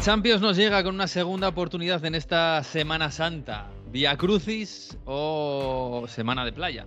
Champions 0.00 0.40
nos 0.40 0.56
llega 0.56 0.82
con 0.84 0.94
una 0.94 1.08
segunda 1.08 1.48
oportunidad 1.48 2.02
en 2.04 2.14
esta 2.14 2.62
Semana 2.62 3.10
Santa. 3.10 3.68
Vía 3.90 4.16
Crucis 4.16 4.96
o 5.04 6.06
Semana 6.08 6.44
de 6.44 6.52
Playa. 6.52 6.86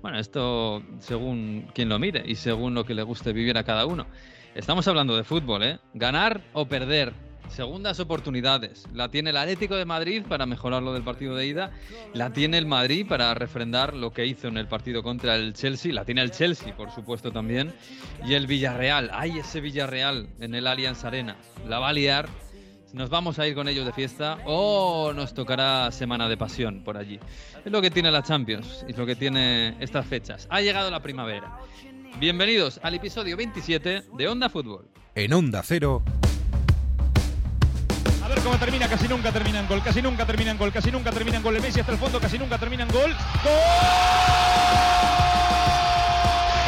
Bueno, 0.00 0.18
esto 0.18 0.82
según 1.00 1.68
quien 1.74 1.88
lo 1.88 1.98
mire 1.98 2.22
y 2.24 2.36
según 2.36 2.74
lo 2.74 2.84
que 2.84 2.94
le 2.94 3.02
guste 3.02 3.32
vivir 3.32 3.58
a 3.58 3.64
cada 3.64 3.84
uno. 3.84 4.06
Estamos 4.54 4.86
hablando 4.86 5.16
de 5.16 5.24
fútbol, 5.24 5.64
¿eh? 5.64 5.78
Ganar 5.92 6.40
o 6.52 6.66
perder. 6.66 7.12
Segundas 7.48 8.00
oportunidades. 8.00 8.86
La 8.94 9.10
tiene 9.10 9.30
el 9.30 9.36
Atlético 9.36 9.76
de 9.76 9.84
Madrid 9.84 10.22
para 10.26 10.46
mejorar 10.46 10.82
lo 10.82 10.94
del 10.94 11.02
partido 11.02 11.34
de 11.34 11.46
ida. 11.46 11.72
La 12.14 12.32
tiene 12.32 12.56
el 12.58 12.66
Madrid 12.66 13.06
para 13.06 13.34
refrendar 13.34 13.92
lo 13.92 14.12
que 14.12 14.24
hizo 14.24 14.48
en 14.48 14.56
el 14.56 14.68
partido 14.68 15.02
contra 15.02 15.34
el 15.34 15.52
Chelsea. 15.52 15.92
La 15.92 16.04
tiene 16.04 16.22
el 16.22 16.30
Chelsea, 16.30 16.74
por 16.76 16.90
supuesto, 16.92 17.32
también. 17.32 17.74
Y 18.24 18.34
el 18.34 18.46
Villarreal. 18.46 19.10
¡Ay, 19.12 19.40
ese 19.40 19.60
Villarreal 19.60 20.28
en 20.40 20.54
el 20.54 20.66
Allianz 20.66 21.04
Arena! 21.04 21.36
La 21.68 21.78
va 21.78 21.90
a 21.90 21.92
liar. 21.92 22.28
Nos 22.92 23.08
vamos 23.08 23.38
a 23.38 23.46
ir 23.46 23.54
con 23.54 23.68
ellos 23.68 23.86
de 23.86 23.92
fiesta 23.92 24.38
o 24.44 25.14
nos 25.14 25.32
tocará 25.32 25.90
semana 25.90 26.28
de 26.28 26.36
pasión 26.36 26.84
por 26.84 26.98
allí. 26.98 27.18
Es 27.64 27.72
lo 27.72 27.80
que 27.80 27.90
tiene 27.90 28.10
la 28.10 28.22
Champions 28.22 28.84
y 28.86 28.92
es 28.92 28.98
lo 28.98 29.06
que 29.06 29.16
tiene 29.16 29.76
estas 29.80 30.04
fechas. 30.04 30.46
Ha 30.50 30.60
llegado 30.60 30.90
la 30.90 31.00
primavera. 31.00 31.56
Bienvenidos 32.20 32.78
al 32.82 32.94
episodio 32.94 33.34
27 33.38 34.04
de 34.12 34.28
Onda 34.28 34.50
Fútbol. 34.50 34.90
En 35.14 35.32
Onda 35.32 35.62
Cero. 35.64 36.02
A 38.22 38.28
ver 38.28 38.40
cómo 38.40 38.58
termina, 38.58 38.86
casi 38.86 39.08
nunca 39.08 39.32
terminan 39.32 39.66
gol, 39.66 39.82
casi 39.82 40.02
nunca 40.02 40.26
terminan 40.26 40.58
gol, 40.58 40.70
casi 40.70 40.90
nunca 40.92 41.10
terminan 41.10 41.42
gol. 41.42 41.56
El 41.56 41.62
Messi 41.62 41.80
hasta 41.80 41.92
el 41.92 41.98
fondo, 41.98 42.20
casi 42.20 42.38
nunca 42.38 42.58
terminan 42.58 42.88
gol. 42.88 43.10
¡Gol! 43.10 43.52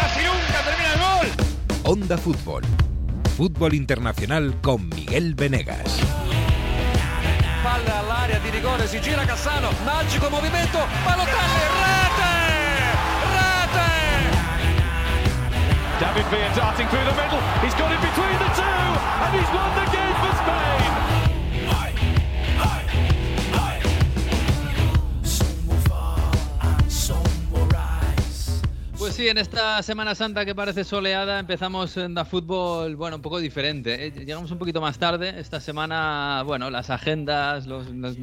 ¡Casi 0.00 0.20
nunca 0.24 0.62
terminan 0.64 0.98
gol! 1.18 1.92
Onda 1.92 2.16
Fútbol. 2.16 2.62
Fútbol 3.34 3.74
internacional 3.74 4.60
con 4.62 4.88
Miguel 4.94 5.34
Venegas. 5.34 5.98
Palla 7.64 7.98
all'area 7.98 8.38
di 8.38 8.48
rigore, 8.50 8.86
si 8.86 9.00
gira 9.00 9.24
Cassano, 9.24 9.70
magico 9.84 10.30
movimento, 10.30 10.78
Balotelli, 11.04 11.64
rete! 11.82 12.30
Rete! 13.34 13.90
David 15.98 16.26
Villa 16.30 16.54
darting 16.54 16.88
through 16.88 17.04
the 17.04 17.14
middle. 17.20 17.40
He's 17.60 17.74
got 17.74 17.90
it 17.90 18.00
between 18.00 18.38
the 18.38 18.50
two, 18.54 18.62
and 18.62 19.34
he's 19.34 19.50
won 19.50 19.74
the 19.74 19.83
Sí, 29.14 29.28
en 29.28 29.38
esta 29.38 29.80
Semana 29.84 30.16
Santa 30.16 30.44
que 30.44 30.56
parece 30.56 30.82
soleada 30.82 31.38
empezamos 31.38 31.96
en 31.96 32.14
Da 32.14 32.24
Fútbol, 32.24 32.96
bueno, 32.96 33.14
un 33.14 33.22
poco 33.22 33.38
diferente. 33.38 34.06
¿eh? 34.06 34.10
Llegamos 34.10 34.50
un 34.50 34.58
poquito 34.58 34.80
más 34.80 34.98
tarde. 34.98 35.38
Esta 35.38 35.60
semana, 35.60 36.42
bueno, 36.44 36.68
las 36.68 36.90
agendas, 36.90 37.68
los, 37.68 37.88
los 37.90 38.16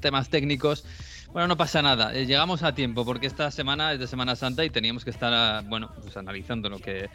temas 0.00 0.30
técnicos, 0.30 0.84
bueno, 1.32 1.46
no 1.46 1.56
pasa 1.56 1.80
nada. 1.80 2.12
Eh, 2.12 2.26
llegamos 2.26 2.64
a 2.64 2.74
tiempo 2.74 3.04
porque 3.04 3.28
esta 3.28 3.52
semana 3.52 3.92
es 3.92 4.00
de 4.00 4.08
Semana 4.08 4.34
Santa 4.34 4.64
y 4.64 4.70
teníamos 4.70 5.04
que 5.04 5.10
estar, 5.10 5.32
ah, 5.32 5.62
bueno, 5.64 5.92
pues 6.02 6.16
analizando 6.16 6.68
lo 6.68 6.80
que, 6.80 7.08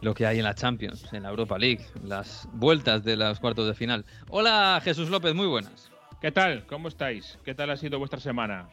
lo 0.00 0.14
que 0.14 0.24
hay 0.24 0.38
en 0.38 0.44
la 0.44 0.54
Champions, 0.54 1.12
en 1.12 1.24
la 1.24 1.30
Europa 1.30 1.58
League, 1.58 1.84
las 2.04 2.48
vueltas 2.52 3.02
de 3.02 3.16
los 3.16 3.40
cuartos 3.40 3.66
de 3.66 3.74
final. 3.74 4.04
Hola, 4.28 4.80
Jesús 4.84 5.10
López, 5.10 5.34
muy 5.34 5.48
buenas. 5.48 5.90
¿Qué 6.20 6.30
tal? 6.30 6.64
¿Cómo 6.68 6.86
estáis? 6.86 7.40
¿Qué 7.44 7.56
tal 7.56 7.70
ha 7.70 7.76
sido 7.76 7.98
vuestra 7.98 8.20
semana? 8.20 8.68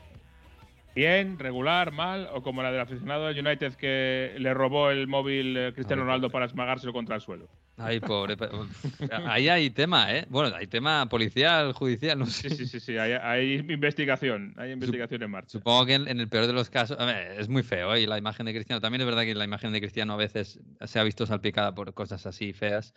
¿Bien, 1.00 1.40
regular, 1.40 1.94
mal 1.94 2.28
o 2.34 2.44
como 2.44 2.62
la 2.62 2.74
del 2.74 2.82
aficionado 2.82 3.28
del 3.28 3.48
United 3.48 3.76
que 3.76 4.36
le 4.38 4.54
robó 4.54 4.90
el 4.92 5.08
móvil 5.08 5.56
eh, 5.56 5.72
Cristiano 5.74 6.04
Ronaldo 6.04 6.30
para 6.30 6.44
esmagárselo 6.44 6.92
contra 6.92 7.16
el 7.16 7.22
suelo? 7.22 7.48
Ay, 7.78 8.02
pobre. 8.02 8.36
Ahí 9.26 9.48
hay 9.48 9.70
tema, 9.70 10.14
¿eh? 10.14 10.26
Bueno, 10.30 10.54
hay 10.54 10.68
tema 10.68 11.08
policial, 11.08 11.72
judicial, 11.72 12.20
no 12.20 12.26
sé. 12.26 12.50
Sí, 12.50 12.58
sí, 12.58 12.68
sí, 12.68 12.80
sí. 12.82 12.98
Hay, 12.98 13.14
hay 13.14 13.54
investigación. 13.70 14.54
Hay 14.58 14.74
investigación 14.74 15.24
en 15.24 15.32
marcha. 15.32 15.52
Supongo 15.52 15.86
que 15.86 15.94
en, 15.94 16.10
en 16.10 16.20
el 16.20 16.28
peor 16.28 16.48
de 16.48 16.52
los 16.52 16.70
casos, 16.70 17.00
a 17.00 17.06
ver, 17.06 17.40
es 17.40 17.48
muy 17.48 17.64
feo 17.64 17.96
¿eh? 17.96 18.02
y 18.02 18.06
la 18.06 18.18
imagen 18.18 18.46
de 18.46 18.54
Cristiano. 18.54 18.82
También 18.82 19.00
es 19.00 19.08
verdad 19.08 19.24
que 19.24 19.34
la 19.36 19.46
imagen 19.46 19.72
de 19.72 19.80
Cristiano 19.80 20.12
a 20.12 20.18
veces 20.18 20.60
se 20.82 21.00
ha 21.00 21.04
visto 21.04 21.26
salpicada 21.26 21.74
por 21.74 21.94
cosas 21.94 22.26
así 22.26 22.52
feas. 22.52 22.94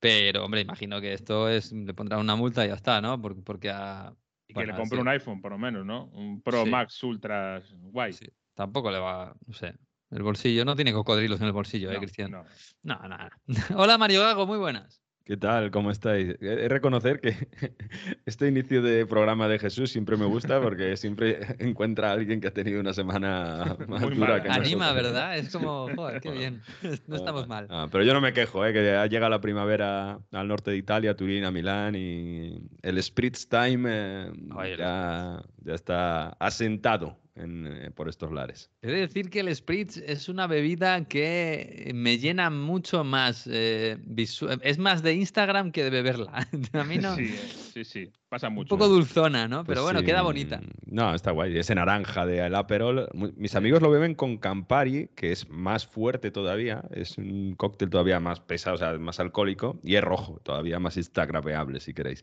Pero, 0.00 0.44
hombre, 0.44 0.62
imagino 0.62 1.00
que 1.00 1.12
esto 1.12 1.48
es, 1.48 1.70
le 1.70 1.94
pondrán 1.94 2.18
una 2.18 2.34
multa 2.34 2.64
y 2.64 2.68
ya 2.70 2.74
está, 2.74 3.00
¿no? 3.00 3.22
Porque, 3.22 3.42
porque 3.42 3.70
a, 3.70 4.12
Y 4.48 4.54
que 4.54 4.66
le 4.66 4.74
compre 4.74 4.96
sí, 4.96 5.02
un 5.02 5.08
iPhone, 5.08 5.40
por 5.40 5.52
lo 5.52 5.58
menos, 5.58 5.84
¿no? 5.84 6.06
Un 6.06 6.40
Pro 6.42 6.64
Sí. 6.64 6.70
Max 6.70 7.02
Ultra 7.04 7.62
guay. 7.70 8.12
sí, 8.14 8.26
tampoco 8.54 8.90
le 8.90 8.98
va, 8.98 9.34
no 9.46 9.52
sé. 9.54 9.74
El 10.10 10.22
bolsillo 10.22 10.64
no 10.64 10.74
tiene 10.74 10.92
cocodrilos 10.92 11.38
en 11.40 11.46
el 11.48 11.52
bolsillo, 11.52 11.90
¿eh, 11.90 11.94
No, 11.94 12.00
Cristiano? 12.00 12.44
no. 12.82 12.98
No, 13.00 13.08
nada. 13.08 13.30
Hola, 13.76 13.98
Mario 13.98 14.22
Gago, 14.22 14.46
muy 14.46 14.58
buenas. 14.58 15.02
¿Qué 15.28 15.36
tal? 15.36 15.70
¿Cómo 15.70 15.90
estáis? 15.90 16.36
He 16.40 16.56
de 16.56 16.68
reconocer 16.70 17.20
que 17.20 17.36
este 18.24 18.48
inicio 18.48 18.80
de 18.80 19.04
programa 19.04 19.46
de 19.46 19.58
Jesús 19.58 19.90
siempre 19.90 20.16
me 20.16 20.24
gusta 20.24 20.58
porque 20.58 20.96
siempre 20.96 21.40
encuentra 21.58 22.08
a 22.08 22.12
alguien 22.12 22.40
que 22.40 22.48
ha 22.48 22.50
tenido 22.50 22.80
una 22.80 22.94
semana 22.94 23.76
más 23.86 24.00
Muy 24.00 24.14
dura 24.14 24.28
mala. 24.38 24.42
que 24.42 24.48
Anima, 24.48 24.86
nosotros. 24.86 25.12
¿verdad? 25.12 25.36
Es 25.36 25.52
como, 25.52 25.94
joder, 25.94 26.22
qué 26.22 26.30
bien. 26.30 26.62
No 27.06 27.16
estamos 27.16 27.46
mal. 27.46 27.66
Ah, 27.68 27.88
pero 27.92 28.04
yo 28.04 28.14
no 28.14 28.22
me 28.22 28.32
quejo, 28.32 28.64
¿eh? 28.64 28.72
que 28.72 28.82
ya 28.82 29.04
llega 29.04 29.28
la 29.28 29.42
primavera 29.42 30.18
al 30.32 30.48
norte 30.48 30.70
de 30.70 30.78
Italia, 30.78 31.14
Turín, 31.14 31.44
a 31.44 31.50
Milán 31.50 31.94
y 31.94 32.62
el 32.80 33.02
Spritz 33.02 33.50
Time 33.50 33.86
eh, 33.86 34.32
Ay, 34.56 34.72
el 34.72 34.78
ya, 34.78 35.42
ya 35.62 35.74
está 35.74 36.28
asentado 36.40 37.18
en, 37.38 37.66
eh, 37.66 37.90
por 37.90 38.08
estos 38.08 38.32
lares. 38.32 38.70
He 38.82 38.88
de 38.88 39.00
decir 39.00 39.30
que 39.30 39.40
el 39.40 39.54
Spritz 39.54 39.96
es 39.98 40.28
una 40.28 40.46
bebida 40.46 41.04
que 41.04 41.90
me 41.94 42.18
llena 42.18 42.50
mucho 42.50 43.04
más. 43.04 43.48
eh, 43.50 43.96
visu- 44.06 44.58
es 44.62 44.78
más 44.78 45.02
de 45.02 45.14
Instagram 45.14 45.72
que 45.72 45.84
de 45.84 45.90
beberla. 45.90 46.46
A 46.72 46.84
mí 46.84 46.98
no. 46.98 47.14
Sí, 47.16 47.24
eh, 47.24 47.38
sí, 47.74 47.84
sí. 47.84 48.12
Pasa 48.28 48.48
un 48.48 48.54
mucho. 48.54 48.68
poco 48.68 48.84
¿eh? 48.84 48.88
dulzona, 48.88 49.48
¿no? 49.48 49.64
Pues 49.64 49.74
Pero 49.74 49.84
bueno, 49.84 50.00
sí, 50.00 50.04
queda 50.06 50.20
bonita. 50.22 50.58
mm, 50.60 50.64
No, 50.94 51.14
está 51.14 51.30
guay. 51.30 51.56
Ese 51.56 51.74
naranja 51.74 52.26
del 52.26 52.54
Aperol. 52.54 53.08
Mu- 53.14 53.32
Mis 53.36 53.54
amigos 53.56 53.80
lo 53.80 53.90
beben 53.90 54.14
con 54.14 54.36
Campari, 54.36 55.08
que 55.16 55.32
es 55.32 55.48
más 55.48 55.86
fuerte 55.86 56.30
todavía. 56.30 56.82
Es 56.90 57.16
un 57.16 57.54
cóctel 57.56 57.88
todavía 57.88 58.20
más 58.20 58.40
pesado, 58.40 58.74
o 58.76 58.78
sea, 58.78 58.92
más 58.98 59.18
alcohólico. 59.20 59.80
Y 59.82 59.94
es 59.96 60.02
rojo, 60.04 60.40
todavía 60.42 60.78
más 60.78 60.96
instagrameable, 60.98 61.80
si 61.80 61.94
queréis. 61.94 62.22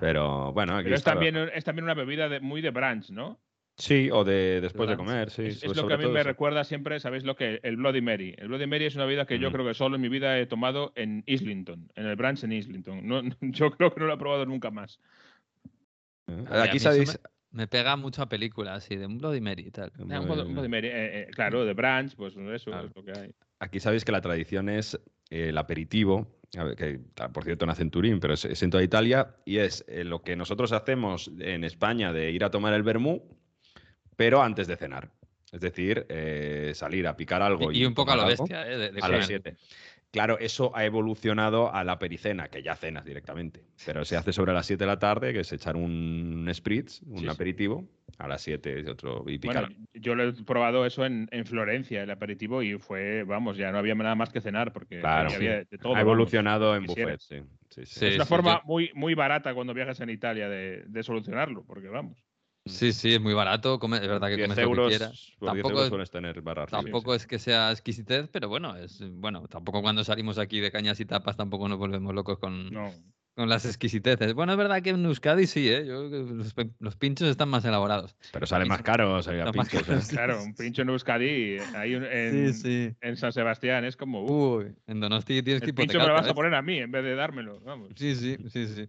Pero 0.00 0.52
bueno, 0.52 0.74
aquí 0.76 0.84
Pero 0.84 0.94
es 0.94 1.00
está- 1.00 1.12
también, 1.12 1.36
es 1.54 1.64
también 1.64 1.84
una 1.84 1.94
bebida 1.94 2.28
de- 2.30 2.40
muy 2.40 2.60
de 2.62 2.70
brunch, 2.70 3.10
¿no? 3.10 3.38
Sí, 3.76 4.10
o 4.12 4.22
de 4.22 4.60
después 4.60 4.88
de 4.88 4.96
comer, 4.96 5.30
sí. 5.30 5.46
es, 5.46 5.64
es 5.64 5.76
lo 5.76 5.88
que 5.88 5.94
a 5.94 5.96
mí 5.96 6.06
me 6.06 6.20
eso. 6.20 6.28
recuerda 6.28 6.62
siempre, 6.62 7.00
¿sabéis 7.00 7.24
lo 7.24 7.34
que? 7.36 7.58
El 7.62 7.76
Bloody 7.76 8.02
Mary. 8.02 8.34
El 8.36 8.48
Bloody 8.48 8.66
Mary 8.66 8.84
es 8.84 8.94
una 8.94 9.06
bebida 9.06 9.24
que 9.26 9.38
yo 9.38 9.50
creo 9.50 9.66
que 9.66 9.74
solo 9.74 9.96
en 9.96 10.02
mi 10.02 10.08
vida 10.08 10.38
he 10.38 10.46
tomado 10.46 10.92
en 10.94 11.24
Islington, 11.26 11.90
en 11.94 12.06
el 12.06 12.14
brunch 12.16 12.44
en 12.44 12.52
Islington. 12.52 13.06
No, 13.06 13.22
yo 13.40 13.70
creo 13.70 13.92
que 13.92 14.00
no 14.00 14.06
lo 14.06 14.14
he 14.14 14.18
probado 14.18 14.44
nunca 14.46 14.70
más. 14.70 15.00
¿Eh? 16.28 16.44
Aquí 16.50 16.76
eso 16.76 16.90
sabéis. 16.90 17.18
Me 17.50 17.66
pega 17.66 17.96
mucho 17.96 18.22
a 18.22 18.28
películas 18.30 18.78
así, 18.84 18.96
de 18.96 19.04
un 19.04 19.18
Bloody 19.18 19.40
Mary 19.42 19.64
y 19.66 19.70
tal. 19.70 19.92
Ah, 19.98 20.02
un 20.02 20.08
Muy 20.08 20.16
Bloody- 20.18 20.30
un 20.30 20.36
bien. 20.44 20.54
Bloody 20.54 20.68
Mary, 20.68 20.88
eh, 20.88 21.20
eh, 21.22 21.26
claro, 21.34 21.64
de 21.66 21.74
brunch, 21.74 22.14
pues 22.16 22.34
eso 22.34 22.70
Claro. 22.70 22.88
es 22.88 22.96
lo 22.96 23.04
que 23.04 23.12
hay. 23.18 23.30
Aquí 23.58 23.78
sabéis 23.78 24.04
que 24.06 24.12
la 24.12 24.22
tradición 24.22 24.68
es 24.70 24.94
eh, 25.30 25.48
el 25.50 25.58
aperitivo, 25.58 26.26
que 26.76 27.00
por 27.32 27.44
cierto 27.44 27.66
nace 27.66 27.82
en 27.82 27.90
Turín, 27.90 28.20
pero 28.20 28.34
es, 28.34 28.44
es 28.46 28.62
en 28.62 28.70
toda 28.70 28.82
Italia, 28.82 29.34
y 29.44 29.58
es 29.58 29.84
eh, 29.88 30.02
lo 30.04 30.22
que 30.22 30.34
nosotros 30.36 30.72
hacemos 30.72 31.30
en 31.38 31.64
España 31.64 32.12
de 32.12 32.30
ir 32.30 32.42
a 32.44 32.50
tomar 32.50 32.72
el 32.74 32.82
vermú, 32.82 33.22
pero 34.16 34.42
antes 34.42 34.66
de 34.66 34.76
cenar. 34.76 35.10
Es 35.52 35.60
decir, 35.60 36.06
eh, 36.08 36.72
salir 36.74 37.06
a 37.06 37.16
picar 37.16 37.42
algo. 37.42 37.70
Y, 37.72 37.82
y 37.82 37.84
un 37.84 37.94
poco 37.94 38.10
a 38.12 38.14
algo 38.14 38.26
bestia, 38.26 38.66
¿eh? 38.66 38.78
De, 38.78 38.92
de 38.92 39.00
a 39.00 39.08
las 39.08 39.26
comer. 39.26 39.26
7. 39.26 39.56
Claro, 40.10 40.38
eso 40.38 40.74
ha 40.76 40.84
evolucionado 40.84 41.72
a 41.74 41.84
la 41.84 41.98
pericena, 41.98 42.48
que 42.48 42.62
ya 42.62 42.74
cenas 42.76 43.04
directamente. 43.04 43.64
Pero 43.86 44.04
se 44.04 44.16
hace 44.16 44.32
sobre 44.32 44.52
las 44.52 44.66
7 44.66 44.84
de 44.84 44.88
la 44.88 44.98
tarde, 44.98 45.32
que 45.32 45.40
es 45.40 45.52
echar 45.52 45.74
un 45.76 46.50
spritz, 46.52 47.00
un 47.06 47.18
Sí, 47.18 47.24
sí. 47.24 47.28
aperitivo, 47.30 47.88
a 48.18 48.28
las 48.28 48.42
7 48.42 48.82
y 48.84 48.88
otro 48.90 49.24
y 49.26 49.38
picar. 49.38 49.68
Bueno, 49.70 49.76
yo 49.94 50.14
lo 50.14 50.24
he 50.28 50.32
probado 50.44 50.84
eso 50.84 51.06
en, 51.06 51.28
en 51.32 51.46
Florencia, 51.46 52.02
el 52.02 52.10
aperitivo, 52.10 52.62
y 52.62 52.78
fue, 52.78 53.24
vamos, 53.24 53.56
ya 53.56 53.72
no 53.72 53.78
había 53.78 53.94
nada 53.94 54.14
más 54.14 54.30
que 54.30 54.42
cenar, 54.42 54.72
porque 54.74 55.00
Claro, 55.00 55.28
había- 55.30 55.36
había 55.36 55.64
de 55.64 55.78
todo. 55.78 55.92
ha 55.94 55.96
vamos, 55.96 56.02
evolucionado 56.02 56.76
en 56.76 56.84
buffet, 56.84 57.18
sí. 57.20 57.36
sí, 57.70 57.86
sí. 57.86 58.00
Sí, 58.00 58.06
Es 58.06 58.14
una 58.16 58.24
sí, 58.26 58.28
forma 58.28 58.54
yo- 58.56 58.66
muy, 58.66 58.90
muy 58.94 59.14
barata 59.14 59.54
cuando 59.54 59.72
viajas 59.72 59.98
en 60.00 60.10
Italia 60.10 60.48
de, 60.50 60.84
de 60.86 61.02
solucionarlo, 61.02 61.64
porque 61.64 61.88
vamos. 61.88 62.22
Sí, 62.64 62.92
sí, 62.92 63.14
es 63.14 63.20
muy 63.20 63.34
barato. 63.34 63.78
come- 63.78 63.96
es 63.96 64.06
verdad 64.06 64.28
que 64.28 64.36
10 64.36 64.46
comes 64.48 64.58
lo 64.58 64.62
que 64.62 64.70
euros, 64.70 64.88
quieras. 64.88 65.32
por 65.38 65.52
10 65.52 65.62
Tampoco 65.62 65.70
euros 65.74 65.88
sueles 65.88 66.10
tener 66.10 66.40
barras. 66.42 66.70
Tampoco 66.70 67.14
es 67.14 67.26
que 67.26 67.38
sea 67.38 67.72
exquisitez, 67.72 68.28
pero 68.28 68.48
bueno, 68.48 68.76
es 68.76 69.02
bueno, 69.14 69.48
tampoco 69.48 69.82
cuando 69.82 70.04
salimos 70.04 70.38
aquí 70.38 70.60
de 70.60 70.70
cañas 70.70 71.00
y 71.00 71.04
tapas 71.04 71.36
tampoco 71.36 71.68
nos 71.68 71.78
volvemos 71.78 72.14
locos 72.14 72.38
con, 72.38 72.70
No. 72.70 72.92
con 73.34 73.48
las 73.48 73.64
exquisiteces. 73.66 74.32
Bueno, 74.34 74.52
es 74.52 74.58
verdad 74.58 74.80
que 74.80 74.90
en 74.90 75.04
Euskadi 75.04 75.48
sí, 75.48 75.68
¿eh? 75.68 75.84
Yo 75.86 76.08
que 76.08 76.70
los, 76.78 76.94
pinchos 76.96 77.28
están 77.28 77.48
más 77.48 77.64
elaborados. 77.64 78.14
Pero 78.32 78.46
sale 78.46 78.64
más 78.66 78.82
caro, 78.82 79.14
o 79.14 79.22
sea, 79.22 79.36
Está 79.36 79.52
más 79.52 79.68
caro, 79.68 79.96
¿eh? 79.96 80.00
Claro, 80.08 80.42
un 80.44 80.54
pincho 80.54 80.82
en 80.82 80.90
Euskadi, 80.90 81.58
ahí 81.74 81.96
un- 81.96 82.04
en, 82.04 82.54
sí. 82.54 82.94
en 83.00 83.16
San 83.16 83.32
Sebastián 83.32 83.84
es 83.84 83.96
como, 83.96 84.22
Uy, 84.24 84.72
en 84.86 85.00
Donosti 85.00 85.42
tienes 85.42 85.62
que 85.62 85.70
el 85.70 85.74
pincho 85.74 85.98
me 85.98 86.06
lo 86.06 86.12
vas 86.14 86.28
a 86.28 86.34
poner 86.34 86.54
a 86.54 86.62
mí 86.62 86.78
en 86.78 86.92
vez 86.92 87.02
de 87.02 87.16
dármelo, 87.16 87.58
vamos. 87.60 87.90
Sí, 87.96 88.14
sí, 88.14 88.36
sí, 88.50 88.66
sí. 88.68 88.86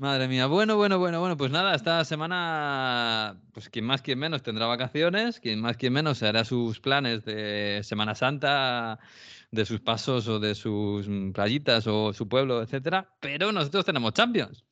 Madre 0.00 0.28
mía. 0.28 0.46
Bueno, 0.46 0.78
bueno, 0.78 0.98
bueno, 0.98 1.20
bueno. 1.20 1.36
Pues 1.36 1.50
nada, 1.50 1.74
esta 1.74 2.02
semana, 2.06 3.38
pues 3.52 3.68
quien 3.68 3.84
más, 3.84 4.00
quien 4.00 4.18
menos 4.18 4.42
tendrá 4.42 4.64
vacaciones, 4.64 5.40
quien 5.40 5.60
más, 5.60 5.76
quien 5.76 5.92
menos 5.92 6.16
se 6.16 6.26
hará 6.26 6.46
sus 6.46 6.80
planes 6.80 7.22
de 7.26 7.82
Semana 7.84 8.14
Santa, 8.14 8.98
de 9.50 9.66
sus 9.66 9.80
pasos 9.80 10.26
o 10.26 10.40
de 10.40 10.54
sus 10.54 11.06
mm, 11.06 11.32
playitas 11.32 11.86
o 11.86 12.14
su 12.14 12.26
pueblo, 12.30 12.62
etcétera. 12.62 13.10
Pero 13.20 13.52
nosotros 13.52 13.84
tenemos 13.84 14.14
Champions. 14.14 14.64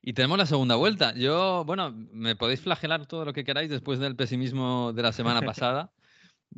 Y 0.00 0.12
tenemos 0.12 0.38
la 0.38 0.46
segunda 0.46 0.76
vuelta. 0.76 1.12
Yo, 1.16 1.64
bueno, 1.64 1.90
me 2.12 2.36
podéis 2.36 2.60
flagelar 2.60 3.06
todo 3.06 3.24
lo 3.24 3.32
que 3.32 3.42
queráis 3.42 3.68
después 3.68 3.98
del 3.98 4.14
pesimismo 4.14 4.92
de 4.92 5.02
la 5.02 5.10
semana 5.10 5.42
pasada. 5.42 5.90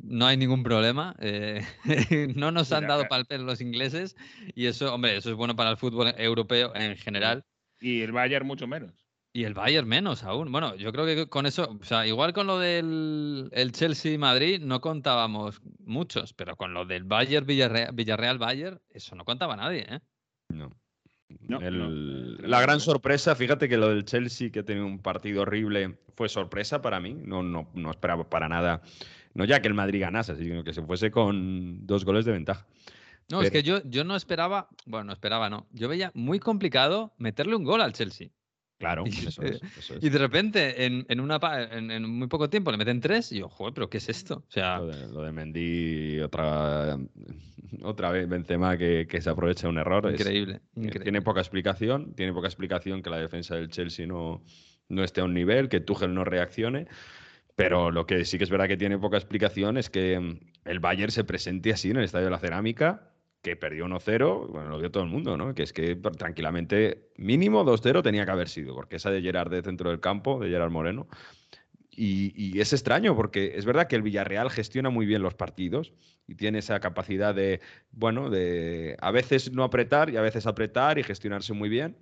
No 0.03 0.27
hay 0.27 0.37
ningún 0.37 0.63
problema. 0.63 1.15
eh, 1.21 1.63
no 2.37 2.51
nos 2.53 2.73
han 2.73 2.87
dado 2.87 3.07
pal 3.09 3.25
pelo 3.27 3.45
los 3.45 3.61
ingleses 3.61 4.17
y 4.55 4.67
eso, 4.67 4.95
hombre, 4.95 5.17
eso 5.17 5.31
es 5.31 5.37
bueno 5.37 5.57
para 5.57 5.71
el 5.71 5.77
fútbol 5.77 6.15
europeo 6.19 6.73
en 6.75 6.97
general. 6.97 7.45
Y 7.81 8.01
el 8.03 8.13
Bayern 8.13 8.47
mucho 8.47 8.67
menos. 8.67 8.93
Y 9.33 9.45
el 9.45 9.53
Bayern 9.53 9.87
menos 9.87 10.25
aún. 10.25 10.51
Bueno, 10.51 10.77
yo 10.77 10.93
creo 10.93 11.05
que 11.05 11.29
con 11.29 11.45
eso, 11.45 11.77
o 11.79 11.85
sea, 11.85 12.07
igual 12.07 12.33
con 12.33 12.47
lo 12.47 12.59
del 12.59 13.51
el 13.53 13.73
Chelsea-Madrid 13.73 14.61
no 14.63 14.81
contábamos 14.81 15.61
muchos, 15.85 16.33
pero 16.33 16.57
con 16.57 16.73
lo 16.73 16.87
del 16.87 17.05
Bayern-Villarreal 17.05 17.93
Villarreal-Bayern, 17.95 18.81
eso 18.89 19.15
no 19.15 19.25
contaba 19.27 19.55
nadie, 19.57 19.87
¿eh? 19.91 20.01
No. 20.49 20.71
No, 21.41 21.61
El- 21.61 22.37
no. 22.41 22.49
la 22.49 22.61
gran 22.61 22.81
sorpresa, 22.81 23.35
fíjate 23.35 23.69
que 23.69 23.77
lo 23.77 23.89
del 23.89 24.05
Chelsea, 24.05 24.51
que 24.51 24.61
ha 24.61 24.65
tenido 24.65 24.87
un 24.87 25.01
partido 25.01 25.43
horrible, 25.43 25.99
fue 26.15 26.29
sorpresa 26.29 26.81
para 26.81 27.01
mí. 27.01 27.15
No, 27.15 27.43
no, 27.43 27.69
no 27.75 27.91
esperaba 27.91 28.31
para 28.31 28.49
nada, 28.49 28.81
no 29.37 29.45
ya 29.45 29.61
que 29.61 29.69
el 29.69 29.75
Madrid 29.75 30.01
ganase, 30.01 30.37
sino 30.37 30.65
que 30.65 30.73
se 30.73 30.83
fuese 30.83 31.11
con 31.11 31.87
dos 31.87 32.05
goles 32.05 32.25
de 32.25 32.33
ventaja. 32.33 32.67
No, 33.29 33.43
es 33.43 33.51
que 33.51 33.63
yo, 33.63 33.83
yo 33.85 34.05
no 34.05 34.15
esperaba, 34.17 34.69
bueno, 34.87 35.05
no 35.07 35.13
esperaba, 35.13 35.51
no. 35.51 35.67
Yo 35.73 35.89
veía 35.89 36.13
muy 36.15 36.39
complicado 36.39 37.13
meterle 37.19 37.57
un 37.57 37.65
gol 37.65 37.81
al 37.81 37.93
Chelsea. 37.93 38.29
Claro, 38.79 39.05
Y- 39.07 39.27
eso 39.27 39.43
es. 39.43 39.61
eso 39.79 39.95
es. 39.97 40.05
Y 40.05 40.11
de 40.11 40.19
repente, 40.19 40.85
en, 40.85 41.05
en 41.09 41.21
una, 41.21 41.39
en, 41.73 41.91
en 41.91 42.09
muy 42.09 42.29
poco 42.29 42.49
tiempo, 42.49 42.71
le 42.71 42.77
meten 42.77 43.01
tres 43.01 43.33
y 43.33 43.39
yo, 43.41 43.49
joder, 43.49 43.75
pero 43.75 43.91
¿qué 43.91 43.99
es 43.99 44.09
esto? 44.09 44.45
O 44.47 44.51
sea, 44.51 44.79
Lo 44.79 44.87
de, 44.87 45.09
lo 45.09 45.23
de 45.23 45.33
Mendy, 45.33 46.21
otra, 46.21 46.99
otra 47.83 48.11
vez 48.13 48.29
Benzema 48.29 48.77
que, 48.77 49.07
que 49.09 49.21
se 49.21 49.31
aprovecha 49.31 49.69
un 49.69 49.79
error. 49.79 50.09
increíble, 50.11 50.61
increíble. 50.77 51.03
Tiene 51.05 51.23
poca 51.23 51.41
explicación, 51.41 52.15
tiene 52.15 52.33
poca 52.33 52.47
explicación 52.49 53.03
que 53.03 53.11
la 53.11 53.19
defensa 53.19 53.57
del 53.57 53.71
Chelsea 53.71 54.07
no, 54.07 54.43
no 54.89 55.03
esté 55.03 55.21
a 55.21 55.25
un 55.25 55.35
nivel, 55.35 55.69
que 55.69 55.81
Tuchel 55.81 56.15
no 56.15 56.23
reaccione. 56.25 56.87
Pero 57.57 57.91
lo 57.91 58.07
que 58.07 58.25
sí 58.25 58.39
que 58.39 58.45
es 58.45 58.51
verdad 58.51 58.69
que 58.69 58.77
tiene 58.77 58.99
poca 58.99 59.17
explicación 59.17 59.79
es 59.79 59.91
que 59.91 60.21
mm, 60.21 60.41
el 60.67 60.79
Bayern 60.79 61.11
se 61.11 61.25
presente 61.25 61.73
así 61.73 61.91
en 61.91 61.97
el 61.97 62.05
Estadio 62.05 62.27
de 62.27 62.31
la 62.31 62.39
Cerámica, 62.39 63.11
que 63.43 63.57
perdió 63.57 63.87
1-0, 63.87 64.49
bueno, 64.49 64.69
lo 64.71 64.79
vio 64.79 64.91
todo 64.91 65.05
el 65.05 65.09
mundo, 65.09 65.37
¿no? 65.37 65.55
Que 65.55 65.63
es 65.63 65.73
que 65.73 65.97
tranquilamente 65.97 67.11
mínimo 67.17 67.65
2-0 67.65 68.03
tenía 68.03 68.25
que 68.25 68.31
haber 68.31 68.49
sido, 68.49 68.75
porque 68.75 68.97
esa 68.97 69.11
de 69.11 69.23
Gerard 69.23 69.51
de 69.51 69.63
centro 69.63 69.91
del 69.91 70.01
campo, 70.01 70.39
de 70.41 70.49
Gerard 70.51 70.71
Moreno. 70.71 71.09
Y 71.99 72.61
es 72.61 72.75
extraño 72.75 73.17
porque 73.17 73.53
es 73.57 73.65
verdad 73.65 73.87
que 73.87 73.97
el 73.97 74.03
Villarreal 74.03 74.51
gestiona 74.51 74.91
muy 74.91 75.07
bien 75.07 75.23
los 75.23 75.33
partidos 75.35 75.95
y 76.27 76.35
tiene 76.35 76.59
esa 76.59 76.79
capacidad 76.79 77.35
de, 77.35 77.61
bueno, 77.91 78.29
de 78.29 78.97
a 79.01 79.11
veces 79.11 79.51
no 79.53 79.65
apretar 79.65 80.11
y 80.11 80.19
a 80.19 80.21
veces 80.21 80.47
apretar 80.47 80.99
y 80.99 81.05
gestionarse 81.05 81.55
muy 81.55 81.71
bien, 81.71 81.97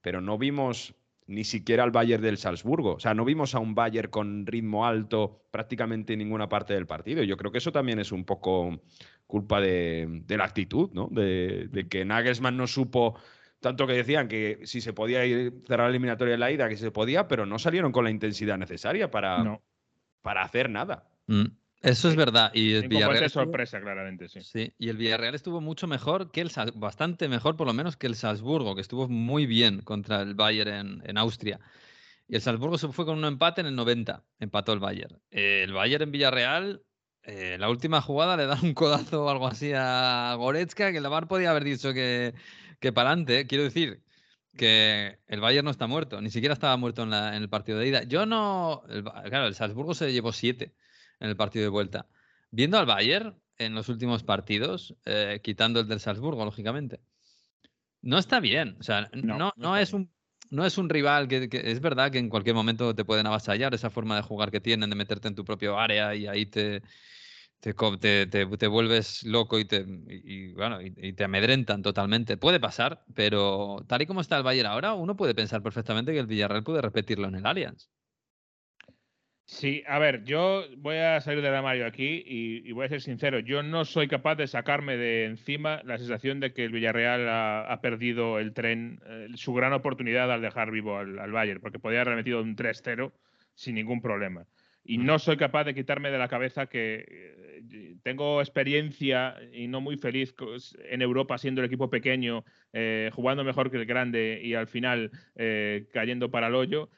pero 0.00 0.22
no 0.22 0.38
vimos 0.38 0.94
ni 1.26 1.44
siquiera 1.44 1.84
al 1.84 1.90
Bayern 1.90 2.22
del 2.22 2.36
Salzburgo. 2.38 2.94
O 2.94 3.00
sea, 3.00 3.14
no 3.14 3.24
vimos 3.24 3.54
a 3.54 3.58
un 3.58 3.74
Bayern 3.74 4.10
con 4.10 4.46
ritmo 4.46 4.86
alto 4.86 5.44
prácticamente 5.50 6.12
en 6.12 6.18
ninguna 6.18 6.48
parte 6.48 6.74
del 6.74 6.86
partido. 6.86 7.22
Yo 7.22 7.36
creo 7.36 7.50
que 7.50 7.58
eso 7.58 7.72
también 7.72 7.98
es 7.98 8.12
un 8.12 8.24
poco 8.24 8.82
culpa 9.26 9.60
de, 9.60 10.22
de 10.26 10.36
la 10.36 10.44
actitud, 10.44 10.90
¿no? 10.92 11.08
De, 11.10 11.68
de 11.70 11.88
que 11.88 12.04
Nagelsmann 12.04 12.56
no 12.56 12.66
supo 12.66 13.18
tanto 13.60 13.86
que 13.86 13.94
decían 13.94 14.28
que 14.28 14.60
si 14.64 14.82
se 14.82 14.92
podía 14.92 15.24
ir, 15.24 15.62
cerrar 15.66 15.86
la 15.86 15.90
eliminatoria 15.90 16.34
en 16.34 16.40
la 16.40 16.52
ida, 16.52 16.68
que 16.68 16.76
se 16.76 16.90
podía, 16.90 17.26
pero 17.28 17.46
no 17.46 17.58
salieron 17.58 17.92
con 17.92 18.04
la 18.04 18.10
intensidad 18.10 18.58
necesaria 18.58 19.10
para, 19.10 19.42
No. 19.42 19.62
para 20.20 20.42
hacer 20.42 20.68
nada. 20.68 21.08
Mm, 21.28 21.44
Eso 21.84 22.08
es 22.08 22.16
verdad. 22.16 22.50
Y 22.54 22.72
el 22.74 22.88
Villarreal 22.88 23.24
estuvo- 23.24 23.44
sorpresa, 23.44 23.80
claramente, 23.80 24.28
sí. 24.28 24.40
Sí, 24.40 24.72
y 24.78 24.88
el 24.88 24.96
Villarreal 24.96 25.34
estuvo 25.34 25.60
mucho 25.60 25.86
mejor 25.86 26.30
que 26.30 26.40
el 26.40 26.50
bastante 26.74 27.28
mejor 27.28 27.56
por 27.56 27.66
lo 27.66 27.72
menos 27.72 27.96
que 27.96 28.06
el 28.06 28.16
Salzburgo, 28.16 28.74
que 28.74 28.80
estuvo 28.80 29.08
muy 29.08 29.46
bien 29.46 29.80
contra 29.82 30.22
el 30.22 30.34
Bayern 30.34 30.72
en, 30.74 31.02
en 31.04 31.18
Austria. 31.18 31.60
Y 32.26 32.36
el 32.36 32.40
Salzburgo 32.40 32.78
se 32.78 32.88
fue 32.88 33.04
con 33.04 33.18
un 33.18 33.24
empate 33.26 33.60
en 33.60 33.66
el 33.66 33.74
90, 33.76 34.24
empató 34.38 34.72
el 34.72 34.78
Bayern. 34.80 35.20
Eh, 35.30 35.62
el 35.64 35.72
Bayern 35.74 36.04
en 36.04 36.10
Villarreal, 36.12 36.82
eh, 37.22 37.56
la 37.58 37.68
última 37.68 38.00
jugada 38.00 38.36
le 38.36 38.46
da 38.46 38.58
un 38.62 38.72
codazo 38.74 39.24
o 39.24 39.28
algo 39.30 39.46
así 39.46 39.72
a 39.74 40.34
Goretzka, 40.38 40.90
que 40.90 40.98
el 40.98 41.08
VAR 41.08 41.28
podía 41.28 41.50
haber 41.50 41.64
dicho 41.64 41.92
que, 41.92 42.34
que 42.80 42.92
para 42.92 43.10
adelante. 43.10 43.46
Quiero 43.46 43.64
decir 43.64 44.02
que 44.56 45.18
el 45.26 45.40
Bayern 45.40 45.64
no 45.64 45.70
está 45.70 45.86
muerto, 45.86 46.20
ni 46.20 46.30
siquiera 46.30 46.54
estaba 46.54 46.76
muerto 46.76 47.02
en, 47.02 47.10
la- 47.10 47.36
en 47.36 47.42
el 47.42 47.48
partido 47.50 47.78
de 47.78 47.88
ida. 47.88 48.02
Yo 48.04 48.24
no, 48.24 48.82
el 48.88 49.02
claro, 49.04 49.46
el 49.46 49.54
Salzburgo 49.54 49.94
se 49.94 50.12
llevó 50.12 50.32
siete 50.32 50.74
en 51.20 51.28
el 51.30 51.36
partido 51.36 51.64
de 51.64 51.68
vuelta. 51.70 52.08
Viendo 52.50 52.78
al 52.78 52.86
Bayern 52.86 53.40
en 53.58 53.74
los 53.74 53.88
últimos 53.88 54.22
partidos, 54.24 54.96
eh, 55.04 55.40
quitando 55.42 55.80
el 55.80 55.88
del 55.88 56.00
Salzburgo, 56.00 56.44
lógicamente, 56.44 57.00
no 58.02 58.18
está 58.18 58.40
bien. 58.40 58.76
O 58.80 58.82
sea, 58.82 59.10
No, 59.14 59.38
no, 59.38 59.52
no 59.56 59.76
es 59.76 59.92
un 59.92 60.12
no 60.50 60.64
es 60.66 60.76
un 60.78 60.90
rival 60.90 61.26
que, 61.26 61.48
que- 61.48 61.70
es 61.72 61.80
verdad 61.80 62.12
que 62.12 62.18
en 62.18 62.28
cualquier 62.28 62.54
momento 62.54 62.94
te 62.94 63.04
pueden 63.04 63.26
avasallar 63.26 63.74
esa 63.74 63.90
forma 63.90 64.14
de 64.16 64.22
jugar 64.22 64.50
que 64.50 64.60
tienen, 64.60 64.90
de 64.90 64.96
meterte 64.96 65.26
en 65.28 65.34
tu 65.34 65.44
propio 65.44 65.78
área 65.78 66.14
y 66.14 66.26
ahí 66.26 66.46
te, 66.46 66.82
te, 67.60 67.74
te, 67.74 68.26
te- 68.26 68.46
te 68.58 68.66
vuelves 68.68 69.24
loco 69.24 69.58
y 69.58 69.64
te, 69.66 69.86
y, 70.08 70.50
y, 70.50 70.54
bueno, 70.54 70.82
y, 70.82 70.94
y 70.96 71.12
te 71.14 71.24
amedrentan 71.24 71.82
totalmente. 71.82 72.36
Puede 72.38 72.60
pasar, 72.60 73.04
pero 73.14 73.84
tal 73.88 74.02
y 74.02 74.06
como 74.06 74.20
está 74.22 74.36
el 74.38 74.44
Bayern 74.44 74.68
ahora, 74.68 74.94
uno 74.94 75.16
puede 75.16 75.34
pensar 75.34 75.62
perfectamente 75.62 76.12
que 76.12 76.20
el 76.20 76.26
Villarreal 76.28 76.64
puede 76.64 76.82
repetirlo 76.82 77.28
en 77.28 77.36
el 77.36 77.46
Allianz. 77.46 77.90
Sí, 79.46 79.82
a 79.86 79.98
ver, 79.98 80.24
yo 80.24 80.64
voy 80.78 80.96
a 80.96 81.20
salir 81.20 81.42
del 81.42 81.54
armario 81.54 81.86
aquí 81.86 82.22
y, 82.26 82.66
y 82.66 82.72
voy 82.72 82.86
a 82.86 82.88
ser 82.88 83.02
sincero, 83.02 83.40
yo 83.40 83.62
no 83.62 83.84
soy 83.84 84.08
capaz 84.08 84.36
de 84.36 84.46
sacarme 84.46 84.96
de 84.96 85.26
encima 85.26 85.82
la 85.84 85.98
sensación 85.98 86.40
de 86.40 86.54
que 86.54 86.64
el 86.64 86.72
Villarreal 86.72 87.28
ha, 87.28 87.70
ha 87.70 87.80
perdido 87.82 88.38
el 88.38 88.54
tren, 88.54 89.00
eh, 89.06 89.28
su 89.34 89.52
gran 89.52 89.74
oportunidad 89.74 90.32
al 90.32 90.40
dejar 90.40 90.70
vivo 90.70 90.96
al, 90.96 91.18
al 91.18 91.30
Bayern, 91.30 91.60
porque 91.60 91.78
podía 91.78 91.98
haber 92.00 92.12
remetido 92.12 92.40
un 92.40 92.56
3-0 92.56 93.12
sin 93.54 93.74
ningún 93.74 94.00
problema. 94.00 94.46
Y 94.82 94.98
no 94.98 95.18
soy 95.18 95.38
capaz 95.38 95.64
de 95.64 95.74
quitarme 95.74 96.10
de 96.10 96.18
la 96.18 96.28
cabeza 96.28 96.66
que 96.66 97.06
eh, 97.08 97.96
tengo 98.02 98.40
experiencia 98.42 99.34
y 99.52 99.66
no 99.66 99.80
muy 99.80 99.96
feliz 99.96 100.34
en 100.90 101.00
Europa 101.00 101.38
siendo 101.38 101.62
el 101.62 101.66
equipo 101.66 101.88
pequeño, 101.88 102.44
eh, 102.72 103.10
jugando 103.14 103.44
mejor 103.44 103.70
que 103.70 103.78
el 103.78 103.86
grande 103.86 104.40
y 104.42 104.54
al 104.54 104.66
final 104.66 105.10
eh, 105.36 105.88
cayendo 105.92 106.30
para 106.30 106.48
el 106.48 106.54
hoyo. 106.54 106.90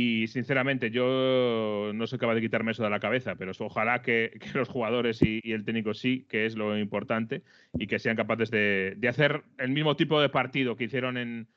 Y 0.00 0.28
sinceramente, 0.28 0.92
yo 0.92 1.90
no 1.92 2.06
soy 2.06 2.20
capaz 2.20 2.36
de 2.36 2.40
quitarme 2.40 2.70
eso 2.70 2.84
de 2.84 2.90
la 2.90 3.00
cabeza, 3.00 3.34
pero 3.34 3.50
ojalá 3.58 4.00
que, 4.00 4.38
que 4.40 4.56
los 4.56 4.68
jugadores 4.68 5.20
y, 5.22 5.40
y 5.42 5.50
el 5.50 5.64
técnico 5.64 5.92
sí, 5.92 6.24
que 6.28 6.46
es 6.46 6.54
lo 6.54 6.78
importante, 6.78 7.42
y 7.76 7.88
que 7.88 7.98
sean 7.98 8.14
capaces 8.14 8.48
de, 8.52 8.94
de 8.96 9.08
hacer 9.08 9.42
el 9.58 9.70
mismo 9.70 9.96
tipo 9.96 10.20
de 10.20 10.28
partido 10.28 10.76
que 10.76 10.84
hicieron 10.84 11.16
en, 11.16 11.48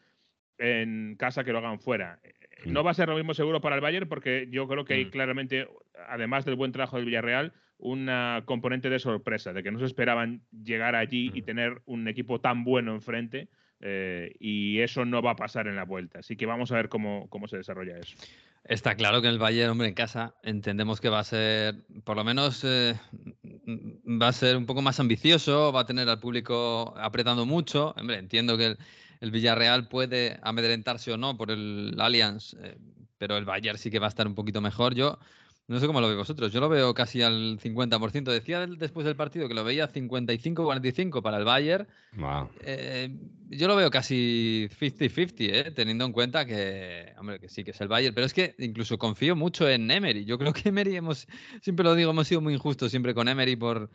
en 0.57 1.15
casa 1.19 1.43
que 1.43 1.51
lo 1.51 1.59
hagan 1.59 1.79
fuera. 1.79 2.19
Mm. 2.65 2.71
No 2.73 2.83
va 2.83 2.89
a 2.89 2.95
ser 2.95 3.09
lo 3.09 3.15
mismo 3.15 3.35
seguro 3.35 3.61
para 3.61 3.75
el 3.75 3.81
Bayern, 3.81 4.09
porque 4.09 4.47
yo 4.49 4.67
creo 4.67 4.85
que 4.85 4.95
hay 4.95 5.05
Mm. 5.05 5.09
claramente, 5.11 5.67
además 6.09 6.43
del 6.43 6.55
buen 6.55 6.71
trabajo 6.71 6.95
del 6.97 7.05
Villarreal, 7.05 7.53
una 7.77 8.41
componente 8.45 8.89
de 8.89 8.97
sorpresa, 8.97 9.53
de 9.53 9.61
que 9.61 9.69
no 9.71 9.77
se 9.77 9.85
esperaban 9.85 10.41
llegar 10.51 10.95
allí 10.95 11.29
y 11.31 11.43
Mm. 11.43 11.45
tener 11.45 11.81
un 11.85 12.07
equipo 12.07 12.41
tan 12.41 12.63
bueno 12.63 12.95
enfrente. 12.95 13.49
Eh, 13.81 14.35
y 14.39 14.79
eso 14.79 15.05
no 15.05 15.21
va 15.21 15.31
a 15.31 15.35
pasar 15.35 15.67
en 15.67 15.75
la 15.75 15.85
vuelta. 15.85 16.19
Así 16.19 16.35
que 16.35 16.45
vamos 16.45 16.71
a 16.71 16.75
ver 16.75 16.89
cómo, 16.89 17.27
cómo 17.29 17.47
se 17.47 17.57
desarrolla 17.57 17.97
eso. 17.97 18.15
Está 18.63 18.95
claro 18.95 19.21
que 19.21 19.27
el 19.27 19.39
Bayern, 19.39 19.71
hombre, 19.71 19.87
en 19.87 19.95
casa 19.95 20.35
entendemos 20.43 21.01
que 21.01 21.09
va 21.09 21.19
a 21.19 21.23
ser, 21.23 21.75
por 22.03 22.15
lo 22.15 22.23
menos, 22.23 22.63
eh, 22.63 22.93
va 24.05 24.27
a 24.27 24.33
ser 24.33 24.55
un 24.55 24.67
poco 24.67 24.83
más 24.83 24.99
ambicioso, 24.99 25.71
va 25.71 25.81
a 25.81 25.85
tener 25.85 26.07
al 26.07 26.19
público 26.19 26.93
apretando 26.97 27.45
mucho. 27.47 27.95
Entiendo 27.97 28.57
que 28.57 28.67
el, 28.67 28.77
el 29.19 29.31
Villarreal 29.31 29.87
puede 29.87 30.39
amedrentarse 30.43 31.11
o 31.11 31.17
no 31.17 31.37
por 31.37 31.49
el 31.49 31.95
Allianz, 31.99 32.55
eh, 32.61 32.77
pero 33.17 33.37
el 33.37 33.45
Bayern 33.45 33.79
sí 33.79 33.89
que 33.89 33.99
va 33.99 34.05
a 34.05 34.09
estar 34.09 34.27
un 34.27 34.35
poquito 34.35 34.61
mejor. 34.61 34.93
Yo 34.93 35.17
no 35.71 35.79
sé 35.79 35.87
cómo 35.87 36.01
lo 36.01 36.07
veis 36.07 36.17
vosotros, 36.17 36.51
yo 36.51 36.59
lo 36.59 36.69
veo 36.69 36.93
casi 36.93 37.21
al 37.21 37.57
50%. 37.59 38.23
Decía 38.31 38.67
después 38.67 39.05
del 39.05 39.15
partido 39.15 39.47
que 39.47 39.53
lo 39.53 39.63
veía 39.63 39.91
55-45 39.91 41.21
para 41.21 41.37
el 41.37 41.45
Bayern. 41.45 41.87
Wow. 42.17 42.49
Eh, 42.61 43.09
yo 43.49 43.67
lo 43.67 43.75
veo 43.75 43.89
casi 43.89 44.67
50-50, 44.79 45.33
¿eh? 45.39 45.71
teniendo 45.71 46.05
en 46.05 46.11
cuenta 46.11 46.45
que, 46.45 47.13
hombre, 47.17 47.39
que 47.39 47.47
sí, 47.49 47.63
que 47.63 47.71
es 47.71 47.81
el 47.81 47.87
Bayern, 47.87 48.13
pero 48.13 48.25
es 48.25 48.33
que 48.33 48.53
incluso 48.59 48.97
confío 48.97 49.35
mucho 49.35 49.67
en 49.69 49.89
Emery. 49.89 50.25
Yo 50.25 50.37
creo 50.37 50.53
que 50.53 50.69
Emery 50.69 50.97
hemos, 50.97 51.27
siempre 51.61 51.83
lo 51.85 51.95
digo, 51.95 52.11
hemos 52.11 52.27
sido 52.27 52.41
muy 52.41 52.53
injustos 52.53 52.91
siempre 52.91 53.13
con 53.13 53.27
Emery 53.27 53.55
por, 53.55 53.89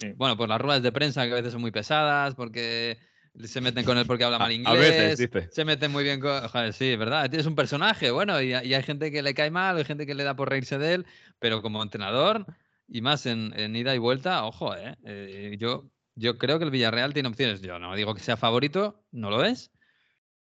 Sí. 0.00 0.08
bueno, 0.16 0.36
por 0.36 0.48
las 0.48 0.60
ruedas 0.60 0.82
de 0.82 0.90
prensa 0.90 1.26
que 1.26 1.32
a 1.32 1.36
veces 1.36 1.52
son 1.52 1.60
muy 1.60 1.70
pesadas, 1.70 2.34
porque 2.34 2.98
se 3.44 3.60
meten 3.60 3.84
con 3.84 3.96
él 3.98 4.06
porque 4.06 4.24
habla 4.24 4.36
A- 4.40 4.40
mal 4.40 4.50
a 4.50 4.54
inglés, 4.54 5.16
veces, 5.16 5.18
dice. 5.32 5.48
se 5.50 5.64
meten 5.64 5.90
muy 5.92 6.04
bien 6.04 6.20
con, 6.20 6.46
joder, 6.48 6.72
sí, 6.72 6.96
¿verdad? 6.96 7.32
Es 7.34 7.46
un 7.46 7.54
personaje, 7.54 8.10
bueno, 8.10 8.40
y, 8.42 8.48
y 8.50 8.74
hay 8.74 8.82
gente 8.82 9.10
que 9.10 9.22
le 9.22 9.34
cae 9.34 9.50
mal, 9.50 9.76
hay 9.76 9.84
gente 9.84 10.06
que 10.06 10.14
le 10.14 10.24
da 10.24 10.34
por 10.36 10.48
reírse 10.50 10.78
de 10.78 10.94
él, 10.94 11.06
pero 11.38 11.62
como 11.62 11.82
entrenador 11.82 12.46
y 12.88 13.00
más 13.00 13.26
en, 13.26 13.52
en 13.58 13.74
ida 13.76 13.94
y 13.94 13.98
vuelta, 13.98 14.44
ojo, 14.44 14.74
¿eh? 14.76 14.96
Eh, 15.04 15.56
yo, 15.58 15.90
yo 16.14 16.36
creo 16.38 16.58
que 16.58 16.64
el 16.66 16.70
Villarreal 16.70 17.14
tiene 17.14 17.28
opciones. 17.30 17.62
Yo 17.62 17.78
no 17.78 17.94
digo 17.96 18.14
que 18.14 18.20
sea 18.20 18.36
favorito, 18.36 19.02
no 19.12 19.30
lo 19.30 19.44
es, 19.44 19.70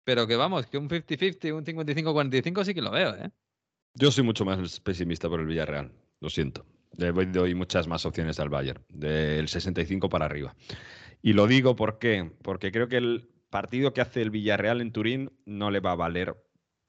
pero 0.04 0.26
que 0.26 0.36
vamos, 0.36 0.66
que 0.66 0.78
un 0.78 0.88
50-50, 0.88 1.52
un 1.52 1.64
55-45 1.64 2.64
sí 2.64 2.74
que 2.74 2.80
lo 2.82 2.90
veo, 2.90 3.14
¿eh? 3.16 3.30
Yo 3.94 4.10
soy 4.10 4.24
mucho 4.24 4.44
más 4.44 4.80
pesimista 4.80 5.28
por 5.28 5.40
el 5.40 5.46
Villarreal, 5.46 5.92
lo 6.20 6.30
siento. 6.30 6.64
Le 6.96 7.12
doy 7.12 7.54
muchas 7.54 7.86
más 7.86 8.06
opciones 8.06 8.40
al 8.40 8.48
Bayern, 8.48 8.82
del 8.88 9.48
65 9.48 10.08
para 10.08 10.24
arriba. 10.24 10.54
Y 11.22 11.32
lo 11.32 11.46
digo 11.46 11.76
¿por 11.76 11.98
qué? 11.98 12.30
porque 12.42 12.70
creo 12.72 12.88
que 12.88 12.96
el 12.96 13.28
partido 13.50 13.92
que 13.92 14.00
hace 14.00 14.22
el 14.22 14.30
Villarreal 14.30 14.80
en 14.80 14.92
Turín 14.92 15.32
no 15.46 15.70
le 15.70 15.80
va 15.80 15.92
a 15.92 15.96
valer 15.96 16.36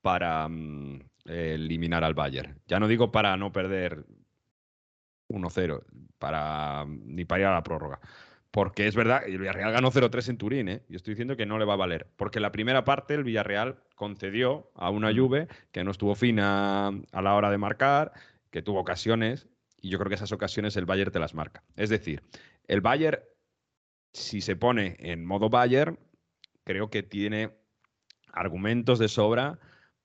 para 0.01 0.47
mm, 0.47 0.99
eliminar 1.25 2.03
al 2.03 2.13
Bayern. 2.13 2.59
Ya 2.67 2.79
no 2.79 2.87
digo 2.87 3.11
para 3.11 3.35
no 3.37 3.51
perder 3.51 4.05
1-0, 5.29 5.83
para, 6.17 6.85
ni 6.87 7.25
para 7.25 7.41
ir 7.41 7.47
a 7.47 7.53
la 7.53 7.63
prórroga. 7.63 7.99
Porque 8.51 8.87
es 8.87 8.95
verdad, 8.95 9.21
el 9.27 9.37
Villarreal 9.37 9.71
ganó 9.71 9.91
0-3 9.91 10.29
en 10.29 10.37
Turín, 10.37 10.69
¿eh? 10.69 10.83
y 10.89 10.95
estoy 10.95 11.13
diciendo 11.13 11.37
que 11.37 11.45
no 11.45 11.59
le 11.59 11.65
va 11.65 11.73
a 11.73 11.77
valer. 11.77 12.07
Porque 12.15 12.39
la 12.39 12.51
primera 12.51 12.83
parte 12.83 13.13
el 13.13 13.23
Villarreal 13.23 13.77
concedió 13.95 14.71
a 14.73 14.89
una 14.89 15.13
Juve 15.13 15.47
que 15.71 15.83
no 15.83 15.91
estuvo 15.91 16.15
fina 16.15 16.87
a 16.87 17.21
la 17.21 17.35
hora 17.35 17.51
de 17.51 17.59
marcar, 17.59 18.11
que 18.49 18.63
tuvo 18.63 18.79
ocasiones, 18.79 19.47
y 19.79 19.89
yo 19.89 19.99
creo 19.99 20.09
que 20.09 20.15
esas 20.15 20.31
ocasiones 20.31 20.75
el 20.77 20.85
Bayern 20.85 21.11
te 21.11 21.19
las 21.19 21.35
marca. 21.35 21.63
Es 21.75 21.89
decir, 21.89 22.23
el 22.67 22.81
Bayern, 22.81 23.19
si 24.13 24.41
se 24.41 24.55
pone 24.55 24.95
en 24.99 25.25
modo 25.25 25.49
Bayern, 25.49 25.99
creo 26.63 26.89
que 26.89 27.03
tiene 27.03 27.51
argumentos 28.31 28.99
de 28.99 29.07
sobra 29.07 29.59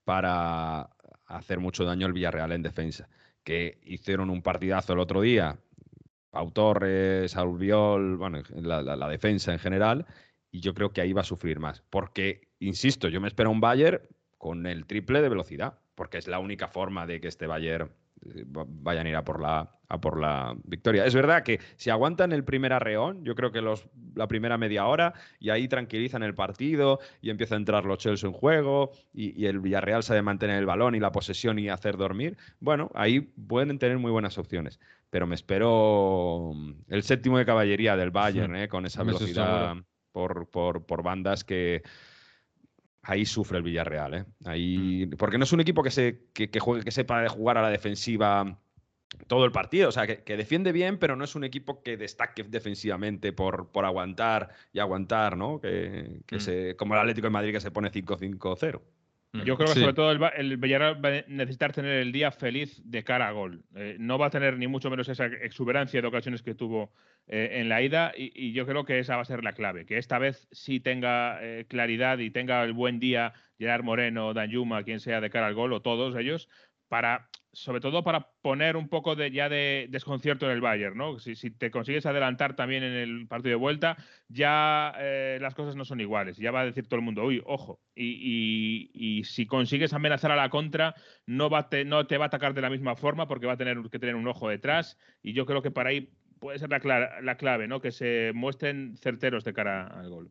para 0.05 0.91
hacer 1.27 1.61
mucho 1.61 1.85
daño 1.85 2.07
al 2.07 2.13
Villarreal 2.13 2.53
en 2.53 2.63
defensa. 2.63 3.09
Que 3.43 3.79
hicieron 3.83 4.31
un 4.31 4.43
partidazo 4.43 4.95
el 4.95 4.99
otro 4.99 5.21
día, 5.21 5.59
Pau 6.31 6.51
Torres, 6.51 7.37
Albiol, 7.37 8.17
bueno, 8.17 8.43
la, 8.55 9.09
defensa 9.09 9.53
en 9.53 9.59
general, 9.59 10.07
y 10.51 10.61
yo 10.61 10.75
creo 10.75 10.93
que 10.93 11.01
ahí 11.01 11.13
va 11.13 11.21
a 11.21 11.25
sufrir 11.25 11.61
más. 11.61 11.83
Porque, 11.91 12.49
insisto, 12.59 13.09
yo 13.09 13.21
me 13.21 13.29
espero 13.29 13.51
un 13.51 13.61
Bayern 13.61 14.01
con 14.39 14.67
el 14.67 14.87
triple 14.87 15.21
de 15.23 15.29
velocidad, 15.29 15.79
porque 15.95 16.19
es 16.19 16.27
la 16.27 16.39
única 16.39 16.69
forma 16.69 17.07
de 17.07 17.21
que 17.21 17.29
este 17.29 17.47
Bayern 17.47 17.93
vayan 18.45 19.07
a 19.07 19.11
ir 19.11 19.17
a 19.17 19.25
por 19.25 19.41
la, 19.41 19.71
a 19.89 20.01
por 20.01 20.19
la 20.19 20.55
victoria. 20.65 21.05
Es 21.05 21.15
verdad 21.15 21.43
que 21.43 21.61
si 21.77 21.91
aguantan 21.91 22.33
el 22.33 22.45
primer 22.45 22.73
arreón, 22.73 23.25
yo 23.25 23.35
creo 23.35 23.53
que 23.53 23.61
los, 23.61 23.87
la 24.15 24.29
primera 24.29 24.59
media 24.59 24.87
hora, 24.87 25.15
y 25.39 25.51
ahí 25.51 25.69
tranquilizan 25.69 26.23
el 26.23 26.35
partido 26.35 27.01
y 27.21 27.31
empieza 27.31 27.55
a 27.55 27.59
entrar 27.59 27.85
los 27.85 27.99
Chelsea 27.99 28.29
en 28.29 28.35
juego 28.35 28.93
y, 29.13 29.41
y 29.41 29.47
el 29.47 29.61
Villarreal 29.61 30.03
sabe 30.03 30.23
mantener 30.23 30.59
el 30.59 30.67
balón 30.67 30.95
y 30.95 31.01
la 31.01 31.13
posesión 31.13 31.59
y 31.59 31.69
hacer 31.69 31.97
dormir, 31.97 32.37
bueno, 32.61 32.91
ahí 32.95 33.21
pueden 33.21 33.79
tener 33.79 33.99
muy 33.99 34.11
buenas 34.11 34.39
opciones. 34.39 34.81
Pero 35.11 35.27
me 35.27 35.35
espero 35.35 36.53
mm, 36.55 36.73
el 36.89 37.03
séptimo 37.03 37.39
de 37.39 37.47
caballería 37.47 37.97
del 37.97 38.11
Bayern, 38.11 38.57
¿eh? 38.57 38.69
con 38.69 38.87
esa 38.87 39.03
velocidad 39.03 39.77
por, 40.13 40.49
por, 40.49 40.87
por 40.87 41.03
bandas 41.03 41.45
que 41.45 41.83
ahí 43.05 43.25
sufre 43.25 43.59
el 43.59 43.65
Villarreal. 43.65 44.15
¿eh? 44.15 44.25
Ahí, 44.45 45.07
porque 45.19 45.39
no 45.39 45.45
es 45.45 45.53
un 45.53 45.61
equipo 45.61 45.83
que, 45.83 45.91
se, 45.91 46.25
que, 46.33 46.51
que, 46.51 46.61
juegue, 46.61 46.85
que 46.85 46.91
sepa 46.91 47.29
jugar 47.29 47.59
a 47.59 47.63
la 47.63 47.71
defensiva 47.71 48.59
todo 49.27 49.45
el 49.45 49.53
partido. 49.53 49.89
O 49.89 49.93
sea, 49.93 50.07
que, 50.07 50.25
que, 50.25 50.37
defiende 50.37 50.73
bien, 50.73 50.99
pero 50.99 51.17
no 51.17 51.25
es 51.25 51.35
un 51.35 51.45
equipo 51.45 51.83
que 51.83 51.97
destaque 51.97 52.43
defensivamente 52.45 53.33
por, 53.33 53.71
por 53.71 53.85
aguantar 53.85 54.51
y 54.73 54.81
aguantar, 54.81 55.37
¿no? 55.37 55.61
Que, 55.61 56.21
que 56.27 56.37
mm. 56.37 56.41
se, 56.41 56.77
como 56.77 56.95
el 56.95 57.01
Atlético 57.01 57.27
de 57.27 57.31
Madrid 57.31 57.53
que 57.53 57.61
se 57.61 57.71
pone 57.71 57.91
5-5-0. 57.93 58.81
Yo 59.43 59.57
creo 59.57 59.69
que 59.69 59.75
sí. 59.75 59.81
sobre 59.81 59.95
todo 59.95 60.13
el, 60.13 60.21
el, 60.37 60.57
Villarreal 60.59 61.05
va 61.05 61.09
a 61.09 61.25
necesitar 61.27 61.73
tener 61.73 61.99
el 61.99 62.13
día 62.13 62.31
feliz 62.31 62.81
de 62.85 63.03
cara 63.03 63.27
a 63.27 63.33
gol. 63.33 63.65
Eh, 63.75 63.97
no 63.99 64.17
va 64.17 64.27
a 64.27 64.31
tener 64.31 64.57
ni 64.59 64.69
mucho 64.69 64.91
menos 64.91 65.09
esa 65.09 65.27
exuberancia 65.27 66.01
de 66.01 66.07
ocasiones 66.07 66.43
que 66.43 66.55
tuvo 66.55 66.93
eh, 67.27 67.49
en 67.55 67.69
la 67.69 67.83
ida 67.83 68.13
y, 68.17 68.31
y, 68.35 68.53
yo 68.53 68.65
creo 68.65 68.85
que 68.85 69.01
esa 69.01 69.17
va 69.17 69.23
a 69.23 69.25
ser 69.25 69.43
la 69.43 69.53
clave. 69.53 69.87
Que 69.87 69.99
esta 69.99 70.19
vez 70.19 70.47
sí 70.53 70.79
tenga 70.79 71.39
eh, 71.43 71.65
claridad 71.69 72.19
y 72.19 72.31
tenga 72.31 72.63
el 72.63 72.75
buen 72.75 73.01
día 73.01 73.33
Gerard 73.59 73.83
Moreno, 73.83 74.35
Dan 74.35 74.51
Yuma, 74.51 74.85
quien 74.85 75.01
sea 75.01 75.21
de 75.21 75.31
cara 75.31 75.49
al 75.49 75.55
gol 75.55 75.73
o 75.73 75.83
todos 75.83 76.15
ellos, 76.17 76.49
para, 76.89 77.29
sobre 77.55 77.81
todo 77.81 78.03
para 78.03 78.29
poner 78.43 78.77
un 78.77 78.89
poco 78.89 79.17
de, 79.17 79.31
ya 79.31 79.49
de 79.49 79.87
desconcierto 79.91 80.47
en 80.47 80.53
el 80.53 80.61
Bayern, 80.61 80.97
¿no? 80.97 81.19
Si, 81.19 81.35
te 81.51 81.71
consigues 81.71 82.07
adelantar 82.07 82.57
también 82.57 82.83
en 82.83 82.93
el 82.93 83.27
partido 83.27 83.51
de 83.51 83.61
vuelta, 83.61 83.97
ya 84.29 84.93
eh, 84.99 85.39
las 85.41 85.55
cosas 85.55 85.77
no 85.77 85.85
son 85.85 86.01
iguales. 86.01 86.37
Ya 86.37 86.51
va 86.51 86.61
a 86.61 86.67
decir 86.67 86.87
todo 86.87 86.97
el 86.97 87.05
mundo, 87.05 87.25
uy, 87.25 87.43
ojo. 87.47 87.81
Y, 87.95 89.23
si 89.25 89.47
consigues 89.47 89.93
amenazar 89.93 90.33
a 90.33 90.37
la 90.37 90.51
contra, 90.51 90.95
no, 91.27 91.49
va 91.49 91.69
te, 91.69 91.85
no 91.85 92.07
te 92.07 92.19
va 92.19 92.27
a 92.27 92.29
atacar 92.29 92.55
de 92.55 92.61
la 92.61 92.71
misma 92.71 92.97
forma 92.97 93.27
porque 93.27 93.47
va 93.47 93.55
a 93.55 93.57
tener 93.57 93.79
que 93.91 93.99
tener 93.99 94.17
un 94.17 94.29
ojo 94.29 94.49
detrás. 94.49 94.99
Y 95.23 95.33
yo 95.33 95.47
creo 95.47 95.63
que 95.63 95.71
para 95.71 95.91
ahí 95.91 96.11
puede 96.41 96.59
ser 96.59 96.71
la, 96.71 97.21
la 97.23 97.37
clave, 97.37 97.69
¿no? 97.69 97.81
Que 97.81 97.93
se 97.93 98.33
muestren 98.35 98.97
certeros 98.97 99.45
de 99.45 99.55
cara 99.55 99.87
al 99.87 100.11
gol. 100.11 100.31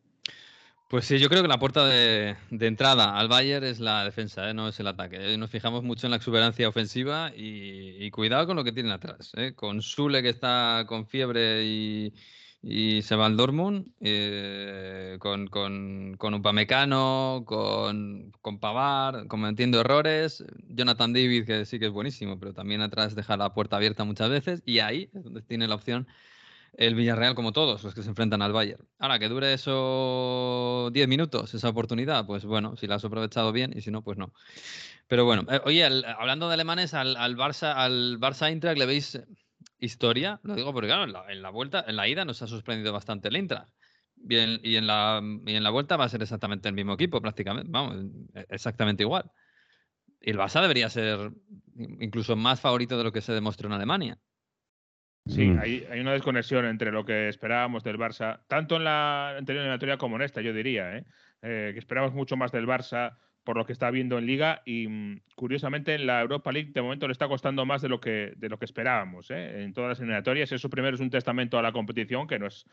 Pues 0.94 1.06
sí, 1.06 1.18
yo 1.18 1.28
creo 1.28 1.42
que 1.42 1.48
la 1.48 1.58
puerta 1.58 1.88
de, 1.88 2.36
entrada 2.52 3.18
al 3.18 3.28
Bayern 3.28 3.66
es 3.66 3.80
la 3.80 4.04
defensa, 4.04 4.48
¿eh? 4.48 4.54
no 4.54 4.68
es 4.68 4.80
el 4.80 4.86
ataque. 4.86 5.36
Nos 5.40 5.50
fijamos 5.50 5.82
mucho 5.82 6.06
en 6.06 6.12
la 6.12 6.18
exuberancia 6.18 6.70
ofensiva 6.70 7.32
y, 7.36 7.98
y 8.00 8.12
cuidado 8.12 8.46
con 8.46 8.56
lo 8.58 8.64
que 8.64 8.74
tienen 8.74 8.92
atrás. 8.92 9.32
¿eh? 9.36 9.54
Con 9.56 9.82
Sule 9.82 10.22
que 10.22 10.30
está 10.30 10.86
con 10.88 11.08
fiebre 11.08 11.64
y, 11.66 12.14
y 12.62 13.02
se 13.02 13.16
va 13.16 13.26
al 13.26 13.36
Dortmund, 13.36 13.88
eh, 14.02 15.18
con, 15.20 15.48
con, 15.48 16.16
con 16.20 16.36
Upamecano, 16.36 17.42
con, 17.44 18.32
con 18.42 18.60
Pavar, 18.60 19.26
cometiendo 19.26 19.82
errores. 19.82 20.46
Jonathan 20.68 21.12
David, 21.12 21.48
que 21.48 21.66
sí 21.66 21.80
que 21.80 21.88
es 21.88 21.92
buenísimo, 21.92 22.40
pero 22.40 22.54
también 22.54 22.82
atrás 22.82 23.16
deja 23.16 23.36
la 23.36 23.56
puerta 23.56 23.78
abierta 23.78 24.04
muchas 24.04 24.30
veces 24.30 24.62
y 24.64 24.78
ahí 24.78 25.10
es 25.12 25.24
donde 25.24 25.42
tiene 25.42 25.68
la 25.68 25.74
opción 25.74 26.08
el 26.76 26.96
Villarreal 26.96 27.36
como 27.36 27.52
todos 27.52 27.84
los 27.84 27.94
que 27.94 28.02
se 28.02 28.10
enfrentan 28.10 28.42
al 28.42 28.52
Bayern. 28.52 28.88
Ahora, 29.00 29.20
que 29.20 29.30
dure 29.30 29.54
eso 29.54 30.90
10 30.92 31.08
minutos, 31.08 31.54
esa 31.54 31.70
oportunidad, 31.70 32.26
pues 32.26 32.46
bueno, 32.46 32.76
si 32.78 32.88
la 32.88 32.96
has 32.96 33.06
aprovechado 33.06 33.52
bien 33.52 33.74
y 33.76 33.82
si 33.82 33.92
no, 33.92 34.02
pues 34.02 34.18
no. 34.18 34.34
Pero 35.08 35.26
bueno, 35.26 35.46
eh, 35.52 35.62
oye, 35.66 35.84
hablando 35.84 36.48
de 36.48 36.56
alemanes, 36.56 36.94
al, 36.94 37.16
Barça, 37.38 37.74
al 37.76 38.20
Barça 38.20 38.50
Eintracht 38.50 38.78
le 38.78 38.86
veis 38.86 39.20
historia, 39.80 40.40
lo 40.44 40.56
digo 40.56 40.74
porque 40.74 40.88
claro, 40.88 41.04
en 41.30 41.42
la, 41.42 41.50
vuelta, 41.50 41.84
en 41.88 41.96
la 41.96 42.08
ida 42.08 42.26
nos 42.26 42.42
ha 42.42 42.48
sorprendido 42.48 42.94
bastante 42.94 43.28
el 43.28 43.36
Eintracht. 43.36 43.70
Bien, 44.16 44.60
y, 44.64 44.78
en 44.78 44.88
la, 44.88 45.22
y 45.46 45.56
en 45.56 45.64
la 45.64 45.70
vuelta 45.70 45.98
va 45.98 46.06
a 46.06 46.10
ser 46.10 46.22
exactamente 46.22 46.70
el 46.70 46.76
mismo 46.76 46.94
equipo, 46.94 47.22
prácticamente, 47.22 47.70
vamos, 47.70 48.06
exactamente 48.50 49.04
igual. 49.04 49.30
Y 50.22 50.32
el 50.32 50.38
Barça 50.38 50.62
debería 50.62 50.90
ser 50.90 51.32
incluso 51.76 52.38
más 52.38 52.62
favorito 52.62 52.98
de 52.98 53.04
lo 53.04 53.12
que 53.12 53.20
se 53.20 53.34
demostró 53.34 53.68
en 53.68 53.74
Alemania. 53.74 54.18
Sí, 55.26 55.46
mm. 55.48 55.60
hay, 55.60 55.88
hay, 55.90 56.00
una 56.02 56.12
desconexión 56.12 56.66
entre 56.66 56.92
lo 56.92 57.06
que 57.06 57.30
esperábamos 57.30 57.84
del 57.84 57.98
Barça, 57.98 58.42
tanto 58.48 58.76
en 58.76 58.84
la 58.84 59.38
anterior 59.38 59.62
eliminatoria 59.62 59.98
como 59.98 60.18
en 60.18 60.24
esta, 60.24 60.42
yo 60.42 60.54
diría, 60.54 60.98
¿eh? 60.98 61.06
Eh, 61.42 61.72
que 61.74 61.80
esperábamos 61.80 62.16
mucho 62.16 62.38
más 62.38 62.52
del 62.52 62.68
Barça 62.68 63.18
por 63.44 63.58
lo 63.58 63.66
que 63.66 63.74
está 63.74 63.92
viendo 63.92 64.18
en 64.18 64.26
Liga 64.26 64.62
y 64.66 64.88
mm, 64.88 65.22
curiosamente 65.36 65.94
en 65.94 66.08
la 66.08 66.22
Europa 66.22 66.52
League 66.52 66.72
de 66.74 66.82
momento 66.82 67.08
le 67.08 67.12
está 67.12 67.28
costando 67.28 67.66
más 67.66 67.82
de 67.82 67.90
lo 67.90 68.00
que, 68.00 68.34
de 68.38 68.50
lo 68.50 68.58
que 68.58 68.66
esperábamos 68.66 69.30
¿eh? 69.32 69.64
en 69.64 69.74
todas 69.74 69.90
las 69.90 70.00
eliminatorias. 70.00 70.52
Eso 70.52 70.70
primero 70.70 70.96
es 70.96 71.02
un 71.02 71.10
testamento 71.10 71.60
a 71.60 71.62
la 71.62 71.74
competición 71.74 72.28
que 72.28 72.40
no 72.40 72.48
es 72.48 72.66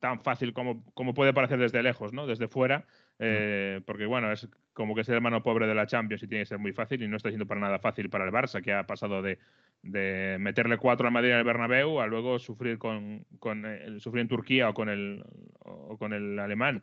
tan 0.00 0.20
fácil 0.22 0.52
como, 0.52 0.84
como 0.94 1.14
puede 1.14 1.32
parecer 1.32 1.58
desde 1.58 1.82
lejos, 1.82 2.12
¿no? 2.12 2.26
desde 2.26 2.48
fuera, 2.48 2.84
eh, 3.18 3.80
porque 3.86 4.06
bueno, 4.06 4.30
es 4.32 4.48
como 4.72 4.94
que 4.94 5.04
ser 5.04 5.14
hermano 5.14 5.42
pobre 5.42 5.66
de 5.66 5.74
la 5.74 5.86
Champions 5.86 6.22
y 6.22 6.26
tiene 6.26 6.42
que 6.42 6.48
ser 6.48 6.58
muy 6.58 6.72
fácil 6.72 7.02
y 7.02 7.08
no 7.08 7.16
está 7.16 7.30
siendo 7.30 7.46
para 7.46 7.60
nada 7.60 7.78
fácil 7.78 8.10
para 8.10 8.24
el 8.24 8.32
Barça, 8.32 8.60
que 8.60 8.72
ha 8.72 8.86
pasado 8.86 9.22
de, 9.22 9.38
de 9.86 10.36
meterle 10.40 10.78
cuatro 10.78 11.08
a 11.08 11.10
Madrid 11.10 11.30
en 11.30 11.38
el 11.38 11.44
Bernabéu 11.44 12.00
a 12.00 12.06
luego 12.06 12.38
sufrir 12.38 12.78
con, 12.78 13.24
con 13.38 13.64
el, 13.64 14.00
sufrir 14.00 14.22
en 14.22 14.28
Turquía 14.28 14.68
o 14.68 14.74
con 14.74 14.88
el 14.88 15.24
o 15.60 15.96
con 15.98 16.12
el 16.12 16.38
alemán. 16.38 16.82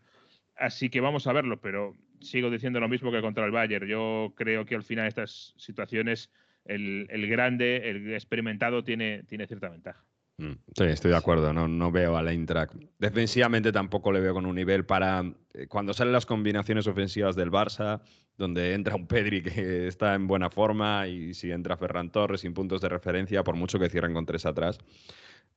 Así 0.55 0.89
que 0.89 1.01
vamos 1.01 1.27
a 1.27 1.33
verlo, 1.33 1.59
pero 1.59 1.95
sigo 2.21 2.49
diciendo 2.49 2.79
lo 2.79 2.89
mismo 2.89 3.11
que 3.11 3.21
contra 3.21 3.45
el 3.45 3.51
Bayern. 3.51 3.87
Yo 3.87 4.33
creo 4.35 4.65
que 4.65 4.75
al 4.75 4.83
final 4.83 5.07
estas 5.07 5.53
situaciones 5.57 6.31
el, 6.65 7.07
el 7.09 7.27
grande, 7.27 7.89
el 7.89 8.13
experimentado 8.13 8.83
tiene, 8.83 9.23
tiene 9.23 9.47
cierta 9.47 9.69
ventaja. 9.69 10.05
Mm, 10.37 10.53
sí, 10.75 10.83
estoy 10.85 11.11
de 11.11 11.17
acuerdo. 11.17 11.53
No, 11.53 11.67
no 11.67 11.91
veo 11.91 12.17
a 12.17 12.31
Eintracht. 12.31 12.73
Defensivamente 12.97 13.71
tampoco 13.71 14.11
le 14.11 14.19
veo 14.19 14.33
con 14.33 14.45
un 14.45 14.55
nivel 14.55 14.85
para. 14.85 15.23
Eh, 15.53 15.67
cuando 15.67 15.93
salen 15.93 16.13
las 16.13 16.25
combinaciones 16.25 16.87
ofensivas 16.87 17.35
del 17.35 17.51
Barça, 17.51 18.01
donde 18.37 18.73
entra 18.73 18.95
un 18.95 19.07
Pedri 19.07 19.43
que 19.43 19.87
está 19.87 20.15
en 20.15 20.27
buena 20.27 20.49
forma 20.49 21.07
y 21.07 21.33
si 21.33 21.51
entra 21.51 21.77
Ferran 21.77 22.11
Torres 22.11 22.41
sin 22.41 22.53
puntos 22.53 22.81
de 22.81 22.89
referencia, 22.89 23.43
por 23.43 23.55
mucho 23.55 23.77
que 23.79 23.89
cierren 23.89 24.13
con 24.13 24.25
tres 24.25 24.45
atrás, 24.45 24.79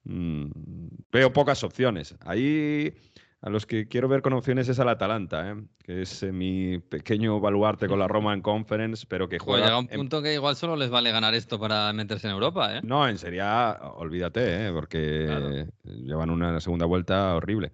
mmm, 0.05 0.47
veo 1.11 1.33
pocas 1.33 1.65
opciones. 1.65 2.15
Ahí 2.21 2.93
a 3.47 3.49
los 3.49 3.65
que 3.65 3.87
quiero 3.87 4.09
ver 4.09 4.23
con 4.23 4.33
opciones 4.33 4.69
es 4.69 4.81
al 4.81 4.89
Atalanta, 4.89 5.49
¿eh? 5.49 5.55
que 5.85 6.03
es 6.03 6.25
eh, 6.25 6.33
mi 6.33 6.81
pequeño 6.81 7.39
baluarte 7.39 7.87
con 7.87 8.01
la 8.01 8.09
Roma 8.09 8.35
en 8.35 8.43
Conference, 8.43 9.07
pero 9.09 9.29
que 9.29 9.39
juega. 9.39 9.61
Pues 9.61 9.69
llega 9.69 9.79
un 9.79 9.87
punto 9.87 10.19
en... 10.19 10.25
que 10.25 10.35
igual 10.35 10.57
solo 10.57 10.75
les 10.75 10.91
vale 10.91 11.13
ganar 11.13 11.33
esto 11.33 11.61
para 11.61 11.93
meterse 11.93 12.27
en 12.27 12.33
Europa, 12.33 12.77
¿eh? 12.77 12.81
No, 12.83 13.07
en 13.07 13.19
Serie 13.19 13.45
olvídate, 13.95 14.67
¿eh? 14.67 14.73
porque 14.73 15.27
claro. 15.29 15.51
llevan 15.85 16.31
una 16.31 16.59
segunda 16.59 16.87
vuelta 16.87 17.37
horrible. 17.37 17.71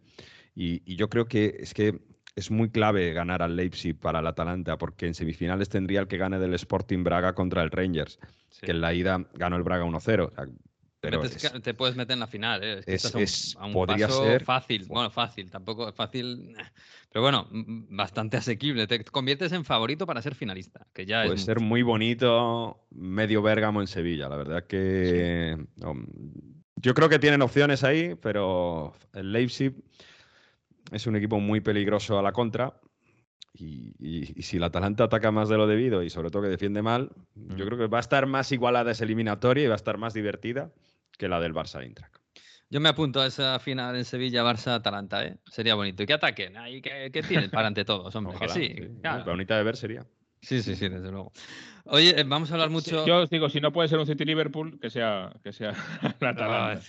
Y, 0.54 0.82
y, 0.84 0.96
yo 0.96 1.08
creo 1.08 1.24
que 1.24 1.56
es 1.60 1.72
que 1.72 2.02
es 2.36 2.50
muy 2.50 2.68
clave 2.68 3.14
ganar 3.14 3.40
al 3.40 3.56
Leipzig 3.56 3.98
para 3.98 4.20
el 4.20 4.26
Atalanta, 4.26 4.76
porque 4.76 5.06
en 5.06 5.14
semifinales 5.14 5.70
tendría 5.70 6.00
el 6.00 6.06
que 6.06 6.18
gane 6.18 6.38
del 6.38 6.52
Sporting 6.52 7.02
Braga 7.02 7.34
contra 7.34 7.62
el 7.62 7.70
Rangers, 7.70 8.18
sí. 8.50 8.66
que 8.66 8.72
en 8.72 8.82
la 8.82 8.92
ida 8.92 9.26
ganó 9.32 9.56
el 9.56 9.62
Braga 9.62 9.86
1-0. 9.86 10.26
O 10.26 10.34
sea, 10.34 10.44
pero 11.02 11.22
es, 11.22 11.62
te 11.62 11.74
puedes 11.74 11.96
meter 11.96 12.14
en 12.14 12.20
la 12.20 12.26
final, 12.26 12.62
¿eh? 12.62 12.78
Es, 12.86 12.86
es, 12.88 13.14
es 13.16 13.56
a 13.56 13.64
un, 13.64 13.64
a 13.64 13.66
un 13.66 13.72
podría 13.74 14.08
ser 14.08 14.44
fácil, 14.44 14.86
bueno, 14.86 15.10
fácil, 15.10 15.50
tampoco 15.50 15.88
es 15.88 15.94
fácil, 15.94 16.56
pero 17.10 17.22
bueno, 17.22 17.48
bastante 17.50 18.36
asequible. 18.36 18.86
Te 18.86 19.04
conviertes 19.04 19.52
en 19.52 19.64
favorito 19.64 20.06
para 20.06 20.22
ser 20.22 20.34
finalista, 20.34 20.86
que 20.92 21.04
ya 21.06 21.24
puede 21.24 21.36
ser 21.38 21.56
mucho. 21.56 21.66
muy 21.68 21.82
bonito 21.82 22.86
medio 22.90 23.42
Bérgamo 23.42 23.80
en 23.80 23.86
Sevilla, 23.86 24.28
la 24.28 24.36
verdad 24.36 24.64
que 24.66 25.56
sí. 25.58 25.80
no, 25.82 25.94
yo 26.76 26.94
creo 26.94 27.08
que 27.08 27.18
tienen 27.18 27.42
opciones 27.42 27.84
ahí, 27.84 28.14
pero 28.20 28.94
el 29.12 29.32
Leipzig 29.32 29.74
es 30.92 31.06
un 31.06 31.16
equipo 31.16 31.40
muy 31.40 31.60
peligroso 31.60 32.18
a 32.18 32.22
la 32.22 32.32
contra 32.32 32.74
Y, 33.54 33.94
y- 34.00 34.34
y 34.40 34.42
si 34.42 34.56
el 34.58 34.64
Atalanta 34.64 35.04
ataca 35.04 35.30
más 35.32 35.48
de 35.48 35.56
lo 35.58 35.66
debido 35.66 36.02
y 36.02 36.10
sobre 36.10 36.30
todo 36.30 36.42
que 36.42 36.48
defiende 36.48 36.82
mal, 36.82 37.10
yo 37.34 37.64
Mm. 37.64 37.68
creo 37.68 37.78
que 37.78 37.86
va 37.86 37.98
a 37.98 38.00
estar 38.00 38.26
más 38.26 38.52
igualada 38.52 38.92
esa 38.92 39.04
eliminatoria 39.04 39.64
y 39.64 39.68
va 39.68 39.74
a 39.74 39.76
estar 39.76 39.98
más 39.98 40.14
divertida 40.14 40.72
que 41.22 41.28
la 41.28 41.38
del 41.38 41.54
Barça 41.54 41.80
Eintracht. 41.80 42.16
Yo 42.68 42.80
me 42.80 42.88
apunto 42.88 43.20
a 43.20 43.26
esa 43.28 43.60
final 43.60 43.94
en 43.94 44.04
Sevilla, 44.04 44.42
Barça, 44.42 44.74
Atalanta, 44.74 45.24
¿eh? 45.24 45.36
Sería 45.46 45.76
bonito. 45.76 46.02
Y 46.02 46.06
que 46.06 46.14
ataquen, 46.14 46.56
ahí 46.56 46.82
que, 46.82 47.10
que 47.12 47.22
tiren 47.22 47.48
para 47.48 47.68
ante 47.68 47.84
todos, 47.84 48.12
hombre. 48.16 48.36
que 48.40 48.48
sí, 48.48 48.74
sí. 48.76 48.88
claro. 49.00 49.18
La 49.18 49.24
bonita 49.30 49.56
de 49.56 49.62
ver 49.62 49.76
sería. 49.76 50.04
sí, 50.40 50.60
sí, 50.64 50.74
sí, 50.74 50.88
desde 50.88 51.12
luego. 51.12 51.30
Oye, 51.84 52.18
eh, 52.20 52.24
vamos 52.24 52.50
a 52.50 52.54
hablar 52.54 52.70
mucho. 52.70 53.06
Yo 53.06 53.18
os 53.22 53.30
digo, 53.30 53.48
si 53.48 53.60
no 53.60 53.72
puede 53.72 53.88
ser 53.88 54.00
un 54.00 54.06
City 54.06 54.24
Liverpool, 54.24 54.80
que 54.80 54.90
sea, 54.90 55.32
que 55.44 55.52
sea 55.52 55.74
la 56.20 56.30
Atalanta. 56.30 56.82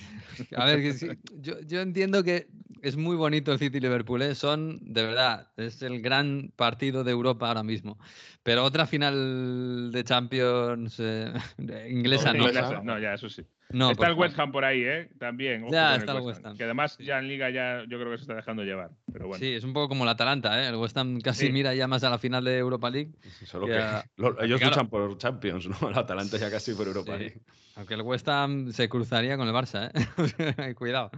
A 0.56 0.66
ver, 0.66 0.82
que 0.82 0.94
sí, 0.94 1.10
yo, 1.34 1.60
yo 1.62 1.82
entiendo 1.82 2.24
que 2.24 2.48
es 2.82 2.98
muy 2.98 3.16
bonito 3.16 3.52
el 3.52 3.60
City 3.60 3.80
Liverpool, 3.80 4.24
¿eh? 4.24 4.34
son 4.34 4.80
de 4.82 5.04
verdad, 5.04 5.50
es 5.58 5.84
el 5.84 6.02
gran 6.02 6.52
partido 6.56 7.04
de 7.04 7.12
Europa 7.12 7.50
ahora 7.50 7.62
mismo. 7.62 8.00
Pero 8.42 8.64
otra 8.64 8.88
final 8.88 9.92
de 9.92 10.04
Champions 10.04 10.96
eh, 11.00 11.32
de- 11.58 11.92
inglesa 11.92 12.34
no. 12.34 12.48
Inglesa, 12.48 12.82
no, 12.84 12.98
ya, 13.00 13.14
eso 13.14 13.30
sí. 13.30 13.44
No 13.74 13.92
está 13.92 14.08
el 14.08 14.14
West. 14.14 14.40
Ham 14.40 14.52
por 14.52 14.64
ahí, 14.64 14.82
¿eh? 14.84 15.10
También. 15.20 15.64
ojo 15.64 15.74
Ya, 15.74 15.96
está 15.96 16.14
el 16.14 16.22
West 16.22 16.46
Ham. 16.46 16.56
Que 16.58 16.64
además 16.64 16.96
Sí. 16.98 17.04
ya 17.06 17.20
en 17.20 17.28
Liga 17.28 17.50
ya 17.50 17.82
yo 17.90 18.00
creo 18.00 18.12
que 18.12 18.18
se 18.18 18.22
está 18.24 18.36
dejando 18.36 18.64
llevar. 18.64 18.92
Pero 19.12 19.28
bueno. 19.28 19.40
Sí, 19.44 19.52
es 19.54 19.64
un 19.64 19.74
poco 19.74 19.90
como 19.90 20.04
el 20.04 20.10
Atalanta, 20.10 20.64
¿eh? 20.64 20.70
el 20.70 20.76
West 20.76 20.96
Ham 20.98 21.20
casi 21.20 21.48
Sí. 21.48 21.52
mira 21.52 21.74
ya 21.76 21.88
más 21.88 22.04
a 22.04 22.10
la 22.10 22.18
final 22.18 22.44
de 22.44 22.58
Europa 22.58 22.90
League. 22.90 23.12
Solo 23.46 23.66
que 23.68 23.74
lo- 24.18 24.42
ellos 24.42 24.60
Claro. 24.60 24.76
luchan 24.76 24.90
por 24.90 25.18
Champions, 25.18 25.68
¿no? 25.68 25.90
El 25.90 25.98
Atalanta 25.98 26.38
ya 26.38 26.50
casi 26.50 26.74
por 26.74 26.88
Europa 26.88 27.14
Sí. 27.14 27.20
League. 27.20 27.42
Aunque 27.76 27.96
el 27.96 28.02
West 28.04 28.28
Ham 28.30 28.72
se 28.72 28.88
cruzaría 28.88 29.36
con 29.36 29.48
el 29.48 29.54
Barça, 29.54 29.90
¿eh? 29.94 29.96
Cuidado. 30.76 31.10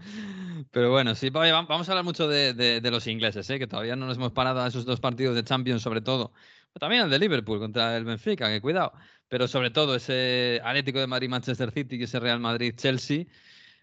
Pero 0.71 0.89
bueno, 0.91 1.13
sí, 1.15 1.29
vamos 1.29 1.89
a 1.89 1.91
hablar 1.91 2.05
mucho 2.05 2.27
de, 2.27 2.53
de- 2.53 2.79
de 2.81 2.91
los 2.91 3.07
ingleses, 3.07 3.49
¿eh? 3.49 3.59
Que 3.59 3.67
todavía 3.67 3.95
no 3.95 4.05
nos 4.05 4.17
hemos 4.17 4.31
parado 4.31 4.61
a 4.61 4.67
esos 4.67 4.85
dos 4.85 4.99
partidos 5.01 5.35
de 5.35 5.43
Champions, 5.43 5.81
sobre 5.81 6.01
todo. 6.01 6.31
Pero 6.73 6.79
también 6.79 7.03
el 7.03 7.09
de 7.09 7.19
Liverpool 7.19 7.59
contra 7.59 7.95
el 7.97 8.05
Benfica, 8.05 8.49
que 8.49 8.61
cuidado. 8.61 8.93
Pero 9.27 9.47
sobre 9.47 9.71
todo 9.71 9.95
ese 9.95 10.61
Atlético 10.63 10.99
de 10.99 11.07
Madrid-Manchester 11.07 11.71
City 11.71 11.95
y 11.95 12.03
ese 12.03 12.19
Real 12.19 12.39
Madrid-Chelsea. 12.39 13.25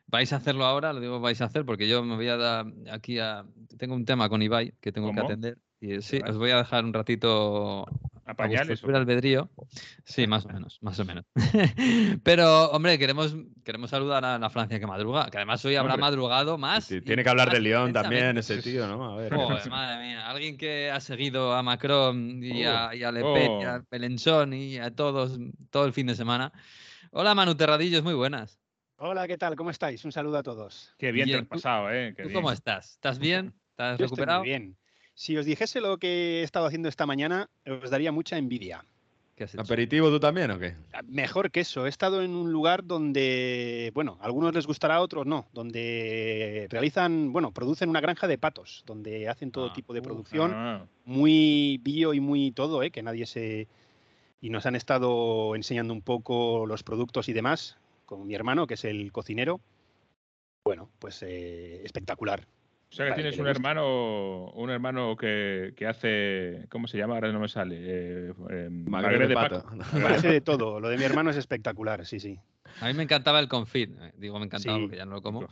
¿Vais 0.06 0.32
a 0.32 0.36
hacerlo 0.36 0.64
ahora? 0.64 0.92
Lo 0.92 1.00
digo, 1.00 1.20
vais 1.20 1.40
a 1.40 1.46
hacer, 1.46 1.64
porque 1.64 1.88
yo 1.88 2.02
me 2.02 2.16
voy 2.16 2.28
a 2.28 2.36
dar 2.36 2.66
aquí 2.90 3.18
a... 3.18 3.44
Tengo 3.78 3.94
un 3.94 4.04
tema 4.04 4.28
con 4.28 4.42
Ibai 4.42 4.74
que 4.80 4.92
tengo 4.92 5.12
que 5.12 5.20
atender. 5.20 5.58
Y 5.80 6.00
sí, 6.02 6.20
os 6.28 6.36
voy 6.36 6.50
a 6.50 6.58
dejar 6.58 6.84
un 6.84 6.92
ratito 6.92 7.86
A 8.24 8.30
a 8.30 8.34
vuestro 8.34 8.44
pañales. 8.64 8.82
libre 8.82 8.96
albedrío. 8.98 9.50
Sí, 10.04 10.26
más 10.28 10.44
o 10.46 10.48
menos, 10.48 10.78
más 10.82 10.98
o 11.00 11.04
menos. 11.04 11.24
Pero, 12.22 12.70
hombre, 12.70 12.98
queremos, 12.98 13.34
queremos 13.64 13.90
saludar 13.90 14.24
a 14.24 14.38
la 14.38 14.50
Francia 14.50 14.78
que 14.78 14.86
madruga, 14.86 15.30
que 15.30 15.38
además 15.38 15.64
hoy 15.64 15.76
habrá 15.76 15.94
Hombre. 15.94 16.02
madrugado 16.02 16.58
más. 16.58 16.84
Sí, 16.84 17.00
tiene 17.00 17.22
que 17.24 17.30
hablar 17.30 17.50
de 17.50 17.60
León 17.60 17.92
también, 17.92 18.38
ese 18.38 18.60
tío, 18.62 18.86
¿no? 18.86 19.12
A 19.12 19.16
ver. 19.16 19.34
Joder, 19.34 19.68
madre 19.70 20.04
mía, 20.06 20.28
alguien 20.28 20.56
que 20.56 20.90
ha 20.90 21.00
seguido 21.00 21.52
a 21.54 21.62
Macron 21.62 22.42
y 22.42 22.64
a, 22.64 22.94
y 22.94 23.02
a 23.02 23.10
Le 23.12 23.22
Oh. 23.22 23.34
Pen 23.34 23.60
y 23.60 23.64
a 23.64 23.84
Melenchón 23.90 24.52
y 24.52 24.78
a 24.78 24.90
todos 24.94 25.38
todo 25.70 25.84
el 25.86 25.92
fin 25.92 26.06
de 26.06 26.14
semana. 26.14 26.52
Hola 27.10 27.34
Manu 27.34 27.54
Terradillos, 27.54 28.02
muy 28.02 28.14
buenas. 28.14 28.58
Hola, 28.96 29.26
¿qué 29.26 29.36
tal? 29.36 29.56
¿Cómo 29.56 29.70
estáis? 29.70 30.04
Un 30.04 30.12
saludo 30.12 30.38
a 30.38 30.42
todos. 30.44 30.94
Qué 30.96 31.10
bien, 31.10 31.26
Bien, 31.26 31.38
te 31.38 31.42
has 31.42 31.48
¿tú- 31.48 31.48
pasado, 31.56 31.90
¿eh? 31.90 32.14
Qué 32.16 32.22
¿Tú 32.22 32.28
bien. 32.28 32.40
cómo 32.40 32.52
estás? 32.52 32.92
¿Estás 32.92 33.18
bien? 33.18 33.52
¿Estás 33.70 33.98
Yo 33.98 34.04
estoy 34.04 34.06
recuperado? 34.06 34.40
muy 34.40 34.48
bien. 34.48 34.76
Si 35.22 35.36
os 35.36 35.46
dijese 35.46 35.80
lo 35.80 35.98
que 35.98 36.40
he 36.40 36.42
estado 36.42 36.66
haciendo 36.66 36.88
esta 36.88 37.06
mañana, 37.06 37.48
os 37.64 37.90
daría 37.90 38.10
mucha 38.10 38.38
envidia. 38.38 38.84
¿Qué 39.36 39.44
has 39.44 39.54
hecho? 39.54 39.62
¿Aperitivo 39.62 40.10
tú 40.10 40.18
también 40.18 40.50
o 40.50 40.58
qué? 40.58 40.74
Mejor 41.06 41.52
que 41.52 41.60
eso, 41.60 41.86
he 41.86 41.88
estado 41.88 42.22
en 42.22 42.34
un 42.34 42.50
lugar 42.50 42.84
donde, 42.84 43.92
bueno, 43.94 44.18
a 44.20 44.24
algunos 44.24 44.52
les 44.52 44.66
gustará, 44.66 44.96
a 44.96 45.00
otros 45.00 45.24
no, 45.24 45.46
donde 45.52 46.66
realizan, 46.70 47.32
bueno, 47.32 47.52
producen 47.52 47.88
una 47.88 48.00
granja 48.00 48.26
de 48.26 48.36
patos, 48.36 48.82
donde 48.84 49.28
hacen 49.28 49.52
todo 49.52 49.66
Ah, 49.66 49.72
tipo 49.72 49.94
de 49.94 50.00
uh, 50.00 50.02
producción, 50.02 50.50
Ah, 50.52 50.86
muy 51.04 51.78
bio 51.84 52.14
y 52.14 52.18
muy 52.18 52.50
todo, 52.50 52.82
¿eh? 52.82 52.90
que 52.90 53.04
nadie 53.04 53.26
se... 53.26 53.68
Y 54.40 54.50
nos 54.50 54.66
han 54.66 54.74
estado 54.74 55.54
enseñando 55.54 55.94
un 55.94 56.02
poco 56.02 56.66
los 56.66 56.82
productos 56.82 57.28
y 57.28 57.32
demás, 57.32 57.76
con 58.06 58.26
mi 58.26 58.34
hermano, 58.34 58.66
que 58.66 58.74
es 58.74 58.84
el 58.84 59.12
cocinero. 59.12 59.60
Bueno, 60.64 60.88
pues 60.98 61.22
eh, 61.22 61.80
espectacular. 61.84 62.44
O 62.92 62.94
sea 62.94 63.06
que 63.08 63.14
tienes 63.14 63.36
que 63.36 63.40
un 63.40 63.48
hermano, 63.48 64.50
un 64.50 64.68
hermano 64.70 65.16
que, 65.16 65.72
que 65.76 65.86
hace, 65.86 66.66
¿cómo 66.68 66.86
se 66.86 66.98
llama? 66.98 67.14
Ahora 67.14 67.32
no 67.32 67.40
me 67.40 67.48
sale. 67.48 67.76
Eh, 67.78 68.34
eh, 68.50 68.68
Magre 68.70 69.18
magre 69.18 69.28
de 69.28 69.34
pato. 69.34 69.64
pato. 69.78 70.06
Hace 70.08 70.28
de 70.28 70.40
todo, 70.42 70.78
lo 70.78 70.88
de 70.88 70.98
mi 70.98 71.04
hermano 71.04 71.30
es 71.30 71.36
espectacular, 71.36 72.04
sí, 72.04 72.20
sí. 72.20 72.38
A 72.80 72.86
mí 72.88 72.94
me 72.94 73.02
encantaba 73.04 73.40
el 73.40 73.48
confit. 73.48 73.90
eh, 73.98 74.12
Digo, 74.18 74.38
me 74.38 74.44
encantaba 74.44 74.76
Sí. 74.76 74.82
porque 74.82 74.96
ya 74.98 75.06
no 75.06 75.12
lo 75.12 75.22
como. 75.22 75.48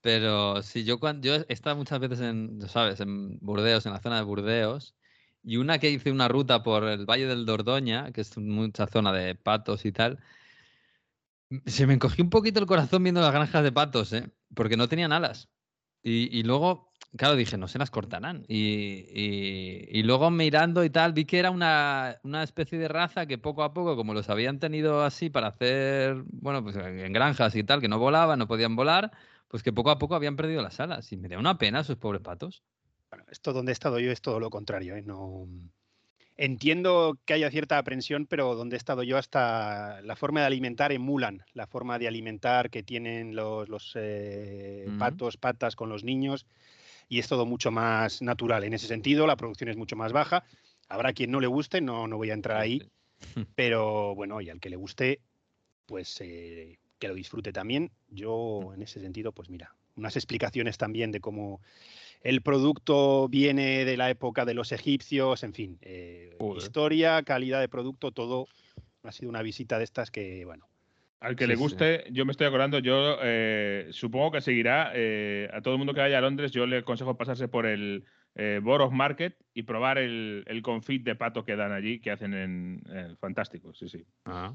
Pero 0.00 0.62
sí, 0.62 0.84
yo, 0.84 0.98
cuando, 0.98 1.26
yo 1.26 1.34
he 1.34 1.52
estado 1.52 1.76
muchas 1.76 2.00
veces 2.00 2.20
en, 2.22 2.62
sabes, 2.66 3.00
en 3.00 3.38
Burdeos, 3.40 3.84
en 3.84 3.92
la 3.92 4.00
zona 4.00 4.16
de 4.16 4.22
Burdeos, 4.22 4.94
y 5.42 5.58
una 5.58 5.78
que 5.78 5.90
hice 5.90 6.10
una 6.10 6.28
ruta 6.28 6.62
por 6.62 6.84
el 6.84 7.04
Valle 7.04 7.26
del 7.26 7.44
Dordoña, 7.44 8.10
que 8.12 8.22
es 8.22 8.38
mucha 8.38 8.86
zona 8.86 9.12
de 9.12 9.34
patos 9.34 9.84
y 9.84 9.92
tal, 9.92 10.18
se 11.66 11.86
me 11.86 11.94
encogió 11.94 12.24
un 12.24 12.30
poquito 12.30 12.60
el 12.60 12.66
corazón 12.66 13.02
viendo 13.02 13.20
las 13.20 13.32
granjas 13.32 13.62
de 13.62 13.72
patos, 13.72 14.12
¿eh? 14.14 14.30
porque 14.54 14.76
no 14.78 14.88
tenían 14.88 15.12
alas. 15.12 15.48
Y, 16.02 16.42
luego, 16.44 16.92
claro, 17.16 17.36
dije, 17.36 17.56
no 17.58 17.68
se 17.68 17.78
las 17.78 17.90
cortarán. 17.90 18.44
Y, 18.48 19.06
y- 19.12 20.02
luego 20.02 20.30
mirando 20.30 20.82
y 20.84 20.90
tal, 20.90 21.12
vi 21.12 21.24
que 21.26 21.38
era 21.38 21.50
una, 21.50 22.18
una 22.22 22.42
especie 22.42 22.78
de 22.78 22.88
raza 22.88 23.26
que 23.26 23.38
poco 23.38 23.62
a 23.62 23.72
poco, 23.74 23.96
como 23.96 24.14
los 24.14 24.28
habían 24.30 24.58
tenido 24.58 25.02
así 25.04 25.30
para 25.30 25.48
hacer, 25.48 26.22
bueno, 26.32 26.62
pues 26.62 26.76
en 26.76 26.98
en 27.00 27.12
granjas 27.12 27.54
y 27.54 27.64
tal, 27.64 27.80
que 27.80 27.88
no 27.88 27.98
volaban, 27.98 28.38
no 28.38 28.48
podían 28.48 28.76
volar, 28.76 29.10
pues 29.48 29.62
que 29.62 29.72
poco 29.72 29.90
a 29.90 29.98
poco 29.98 30.14
habían 30.14 30.36
perdido 30.36 30.62
las 30.62 30.80
alas. 30.80 31.12
Y 31.12 31.16
me 31.16 31.28
da 31.28 31.38
una 31.38 31.58
pena 31.58 31.80
esos 31.80 31.96
pobres 31.96 32.22
patos. 32.22 32.62
Bueno, 33.10 33.24
esto 33.30 33.52
donde 33.52 33.72
he 33.72 33.74
estado 33.74 33.98
yo 33.98 34.10
es 34.10 34.20
todo 34.22 34.40
lo 34.40 34.50
contrario. 34.50 34.96
¿eh? 34.96 35.02
No... 35.02 35.46
Entiendo 36.42 37.18
que 37.26 37.34
haya 37.34 37.50
cierta 37.50 37.76
aprensión, 37.76 38.24
pero 38.24 38.54
donde 38.54 38.76
he 38.76 38.78
estado 38.78 39.02
yo 39.02 39.18
hasta 39.18 40.00
la 40.00 40.16
forma 40.16 40.40
de 40.40 40.46
alimentar 40.46 40.90
emulan 40.90 41.44
la 41.52 41.66
forma 41.66 41.98
de 41.98 42.08
alimentar 42.08 42.70
que 42.70 42.82
tienen 42.82 43.36
los, 43.36 43.68
los 43.68 43.92
eh, 43.96 44.86
Ujú. 44.88 44.98
patos, 44.98 45.36
patas 45.36 45.76
con 45.76 45.90
los 45.90 46.02
niños 46.02 46.46
y 47.10 47.18
es 47.18 47.28
todo 47.28 47.44
mucho 47.44 47.70
más 47.70 48.22
natural. 48.22 48.64
En 48.64 48.72
ese 48.72 48.86
sentido, 48.86 49.26
la 49.26 49.36
producción 49.36 49.68
es 49.68 49.76
mucho 49.76 49.96
más 49.96 50.14
baja. 50.14 50.44
Habrá 50.88 51.12
quien 51.12 51.30
no 51.30 51.40
le 51.40 51.46
guste, 51.46 51.82
no, 51.82 52.06
no 52.06 52.16
voy 52.16 52.30
a 52.30 52.34
entrar 52.34 52.56
ahí, 52.56 52.90
pero 53.54 54.14
bueno, 54.14 54.40
y 54.40 54.48
al 54.48 54.60
que 54.60 54.70
le 54.70 54.76
guste, 54.76 55.20
pues 55.84 56.22
eh, 56.22 56.78
que 56.98 57.08
lo 57.08 57.14
disfrute 57.14 57.52
también. 57.52 57.90
Yo, 58.08 58.72
en 58.72 58.80
ese 58.80 58.98
sentido, 58.98 59.32
pues 59.32 59.50
mira, 59.50 59.76
unas 59.94 60.16
explicaciones 60.16 60.78
también 60.78 61.12
de 61.12 61.20
cómo 61.20 61.60
el 62.22 62.42
producto 62.42 63.28
viene 63.28 63.84
de 63.84 63.96
la 63.96 64.10
época 64.10 64.44
de 64.44 64.54
los 64.54 64.72
egipcios, 64.72 65.42
en 65.42 65.54
fin, 65.54 65.78
eh, 65.82 66.36
historia, 66.56 67.22
calidad 67.22 67.60
de 67.60 67.68
producto, 67.68 68.12
todo. 68.12 68.46
Ha 69.02 69.12
sido 69.12 69.30
una 69.30 69.42
visita 69.42 69.78
de 69.78 69.84
estas 69.84 70.10
que, 70.10 70.44
bueno, 70.44 70.66
Al 71.20 71.36
que 71.36 71.44
Sí, 71.44 71.48
le 71.48 71.56
sí. 71.56 71.62
guste, 71.62 72.04
yo 72.10 72.24
me 72.24 72.32
estoy 72.32 72.46
acordando, 72.46 72.78
yo 72.78 73.18
eh, 73.22 73.88
supongo 73.92 74.30
que 74.32 74.40
seguirá. 74.40 74.92
eh, 74.94 75.48
a 75.52 75.60
todo 75.60 75.74
el 75.74 75.78
mundo 75.78 75.92
que 75.94 76.00
vaya 76.00 76.18
a 76.18 76.20
Londres, 76.22 76.50
yo 76.50 76.66
le 76.66 76.78
aconsejo 76.78 77.16
pasarse 77.16 77.48
por 77.48 77.66
el 77.66 78.04
eh, 78.42 78.58
Borough 78.62 78.90
Market 78.92 79.36
y 79.52 79.64
probar 79.64 79.98
el, 79.98 80.44
el 80.46 80.62
confit 80.62 81.04
de 81.04 81.14
pato 81.14 81.44
que 81.44 81.56
dan 81.56 81.72
allí, 81.72 82.00
que 82.00 82.10
hacen 82.10 82.32
en. 82.32 82.82
eh, 82.90 83.14
fantástico, 83.20 83.74
sí, 83.74 83.88
sí. 83.90 84.02
Ah. 84.24 84.54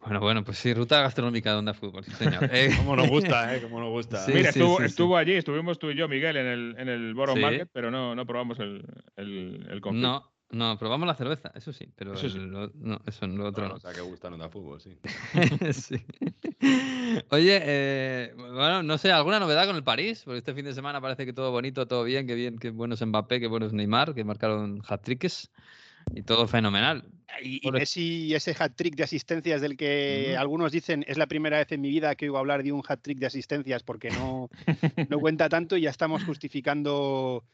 Bueno, 0.00 0.20
bueno, 0.20 0.42
pues 0.42 0.56
sí, 0.56 0.72
ruta 0.72 1.02
gastronómica 1.02 1.50
de 1.52 1.58
Onda 1.58 1.74
Fútbol, 1.74 2.02
sí, 2.02 2.12
señor. 2.12 2.48
Eh, 2.52 2.70
Cómo 2.78 2.96
nos 2.96 3.08
gusta, 3.08 3.54
¿eh? 3.54 3.60
Cómo 3.60 3.78
nos 3.80 3.90
gusta. 3.90 4.16
Sí, 4.24 4.32
Mira, 4.32 4.48
estuvo, 4.48 4.78
sí, 4.78 4.84
estuvo 4.84 5.16
allí, 5.18 5.34
estuvimos 5.34 5.78
tú 5.78 5.90
y 5.90 5.96
yo, 5.96 6.08
Miguel, 6.08 6.36
en 6.38 6.46
el, 6.46 6.74
en 6.78 6.88
el 6.88 7.12
Borough 7.14 7.36
Sí. 7.36 7.42
Market, 7.42 7.68
pero 7.72 7.90
no, 7.90 8.14
no 8.14 8.24
probamos 8.24 8.58
el, 8.58 8.82
el, 9.16 9.66
el 9.70 9.80
confit. 9.82 10.02
no, 10.02 10.32
no, 10.50 10.78
probamos 10.78 11.06
la 11.06 11.14
cerveza, 11.14 11.52
eso 11.54 11.72
sí, 11.72 11.88
pero 11.94 12.14
Eso 12.14 12.28
sí. 12.28 12.38
el- 12.38 12.50
lo- 12.50 12.70
no, 12.74 13.00
eso, 13.06 13.26
lo 13.26 13.46
otro 13.46 13.62
Bueno, 13.62 13.68
no. 13.70 13.74
o 13.76 13.80
sea, 13.80 13.92
que 13.92 14.00
gusta 14.00 14.30
no 14.30 14.50
fútbol, 14.50 14.80
sí. 14.80 14.96
Sí. 15.72 15.96
Oye, 17.30 17.60
eh, 17.62 18.32
bueno, 18.36 18.82
no 18.82 18.98
sé, 18.98 19.12
¿alguna 19.12 19.38
novedad 19.40 19.66
con 19.66 19.76
el 19.76 19.84
París? 19.84 20.22
Porque 20.24 20.38
este 20.38 20.54
fin 20.54 20.64
de 20.64 20.74
semana 20.74 21.00
parece 21.00 21.24
que 21.24 21.32
todo 21.32 21.50
bonito, 21.50 21.86
todo 21.86 22.04
bien, 22.04 22.26
que 22.26 22.34
bien, 22.34 22.58
que 22.58 22.70
bueno 22.70 22.94
es 22.94 23.04
Mbappé, 23.06 23.40
que 23.40 23.46
bueno 23.46 23.66
es 23.66 23.72
Neymar, 23.72 24.14
que 24.14 24.24
marcaron 24.24 24.82
hat-tricks 24.86 25.50
y 26.14 26.22
todo 26.22 26.46
fenomenal. 26.46 27.04
Y, 27.42 27.66
y 27.66 27.70
Messi, 27.70 28.34
ese 28.34 28.54
hat-trick 28.58 28.96
de 28.96 29.04
asistencias 29.04 29.60
del 29.60 29.76
que 29.76 30.36
algunos 30.36 30.72
dicen 30.72 31.04
es 31.06 31.16
la 31.16 31.28
primera 31.28 31.58
vez 31.58 31.70
en 31.72 31.80
mi 31.80 31.88
vida 31.88 32.14
que 32.16 32.26
oigo 32.26 32.38
hablar 32.38 32.62
de 32.62 32.72
un 32.72 32.82
hat-trick 32.86 33.18
de 33.18 33.26
asistencias 33.26 33.82
porque 33.84 34.10
no, 34.10 34.48
no 35.08 35.20
cuenta 35.20 35.48
tanto 35.48 35.76
y 35.76 35.82
ya 35.82 35.90
estamos 35.90 36.24
justificando 36.24 37.44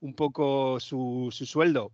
un 0.00 0.14
poco 0.14 0.80
su, 0.80 1.28
su 1.30 1.44
sueldo. 1.44 1.92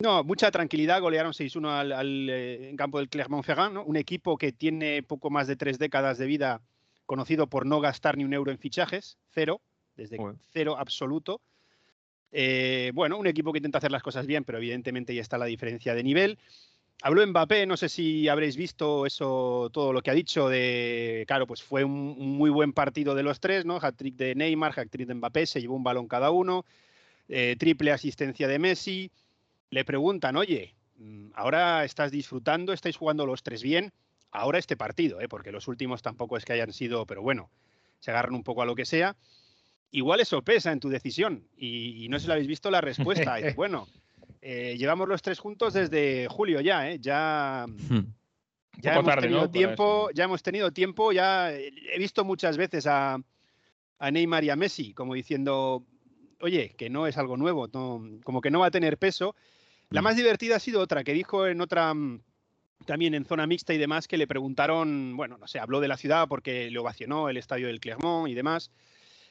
No, 0.00 0.22
mucha 0.22 0.52
tranquilidad, 0.52 1.00
golearon 1.00 1.32
6-1 1.32 1.70
al, 1.70 1.90
al, 1.90 2.30
eh, 2.30 2.70
en 2.70 2.76
campo 2.76 2.98
del 2.98 3.08
Clermont-Ferrand, 3.08 3.74
¿no? 3.74 3.84
un 3.84 3.96
equipo 3.96 4.38
que 4.38 4.52
tiene 4.52 5.02
poco 5.02 5.28
más 5.28 5.48
de 5.48 5.56
tres 5.56 5.76
décadas 5.76 6.18
de 6.18 6.26
vida, 6.26 6.60
conocido 7.04 7.48
por 7.48 7.66
no 7.66 7.80
gastar 7.80 8.16
ni 8.16 8.22
un 8.22 8.32
euro 8.32 8.52
en 8.52 8.58
fichajes, 8.58 9.18
cero, 9.30 9.60
desde 9.96 10.18
cero 10.52 10.76
absoluto. 10.78 11.40
Eh, 12.30 12.92
bueno, 12.94 13.18
un 13.18 13.26
equipo 13.26 13.50
que 13.52 13.58
intenta 13.58 13.78
hacer 13.78 13.90
las 13.90 14.04
cosas 14.04 14.24
bien, 14.24 14.44
pero 14.44 14.58
evidentemente 14.58 15.12
ya 15.12 15.20
está 15.20 15.36
la 15.36 15.46
diferencia 15.46 15.94
de 15.94 16.04
nivel. 16.04 16.38
Habló 17.02 17.26
Mbappé, 17.26 17.66
no 17.66 17.76
sé 17.76 17.88
si 17.88 18.28
habréis 18.28 18.56
visto 18.56 19.04
eso, 19.04 19.68
todo 19.72 19.92
lo 19.92 20.00
que 20.00 20.12
ha 20.12 20.14
dicho 20.14 20.48
de, 20.48 21.24
claro, 21.26 21.48
pues 21.48 21.60
fue 21.60 21.82
un, 21.82 22.14
un 22.16 22.36
muy 22.36 22.50
buen 22.50 22.72
partido 22.72 23.16
de 23.16 23.24
los 23.24 23.40
tres, 23.40 23.64
¿no? 23.64 23.80
Hat-trick 23.82 24.14
de 24.14 24.36
Neymar, 24.36 24.78
hat-trick 24.78 25.08
de 25.08 25.14
Mbappé, 25.14 25.46
se 25.46 25.60
llevó 25.60 25.74
un 25.74 25.82
balón 25.82 26.06
cada 26.06 26.30
uno, 26.30 26.64
eh, 27.28 27.56
triple 27.58 27.90
asistencia 27.90 28.46
de 28.46 28.60
Messi. 28.60 29.10
Le 29.70 29.84
preguntan, 29.84 30.36
oye, 30.36 30.74
mm, 30.96 31.30
ahora 31.34 31.84
estás 31.84 32.10
disfrutando, 32.10 32.72
estáis 32.72 32.96
jugando 32.96 33.26
los 33.26 33.42
tres 33.42 33.62
bien, 33.62 33.92
ahora 34.30 34.58
este 34.58 34.76
partido, 34.76 35.20
¿eh? 35.20 35.28
porque 35.28 35.52
los 35.52 35.68
últimos 35.68 36.02
tampoco 36.02 36.36
es 36.36 36.44
que 36.44 36.52
hayan 36.52 36.72
sido, 36.72 37.06
pero 37.06 37.22
bueno, 37.22 37.50
se 38.00 38.10
agarran 38.10 38.34
un 38.34 38.44
poco 38.44 38.62
a 38.62 38.66
lo 38.66 38.74
que 38.74 38.84
sea. 38.84 39.16
Igual 39.90 40.20
eso 40.20 40.42
pesa 40.42 40.70
en 40.72 40.80
tu 40.80 40.88
decisión 40.90 41.48
y, 41.56 42.04
y 42.04 42.08
no 42.08 42.18
sé 42.18 42.22
si 42.22 42.26
lo 42.28 42.34
habéis 42.34 42.48
visto 42.48 42.70
la 42.70 42.80
respuesta. 42.80 43.38
es, 43.38 43.56
bueno, 43.56 43.88
eh, 44.42 44.76
llevamos 44.78 45.08
los 45.08 45.22
tres 45.22 45.38
juntos 45.38 45.72
desde 45.74 46.26
julio 46.28 46.60
ya, 46.60 46.90
¿eh? 46.90 46.98
ya, 47.00 47.66
Hmm. 47.66 48.12
ya 48.80 48.92
hemos 49.00 49.06
tarde, 49.06 49.22
tenido 49.22 49.40
tiempo, 49.50 50.10
ya 50.14 50.24
hemos 50.24 50.42
tenido 50.42 50.70
tiempo, 50.72 51.12
ya 51.12 51.52
he 51.52 51.98
visto 51.98 52.24
muchas 52.24 52.56
veces 52.58 52.86
a, 52.86 53.18
a 53.98 54.10
Neymar 54.10 54.44
y 54.44 54.50
a 54.50 54.56
Messi 54.56 54.92
como 54.94 55.14
diciendo, 55.14 55.84
oye, 56.40 56.74
que 56.76 56.90
no 56.90 57.06
es 57.06 57.16
algo 57.16 57.36
nuevo, 57.38 57.66
no- 57.72 58.20
como 58.24 58.40
que 58.42 58.50
no 58.50 58.60
va 58.60 58.66
a 58.66 58.70
tener 58.70 58.98
peso. 58.98 59.34
La 59.90 60.02
más 60.02 60.16
divertida 60.16 60.56
ha 60.56 60.60
sido 60.60 60.80
otra 60.80 61.02
que 61.04 61.12
dijo 61.14 61.46
en 61.46 61.60
otra 61.60 61.94
mm, 61.94 62.20
también 62.84 63.14
en 63.14 63.24
zona 63.24 63.46
mixta 63.46 63.72
y 63.74 63.78
demás 63.78 64.06
que 64.06 64.18
le 64.18 64.26
preguntaron, 64.26 65.16
bueno, 65.16 65.38
no 65.38 65.46
sé, 65.46 65.58
habló 65.58 65.80
de 65.80 65.88
la 65.88 65.96
ciudad 65.96 66.28
porque 66.28 66.70
le 66.70 66.78
ovacionó 66.78 67.28
el 67.28 67.36
estadio 67.38 67.66
del 67.68 67.80
Clermont 67.80 68.28
y 68.28 68.34
demás 68.34 68.70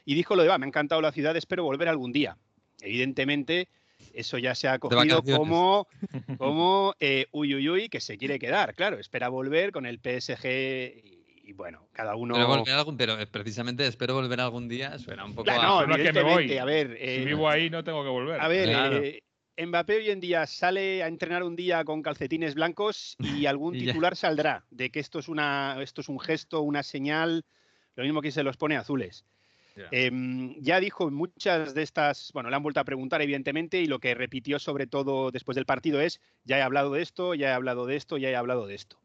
y 0.06 0.16
dijo 0.16 0.36
lo 0.36 0.42
de, 0.44 0.50
va, 0.50 0.58
me 0.58 0.66
ha 0.66 0.70
encantado 0.70 1.02
la 1.02 1.12
ciudad, 1.12 1.36
espero 1.36 1.64
volver 1.64 1.88
algún 1.90 2.12
día. 2.12 2.38
Evidentemente, 2.82 3.68
eso 4.14 4.38
ya 4.38 4.56
se 4.56 4.68
ha 4.68 4.80
cogido 4.80 5.22
como, 5.24 5.88
como 6.38 6.96
eh, 7.00 7.28
uy, 7.32 7.54
uy, 7.56 7.70
uy, 7.70 7.90
que 7.90 8.00
se 8.00 8.18
quiere 8.18 8.40
quedar. 8.40 8.74
Claro, 8.74 9.00
espera 9.00 9.30
volver 9.30 9.72
con 9.72 9.86
el 9.86 10.00
PSG 10.00 10.46
y, 11.04 11.24
y 11.50 11.54
bueno, 11.54 11.88
cada 11.92 12.16
uno. 12.16 12.34
Pero, 12.36 12.48
volver 12.48 12.74
algún, 12.74 12.98
pero 12.98 13.20
eh, 13.20 13.28
precisamente 13.28 13.86
espero 13.86 14.14
volver 14.16 14.40
algún 14.40 14.68
día. 14.68 14.98
Suena 14.98 15.26
un 15.26 15.34
poco 15.36 15.44
Claro, 15.46 15.62
a- 15.62 15.82
no, 15.82 15.88
no 15.88 15.96
es 15.96 16.02
que 16.04 16.14
me 16.14 16.22
voy. 16.24 16.44
evidentemente, 16.46 16.60
a 16.60 16.66
ver. 16.66 16.88
Si 16.98 17.22
eh, 17.22 17.26
vivo 17.26 17.50
ahí, 17.50 17.70
no 17.70 17.84
tengo 17.84 18.04
que 18.04 18.10
volver. 18.10 18.40
a 18.40 18.48
ver, 18.48 18.70
Claro. 18.70 18.98
eh, 18.98 19.20
Mbappé 19.58 19.98
hoy 19.98 20.10
en 20.12 20.20
día 20.20 20.46
sale 20.46 21.02
a 21.02 21.08
entrenar 21.08 21.44
un 21.44 21.56
día 21.56 21.84
con 21.84 22.02
calcetines 22.04 22.54
blancos 22.54 23.16
y 23.20 23.46
algún 23.48 23.76
Y 23.76 23.86
ya. 23.86 23.94
titular 23.94 24.16
saldrá 24.16 24.66
de 24.70 24.92
que 24.92 25.00
esto 25.00 25.20
es, 25.20 25.28
una, 25.28 25.82
esto 25.82 26.02
es 26.02 26.10
un 26.10 26.20
gesto, 26.20 26.62
una 26.62 26.84
señal, 26.84 27.44
lo 27.96 28.04
mismo 28.04 28.22
que 28.22 28.32
se 28.32 28.44
los 28.44 28.58
pone 28.58 28.78
azules. 28.78 29.26
Ya. 29.76 29.88
Em, 29.92 30.56
ya 30.62 30.80
dijo 30.80 31.10
muchas 31.10 31.74
de 31.74 31.82
estas, 31.84 32.32
bueno, 32.34 32.50
le 32.50 32.56
han 32.56 32.64
vuelto 32.64 32.80
a 32.80 32.84
preguntar 32.86 33.22
evidentemente 33.22 33.82
y 33.82 33.88
lo 33.88 34.00
que 34.00 34.14
repitió 34.16 34.60
sobre 34.60 34.86
todo 34.88 35.32
después 35.32 35.56
del 35.56 35.66
partido 35.66 36.02
es, 36.02 36.20
ya 36.44 36.58
he 36.58 36.62
hablado 36.62 36.92
de 36.92 37.02
esto, 37.02 37.34
ya 37.36 37.50
he 37.50 37.54
hablado 37.54 37.86
de 37.86 37.96
esto, 37.96 38.18
ya 38.18 38.30
he 38.30 38.36
hablado 38.36 38.68
de 38.68 38.76
esto. 38.76 39.00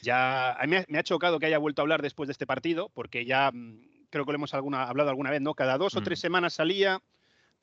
Ya 0.00 0.52
a 0.52 0.62
mí 0.64 0.70
me 0.70 0.78
ha, 0.78 0.84
me 0.88 0.98
ha 0.98 1.02
chocado 1.02 1.38
que 1.38 1.46
haya 1.46 1.58
vuelto 1.58 1.82
a 1.82 1.84
hablar 1.84 2.02
después 2.02 2.28
de 2.28 2.32
este 2.32 2.46
partido, 2.46 2.90
porque 2.90 3.24
ya 3.24 3.50
mm, 3.52 4.06
creo 4.10 4.24
que 4.24 4.32
lo 4.32 4.36
hemos 4.36 4.54
alguna, 4.54 4.84
hablado 4.84 5.10
alguna 5.10 5.30
vez, 5.30 5.40
¿no? 5.40 5.54
Cada 5.54 5.78
dos 5.78 5.96
o 5.96 6.00
Mm. 6.00 6.04
tres 6.04 6.20
semanas 6.20 6.54
salía, 6.54 7.02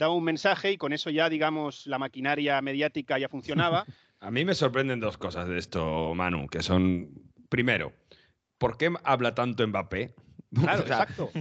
daba 0.04 0.13
un 0.13 0.24
mensaje 0.24 0.72
y 0.72 0.78
con 0.78 0.94
eso 0.94 1.10
ya, 1.10 1.30
digamos, 1.30 1.88
la 1.88 1.98
maquinaria 2.00 2.62
mediática 2.62 3.18
ya 3.18 3.28
funcionaba. 3.30 3.86
A 4.20 4.32
mí 4.32 4.46
me 4.46 4.54
sorprenden 4.56 5.00
dos 5.02 5.18
cosas 5.18 5.50
de 5.50 5.58
esto, 5.58 6.13
Manu, 6.16 6.48
que 6.48 6.62
son, 6.62 7.10
primero, 7.50 7.92
¿por 8.58 8.78
qué 8.78 8.89
habla 9.04 9.36
tanto 9.36 9.68
Mbappé? 9.68 10.13
Claro, 10.54 10.84
O 10.84 10.88
sea, 10.88 10.98
exacto. 11.02 11.32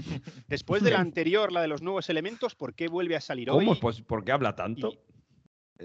Después 0.48 0.82
de 0.82 0.90
la 0.90 0.98
anterior, 1.08 1.52
la 1.52 1.60
de 1.62 1.68
los 1.68 1.82
nuevos 1.82 2.08
elementos, 2.10 2.54
¿por 2.56 2.74
qué 2.74 2.88
vuelve 2.88 3.14
a 3.14 3.20
salir 3.20 3.48
¿Cómo? 3.50 3.70
hoy? 3.72 3.78
Pues, 3.80 4.00
¿Por 4.00 4.24
qué 4.24 4.32
habla 4.32 4.54
tanto? 4.56 4.88
y- 4.92 4.98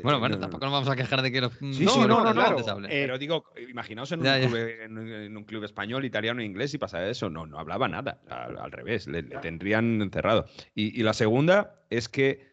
Bueno, 0.02 0.18
Eh, 0.18 0.20
bueno, 0.20 0.36
no- 0.36 0.42
tampoco 0.42 0.66
nos 0.66 0.74
vamos 0.74 0.90
a 0.90 0.96
quejar 0.96 1.22
de 1.24 1.32
que 1.32 1.42
los. 1.42 1.54
Sí, 1.54 1.84
No, 1.86 1.92
sí, 1.92 2.00
no, 2.02 2.08
no, 2.24 2.34
claro. 2.34 2.58
no. 2.80 2.86
Eh, 2.86 2.90
Pero 2.90 3.18
digo, 3.18 3.44
imaginaos 3.70 4.12
en 4.12 4.20
un, 4.20 4.26
Ya, 4.26 4.38
ya. 4.40 4.48
club, 4.48 4.58
en, 4.58 4.98
un- 4.98 5.08
en 5.12 5.38
un 5.38 5.44
club 5.44 5.64
español, 5.64 6.04
italiano, 6.06 6.42
inglés 6.42 6.74
y 6.74 6.78
pasa 6.78 7.08
eso. 7.08 7.30
No, 7.30 7.46
no 7.48 7.58
hablaba 7.60 7.88
nada. 7.88 8.22
Al, 8.30 8.58
al 8.58 8.72
revés, 8.72 9.08
le, 9.08 9.22
le 9.24 9.38
tendrían 9.38 10.02
encerrado. 10.02 10.46
Y, 10.76 11.00
y 11.00 11.04
la 11.04 11.14
segunda 11.14 11.84
es 11.90 12.10
que, 12.10 12.47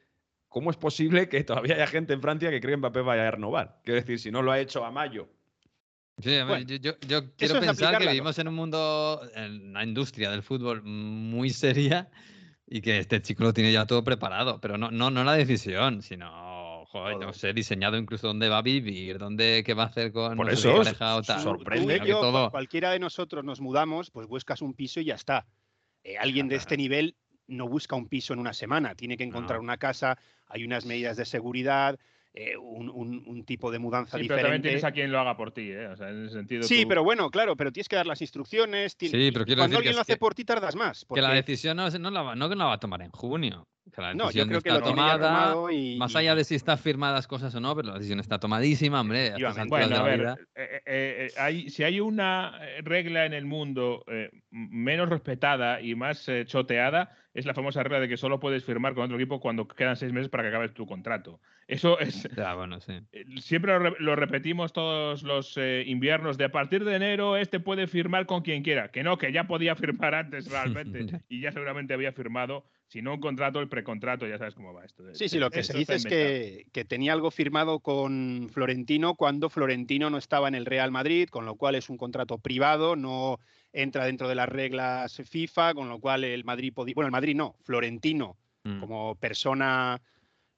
¿cómo 0.55 0.71
es 0.71 0.77
posible 0.77 1.29
que 1.29 1.43
todavía 1.43 1.75
haya 1.75 1.89
gente 1.89 2.13
en 2.13 2.23
Francia 2.23 2.49
que 2.49 2.61
cree 2.61 2.75
que 2.75 2.77
Mbappé 2.77 3.01
vaya 3.01 3.27
a 3.27 3.31
renovar? 3.33 3.81
Quiero 3.83 3.99
decir, 4.01 4.21
si 4.21 4.31
no 4.31 4.41
lo 4.41 4.53
ha 4.53 4.61
hecho 4.61 4.85
a 4.85 4.91
mayo. 4.93 5.29
Sí, 6.23 6.37
a 6.37 6.45
Bueno, 6.45 6.65
yo, 6.65 6.77
yo- 6.77 6.97
yo 7.09 7.35
quiero 7.35 7.59
pensar 7.59 7.99
que 7.99 8.07
vivimos 8.07 8.39
en 8.39 8.47
un 8.47 8.55
mundo, 8.55 9.21
en 9.35 9.71
una 9.71 9.83
industria 9.83 10.31
del 10.31 10.45
fútbol 10.45 10.85
muy 10.85 11.51
seria 11.51 12.09
y 12.69 12.81
que 12.83 12.99
este 12.99 13.21
chico 13.21 13.43
lo 13.43 13.53
tiene 13.53 13.73
ya 13.73 13.85
todo 13.85 14.05
preparado, 14.05 14.61
pero 14.61 14.79
no, 14.79 14.93
no, 14.93 15.11
no 15.11 15.25
la 15.25 15.33
decisión, 15.33 16.03
sino, 16.03 16.85
joder, 16.87 17.19
no 17.19 17.33
sé, 17.33 17.53
diseñado 17.53 17.97
incluso 17.99 18.29
dónde 18.29 18.49
va 18.49 18.59
a 18.59 18.63
vivir, 18.63 19.19
dónde, 19.19 19.65
qué 19.67 19.75
va 19.75 19.83
a 19.83 19.87
hacer 19.87 20.13
con 20.13 20.37
Por 20.37 20.47
no 20.47 20.53
eso, 20.53 20.73
pareja 20.73 21.17
o 21.17 21.23
tal. 21.23 21.43
sorprende 21.43 21.99
que 21.99 22.11
yo, 22.11 22.21
todo. 22.21 22.53
cualquiera 22.53 22.93
de 22.93 23.01
nosotros 23.01 23.45
nos 23.45 23.61
mudamos, 23.61 24.13
pues 24.13 24.29
buscas 24.29 24.63
un 24.63 24.75
piso 24.75 25.01
y 25.01 25.07
ya 25.07 25.17
está. 25.17 25.49
Eh, 26.05 26.17
alguien 26.17 26.47
de 26.47 26.55
este 26.57 26.77
nivel 26.77 27.17
no 27.47 27.69
busca 27.69 27.97
un 27.97 28.09
piso 28.09 28.33
en 28.33 28.39
una 28.39 28.53
semana, 28.53 28.95
tiene 28.95 29.17
que 29.17 29.25
encontrar 29.25 29.59
No. 29.59 29.65
una 29.65 29.77
casa, 29.77 30.19
hay 30.49 30.65
unas 30.65 30.87
medidas 30.87 31.17
de 31.17 31.25
seguridad, 31.25 31.99
eh, 32.33 32.57
un, 32.57 32.91
un- 32.91 33.23
un 33.27 33.45
tipo 33.45 33.71
de 33.71 33.79
mudanza 33.79 34.19
Sí, 34.19 34.25
pero 34.27 34.41
también 34.41 34.61
diferente. 34.63 34.69
tienes 34.71 34.85
a 34.85 34.91
quien 34.93 35.13
lo 35.13 35.21
haga 35.21 35.37
por 35.37 35.53
ti, 35.53 35.71
¿eh? 35.71 35.87
O 35.87 35.97
sea, 35.97 36.11
en 36.11 36.25
ese 36.25 36.35
sentido. 36.35 36.63
Sí, 36.65 36.83
tú- 36.83 36.89
pero 36.89 37.05
bueno, 37.05 37.31
claro, 37.31 37.55
pero 37.57 37.71
tienes 37.71 37.89
que 37.89 37.95
dar 37.97 38.07
las 38.07 38.21
instrucciones. 38.23 38.97
ti- 38.97 39.09
Sí, 39.09 39.31
pero 39.33 39.45
cuando 39.45 39.63
decir 39.65 39.77
alguien 39.77 39.95
lo 39.95 40.01
hace 40.01 40.15
que- 40.15 40.19
por 40.19 40.35
ti 40.35 40.45
tardas 40.45 40.75
más. 40.75 41.07
Que 41.13 41.21
la 41.21 41.29
porque- 41.29 41.37
decisión 41.43 41.77
no, 41.77 41.89
no, 41.91 42.11
la 42.11 42.23
va, 42.23 42.35
no 42.35 42.49
que 42.49 42.57
no 42.57 42.65
la 42.65 42.69
va 42.71 42.75
a 42.75 42.81
tomar 42.81 43.03
en 43.03 43.11
junio. 43.11 43.69
Que 43.93 44.01
la 44.01 44.15
No, 44.15 44.31
yo 44.31 44.47
creo 44.47 44.61
que 44.61 44.69
está 44.71 44.81
lo 44.81 44.87
tomada. 44.87 45.55
y- 45.73 45.97
Más 45.99 46.17
allá 46.17 46.35
de 46.35 46.45
si 46.45 46.55
está 46.55 46.77
firmadas 46.77 47.27
cosas 47.27 47.55
o 47.55 47.61
no, 47.61 47.75
pero 47.77 47.89
la 47.89 47.95
decisión 47.95 48.19
está 48.21 48.39
tomadísima, 48.39 49.01
hombre. 49.01 49.33
Bueno, 49.69 49.87
a 49.97 49.99
la 49.99 50.03
ver, 50.03 50.21
eh, 50.21 50.37
eh, 50.57 50.83
eh, 50.87 51.29
hay- 51.39 51.69
si 51.71 51.85
hay 51.85 52.01
una 52.01 52.59
regla 52.83 53.27
en 53.27 53.35
el 53.35 53.45
mundo 53.45 54.05
eh, 54.09 54.31
menos 54.51 55.09
respetada 55.09 55.81
y 55.81 55.95
más 55.95 56.29
eh, 56.29 56.45
choteada, 56.47 57.17
es 57.35 57.47
la 57.47 57.55
famosa 57.55 57.83
regla 57.83 58.01
de 58.01 58.09
que 58.09 58.17
solo 58.17 58.39
puedes 58.41 58.65
firmar 58.65 58.95
con 58.95 59.05
otro 59.05 59.17
equipo 59.17 59.41
cuando 59.41 59.67
quedan 59.69 59.97
seis 59.97 60.13
meses 60.13 60.29
para 60.29 60.45
que 60.45 60.49
acabes 60.51 60.73
tu 60.73 60.87
contrato. 60.87 61.41
Eso 61.67 61.99
es. 61.99 62.29
Ya, 62.37 62.55
bueno, 62.55 62.81
sí. 62.81 62.93
eh, 63.13 63.25
Siempre 63.39 63.73
lo, 63.73 63.79
re- 63.81 63.97
lo 63.99 64.17
repetimos 64.17 64.73
todos 64.73 65.23
los 65.23 65.57
eh, 65.57 65.83
inviernos. 65.87 66.37
De 66.39 66.45
a 66.45 66.53
partir 66.53 66.85
de 66.85 66.95
enero, 66.95 67.37
este 67.37 67.59
puede 67.61 67.87
firmar 67.87 68.27
con 68.27 68.43
quien 68.43 68.63
quiera. 68.63 68.89
Que 68.89 69.03
no, 69.03 69.19
que 69.19 69.33
ya 69.33 69.45
podía 69.45 69.75
firmar 70.05 70.15
antes 70.15 70.51
realmente. 70.51 71.21
Y 71.29 71.41
ya 71.41 71.53
seguramente 71.53 71.93
había 71.95 72.13
firmado, 72.13 72.65
si 72.87 73.03
no 73.03 73.15
un 73.15 73.21
contrato, 73.21 73.61
el 73.61 73.69
precontrato. 73.69 74.27
Ya 74.27 74.39
sabes 74.39 74.55
cómo 74.55 74.73
va 74.73 74.85
esto. 74.85 75.03
Sí, 75.15 75.29
sí, 75.29 75.39
lo 75.39 75.51
que 75.51 75.61
Esto 75.61 75.73
se 75.73 75.79
dice 75.79 75.95
es 75.97 76.07
que, 76.07 76.67
que 76.73 76.85
tenía 76.85 77.13
algo 77.13 77.31
firmado 77.31 77.81
con 77.81 78.49
Florentino 78.53 79.15
cuando 79.15 79.51
Florentino 79.51 80.11
no 80.11 80.19
estaba 80.19 80.49
en 80.49 80.55
el 80.55 80.67
Real 80.67 80.91
Madrid, 80.91 81.29
con 81.29 81.45
lo 81.45 81.57
cual 81.57 81.75
es 81.75 81.89
un 81.91 81.97
contrato 81.97 82.39
privado, 82.39 82.97
no 82.97 83.39
entra 83.73 84.05
dentro 84.05 84.29
de 84.29 84.37
las 84.37 84.49
reglas 84.49 85.21
FIFA, 85.29 85.75
con 85.75 85.89
lo 85.89 85.99
cual 85.99 86.25
el 86.25 86.45
Madrid 86.45 86.73
podía, 86.73 86.95
bueno, 86.95 87.09
el 87.09 87.13
Madrid 87.13 87.35
no, 87.35 87.57
Florentino 87.65 88.37
Mm. 88.65 88.81
como 88.81 89.15
persona 89.17 90.01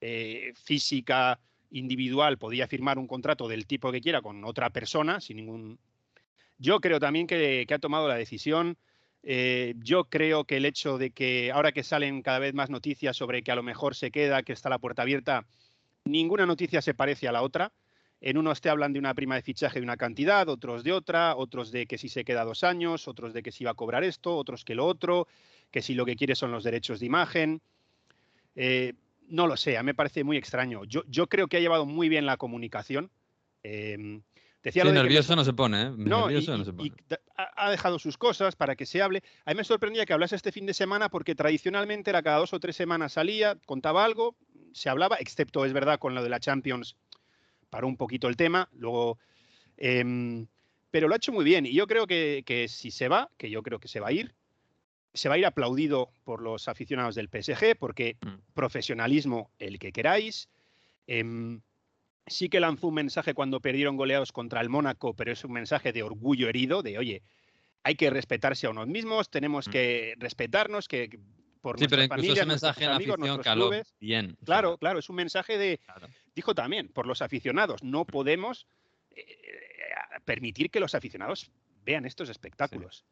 eh, 0.01 0.53
física 0.55 1.41
individual 1.71 2.39
podía 2.39 2.69
firmar 2.69 2.99
un 2.99 3.09
contrato 3.09 3.49
del 3.49 3.67
tipo 3.67 3.91
que 3.91 4.01
quiera 4.01 4.23
con 4.23 4.45
otra 4.45 4.71
persona 4.71 5.21
sin 5.21 5.39
ningún. 5.39 5.79
Yo 6.59 6.81
creo 6.81 7.01
también 7.01 7.27
que, 7.27 7.65
que 7.67 7.75
ha 7.75 7.79
tomado 7.79 8.09
la 8.09 8.15
decisión. 8.15 8.79
Eh, 9.23 9.75
yo 9.79 10.05
creo 10.05 10.45
que 10.45 10.57
el 10.57 10.65
hecho 10.65 10.99
de 10.99 11.11
que 11.11 11.51
ahora 11.53 11.73
que 11.73 11.83
salen 11.83 12.23
cada 12.23 12.39
vez 12.39 12.55
más 12.55 12.71
noticias 12.71 13.17
sobre 13.17 13.43
que 13.43 13.51
a 13.51 13.57
lo 13.57 13.63
mejor 13.63 13.95
se 13.95 14.11
queda, 14.11 14.43
que 14.43 14.53
está 14.53 14.69
la 14.69 14.79
puerta 14.79 15.03
abierta, 15.03 15.47
ninguna 16.05 16.47
noticia 16.47 16.81
se 16.81 16.95
parece 16.95 17.29
a 17.29 17.33
la 17.33 17.43
otra. 17.43 17.73
En 18.21 18.39
unos 18.39 18.61
te 18.61 18.71
hablan 18.71 18.93
de 18.93 18.99
una 18.99 19.15
prima 19.15 19.35
de 19.35 19.43
fichaje 19.43 19.79
de 19.79 19.85
una 19.85 19.97
cantidad, 19.97 20.49
otros 20.49 20.85
de 20.85 20.93
otra, 20.93 21.37
otros 21.37 21.71
de 21.71 21.87
que 21.87 21.99
si 21.99 22.09
se 22.09 22.25
queda 22.25 22.45
dos 22.45 22.65
años, 22.65 23.09
otros 23.09 23.35
de 23.35 23.43
que 23.43 23.53
si 23.53 23.65
va 23.65 23.73
a 23.73 23.75
cobrar 23.75 24.05
esto, 24.05 24.37
otros 24.37 24.65
que 24.65 24.75
lo 24.75 24.87
otro, 24.87 25.29
que 25.71 25.83
si 25.83 25.95
lo 25.95 26.07
que 26.07 26.17
quiere 26.17 26.35
son 26.35 26.51
los 26.51 26.65
derechos 26.65 27.01
de 27.01 27.07
imagen. 27.07 27.61
Eh, 28.55 28.95
no 29.29 29.47
lo 29.47 29.57
sé, 29.57 29.77
a 29.77 29.83
mí 29.83 29.87
me 29.87 29.95
parece 29.95 30.25
muy 30.25 30.37
extraño. 30.37 30.85
Yo, 30.85 31.27
creo 31.27 31.49
que 31.49 31.59
ha 31.59 31.61
llevado 31.61 31.85
muy 31.85 32.09
bien 32.09 32.27
la 32.27 32.37
comunicación. 32.37 33.11
Eh, 33.63 34.21
decía 34.67 34.83
Sí, 34.83 34.89
lo 34.89 34.93
de 34.93 34.97
que 34.99 35.03
me- 35.03 35.09
nervioso 35.09 35.35
no 35.37 35.45
se 35.45 35.53
pone, 35.53 35.83
¿eh? 35.83 35.91
no, 35.97 36.31
y, 36.31 36.35
nervioso 36.35 36.57
no 36.59 36.65
se 36.65 36.73
pone. 36.73 36.93
ha 37.37 37.71
dejado 37.71 37.99
sus 37.99 38.17
cosas 38.19 38.55
para 38.57 38.77
que 38.77 38.87
se 38.87 39.01
hable. 39.03 39.23
A 39.45 39.51
mí 39.53 39.57
me 39.57 39.65
sorprendía 39.65 40.05
que 40.07 40.13
hablase 40.13 40.37
este 40.37 40.53
fin 40.53 40.67
de 40.67 40.75
semana 40.75 41.09
porque 41.09 41.35
tradicionalmente 41.35 42.11
era 42.11 42.23
cada 42.23 42.39
dos 42.39 42.53
o 42.53 42.61
tres 42.61 42.77
semanas 42.77 43.13
salía, 43.15 43.57
contaba 43.67 44.05
algo, 44.05 44.37
se 44.73 44.89
hablaba, 44.89 45.17
excepto 45.17 45.65
es 45.65 45.73
verdad 45.73 45.99
con 45.99 46.15
lo 46.15 46.23
de 46.23 46.29
la 46.29 46.41
Champions, 46.41 46.97
paró 47.71 47.87
un 47.89 47.97
poquito 47.97 48.29
el 48.29 48.37
tema. 48.37 48.69
Luego, 48.73 49.19
em, 49.77 50.47
pero 50.91 51.09
lo 51.09 51.15
ha 51.15 51.17
hecho 51.17 51.33
muy 51.33 51.45
bien 51.45 51.67
y 51.67 51.73
yo 51.73 51.87
creo 51.87 52.07
que, 52.07 52.43
que 52.47 52.69
si 52.69 52.91
se 52.91 53.09
va, 53.09 53.31
que 53.37 53.51
yo 53.51 53.63
creo 53.63 53.79
que 53.81 53.89
se 53.89 54.01
va 54.01 54.09
a 54.09 54.13
ir, 54.13 54.35
se 55.15 55.29
va 55.29 55.37
a 55.37 55.39
ir 55.39 55.47
aplaudido 55.47 56.11
por 56.25 56.43
los 56.43 56.69
aficionados 56.69 57.15
del 57.15 57.29
PSG 57.29 57.77
porque 57.79 58.17
Mm. 58.21 58.35
profesionalismo 58.55 59.51
el 59.59 59.79
que 59.79 59.93
queráis. 59.93 60.49
Em, 61.07 61.61
sí 62.27 62.49
que 62.49 62.61
lanzó 62.61 62.89
un 62.89 62.95
mensaje 62.95 63.35
cuando 63.35 63.61
perdieron 63.61 63.97
goleados 63.97 64.33
contra 64.33 64.61
el 64.61 64.69
Mónaco, 64.69 65.15
pero 65.15 65.33
es 65.33 65.45
un 65.45 65.53
mensaje 65.53 65.93
de 65.93 66.03
orgullo 66.03 66.49
herido, 66.49 66.83
de 66.83 66.99
oye, 66.99 67.23
hay 67.85 67.95
que 67.95 68.11
respetarse 68.11 68.67
a 68.67 68.71
unos 68.71 68.89
mismos, 68.89 69.31
tenemos 69.31 69.69
Mm. 69.69 69.71
que 69.71 70.15
respetarnos, 70.19 70.89
que 70.89 71.19
por 71.61 71.79
Sí, 71.79 71.87
pero 71.89 72.03
incluso 72.03 72.17
familias, 72.17 72.39
ese 72.39 72.47
mensaje 72.47 72.85
en 72.85 72.91
amigos, 72.91 73.15
afición 73.15 73.21
nuestros 73.21 73.45
caló 73.45 73.69
clubes. 73.71 73.95
bien. 74.01 74.27
o 74.27 74.29
sea, 74.37 74.45
Claro, 74.45 74.79
claro, 74.79 74.99
es 75.01 75.09
un 75.11 75.17
mensaje 75.17 75.59
de, 75.59 75.79
claro. 75.79 76.09
dijo 76.35 76.55
también, 76.55 76.89
por 76.89 77.07
los 77.07 77.23
aficionados, 77.23 77.83
no 77.83 78.05
podemos 78.05 78.67
eh, 79.11 79.25
permitir 80.25 80.71
que 80.71 80.79
los 80.81 80.95
aficionados 80.95 81.51
vean 81.85 82.05
estos 82.07 82.29
espectáculos. 82.29 83.05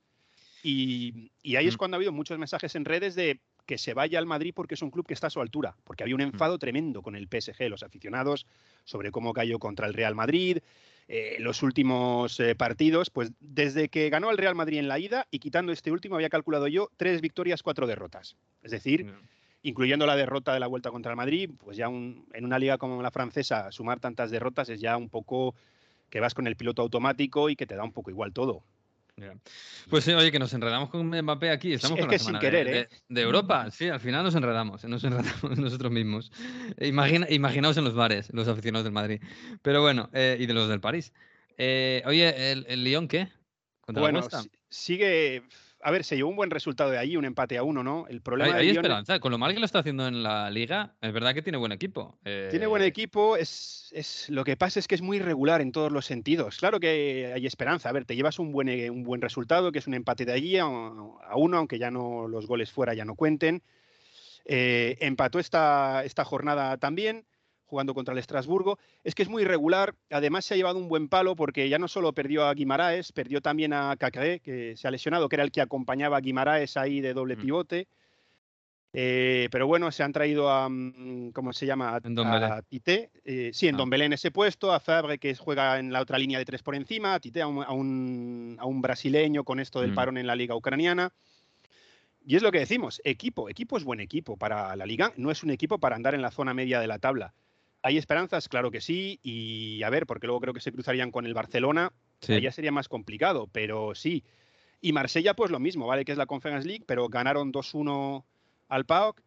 Y, 0.63 1.31
y 1.43 1.57
ahí 1.57 1.67
es 1.67 1.75
Mm. 1.75 1.79
cuando 1.79 1.95
ha 1.97 1.99
habido 1.99 2.13
muchos 2.13 2.39
mensajes 2.39 2.75
en 2.75 2.85
redes 2.85 3.15
de 3.15 3.41
que 3.67 3.79
se 3.79 3.95
vaya 3.95 4.19
al 4.19 4.27
Madrid 4.27 4.53
porque 4.55 4.75
es 4.75 4.83
un 4.83 4.91
club 4.91 5.07
que 5.07 5.15
está 5.15 5.29
a 5.29 5.31
su 5.31 5.41
altura, 5.41 5.77
porque 5.85 6.03
había 6.03 6.15
un 6.15 6.21
Mm. 6.21 6.25
enfado 6.25 6.59
tremendo 6.59 7.03
con 7.03 7.17
el 7.17 7.29
PSG, 7.29 7.69
los 7.69 7.83
aficionados, 7.83 8.47
sobre 8.85 9.11
cómo 9.11 9.33
cayó 9.33 9.59
contra 9.59 9.87
el 9.87 9.95
Real 9.95 10.15
Madrid, 10.15 10.59
eh, 11.09 11.37
los 11.39 11.63
últimos 11.63 12.41
eh, 12.41 12.55
partidos, 12.55 13.11
pues 13.11 13.33
desde 13.41 13.89
que 13.89 14.09
ganó 14.11 14.31
el 14.31 14.39
Real 14.39 14.55
Madrid 14.55 14.79
en 14.79 14.89
la 14.89 14.99
ida 14.99 15.27
y 15.31 15.39
quitando 15.39 15.73
este 15.73 15.91
último, 15.93 16.15
había 16.17 16.31
calculado 16.31 16.67
yo 16.69 16.91
tres 16.97 17.21
victorias, 17.21 17.63
cuatro 17.63 17.87
derrotas. 17.87 18.37
Es 18.63 18.71
decir, 18.71 19.07
incluyendo 19.63 20.07
la 20.07 20.17
derrota 20.17 20.53
de 20.53 20.61
la 20.61 20.67
vuelta 20.67 20.91
contra 20.91 21.11
el 21.13 21.17
Madrid, 21.17 21.51
pues 21.59 21.77
ya 21.77 21.89
un- 21.89 22.27
en 22.33 22.45
una 22.45 22.59
liga 22.59 22.79
como 22.79 23.03
la 23.03 23.11
francesa, 23.11 23.71
sumar 23.73 24.01
tantas 24.01 24.31
derrotas 24.31 24.69
es 24.69 24.81
ya 24.81 24.97
un 24.97 25.09
poco 25.09 25.55
que 26.11 26.21
vas 26.21 26.35
con 26.35 26.47
el 26.47 26.57
piloto 26.57 26.83
automático 26.83 27.49
y 27.51 27.57
que 27.57 27.67
te 27.67 27.75
da 27.77 27.85
un 27.85 27.93
poco 27.93 28.11
igual 28.11 28.33
todo. 28.33 28.63
Pues 29.89 30.05
sí, 30.05 30.13
oye, 30.13 30.33
que 30.33 30.39
nos 30.39 30.53
enredamos 30.55 30.91
con 30.91 31.07
Mbappé 31.07 31.51
aquí. 31.51 31.73
Estamos 31.73 31.99
Es 31.99 32.03
con 32.03 32.11
que 32.11 32.15
la 32.17 32.19
sin 32.19 32.27
semana 32.27 32.41
querer, 32.41 32.67
de, 32.67 32.81
¿eh? 32.81 32.89
de- 33.09 33.15
de 33.15 33.21
Europa. 33.23 33.71
Sí, 33.71 33.89
al 33.89 34.01
final 34.01 34.25
nos 34.25 34.35
enredamos, 34.35 34.85
nos 34.85 35.05
enredamos 35.05 35.43
nosotros 35.59 35.93
mismos. 35.93 36.33
Imagina, 36.81 37.27
imaginaos 37.31 37.77
en 37.77 37.85
los 37.85 37.95
bares, 37.95 38.29
los 38.33 38.49
aficionados 38.49 38.85
del 38.85 38.93
Madrid. 38.93 39.21
Pero 39.63 39.83
bueno, 39.83 40.11
eh, 40.13 40.37
y 40.41 40.47
de 40.47 40.55
los 40.55 40.69
del 40.69 40.81
París. 40.81 41.13
Eh, 41.57 42.03
oye, 42.07 42.53
¿el, 42.53 42.67
el 42.69 42.83
Lyon 42.83 43.07
qué? 43.07 43.29
¿Contra 43.81 44.01
Bueno, 44.01 44.27
sigue. 44.69 45.45
A 45.87 45.91
ver, 45.91 46.03
se 46.03 46.17
llevó 46.17 46.31
un 46.31 46.37
buen 46.37 46.51
resultado 46.51 46.91
de 46.91 46.97
allí, 46.99 47.17
un 47.19 47.27
empate 47.27 47.59
a 47.59 47.63
uno, 47.63 47.85
¿no? 47.85 48.07
El 48.09 48.23
problema 48.23 48.55
Hay, 48.55 48.61
hay 48.61 48.67
Lyon 48.73 48.85
esperanza. 48.85 49.21
Con 49.21 49.33
lo 49.33 49.39
mal 49.39 49.53
que 49.53 49.61
lo 49.61 49.67
está 49.67 49.81
haciendo 49.81 50.07
en 50.09 50.23
la 50.23 50.51
liga, 50.51 50.95
es 51.03 51.13
verdad 51.13 51.35
que 51.35 51.43
tiene 51.43 51.59
buen 51.59 51.73
equipo. 51.73 52.19
Tiene 52.23 52.67
buen 52.67 52.83
Eh, 52.83 52.87
equipo, 52.87 53.37
es, 53.37 53.91
es- 53.93 54.31
lo 54.31 54.45
que 54.45 54.57
pasa 54.57 54.79
es 54.81 54.89
que 54.89 54.95
es 54.95 55.03
muy 55.03 55.19
irregular 55.19 55.61
en 55.61 55.73
todos 55.73 55.93
los 55.93 56.07
sentidos. 56.07 56.57
Claro 56.57 56.81
que 56.81 57.33
hay 57.35 57.45
esperanza. 57.47 57.91
A 57.91 57.93
ver, 57.93 58.07
te 58.07 58.17
llevas 58.17 58.39
un 58.39 58.51
buen, 58.51 58.69
eh, 58.71 58.89
un 58.89 59.03
buen 59.05 59.21
resultado, 59.21 59.73
que 59.73 59.79
es 59.79 59.87
un 59.87 59.93
empate 59.95 60.25
de 60.25 60.33
allí 60.33 60.57
a, 60.57 60.65
a 60.65 61.37
uno, 61.37 61.59
aunque 61.59 61.79
ya 61.79 61.91
no 61.91 62.29
los 62.29 62.47
goles 62.47 62.73
fuera 62.73 62.95
ya 62.95 63.05
no 63.05 63.15
cuenten. 63.15 63.63
Eh, 64.47 64.97
empató 65.01 65.39
esta, 65.39 66.03
esta 66.05 66.25
jornada 66.25 66.77
también, 66.79 67.25
jugando 67.67 67.95
contra 67.95 68.13
el 68.13 68.19
Estrasburgo. 68.19 68.79
Es 69.03 69.15
que 69.15 69.23
es 69.23 69.29
muy 69.29 69.43
irregular. 69.43 69.95
Además, 70.11 70.45
se 70.45 70.55
ha 70.55 70.57
llevado 70.57 70.79
un 70.79 70.89
buen 70.89 71.09
palo 71.09 71.35
porque 71.37 71.69
ya 71.69 71.79
no 71.79 71.89
solo 71.89 72.13
perdió 72.13 72.45
a 72.47 72.55
Guimaraes, 72.55 73.13
perdió 73.13 73.41
también 73.41 73.73
a 73.73 73.97
Cacré, 73.97 74.41
que 74.41 74.77
se 74.77 74.87
ha 74.87 74.91
lesionado, 74.91 75.29
que 75.29 75.37
era 75.37 75.45
el 75.45 75.51
que 75.53 75.61
acompañaba 75.61 76.17
a 76.17 76.21
Guimaraes 76.21 76.77
ahí 76.77 77.01
de 77.01 77.15
doble 77.15 77.37
Mm. 77.37 77.41
pivote. 77.41 77.89
Eh, 78.97 79.49
pero 79.51 79.67
bueno, 79.67 79.91
se 79.91 80.05
han 80.05 80.13
traído 80.13 80.49
a, 80.49 80.69
mm, 80.69 81.31
¿cómo 81.33 81.53
se 81.53 81.67
llama? 81.67 81.97
A, 81.97 82.01
Tite. 82.63 83.11
eh, 83.25 83.51
sí, 83.53 83.67
en 83.67 83.75
Ah. 83.75 83.79
Don 83.79 83.91
Belén 83.91 84.13
ese 84.13 84.31
puesto, 84.31 84.73
a 84.73 84.79
Fabre 84.79 85.19
que 85.19 85.35
juega 85.35 85.81
en 85.81 85.93
la 85.93 86.01
otra 86.01 86.17
línea 86.17 86.39
de 86.39 86.45
tres 86.45 86.63
por 86.63 86.77
encima, 86.77 87.15
a 87.15 87.19
Tite 87.21 87.43
a 87.43 87.49
un, 87.49 87.65
a 87.65 87.73
un- 87.73 88.57
a 88.61 88.67
un 88.67 88.81
brasileño 88.81 89.43
con 89.43 89.59
esto 89.59 89.81
del 89.81 89.91
Mm. 89.91 89.95
parón 89.97 90.17
en 90.19 90.29
la 90.29 90.37
liga 90.37 90.55
ucraniana. 90.55 91.13
Y 92.25 92.37
es 92.37 92.43
lo 92.43 92.53
que 92.53 92.61
decimos, 92.61 93.01
equipo, 93.05 93.49
equipo 93.51 93.77
es 93.77 93.83
buen 93.85 93.99
equipo 94.01 94.37
para 94.37 94.75
la 94.77 94.87
liga, 94.87 95.13
no 95.17 95.31
es 95.33 95.43
un 95.43 95.51
equipo 95.51 95.79
para 95.79 95.97
andar 95.97 96.15
en 96.15 96.23
la 96.23 96.31
zona 96.31 96.55
media 96.55 96.79
de 96.79 96.87
la 96.87 96.99
tabla. 97.01 97.35
¿Hay 97.85 97.99
esperanzas? 97.99 98.49
Claro 98.49 98.71
que 98.71 98.81
sí, 98.81 99.21
y 99.23 99.83
a 99.83 99.91
ver, 99.91 100.07
porque 100.07 100.27
luego 100.27 100.41
creo 100.41 100.55
que 100.55 100.61
se 100.61 100.73
cruzarían 100.73 101.11
con 101.11 101.27
el 101.27 101.35
Barcelona, 101.35 101.93
sí. 102.21 102.41
ya 102.41 102.51
sería 102.51 102.73
más 102.73 102.89
complicado, 102.89 103.47
pero 103.53 103.95
sí. 103.95 104.25
Y 104.81 104.93
Marsella, 104.93 105.35
pues 105.35 105.51
lo 105.51 105.61
mismo, 105.61 105.87
¿vale? 105.87 106.05
Que 106.07 106.13
es 106.13 106.19
la 106.19 106.25
Conference 106.27 106.67
League, 106.67 106.85
pero 106.87 107.09
ganaron 107.11 107.53
2-1 107.53 108.25
al 108.69 108.87
PAOK. 108.87 109.21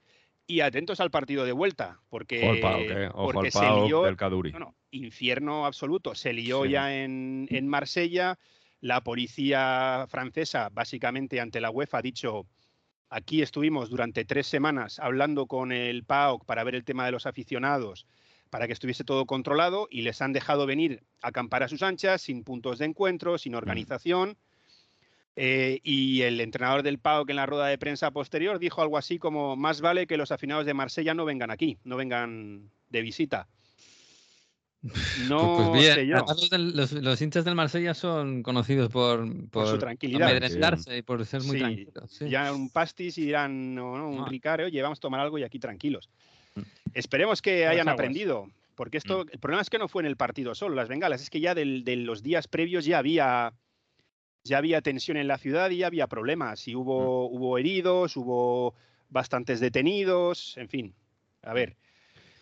Y 0.49 0.61
atentos 0.61 0.99
al 1.01 1.11
partido 1.11 1.43
de 1.45 1.51
vuelta, 1.51 1.99
porque, 2.09 2.41
Ojo 2.41 2.51
al 2.53 2.59
Pau, 2.61 2.79
eh, 2.79 3.09
Ojo 3.13 3.23
porque 3.33 3.47
al 3.47 3.51
se 3.51 3.59
Pau 3.59 3.85
lió, 3.87 4.03
del 4.03 4.15
Caduri. 4.15 4.51
no, 4.53 4.59
no, 4.59 4.75
infierno 4.91 5.65
absoluto. 5.65 6.15
Se 6.15 6.31
lió 6.33 6.63
Sí. 6.63 6.69
ya 6.71 6.95
en, 6.95 7.47
en 7.51 7.67
Marsella. 7.67 8.39
La 8.79 9.03
policía 9.03 10.05
francesa, 10.09 10.69
básicamente 10.71 11.41
ante 11.41 11.59
la 11.59 11.69
UEFA, 11.69 11.97
ha 11.97 12.01
dicho: 12.01 12.45
aquí 13.09 13.41
estuvimos 13.41 13.89
durante 13.89 14.23
tres 14.23 14.47
semanas 14.47 14.99
hablando 14.99 15.47
con 15.47 15.71
el 15.73 16.03
PAOK 16.05 16.45
para 16.45 16.63
ver 16.63 16.75
el 16.75 16.85
tema 16.85 17.05
de 17.05 17.11
los 17.11 17.25
aficionados, 17.25 18.05
para 18.49 18.67
que 18.67 18.73
estuviese 18.73 19.03
todo 19.03 19.25
controlado, 19.25 19.87
y 19.91 20.01
les 20.01 20.21
han 20.21 20.33
dejado 20.33 20.65
venir 20.65 21.03
a 21.21 21.29
acampar 21.29 21.63
a 21.63 21.67
sus 21.67 21.83
anchas, 21.83 22.21
sin 22.21 22.43
puntos 22.43 22.79
de 22.79 22.85
encuentro, 22.85 23.37
sin 23.37 23.55
organización. 23.55 24.37
Eh, 25.39 25.81
y 25.83 26.23
el 26.23 26.41
entrenador 26.41 26.81
del 26.81 26.97
PAOK 26.97 27.29
en 27.29 27.35
la 27.35 27.45
rueda 27.45 27.67
de 27.67 27.77
prensa 27.77 28.09
posterior 28.09 28.57
dijo 28.57 28.81
algo 28.81 28.97
así 28.97 29.19
como: 29.19 29.55
más 29.55 29.81
vale 29.81 30.07
que 30.07 30.17
los 30.17 30.31
aficionados 30.31 30.65
de 30.65 30.73
Marsella 30.73 31.13
no 31.13 31.25
vengan 31.25 31.51
aquí, 31.51 31.77
no 31.83 31.95
vengan 31.95 32.71
de 32.89 33.01
visita. 33.03 33.47
No 35.27 35.55
Pues, 35.57 35.69
pues 35.69 35.81
bien, 35.81 35.93
sé 35.95 36.07
yo. 36.07 37.01
los, 37.01 37.21
hinchas 37.21 37.45
del 37.45 37.55
Marsella 37.55 37.93
son 37.93 38.41
conocidos 38.43 38.89
por, 38.91 39.27
Por 39.49 39.67
su 39.67 39.77
tranquilidad. 39.77 40.29
amedrentarse 40.29 40.97
y 40.97 41.01
por 41.01 41.23
ser 41.25 41.41
muy 41.43 41.57
Sí, 41.57 41.59
tranquilos. 41.59 42.11
sí. 42.11 42.29
Ya 42.29 42.53
un 42.53 42.69
pastis 42.69 43.17
y 43.17 43.25
dirán, 43.25 43.75
no, 43.75 43.97
no, 43.97 44.09
un 44.09 44.21
Ah. 44.21 44.27
Ricard, 44.29 44.65
oye, 44.65 44.81
vamos 44.81 44.99
a 44.99 45.01
tomar 45.01 45.19
algo 45.19 45.37
y 45.37 45.43
aquí 45.43 45.59
tranquilos. 45.59 46.09
Mm. 46.57 46.89
Esperemos 46.93 47.41
que 47.41 47.61
Las 47.61 47.71
hayan 47.71 47.87
aguas. 47.89 47.99
aprendido, 47.99 48.47
porque 48.75 48.97
esto, 48.97 49.21
el 49.31 49.39
problema 49.39 49.61
es 49.61 49.69
que 49.69 49.77
no 49.79 49.87
fue 49.87 50.01
en 50.03 50.07
el 50.07 50.17
partido 50.17 50.53
solo, 50.55 50.75
las 50.75 50.87
bengalas, 50.89 51.21
es 51.21 51.29
que 51.29 51.39
ya 51.39 51.55
del- 51.55 51.83
de 51.83 51.95
los 51.97 52.23
días 52.23 52.47
previos 52.47 52.85
ya 52.85 52.97
había, 52.99 53.53
ya 54.43 54.57
había 54.57 54.81
tensión 54.81 55.17
en 55.17 55.27
la 55.27 55.37
ciudad 55.37 55.69
y 55.71 55.77
ya 55.77 55.87
había 55.87 56.07
problemas, 56.07 56.67
y 56.67 56.75
hubo, 56.75 57.27
hubo 57.27 57.57
heridos, 57.57 58.15
hubo 58.17 58.75
bastantes 59.09 59.59
detenidos, 59.59 60.57
en 60.57 60.69
fin, 60.69 60.93
a 61.43 61.53
ver. 61.53 61.75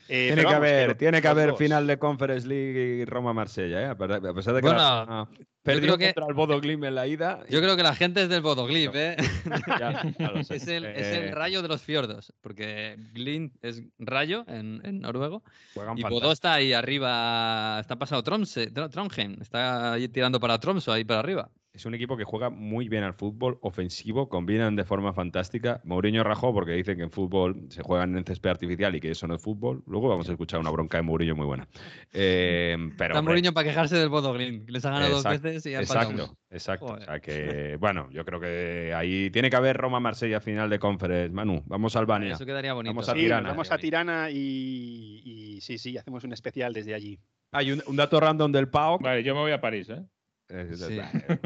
Eh, 0.08 0.28
Tiene 0.28 0.36
que 0.42 0.46
vamos, 0.46 0.58
haber, 0.58 0.96
tiene 0.96 1.22
que 1.22 1.28
haber 1.28 1.50
dos. 1.50 1.58
final 1.58 1.88
de 1.88 1.98
Conference 1.98 2.48
League 2.48 2.98
y 3.02 3.06
Roma-Marsella, 3.06 3.82
¿eh? 3.82 3.86
a 3.86 3.96
pesar 3.98 4.22
de 4.54 4.62
que 4.62 4.68
Bueno, 4.68 4.78
la- 4.78 5.02
ah, 5.10 5.28
perdió 5.64 5.82
creo 5.82 5.98
que- 5.98 6.06
contra 6.14 6.28
el 6.28 6.34
Bodo 6.36 6.62
Glimt 6.62 6.84
en 6.84 6.94
la 6.96 7.08
ida. 7.08 7.40
Yo 7.50 7.60
creo 7.60 7.76
que 7.76 7.82
la 7.82 7.96
gente 7.96 8.22
es 8.22 8.30
del 8.30 8.42
Bodoglip, 8.42 8.92
¿eh? 8.94 9.16
Ya, 9.82 10.04
ya 10.20 10.32
lo 10.32 10.44
sé. 10.44 10.58
Es 10.58 10.68
el, 10.68 10.86
es 10.86 11.08
el 11.08 11.24
Eh, 11.30 11.32
rayo 11.32 11.64
de 11.64 11.68
los 11.70 11.82
fiordos, 11.82 12.32
porque 12.42 12.98
Glint 13.14 13.56
es 13.64 13.82
rayo 13.98 14.46
en, 14.48 14.80
en 14.84 15.00
noruego 15.00 15.42
juegan 15.74 15.98
y 15.98 16.02
fantástico. 16.04 16.22
Bodø 16.28 16.34
está 16.34 16.54
ahí 16.54 16.74
arriba, 16.74 17.80
está 17.82 17.96
pasado 17.96 18.22
Tromse, 18.22 18.68
Trondheim, 18.72 19.42
está 19.42 19.94
ahí 19.94 20.08
tirando 20.08 20.40
para 20.40 20.60
Tromso, 20.60 20.92
ahí 20.92 21.04
para 21.04 21.20
arriba. 21.22 21.50
Es 21.76 21.86
un 21.86 21.94
equipo 21.94 22.16
que 22.16 22.24
juega 22.24 22.50
muy 22.50 22.88
bien 22.88 23.04
al 23.04 23.14
fútbol 23.14 23.58
ofensivo, 23.62 24.30
combinan 24.30 24.78
de 24.78 24.86
forma 24.86 25.12
fantástica. 25.12 25.82
Mourinho 25.84 26.24
rajó 26.24 26.54
porque 26.54 26.72
dicen 26.72 26.96
que 26.96 27.04
en 27.04 27.12
fútbol 27.12 27.66
se 27.70 27.82
juegan 27.84 28.18
en 28.18 28.24
césped 28.24 28.50
artificial 28.50 28.96
y 28.96 29.02
que 29.02 29.12
eso 29.12 29.28
no 29.28 29.36
es 29.36 29.42
fútbol. 29.42 29.84
Luego 29.86 30.08
vamos 30.08 30.30
a 30.30 30.32
escuchar 30.32 30.62
una 30.62 30.70
bronca 30.72 30.98
de 30.98 31.04
Mourinho 31.04 31.36
muy 31.36 31.46
buena. 31.46 31.68
Eh, 32.18 32.78
pero, 32.98 33.14
Está 33.14 33.20
hombre, 33.20 33.34
Mourinho 33.34 33.54
para 33.54 33.68
quejarse 33.68 33.98
del 33.98 34.08
Bodoglip, 34.08 34.70
les 34.70 34.86
ha 34.86 34.92
ganado 34.92 35.12
dos 35.12 35.26
Exacto, 35.26 35.44
veces 35.44 35.66
y 35.66 35.70
uno. 35.72 35.82
Exacto, 35.82 36.38
exacto. 36.50 36.86
O 36.86 37.00
sea 37.02 37.20
que, 37.20 37.76
bueno, 37.78 38.08
yo 38.10 38.24
creo 38.24 38.40
que 38.40 38.94
ahí 38.96 39.30
tiene 39.32 39.50
que 39.50 39.56
haber 39.58 39.76
Roma-Marsella 39.76 40.40
final 40.40 40.70
de 40.70 40.80
Conference. 40.80 41.34
Manu, 41.34 41.62
vamos 41.66 41.94
a 41.98 42.00
Albania. 42.00 42.34
Eso 42.36 42.46
quedaría 42.46 42.74
bonito. 42.74 42.94
Vamos 42.94 43.10
a 43.10 43.14
Sí, 43.14 43.20
Tirana. 43.20 43.50
vamos 43.50 43.70
a 43.70 43.78
Tirana 43.78 44.30
y, 44.32 45.22
y 45.26 45.62
sí, 45.62 45.78
sí, 45.78 45.98
hacemos 45.98 46.24
un 46.24 46.32
especial 46.32 46.72
desde 46.72 46.94
allí. 46.94 47.20
Hay 47.52 47.72
un, 47.74 47.84
un 47.86 47.96
dato 47.98 48.18
random 48.20 48.52
del 48.54 48.70
PAOK. 48.70 49.02
Vale, 49.02 49.24
yo 49.24 49.36
me 49.36 49.42
voy 49.42 49.52
a 49.52 49.60
París, 49.60 49.90
¿eh? 49.90 50.02
Sí. 50.50 51.00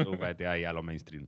Tú 0.04 0.16
vete 0.20 0.46
ahí 0.46 0.64
a 0.64 0.72
lo 0.72 0.82
mainstream. 0.82 1.26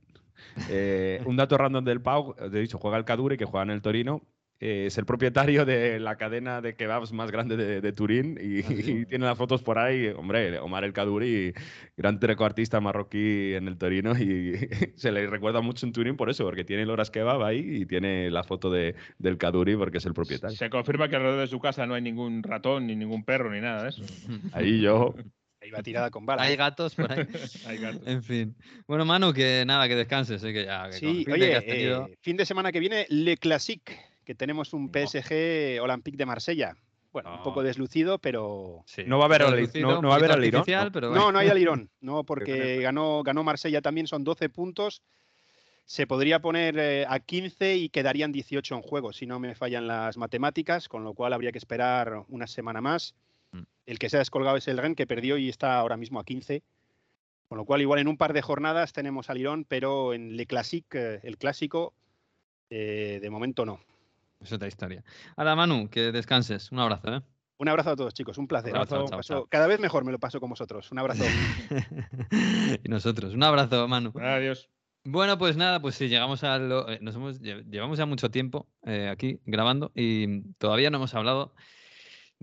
Eh, 0.69 1.21
un 1.25 1.35
dato 1.37 1.57
random 1.57 1.83
del 1.85 2.01
Pau, 2.01 2.35
de 2.35 2.59
dicho, 2.61 2.77
juega 2.77 2.97
el 2.97 3.05
Cadure, 3.05 3.37
que 3.37 3.45
juega 3.45 3.63
en 3.63 3.69
el 3.71 3.81
Torino. 3.81 4.21
eh, 4.59 4.85
es 4.87 4.97
el 4.97 5.05
propietario 5.05 5.65
de 5.65 5.99
la 5.99 6.15
cadena 6.17 6.61
de 6.61 6.75
kebabs 6.75 7.11
más 7.13 7.31
grande 7.31 7.57
de, 7.57 7.81
de 7.81 7.91
Turín 7.93 8.37
y, 8.41 8.59
Ah, 8.59 8.67
sí. 8.67 8.91
y 9.01 9.05
tiene 9.05 9.25
las 9.25 9.37
fotos 9.37 9.61
por 9.63 9.77
ahí. 9.79 10.07
Hombre, 10.07 10.57
Omar 10.59 10.83
el 10.83 10.93
Kaduri, 10.93 11.53
gran 11.97 12.19
trecoartista 12.19 12.79
marroquí 12.81 13.53
en 13.53 13.67
el 13.67 13.77
Torino 13.77 14.11
y 14.17 14.53
se 14.95 15.11
le 15.11 15.27
recuerda 15.27 15.61
mucho 15.61 15.85
en 15.85 15.93
Turín 15.93 16.15
por 16.17 16.29
eso, 16.29 16.43
porque 16.45 16.63
tiene 16.63 16.83
el 16.83 16.89
horas 16.89 17.09
kebab 17.11 17.41
ahí 17.43 17.59
y 17.81 17.85
tiene 17.85 18.29
la 18.31 18.43
foto 18.43 18.69
de, 18.71 18.95
del 19.17 19.37
Kaduri 19.37 19.75
porque 19.75 19.97
es 19.99 20.05
el 20.05 20.13
propietario. 20.13 20.55
Se 20.57 20.69
confirma 20.69 21.09
que 21.09 21.15
alrededor 21.15 21.41
de 21.41 21.47
su 21.47 21.59
casa 21.59 21.85
no 21.85 21.93
hay 21.95 22.01
ningún 22.01 22.43
ratón, 22.43 22.87
ni 22.87 22.95
ningún 22.95 23.23
perro, 23.25 23.51
ni 23.51 23.61
nada 23.61 23.83
de 23.83 23.89
eso. 23.89 24.03
Ahí 24.53 24.81
yo. 24.81 25.13
Ahí 25.63 25.71
va 25.71 25.81
tirada 25.81 26.11
con 26.11 26.25
balas. 26.25 26.45
Hay 26.45 26.55
gatos 26.57 26.93
por 26.93 27.09
ahí. 27.11 27.25
Hay 27.67 27.77
gatos. 27.77 28.01
en 28.05 28.21
fin. 28.21 28.55
Bueno, 28.85 29.05
Manu, 29.05 29.31
que 29.33 29.63
nada, 29.65 29.87
que 29.87 29.95
descanses, 29.95 30.43
eh, 30.43 30.51
que 30.53 30.65
ya. 30.65 30.87
Que 30.89 30.93
Sí, 30.93 31.25
oye, 31.31 31.49
que 31.49 31.55
has 31.55 31.65
tenido- 31.65 32.07
eh, 32.07 32.17
fin 32.21 32.35
de 32.37 32.45
semana 32.45 32.71
que 32.71 32.79
viene, 32.81 33.05
Le 33.09 33.37
Classique, 33.37 33.97
que 34.25 34.35
tenemos 34.35 34.73
un 34.73 34.91
PSG 34.91 35.79
Olympique 35.81 36.17
de 36.17 36.25
Marsella. 36.25 36.75
Bueno, 37.13 37.35
un 37.35 37.43
poco 37.43 37.59
Oh. 37.61 37.63
deslucido, 37.63 38.17
pero. 38.19 38.83
sí, 38.87 39.03
no 39.05 39.19
va 39.19 39.25
a 39.25 39.27
haber 39.27 39.41
poco 39.43 39.51
reducido, 39.55 39.87
no- 39.91 40.01
no 40.01 40.07
va 40.09 40.15
a 40.15 40.17
haber 40.17 40.29
poquito 40.31 40.39
alirón, 40.41 40.59
artificial, 40.61 40.85
¿no? 40.85 40.91
pero 40.91 41.07
No, 41.07 41.13
bueno. 41.13 41.31
no 41.31 41.39
hay 41.39 41.47
alirón, 41.47 41.89
no, 42.01 42.21
Qué 42.21 42.25
porque 42.25 42.77
ganó, 42.81 43.21
ganó 43.23 43.43
Marsella 43.43 43.81
también, 43.81 44.07
son 44.07 44.23
12 44.23 44.49
puntos. 44.49 45.01
Se 45.85 46.07
podría 46.07 46.39
poner 46.39 46.75
eh, 46.79 47.05
a 47.07 47.19
15 47.19 47.75
y 47.75 47.89
quedarían 47.89 48.31
18 48.31 48.73
en 48.75 48.81
juego, 48.81 49.13
si 49.13 49.27
no 49.27 49.39
me 49.39 49.53
fallan 49.53 49.85
las 49.85 50.17
matemáticas, 50.17 50.87
con 50.89 51.03
lo 51.03 51.13
cual 51.13 51.33
habría 51.33 51.51
que 51.51 51.57
esperar 51.59 52.23
una 52.29 52.47
semana 52.47 52.81
más. 52.81 53.13
Mm. 53.53 53.61
El 53.85 53.99
que 53.99 54.09
se 54.09 54.17
ha 54.17 54.19
descolgado 54.19 54.57
es 54.57 54.67
el 54.67 54.77
Ren, 54.77 54.95
que 54.95 55.07
perdió 55.07 55.37
y 55.37 55.49
está 55.49 55.77
ahora 55.77 55.97
mismo 55.97 56.19
a 56.19 56.25
15. 56.25 56.63
Con 57.47 57.57
lo 57.57 57.65
cual, 57.65 57.81
igual 57.81 57.99
en 57.99 58.07
un 58.07 58.17
par 58.17 58.33
de 58.33 58.41
jornadas 58.41 58.93
tenemos 58.93 59.29
alirón, 59.29 59.65
pero 59.65 60.13
en 60.13 60.35
Le 60.35 60.45
Classique, 60.45 60.97
eh, 61.15 61.19
el 61.23 61.37
clásico, 61.37 61.93
eh, 62.69 63.19
de 63.21 63.29
momento 63.29 63.65
no. 63.65 63.79
Es 64.41 64.51
otra 64.51 64.67
historia. 64.67 65.03
Ahora, 65.37 65.55
Manu, 65.55 65.89
que 65.89 66.11
descanses. 66.11 66.71
Un 66.71 66.79
abrazo, 66.79 67.15
¿eh? 67.15 67.21
Un 67.57 67.69
abrazo 67.69 67.91
a 67.91 67.95
todos, 67.95 68.13
chicos. 68.13 68.37
Un 68.37 68.47
placer. 68.47 68.73
Chao, 68.73 68.85
chao, 68.85 69.05
paso- 69.05 69.21
chao. 69.21 69.47
Cada 69.47 69.67
vez 69.67 69.79
mejor 69.79 70.03
me 70.03 70.11
lo 70.11 70.19
paso 70.19 70.39
con 70.39 70.49
vosotros. 70.49 70.91
Un 70.91 70.99
abrazo. 70.99 71.23
y 72.83 72.89
nosotros. 72.89 73.33
Un 73.33 73.43
abrazo, 73.43 73.87
Manu. 73.87 74.11
Adiós. 74.19 74.69
Bueno, 75.05 75.37
pues 75.37 75.57
nada, 75.57 75.81
pues 75.81 75.95
sí, 75.95 76.07
llegamos 76.07 76.43
a 76.43 76.57
lo, 76.57 76.89
eh, 76.89 76.97
nos 77.01 77.15
hemos, 77.15 77.39
llevamos 77.41 77.97
ya 77.97 78.05
mucho 78.05 78.31
tiempo 78.31 78.67
eh, 78.85 79.09
aquí 79.09 79.39
grabando 79.45 79.91
y 79.95 80.41
todavía 80.53 80.89
no 80.89 80.97
hemos 80.97 81.13
hablado 81.13 81.53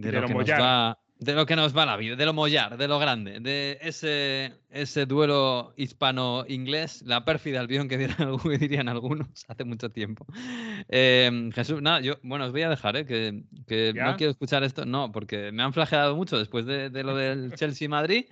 de, 0.01 0.13
lo, 0.13 0.27
que 0.27 0.35
nos 0.35 0.49
va, 0.49 0.99
de 1.21 1.35
lo 1.35 1.45
que 1.45 1.55
nos 1.55 1.77
va 1.77 1.85
la 1.85 1.97
vida, 1.97 2.17
de 2.17 2.25
lo 2.25 2.33
mollar, 2.33 2.79
de 2.79 2.89
lo 2.89 2.99
grande, 2.99 3.41
de 3.41 3.79
ese, 3.83 4.55
ese 4.71 5.05
duelo 5.05 5.75
hispano-inglés, 5.77 7.03
la 7.05 7.25
pérfida 7.27 7.61
albión 7.61 7.89
que, 7.89 7.99
dirían 8.59 8.89
algunos 8.89 9.29
hace 9.47 9.65
mucho 9.65 9.91
tiempo. 9.91 10.27
Em, 10.89 11.53
Jesús, 11.53 11.83
nada, 11.83 12.01
yo, 12.01 12.15
bueno, 12.23 12.47
os 12.47 12.53
voy 12.53 12.63
a 12.63 12.71
dejar, 12.71 12.97
¿eh? 12.97 13.05
que, 13.05 13.43
que 13.69 13.93
no 13.95 14.17
quiero 14.17 14.31
escuchar 14.31 14.65
esto, 14.65 14.87
no, 14.87 15.13
porque 15.13 15.53
me 15.53 15.63
han 15.63 15.75
flagelado 15.75 16.17
mucho 16.17 16.39
después 16.39 16.65
de, 16.65 16.89
de 16.89 17.05
lo 17.05 17.15
del 17.15 17.53
Chelsea-Madrid 17.55 18.25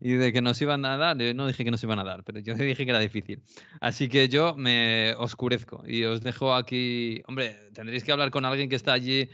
y 0.00 0.12
de 0.14 0.32
que 0.32 0.42
nos 0.42 0.60
iban 0.60 0.84
a 0.84 0.96
dar, 0.96 1.16
yo 1.18 1.32
no 1.34 1.46
dije 1.46 1.64
que 1.64 1.70
nos 1.70 1.82
iban 1.84 2.00
a 2.00 2.04
dar, 2.04 2.24
pero 2.24 2.40
yo 2.40 2.54
dije 2.56 2.84
que 2.84 2.90
era 2.90 2.98
difícil. 2.98 3.40
Así 3.80 4.08
que 4.08 4.28
yo 4.28 4.56
me 4.56 5.14
oscurezco 5.14 5.84
y 5.86 6.02
os 6.04 6.22
dejo 6.22 6.54
aquí, 6.54 7.22
hombre, 7.28 7.56
tendréis 7.72 8.02
que 8.02 8.10
hablar 8.10 8.32
con 8.32 8.44
alguien 8.44 8.68
que 8.68 8.76
está 8.76 8.94
allí 8.94 9.28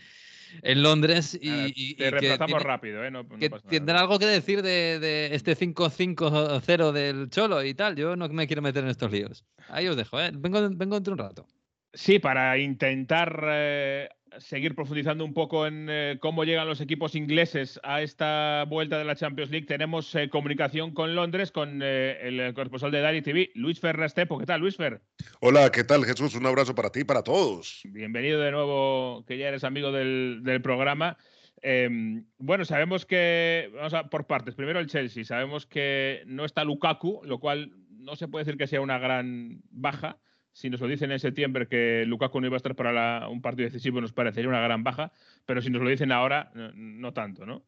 en 0.63 0.83
Londres 0.83 1.39
y, 1.41 1.95
te 1.95 2.11
reemplazamos 2.11 2.63
rápido, 2.63 3.05
¿eh? 3.05 3.11
No, 3.11 3.29
que 3.29 3.51
tendrá 3.71 4.01
algo 4.01 4.19
que 4.19 4.27
decir 4.27 4.63
de, 4.63 4.99
de 4.99 5.35
este 5.35 5.57
5-5-0 5.57 6.93
del 6.93 7.31
Cholo 7.31 7.65
y 7.65 7.75
tal. 7.75 7.97
Yo 7.97 8.17
no 8.17 8.29
me 8.29 8.47
quiero 8.47 8.63
meter 8.63 8.85
en 8.85 8.91
estos 8.91 9.11
líos. 9.11 9.45
Ahí 9.69 9.87
os 9.89 9.97
dejo, 9.97 10.21
¿eh? 10.21 10.31
Vengo, 10.35 10.61
vengo 10.71 10.95
dentro 10.95 11.13
un 11.13 11.19
rato. 11.19 11.47
Sí, 11.93 12.19
para 12.19 12.59
intentar 12.59 13.45
eh, 13.51 14.09
seguir 14.39 14.75
profundizando 14.75 15.25
un 15.25 15.35
poco 15.35 15.67
en 15.67 15.87
eh, 15.91 16.19
cómo 16.21 16.45
llegan 16.45 16.69
los 16.69 16.81
equipos 16.81 17.15
ingleses 17.15 17.81
a 17.83 18.03
esta 18.03 18.65
vuelta 18.69 18.99
de 18.99 19.05
la 19.05 19.17
Champions 19.17 19.51
League, 19.51 19.67
tenemos 19.67 20.15
eh, 20.15 20.29
comunicación 20.29 20.93
con 20.93 21.15
Londres, 21.15 21.53
con 21.53 21.83
el 21.83 22.55
corresponsal 22.55 22.91
de 22.91 23.01
Dari 23.01 23.23
TV, 23.23 23.51
Luis 23.55 23.81
Ferrastepo. 23.81 24.39
¿Qué 24.39 24.47
tal, 24.47 24.61
Luis 24.61 24.77
Fer? 24.77 25.01
Hola, 25.41 25.71
¿qué 25.71 25.85
tal, 25.85 26.05
Jesús? 26.05 26.35
Un 26.35 26.47
abrazo 26.47 26.75
para 26.75 26.91
ti 26.91 27.01
y 27.01 27.05
para 27.05 27.23
todos. 27.23 27.81
Bienvenido 27.85 28.41
de 28.41 28.51
nuevo, 28.51 29.25
que 29.27 29.39
ya 29.39 29.49
eres 29.49 29.65
amigo 29.65 29.93
del, 29.93 30.41
del 30.43 30.63
programa. 30.63 31.17
Em, 31.63 32.25
bueno, 32.39 32.65
sabemos 32.65 33.05
que, 33.05 33.71
vamos 33.75 33.95
a 33.95 34.09
por 34.09 34.27
partes, 34.27 34.55
primero 34.55 34.79
el 34.79 34.87
Chelsea, 34.87 35.25
sabemos 35.25 35.67
que 35.67 36.23
no 36.27 36.45
está 36.45 36.65
Lukaku, 36.65 37.23
lo 37.25 37.41
cual 37.41 37.73
no 37.91 38.17
se 38.17 38.29
puede 38.29 38.45
decir 38.45 38.59
que 38.59 38.67
sea 38.67 38.81
una 38.81 38.99
gran 38.99 39.61
baja 39.71 40.19
si 40.59 40.71
nos 40.71 40.81
lo 40.81 40.89
dicen 40.89 41.13
en 41.13 41.21
septiembre 41.21 41.69
que 41.69 42.03
Lukaku 42.05 42.41
no 42.41 42.49
iba 42.49 42.57
a 42.57 42.59
estar 42.59 42.75
para 42.75 43.29
un 43.29 43.41
partido 43.41 43.67
decisivo, 43.67 44.01
nos 44.01 44.13
parecería 44.13 44.49
una 44.49 44.61
gran 44.61 44.83
baja, 44.83 45.13
pero 45.47 45.63
si 45.63 45.71
nos 45.71 45.81
lo 45.81 45.89
dicen 45.89 46.11
ahora, 46.11 46.51
no, 46.75 47.13
tanto, 47.13 47.47
¿no? 47.47 47.65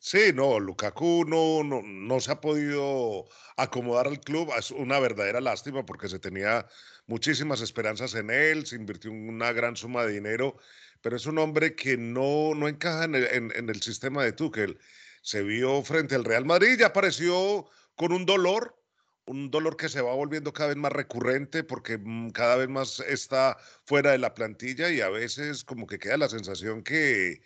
Sí, 0.00 0.32
no, 0.34 0.58
Lukaku 0.58 1.24
no, 1.28 1.62
no, 1.62 1.80
no, 1.80 2.18
se 2.18 2.32
ha 2.32 2.40
podido 2.40 3.26
acomodar 3.56 4.08
al 4.08 4.18
club. 4.18 4.50
Es 4.58 4.72
una 4.72 4.98
verdadera 4.98 5.40
lástima 5.40 5.86
porque 5.86 6.08
se 6.08 6.18
tenía 6.18 6.66
muchísimas 7.06 7.60
esperanzas 7.60 8.16
en 8.16 8.30
él, 8.30 8.66
se 8.66 8.74
invirtió 8.74 9.12
una 9.12 9.52
gran 9.52 9.76
suma 9.76 10.04
de 10.04 10.14
dinero, 10.14 10.56
pero 11.00 11.14
es 11.14 11.26
un 11.26 11.38
hombre 11.38 11.76
que 11.76 11.96
no, 11.96 12.52
no 12.56 12.66
encaja 12.66 13.04
en 13.04 13.14
el, 13.14 13.26
en 13.32 13.70
el 13.70 13.80
sistema 13.80 14.24
de 14.24 14.32
Tuchel. 14.32 14.76
Se 15.22 15.44
vio 15.44 15.84
frente 15.84 16.16
al 16.16 16.24
Real 16.24 16.44
Madrid 16.44 16.80
y 16.80 16.82
apareció 16.82 17.68
con 17.94 18.12
un 18.12 18.26
dolor 18.26 18.77
un 19.28 19.50
dolor 19.50 19.76
que 19.76 19.88
se 19.88 20.00
va 20.00 20.14
volviendo 20.14 20.52
cada 20.52 20.70
vez 20.70 20.76
más 20.76 20.92
recurrente 20.92 21.62
porque 21.62 21.98
mm, 21.98 22.30
cada 22.30 22.56
vez 22.56 22.68
más 22.68 23.00
está 23.00 23.56
fuera 23.84 24.12
de 24.12 24.18
la 24.18 24.34
plantilla 24.34 24.90
y 24.90 25.00
a 25.00 25.08
veces 25.10 25.64
como 25.64 25.86
que 25.86 25.98
queda 25.98 26.16
la 26.16 26.28
sensación 26.28 26.82
que 26.82 27.40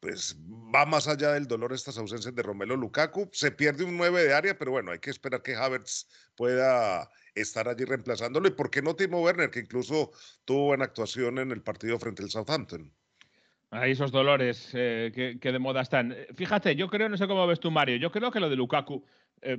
pues 0.00 0.36
va 0.74 0.86
más 0.86 1.08
allá 1.08 1.32
del 1.32 1.48
dolor 1.48 1.72
estas 1.72 1.98
ausencias 1.98 2.34
de 2.34 2.42
Romelo 2.42 2.76
Lukaku. 2.76 3.28
Se 3.32 3.50
pierde 3.50 3.84
un 3.84 3.96
9 3.96 4.22
de 4.22 4.32
área, 4.32 4.56
pero 4.56 4.70
bueno, 4.70 4.92
hay 4.92 5.00
que 5.00 5.10
esperar 5.10 5.42
que 5.42 5.56
Havertz 5.56 6.06
pueda 6.36 7.10
estar 7.34 7.68
allí 7.68 7.84
reemplazándolo. 7.84 8.46
¿Y 8.46 8.52
por 8.52 8.70
qué 8.70 8.80
no 8.80 8.94
Timo 8.94 9.20
Werner, 9.22 9.50
que 9.50 9.60
incluso 9.60 10.12
tuvo 10.44 10.66
buena 10.66 10.84
actuación 10.84 11.38
en 11.38 11.50
el 11.50 11.62
partido 11.62 11.98
frente 11.98 12.22
al 12.22 12.30
Southampton? 12.30 12.92
Ahí 13.70 13.92
esos 13.92 14.12
dolores 14.12 14.70
eh, 14.72 15.38
que, 15.40 15.52
de 15.52 15.58
moda 15.58 15.82
están. 15.82 16.14
Fíjate, 16.36 16.76
yo 16.76 16.88
creo, 16.88 17.08
no 17.08 17.16
sé 17.16 17.26
cómo 17.26 17.46
ves 17.46 17.60
tú, 17.60 17.70
Mario, 17.70 17.96
yo 17.96 18.12
creo 18.12 18.30
que 18.30 18.40
lo 18.40 18.48
de 18.48 18.56
Lukaku, 18.56 19.04
eh, 19.42 19.58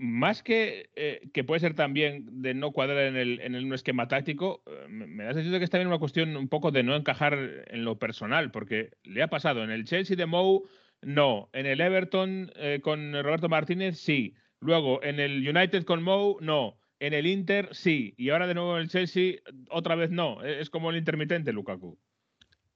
más 0.00 0.42
que, 0.42 0.88
eh, 0.96 1.28
que 1.34 1.44
puede 1.44 1.60
ser 1.60 1.74
también 1.74 2.40
de 2.40 2.54
no 2.54 2.72
cuadrar 2.72 3.04
en, 3.04 3.16
el, 3.16 3.38
en 3.40 3.54
un 3.54 3.74
esquema 3.74 4.08
táctico, 4.08 4.62
eh, 4.66 4.88
me 4.88 5.24
da 5.24 5.34
sentido 5.34 5.58
que 5.58 5.64
es 5.64 5.70
también 5.70 5.88
una 5.88 5.98
cuestión 5.98 6.38
un 6.38 6.48
poco 6.48 6.70
de 6.70 6.82
no 6.82 6.96
encajar 6.96 7.66
en 7.66 7.84
lo 7.84 7.98
personal, 7.98 8.50
porque 8.50 8.92
le 9.02 9.22
ha 9.22 9.28
pasado 9.28 9.62
en 9.62 9.70
el 9.70 9.84
Chelsea 9.84 10.16
de 10.16 10.24
Mou, 10.24 10.66
no, 11.02 11.50
en 11.52 11.66
el 11.66 11.82
Everton 11.82 12.50
eh, 12.56 12.80
con 12.82 13.12
Roberto 13.12 13.50
Martínez, 13.50 13.98
sí, 13.98 14.34
luego 14.58 15.02
en 15.02 15.20
el 15.20 15.46
United 15.46 15.84
con 15.84 16.02
Mou, 16.02 16.38
no, 16.40 16.78
en 16.98 17.12
el 17.12 17.26
Inter, 17.26 17.68
sí, 17.72 18.14
y 18.16 18.30
ahora 18.30 18.46
de 18.46 18.54
nuevo 18.54 18.76
en 18.76 18.84
el 18.84 18.88
Chelsea, 18.88 19.34
otra 19.68 19.96
vez 19.96 20.10
no, 20.10 20.42
es 20.42 20.70
como 20.70 20.90
el 20.90 20.96
intermitente 20.96 21.52
Lukaku. 21.52 21.98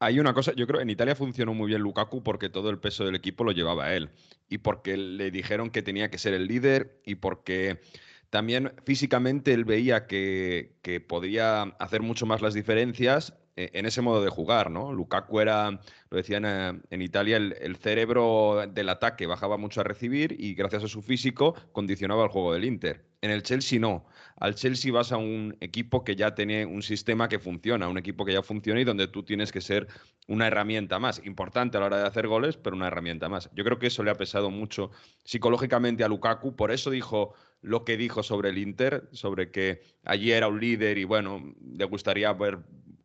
Hay 0.05 0.21
una 0.21 0.35
cosa, 0.35 0.53
yo 0.55 0.67
creo 0.67 0.83
en 0.83 0.91
Italia 0.91 1.15
funcionó 1.15 1.55
muy 1.55 1.69
bien 1.69 1.81
Lukaku 1.81 2.23
porque 2.23 2.51
todo 2.51 2.69
el 2.69 2.79
peso 2.79 3.07
del 3.07 3.15
equipo 3.15 3.43
lo 3.43 3.53
llevaba 3.53 3.95
él 3.95 4.11
y 4.51 4.59
porque 4.59 4.99
le 4.99 5.31
dijeron 5.31 5.71
que 5.71 5.81
tenía 5.81 6.11
que 6.11 6.19
ser 6.19 6.35
el 6.35 6.47
líder 6.47 7.01
y 7.07 7.15
porque 7.15 7.81
también 8.29 8.75
físicamente 8.85 9.55
él 9.55 9.65
veía 9.65 10.07
que, 10.07 10.77
que 10.83 11.01
podía 11.01 11.63
hacer 11.63 12.03
mucho 12.03 12.27
más 12.27 12.43
las 12.43 12.53
diferencias 12.53 13.33
eh, 13.57 13.71
en 13.73 13.87
ese 13.87 14.03
modo 14.03 14.23
de 14.23 14.31
jugar, 14.31 14.71
¿no? 14.71 14.93
Lukaku 14.93 15.41
era, 15.41 15.71
lo 15.71 16.17
decían 16.17 16.45
en 16.45 17.03
Italia, 17.03 17.37
el, 17.37 17.77
cerebro 17.77 18.67
del 18.69 18.89
ataque, 18.89 19.27
bajaba 19.27 19.57
mucho 19.57 19.81
a 19.81 19.85
recibir 19.85 20.35
y 20.39 20.55
gracias 20.55 20.83
a 20.85 20.89
su 20.89 21.03
físico 21.03 21.55
condicionaba 21.73 22.25
el 22.25 22.31
juego 22.31 22.53
del 22.53 22.65
Inter. 22.65 23.05
En 23.23 23.31
el 23.31 23.45
Chelsea 23.45 23.79
no. 23.79 24.05
Al 24.37 24.55
Chelsea 24.55 24.93
vas 24.93 25.13
a 25.13 25.17
un 25.17 25.57
equipo 25.61 26.05
que 26.05 26.17
ya 26.17 26.35
tiene 26.35 26.67
un 26.67 26.83
sistema 26.83 27.29
que 27.29 27.39
funciona, 27.39 27.89
un 27.89 27.99
equipo 27.99 28.25
que 28.25 28.33
ya 28.33 28.43
funciona 28.43 28.81
y 28.81 28.85
donde 28.85 29.09
tú 29.09 29.23
tienes 29.23 29.53
que 29.53 29.61
ser 29.61 29.87
una 30.27 30.47
herramienta 30.47 30.99
más, 30.99 31.21
importante 31.25 31.77
a 31.77 31.81
la 31.81 31.87
hora 31.87 31.99
de 31.99 32.07
hacer 32.07 32.27
goles, 32.27 32.57
pero 32.57 32.77
una 32.77 32.89
herramienta 32.89 33.29
más. 33.29 33.51
Yo 33.55 33.65
creo 33.65 33.79
que 33.79 33.87
eso 33.87 34.03
le 34.03 34.11
ha 34.11 34.17
pesado 34.17 34.51
mucho 34.51 34.91
psicológicamente 35.25 36.05
a 36.05 36.09
Lukaku, 36.09 36.57
por 36.57 36.73
eso 36.73 36.91
dijo 36.91 37.35
lo 37.63 37.85
que 37.85 37.97
dijo 37.97 38.23
sobre 38.23 38.51
el 38.51 38.59
Inter, 38.59 39.09
sobre 39.13 39.51
que 39.51 39.83
allí 40.05 40.33
era 40.33 40.49
un 40.49 40.61
líder 40.61 40.99
y 40.99 41.05
bueno, 41.05 41.55
le 41.63 41.85
gustaría 41.85 42.33
ver 42.33 42.59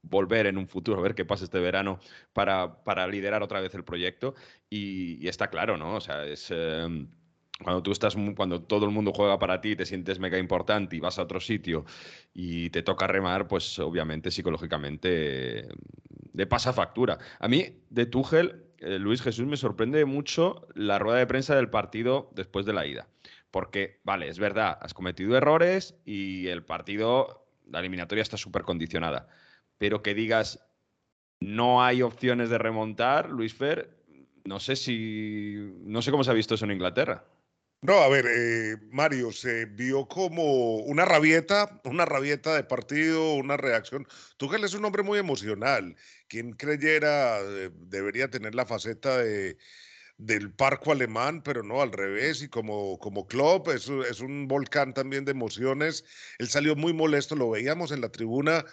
volver 0.09 0.47
en 0.47 0.57
un 0.57 0.67
futuro, 0.67 0.99
a 0.99 1.01
ver 1.01 1.15
qué 1.15 1.25
pasa 1.25 1.45
este 1.45 1.59
verano 1.59 1.99
para, 2.33 2.83
para 2.83 3.07
liderar 3.07 3.43
otra 3.43 3.61
vez 3.61 3.73
el 3.75 3.83
proyecto. 3.83 4.35
Y, 4.69 5.27
está 5.27 5.49
claro, 5.49 5.77
¿no? 5.77 5.95
O 5.95 6.01
sea, 6.01 6.25
es. 6.25 6.49
Em, 6.51 7.07
cuando 7.63 7.84
tú 7.84 7.91
estás, 7.91 8.15
cuando 8.36 8.62
todo 8.63 8.86
el 8.86 8.91
mundo 8.91 9.12
juega 9.13 9.38
para 9.39 9.62
ti, 9.62 9.76
te 9.76 9.86
sientes 9.86 10.19
mega 10.19 10.38
importante 10.38 10.95
y 10.95 11.00
vas 11.00 11.19
a 11.19 11.24
otro 11.24 11.39
sitio 11.39 11.86
y 12.34 12.69
te 12.69 12.84
toca 12.84 13.08
remar, 13.08 13.48
pues 13.48 13.80
obviamente 13.80 14.32
psicológicamente 14.32 15.67
le 16.34 16.48
pasa 16.48 16.74
factura. 16.74 17.17
A 17.39 17.48
mí, 17.48 17.84
de 17.89 18.06
Tuchel, 18.06 18.65
eh, 18.80 19.00
Luis 19.00 19.22
Jesús, 19.22 19.45
me 19.45 19.58
sorprende 19.58 20.06
mucho 20.06 20.67
la 20.76 21.00
rueda 21.00 21.19
de 21.19 21.28
prensa 21.28 21.56
del 21.56 21.69
partido 21.69 22.32
después 22.36 22.65
de 22.65 22.74
la 22.74 22.86
ida. 22.86 23.08
Porque, 23.52 24.00
vale, 24.04 24.28
es 24.28 24.39
verdad, 24.39 24.78
has 24.82 24.93
cometido 24.93 25.36
errores 25.36 25.95
y 26.06 26.48
el 26.48 26.63
partido, 26.63 27.48
la 27.67 27.80
eliminatoria 27.80 28.22
está 28.22 28.38
súper 28.38 28.62
condicionada 28.63 29.28
pero 29.80 30.04
que 30.04 30.13
digas 30.13 30.60
no 31.39 31.82
hay 31.82 32.04
opciones 32.04 32.50
de 32.50 32.60
remontar, 32.60 33.30
Luis 33.30 33.56
Fer, 33.56 33.98
no 34.43 34.60
sé 34.60 34.76
si. 34.76 35.74
No 35.84 36.02
sé 36.02 36.12
cómo 36.12 36.24
se 36.24 36.32
ha 36.32 36.34
visto 36.34 36.56
eso 36.56 36.65
en 36.65 36.72
Inglaterra. 36.72 37.24
No, 37.81 37.93
a 38.01 38.09
ver, 38.09 38.25
eh, 38.27 38.75
Mario, 38.91 39.31
se 39.31 39.65
vio 39.65 40.05
como 40.05 40.75
una 40.79 41.05
rabieta, 41.05 41.79
una 41.85 42.03
rabieta 42.05 42.53
de 42.55 42.63
partido, 42.65 43.35
una 43.35 43.55
reacción. 43.55 44.05
Tuchel 44.35 44.65
es 44.65 44.73
un 44.73 44.83
hombre 44.83 45.01
muy 45.01 45.17
emocional. 45.17 45.95
Quien 46.27 46.51
creyera 46.51 47.39
eh, 47.39 47.71
debería 47.73 48.29
tener 48.29 48.53
la 48.53 48.65
faceta 48.65 49.17
de, 49.19 49.57
del 50.17 50.53
parco 50.53 50.91
alemán, 50.91 51.43
pero 51.43 51.63
no 51.63 51.82
al 51.82 51.91
revés. 51.93 52.41
Y 52.43 52.49
como, 52.49 52.99
como 52.99 53.27
Klopp 53.27 53.69
es, 53.69 53.89
es 53.89 54.21
un 54.21 54.47
volcán 54.47 54.93
también 54.93 55.25
de 55.25 55.32
emociones. 55.32 56.05
Él 56.39 56.49
salió 56.49 56.75
muy 56.75 56.93
molesto, 56.93 57.36
lo 57.36 57.49
veíamos 57.51 57.91
en 57.91 58.01
la 58.01 58.09
tribuna 58.11 58.65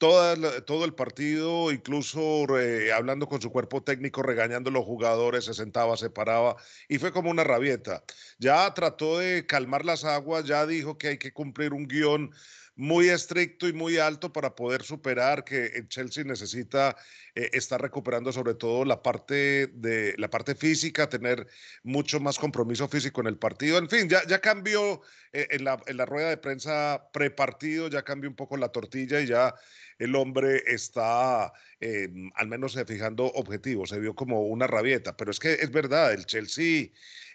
todo 0.00 0.84
el 0.84 0.94
partido, 0.94 1.70
incluso 1.70 2.46
hablando 2.94 3.28
con 3.28 3.40
su 3.40 3.52
cuerpo 3.52 3.82
técnico, 3.82 4.22
regañando 4.22 4.70
a 4.70 4.72
los 4.72 4.84
jugadores, 4.84 5.44
se 5.44 5.54
sentaba, 5.54 5.96
se 5.96 6.10
paraba 6.10 6.56
y 6.88 6.98
fue 6.98 7.12
como 7.12 7.30
una 7.30 7.44
rabieta. 7.44 8.02
Ya 8.38 8.72
trató 8.72 9.18
de 9.18 9.46
calmar 9.46 9.84
las 9.84 10.04
aguas, 10.04 10.44
ya 10.46 10.66
dijo 10.66 10.96
que 10.96 11.08
hay 11.08 11.18
que 11.18 11.32
cumplir 11.32 11.74
un 11.74 11.86
guion 11.86 12.30
muy 12.76 13.10
estricto 13.10 13.68
y 13.68 13.74
muy 13.74 13.98
alto 13.98 14.32
para 14.32 14.54
poder 14.54 14.82
superar 14.82 15.44
que 15.44 15.84
Chelsea 15.88 16.24
necesita 16.24 16.96
eh, 17.34 17.50
estar 17.52 17.78
recuperando 17.78 18.32
sobre 18.32 18.54
todo 18.54 18.86
la 18.86 19.02
parte 19.02 19.66
de 19.66 20.14
la 20.16 20.30
parte 20.30 20.54
física, 20.54 21.06
tener 21.06 21.46
mucho 21.82 22.20
más 22.20 22.38
compromiso 22.38 22.88
físico 22.88 23.20
en 23.20 23.26
el 23.26 23.36
partido. 23.36 23.76
En 23.76 23.90
fin, 23.90 24.08
ya, 24.08 24.26
ya 24.26 24.40
cambió 24.40 25.02
eh, 25.32 25.46
en, 25.50 25.64
la, 25.64 25.78
en 25.86 25.98
la 25.98 26.06
rueda 26.06 26.30
de 26.30 26.38
prensa 26.38 27.06
prepartido, 27.12 27.88
ya 27.88 28.02
cambió 28.02 28.30
un 28.30 28.36
poco 28.36 28.56
la 28.56 28.70
tortilla 28.70 29.20
y 29.20 29.26
ya 29.26 29.54
el 30.00 30.16
hombre 30.16 30.64
está 30.66 31.52
eh, 31.80 32.08
al 32.34 32.48
menos 32.48 32.76
fijando 32.86 33.26
objetivos, 33.26 33.90
se 33.90 34.00
vio 34.00 34.14
como 34.14 34.42
una 34.42 34.66
rabieta, 34.66 35.16
pero 35.16 35.30
es 35.30 35.38
que 35.38 35.52
es 35.52 35.70
verdad, 35.70 36.12
el 36.12 36.26
Chelsea 36.26 36.88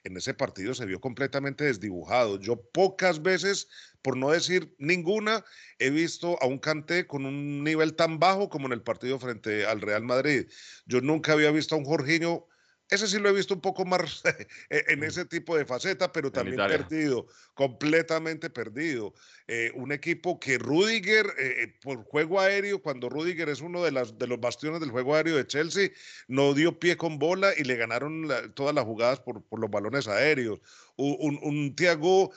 en 0.04 0.18
ese 0.18 0.34
partido 0.34 0.74
se 0.74 0.86
vio 0.86 1.00
completamente 1.00 1.64
desdibujado. 1.64 2.40
Yo 2.40 2.62
pocas 2.62 3.22
veces 3.22 3.68
por 4.06 4.18
no 4.18 4.30
decir 4.30 4.76
ninguna, 4.78 5.44
he 5.80 5.90
visto 5.90 6.38
a 6.40 6.46
un 6.46 6.60
Kanté 6.60 7.08
con 7.08 7.26
un 7.26 7.64
nivel 7.64 7.96
tan 7.96 8.20
bajo 8.20 8.50
como 8.50 8.68
en 8.68 8.74
el 8.74 8.84
partido 8.84 9.20
frente 9.20 9.66
al 9.66 9.82
Real 9.82 10.04
Madrid. 10.04 10.48
Yo 10.86 11.02
nunca 11.02 11.34
había 11.34 11.50
visto 11.50 11.74
a 11.74 11.80
un 11.80 11.86
Jorginho 11.86 12.46
ese 12.90 13.08
sí 13.08 13.18
lo 13.20 13.30
he 13.30 13.34
visto 13.34 13.56
un 13.56 13.62
poco 13.62 13.84
más 13.86 14.22
en 14.70 15.04
ese 15.04 15.26
tipo 15.26 15.58
de 15.58 15.66
faceta, 15.66 16.12
pero 16.12 16.32
también 16.32 16.58
perdido, 16.58 17.28
completamente 17.54 18.50
perdido. 18.50 19.14
Eh, 19.48 19.72
un 19.76 19.92
equipo 19.92 20.40
que 20.40 20.58
Rudiger, 20.58 21.26
eh, 21.38 21.64
eh, 21.64 21.76
por 21.82 22.04
juego 22.04 22.40
aéreo, 22.40 22.82
cuando 22.82 23.10
Rudiger 23.10 23.50
es 23.50 23.62
uno 23.62 23.84
de, 23.84 23.92
las, 23.92 24.18
de 24.18 24.28
los 24.28 24.40
bastiones 24.40 24.80
del 24.80 24.92
juego 24.92 25.16
aéreo 25.16 25.36
de 25.36 25.48
Chelsea, 25.48 25.90
no 26.28 26.54
dio 26.54 26.80
pie 26.80 26.96
con 26.96 27.18
bola 27.18 27.52
y 27.58 27.64
le 27.64 27.76
ganaron 27.76 28.28
todas 28.54 28.76
las 28.76 28.86
jugadas 28.86 29.20
por, 29.20 29.44
por, 29.44 29.60
los 29.60 29.70
balones 29.70 30.08
aéreos. 30.08 30.60
Un, 30.98 31.40
un, 31.42 31.76
Thiago 31.76 32.32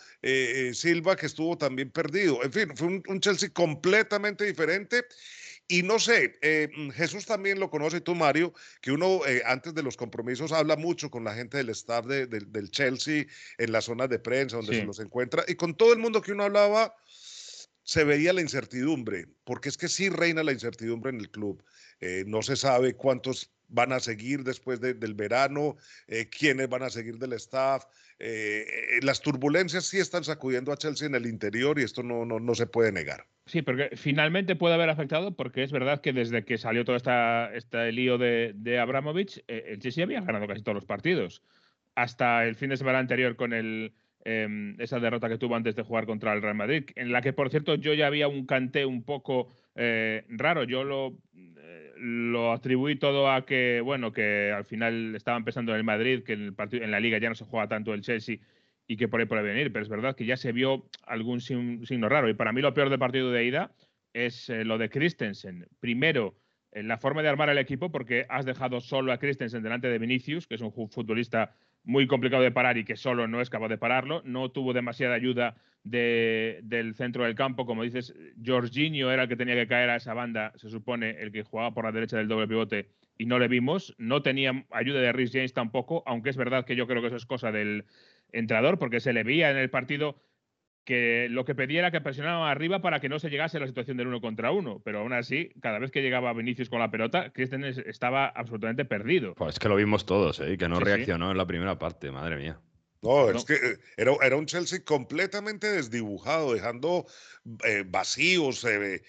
Silva 0.73 1.15
que 1.15 1.27
estuvo 1.27 1.57
también 1.57 1.91
perdido. 1.91 2.43
En 2.43 2.53
fin, 2.53 2.77
fue 2.77 3.03
un 3.07 3.21
Chelsea 3.21 3.51
completamente 3.51 4.45
diferente 4.45 5.05
y 5.69 5.83
no 5.83 5.99
sé, 5.99 6.39
eh, 6.41 6.71
mm, 6.75 6.91
Jesús 6.91 7.27
también 7.27 7.61
lo 7.61 7.69
conoce, 7.69 8.01
tú 8.01 8.15
Mario, 8.15 8.55
que 8.81 8.91
uno 8.91 9.21
eh, 9.27 9.43
antes 9.45 9.75
de 9.75 9.83
los 9.83 9.97
compromisos 9.97 10.51
habla 10.51 10.77
mucho 10.77 11.11
con 11.11 11.25
la 11.25 11.35
gente 11.35 11.59
del 11.59 11.69
staff 11.69 12.07
del 12.07 12.71
Chelsea 12.71 13.27
en 13.59 13.73
las 13.73 13.85
zonas 13.85 14.09
de 14.09 14.19
prensa 14.19 14.57
donde 14.57 14.81
se 14.81 14.85
los 14.85 14.99
encuentra 14.99 15.45
y 15.47 15.55
con 15.55 15.77
todo 15.77 15.93
el 15.93 15.99
mundo 15.99 16.23
que 16.23 16.33
uno 16.33 16.45
hablaba 16.45 16.95
se 17.89 18.05
veía 18.05 18.35
la 18.35 18.43
incertidumbre, 18.43 19.29
porque 19.45 19.71
es 19.71 19.79
que 19.79 19.89
sí 19.89 20.11
reina 20.11 20.43
la 20.43 20.53
incertidumbre 20.53 21.11
en 21.11 21.21
el 21.21 21.31
club. 21.31 21.65
Eh, 22.01 22.25
no 22.27 22.43
se 22.43 22.55
sabe 22.55 22.93
cuántos 22.93 23.51
van 23.69 23.93
a 23.93 24.01
seguir 24.01 24.45
después 24.45 24.81
del 24.81 25.15
verano, 25.15 25.77
quiénes 26.37 26.69
van 26.69 26.83
a 26.83 26.91
seguir 26.91 27.19
del 27.19 27.35
staff. 27.35 27.85
las 29.03 29.21
turbulencias 29.21 29.85
sí 29.85 29.99
están 29.99 30.25
sacudiendo 30.25 30.73
a 30.73 30.77
Chelsea 30.77 31.07
en 31.07 31.15
el 31.15 31.27
interior 31.27 31.79
y 31.79 31.83
esto 31.83 32.03
no, 32.03 32.25
no, 32.25 32.41
no 32.41 32.55
se 32.55 32.67
puede 32.67 32.93
negar. 32.93 33.27
Sí, 33.49 33.63
porque 33.63 33.97
finalmente 33.97 34.57
puede 34.57 34.75
haber 34.75 34.91
afectado, 34.91 35.35
porque 35.35 35.63
es 35.63 35.73
verdad 35.73 36.03
que 36.03 36.13
desde 36.13 36.45
que 36.45 36.59
salió 36.59 36.85
todo 36.85 36.97
esta, 36.97 37.51
este 37.55 37.91
lío 37.93 38.19
de, 38.19 38.53
de 38.55 38.79
Abramovich, 38.79 39.39
eh, 39.49 39.65
el 39.69 39.79
Chelsea 39.79 40.05
había 40.05 40.21
ganado 40.21 40.47
casi 40.47 40.63
todos 40.63 40.75
los 40.75 40.85
partidos. 40.85 41.43
Hasta 41.95 42.45
el 42.45 42.57
fin 42.57 42.69
de 42.69 42.77
semana 42.77 42.99
anterior 42.99 43.37
con 43.37 43.55
el, 43.55 43.95
em, 44.29 44.79
esa 44.79 45.01
derrota 45.01 45.31
que 45.31 45.39
tuvo 45.39 45.57
antes 45.57 45.75
de 45.75 45.83
jugar 45.83 46.05
contra 46.05 46.35
el 46.35 46.43
Real 46.43 46.55
Madrid, 46.55 46.85
en 46.97 47.13
la 47.13 47.23
que, 47.23 47.33
por 47.33 47.49
cierto, 47.49 47.77
yo 47.77 47.95
ya 47.95 48.07
había 48.07 48.29
un 48.29 48.45
cante 48.45 48.85
un 48.85 49.03
poco 49.03 49.49
eh, 49.75 50.25
raro. 50.29 50.65
Yo 50.65 50.85
lo, 50.85 51.17
eh, 51.35 51.95
lo 51.97 52.53
atribuí 52.53 52.97
todo 52.97 53.31
a 53.31 53.47
que, 53.47 53.81
bueno, 53.83 54.13
que 54.13 54.53
al 54.53 54.67
final 54.67 55.15
estaba 55.17 55.39
empezando 55.39 55.73
en 55.73 55.79
el 55.79 55.85
Madrid, 55.85 56.25
que 56.25 56.35
en, 56.35 56.43
el 56.43 56.53
partido, 56.53 56.85
en 56.85 56.91
la 56.91 57.01
liga 57.01 57.17
ya 57.17 57.31
no 57.31 57.35
se 57.35 57.47
juega 57.47 57.69
tanto 57.69 57.95
el 57.95 58.03
Chelsea 58.03 58.37
y 58.87 58.99
que 58.99 59.09
por 59.09 59.21
ahí 59.21 59.27
puede 59.27 59.41
venir, 59.41 59.73
pero 59.73 59.83
es 59.83 59.89
verdad 59.89 60.15
que 60.15 60.27
ya 60.27 60.37
se 60.37 60.53
vio 60.53 60.85
algún 61.05 61.41
signo 61.41 62.09
raro. 62.11 62.29
Y 62.29 62.35
para 62.35 62.53
mí 62.53 62.61
lo 62.61 62.75
peor 62.75 62.91
del 62.91 62.99
partido 62.99 63.33
de 63.33 63.45
ida 63.47 63.73
es 64.13 64.51
eh, 64.51 64.63
lo 64.63 64.77
de 64.77 64.91
Christensen. 64.91 65.67
Primero, 65.81 66.37
la 66.73 66.99
forma 66.99 67.23
de 67.23 67.29
armar 67.29 67.49
el 67.49 67.57
equipo, 67.57 67.91
porque 67.91 68.27
has 68.29 68.45
dejado 68.45 68.81
solo 68.83 69.11
a 69.11 69.19
Christensen 69.19 69.63
delante 69.63 69.89
de 69.89 69.99
Vinicius, 69.99 70.47
que 70.47 70.57
es 70.57 70.61
un 70.61 70.71
futbolista 70.71 71.55
muy 71.89 72.07
complicado 72.07 72.43
de 72.43 72.53
parar 72.53 72.77
y 72.77 72.85
que 72.85 72.97
solo 72.97 73.27
no 73.27 73.41
es 73.41 73.49
capaz 73.49 73.69
de 73.69 73.79
pararlo. 73.79 74.21
No 74.27 74.51
tuvo 74.51 74.75
demasiada 74.75 75.15
ayuda 75.15 75.57
del 75.83 76.95
centro 76.95 77.25
del 77.25 77.35
campo. 77.35 77.65
Como 77.65 77.83
dices, 77.83 78.15
Jorginho 78.45 79.11
era 79.11 79.23
el 79.23 79.29
que 79.29 79.37
tenía 79.37 79.55
que 79.55 79.67
caer 79.67 79.89
a 79.89 79.97
esa 79.97 80.13
banda, 80.13 80.53
se 80.57 80.69
supone, 80.69 81.21
el 81.23 81.33
que 81.33 81.45
jugaba 81.45 81.73
por 81.73 81.87
la 81.87 81.93
derecha 81.93 82.19
del 82.19 82.29
doble 82.29 82.47
pivote, 82.47 82.91
y 83.17 83.25
no 83.25 83.39
le 83.39 83.49
vimos. 83.49 83.95
No 83.97 84.21
tenía 84.21 84.67
ayuda 84.71 85.01
de 85.01 85.13
Rhys 85.13 85.33
James 85.33 85.55
tampoco, 85.55 86.03
aunque 86.07 86.29
es 86.29 86.37
verdad 86.37 86.67
que 86.67 86.77
yo 86.77 86.87
creo 86.87 87.01
que 87.01 87.09
eso 87.09 87.17
es 87.17 87.25
cosa 87.25 87.53
del, 87.53 87.87
entrador, 88.33 88.79
porque 88.79 89.01
se 89.01 89.13
le 89.13 89.25
veía 89.25 89.51
en 89.51 89.57
el 89.57 89.71
partido 89.71 90.17
que 90.89 91.29
lo 91.29 91.45
que 91.45 91.55
pedía 91.55 91.81
era 91.81 91.91
que 91.91 92.01
presionara 92.01 92.51
arriba 92.51 92.81
para 92.81 92.99
que 92.99 93.11
no 93.11 93.19
se 93.19 93.29
llegase 93.29 93.59
a 93.59 93.61
la 93.61 93.67
situación 93.67 93.99
del 93.99 94.07
uno 94.07 94.23
contra 94.23 94.53
uno. 94.53 94.81
Pero 94.87 95.01
aún 95.01 95.13
así, 95.13 95.51
cada 95.61 95.79
vez 95.79 95.91
que 95.91 96.01
llegaba 96.01 96.33
Vinicius 96.33 96.71
con 96.71 96.79
la 96.79 96.91
pelota, 96.91 97.29
Christen 97.29 97.63
estaba 97.63 98.27
absolutamente 98.27 98.87
perdido. 98.87 99.35
Pues 99.35 99.57
es 99.57 99.59
que 99.59 99.69
lo 99.69 99.77
vimos 99.77 100.07
todos, 100.07 100.41
¿eh? 100.41 100.57
que 100.57 100.67
no 100.67 100.81
reaccionó 100.81 101.31
en 101.31 101.37
la 101.37 101.45
primera 101.45 101.79
parte, 101.79 102.11
madre 102.11 102.39
mía. 102.39 102.59
No, 103.01 103.31
es 103.31 103.45
que 103.45 103.55
eh, 103.55 103.79
era, 103.97 104.13
era, 104.23 104.37
un 104.37 104.47
Chelsea 104.47 104.83
completamente 104.85 105.71
desdibujado, 105.71 106.55
dejando 106.55 107.07
eh, 107.65 107.85
vacíos, 107.87 108.65
eh, 108.65 109.03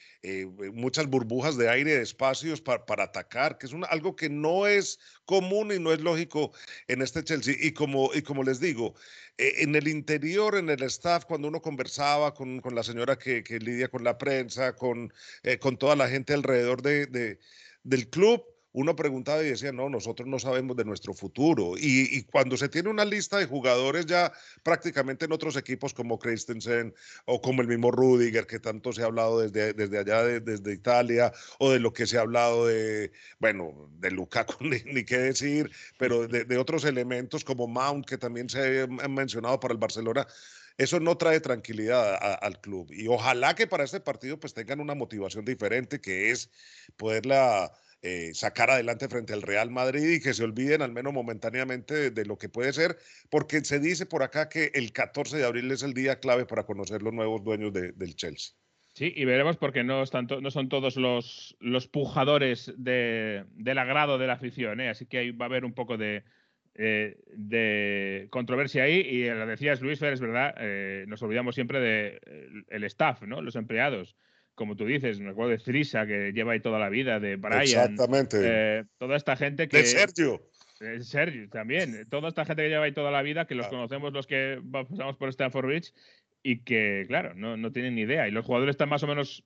muchas 0.73 1.07
burbujas 1.07 1.57
de 1.57 1.69
aire, 1.69 1.95
de 1.95 2.03
espacios 2.03 2.61
para, 2.61 2.83
atacar, 3.03 3.57
que 3.57 3.65
es 3.65 3.73
algo 3.89 4.15
que 4.15 4.29
no 4.29 4.67
es 4.67 4.99
común 5.25 5.71
y 5.71 5.79
no 5.79 5.91
es 5.91 6.01
lógico 6.01 6.51
en 6.87 7.01
este 7.01 7.23
Chelsea. 7.23 7.55
Y 7.59 7.71
como, 7.71 8.13
y 8.13 8.21
como 8.21 8.43
les 8.43 8.59
digo, 8.59 8.93
en 9.37 9.73
el 9.75 9.87
interior, 9.87 10.55
en 10.55 10.69
el 10.69 10.83
staff, 10.83 11.25
cuando 11.25 11.47
uno 11.47 11.61
conversaba 11.61 12.35
con, 12.35 12.59
con 12.59 12.75
la 12.75 12.83
señora 12.83 13.17
que, 13.17 13.43
que, 13.43 13.57
lidia 13.57 13.87
con 13.87 14.03
la 14.03 14.19
prensa, 14.19 14.75
con, 14.75 15.11
con 15.59 15.77
toda 15.77 15.95
la 15.95 16.09
gente 16.09 16.33
alrededor 16.33 16.83
de, 16.83 17.07
de 17.07 17.39
del 17.83 18.09
club, 18.09 18.43
uno 18.71 18.95
preguntaba 18.95 19.41
y 19.43 19.49
decía, 19.49 19.71
no, 19.71 19.89
nosotros 19.89 20.27
no 20.27 20.37
sabemos 20.37 20.77
de 20.77 20.85
nuestro 20.85 21.13
futuro. 21.13 21.73
Y, 21.77 22.23
cuando 22.23 22.55
se 22.55 22.69
tiene 22.69 22.89
una 22.89 23.05
lista 23.05 23.37
de 23.37 23.45
jugadores 23.45 24.05
ya 24.05 24.31
prácticamente 24.63 25.25
en 25.25 25.31
otros 25.31 25.55
equipos 25.55 25.93
como 25.93 26.19
Christensen 26.19 26.93
o 27.25 27.41
como 27.41 27.61
el 27.61 27.67
mismo 27.67 27.89
Rudiger, 27.89 28.45
que 28.45 28.59
tanto 28.59 28.93
se 28.93 29.01
ha 29.01 29.05
hablado 29.05 29.39
desde, 29.39 29.73
desde 29.73 29.97
allá, 29.97 30.23
desde 30.23 30.73
Italia, 30.73 31.31
o 31.57 31.71
de 31.71 31.79
lo 31.79 31.93
que 31.93 32.05
se 32.05 32.17
ha 32.17 32.21
hablado 32.21 32.67
de, 32.67 33.11
bueno, 33.39 33.89
de 33.99 34.11
Lukaku, 34.11 34.53
ni, 34.85 35.03
qué 35.03 35.17
decir, 35.17 35.71
pero 35.97 36.27
de, 36.27 36.57
otros 36.57 36.85
elementos 36.85 37.43
como 37.43 37.67
Mount, 37.67 38.05
que 38.05 38.17
también 38.17 38.49
se 38.49 38.81
han 38.81 39.13
mencionado 39.13 39.59
para 39.59 39.73
el 39.73 39.79
Barcelona, 39.79 40.27
eso 40.77 40.99
no 40.99 41.17
trae 41.17 41.41
tranquilidad 41.41 42.17
al 42.41 42.61
club. 42.61 42.89
Y 42.91 43.07
ojalá 43.07 43.53
que 43.53 43.67
para 43.67 43.83
este 43.83 43.99
partido 43.99 44.39
pues 44.39 44.53
tengan 44.53 44.79
una 44.79 44.95
motivación 44.95 45.43
diferente, 45.43 45.99
que 45.99 46.31
es 46.31 46.49
poderla 46.95 47.73
eh, 48.01 48.33
sacar 48.33 48.69
adelante 48.69 49.09
frente 49.09 49.33
al 49.33 49.41
Real 49.41 49.71
Madrid 49.71 50.09
y 50.09 50.21
que 50.21 50.33
se 50.33 50.45
olviden 50.45 50.81
al 50.81 50.93
menos 50.93 51.11
momentáneamente 51.11 52.11
de, 52.11 52.25
lo 52.25 52.37
que 52.37 52.47
puede 52.47 52.71
ser, 52.71 52.97
porque 53.29 53.59
se 53.65 53.79
dice 53.79 54.05
por 54.05 54.23
acá 54.23 54.47
que 54.47 54.71
el 54.73 54.93
14 54.93 55.37
de 55.37 55.45
abril 55.45 55.69
es 55.69 55.83
el 55.83 55.93
día 55.93 56.21
clave 56.21 56.45
para 56.45 56.63
conocer 56.63 57.01
los 57.01 57.13
nuevos 57.13 57.43
dueños 57.43 57.73
del 57.73 58.15
Chelsea. 58.15 58.55
Sí, 58.93 59.11
y 59.13 59.25
veremos 59.25 59.57
porque 59.57 59.83
no, 59.83 60.03
no 60.41 60.51
son 60.51 60.69
todos 60.69 60.95
los, 60.95 61.57
los 61.59 61.87
pujadores 61.87 62.73
de, 62.77 63.43
del 63.51 63.77
agrado 63.77 64.17
de 64.17 64.27
la 64.27 64.33
afición, 64.33 64.79
¿eh? 64.79 64.87
así 64.87 65.05
que 65.05 65.17
ahí 65.17 65.31
va 65.31 65.45
a 65.45 65.49
haber 65.49 65.65
un 65.65 65.73
poco 65.73 65.97
de, 65.97 66.23
eh, 66.75 67.17
de 67.35 68.27
controversia 68.29 68.83
ahí. 68.83 68.99
Y 68.99 69.25
lo 69.25 69.45
decías, 69.45 69.81
Luis 69.81 69.99
Fer, 69.99 70.13
es 70.13 70.21
verdad, 70.21 70.55
nos 71.05 71.21
olvidamos 71.21 71.53
siempre 71.53 71.81
del 71.81 72.65
el 72.69 72.83
staff, 72.85 73.23
¿no? 73.23 73.41
los 73.41 73.57
empleados 73.57 74.15
como 74.59 74.75
tú 74.75 74.85
dices, 74.85 75.21
me 75.21 75.29
acuerdo 75.29 75.51
de 75.51 75.59
Frisa, 75.59 76.05
que 76.05 76.33
lleva 76.33 76.51
ahí 76.51 76.59
toda 76.59 76.79
la 76.79 76.89
vida, 76.89 77.21
de 77.21 77.37
Brian. 77.37 77.61
Exactamente. 77.61 78.37
Eh, 78.43 78.83
toda 78.97 79.15
esta 79.15 79.37
gente 79.37 79.69
que. 79.69 79.77
De 79.77 79.85
Sergio. 79.85 80.41
Sergio 80.99 81.47
también. 81.49 82.05
Toda 82.09 82.27
esta 82.27 82.43
gente 82.43 82.63
que 82.63 82.69
lleva 82.69 82.83
ahí 82.83 82.91
toda 82.91 83.09
la 83.09 83.21
vida, 83.21 83.45
que 83.45 83.55
los 83.55 83.67
conocemos 83.67 84.11
los 84.11 84.27
que 84.27 84.61
pasamos 84.69 85.15
por 85.15 85.29
Stanford 85.29 85.65
Bridge 85.65 85.93
y 86.43 86.59
que, 86.59 87.05
claro, 87.07 87.33
no, 87.35 87.55
no 87.55 87.71
tienen 87.71 87.95
ni 87.95 88.01
idea. 88.01 88.27
Y 88.27 88.31
los 88.31 88.45
jugadores 88.45 88.73
están 88.73 88.89
más 88.89 89.01
o 89.03 89.07
menos 89.07 89.45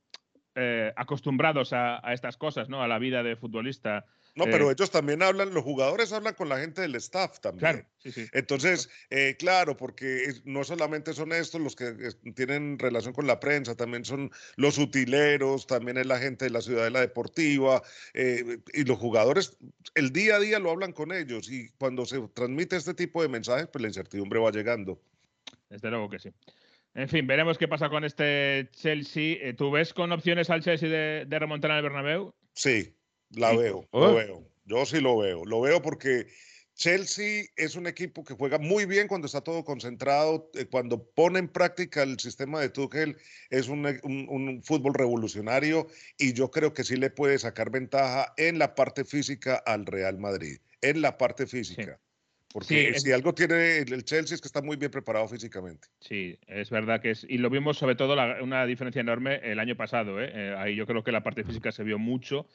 eh, 0.55 0.91
acostumbrados 0.95 1.73
a, 1.73 1.99
a, 2.03 2.13
estas 2.13 2.35
cosas, 2.35 2.67
¿no? 2.67 2.81
A 2.81 2.87
la 2.87 2.97
vida 2.97 3.21
de 3.21 3.35
futbolista 3.35 4.05
no, 4.35 4.45
pero 4.45 4.69
eh, 4.69 4.73
ellos 4.73 4.89
también 4.89 5.21
hablan, 5.21 5.53
los 5.53 5.63
jugadores 5.63 6.11
hablan 6.11 6.33
con 6.33 6.49
la 6.49 6.57
gente 6.57 6.81
del 6.81 6.95
staff 6.95 7.39
también. 7.39 7.59
Claro, 7.59 7.85
sí, 7.99 8.11
sí. 8.11 8.25
Entonces, 8.33 8.89
eh, 9.11 9.35
claro, 9.37 9.77
porque 9.77 10.33
no 10.45 10.63
solamente 10.63 11.13
son 11.13 11.33
estos 11.33 11.61
los 11.61 11.75
que 11.75 11.93
tienen 12.35 12.79
relación 12.79 13.13
con 13.13 13.27
la 13.27 13.39
prensa, 13.39 13.75
también 13.75 14.05
son 14.05 14.31
los 14.55 14.79
utileros, 14.79 15.67
también 15.67 15.97
es 15.97 16.07
la 16.07 16.17
gente 16.17 16.45
de 16.45 16.51
la 16.51 16.61
ciudadela 16.61 17.01
deportiva, 17.01 17.83
eh, 18.13 18.57
y 18.73 18.83
los 18.85 18.97
jugadores 18.97 19.57
el 19.93 20.11
día 20.11 20.37
a 20.37 20.39
día 20.39 20.57
lo 20.57 20.71
hablan 20.71 20.93
con 20.93 21.11
ellos, 21.11 21.51
y 21.51 21.69
cuando 21.77 22.05
se 22.05 22.19
transmite 22.33 22.75
este 22.75 22.95
tipo 22.95 23.21
de 23.21 23.29
mensajes, 23.29 23.67
pues 23.67 23.81
la 23.81 23.87
incertidumbre 23.89 24.39
va 24.39 24.51
llegando. 24.51 24.99
Desde 25.69 25.89
luego 25.91 26.09
que 26.09 26.19
sí. 26.19 26.29
En 26.95 27.09
fin, 27.09 27.25
veremos 27.25 27.57
qué 27.57 27.67
pasa 27.67 27.89
con 27.89 28.03
este 28.03 28.69
Chelsea. 28.71 29.55
¿Tú 29.55 29.71
ves 29.71 29.93
con 29.93 30.11
opciones 30.11 30.49
al 30.51 30.61
Chelsea 30.61 30.89
de, 30.89 31.25
de 31.27 31.39
remontar 31.39 31.71
al 31.71 31.81
Bernabéu? 31.81 32.33
Sí, 32.53 32.95
la 33.35 33.55
veo, 33.55 33.87
lo 33.91 33.99
¿Oh? 33.99 34.13
veo. 34.15 34.47
Yo 34.65 34.85
sí 34.85 34.99
lo 35.01 35.17
veo. 35.17 35.43
Lo 35.45 35.61
veo 35.61 35.81
porque 35.81 36.27
Chelsea 36.75 37.45
es 37.55 37.75
un 37.75 37.85
equipo 37.85 38.23
que 38.23 38.33
juega 38.33 38.57
muy 38.57 38.85
bien 38.85 39.07
cuando 39.07 39.27
está 39.27 39.41
todo 39.41 39.63
concentrado, 39.63 40.49
eh, 40.55 40.65
cuando 40.65 41.03
pone 41.03 41.39
en 41.39 41.47
práctica 41.47 42.03
el 42.03 42.19
sistema 42.19 42.61
de 42.61 42.69
Tuchel, 42.69 43.17
es 43.49 43.67
un, 43.67 43.85
un, 44.03 44.63
fútbol 44.63 44.93
revolucionario 44.93 45.87
y 46.17 46.33
yo 46.33 46.49
creo 46.49 46.73
que 46.73 46.83
sí 46.83 46.95
le 46.95 47.09
puede 47.09 47.37
sacar 47.37 47.69
ventaja 47.69 48.33
en 48.37 48.57
la 48.57 48.73
parte 48.75 49.05
física 49.05 49.55
al 49.65 49.85
Real 49.85 50.17
Madrid, 50.17 50.59
en 50.81 51.01
la 51.01 51.17
parte 51.17 51.45
física. 51.45 51.99
Porque 52.53 52.93
si 52.99 53.11
algo 53.11 53.33
tiene 53.33 53.79
el 53.79 54.05
Chelsea 54.05 54.35
es 54.35 54.41
que 54.41 54.47
está 54.47 54.61
muy 54.61 54.77
bien 54.77 54.91
preparado 54.91 55.27
físicamente. 55.27 55.87
Sí, 55.99 56.37
es 56.45 56.69
verdad 56.69 57.01
que 57.01 57.09
es. 57.09 57.25
Y 57.27 57.39
lo 57.39 57.49
vimos 57.49 57.79
sobre 57.79 57.95
todo 57.95 58.15
una 58.43 58.67
diferencia 58.67 58.99
enorme 58.99 59.39
el 59.43 59.57
año 59.57 59.75
pasado. 59.75 60.21
¿eh? 60.21 60.31
Eh, 60.31 60.55
ahí 60.55 60.75
yo 60.75 60.85
creo 60.85 61.03
que 61.03 61.11
la 61.11 61.23
parte 61.23 61.43
física 61.43 61.71
se 61.71 61.83
vio 61.83 61.97
mucho. 61.97 62.47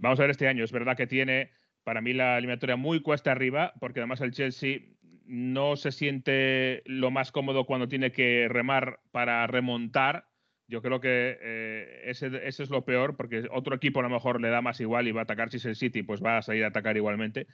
Vamos 0.00 0.18
a 0.18 0.22
ver 0.22 0.30
este 0.30 0.48
año. 0.48 0.64
Es 0.64 0.72
verdad 0.72 0.96
que 0.96 1.06
tiene 1.06 1.50
para 1.84 2.00
mí 2.00 2.12
la 2.12 2.38
eliminatoria 2.38 2.76
muy 2.76 3.00
cuesta 3.00 3.32
arriba, 3.32 3.72
porque 3.80 4.00
además 4.00 4.20
el 4.20 4.32
Chelsea 4.32 4.80
no 5.26 5.76
se 5.76 5.92
siente 5.92 6.82
lo 6.86 7.10
más 7.10 7.30
cómodo 7.32 7.64
cuando 7.64 7.88
tiene 7.88 8.10
que 8.10 8.48
remar 8.48 9.00
para 9.12 9.46
remontar. 9.46 10.26
Yo 10.66 10.82
creo 10.82 11.00
que 11.00 11.36
eh, 11.40 12.02
ese, 12.04 12.30
es 12.46 12.70
lo 12.70 12.84
peor, 12.84 13.16
porque 13.16 13.48
otro 13.50 13.74
equipo 13.74 14.00
a 14.00 14.02
lo 14.04 14.08
mejor 14.08 14.40
le 14.40 14.50
da 14.50 14.62
más 14.62 14.80
igual 14.80 15.08
y 15.08 15.12
va 15.12 15.22
a 15.22 15.24
atacar 15.24 15.50
si 15.50 15.56
es 15.56 15.64
el 15.64 15.76
City, 15.76 16.02
pues 16.02 16.22
va 16.22 16.38
a 16.38 16.42
salir 16.42 16.64
a 16.64 16.68
atacar 16.68 16.96
igualmente. 16.96 17.46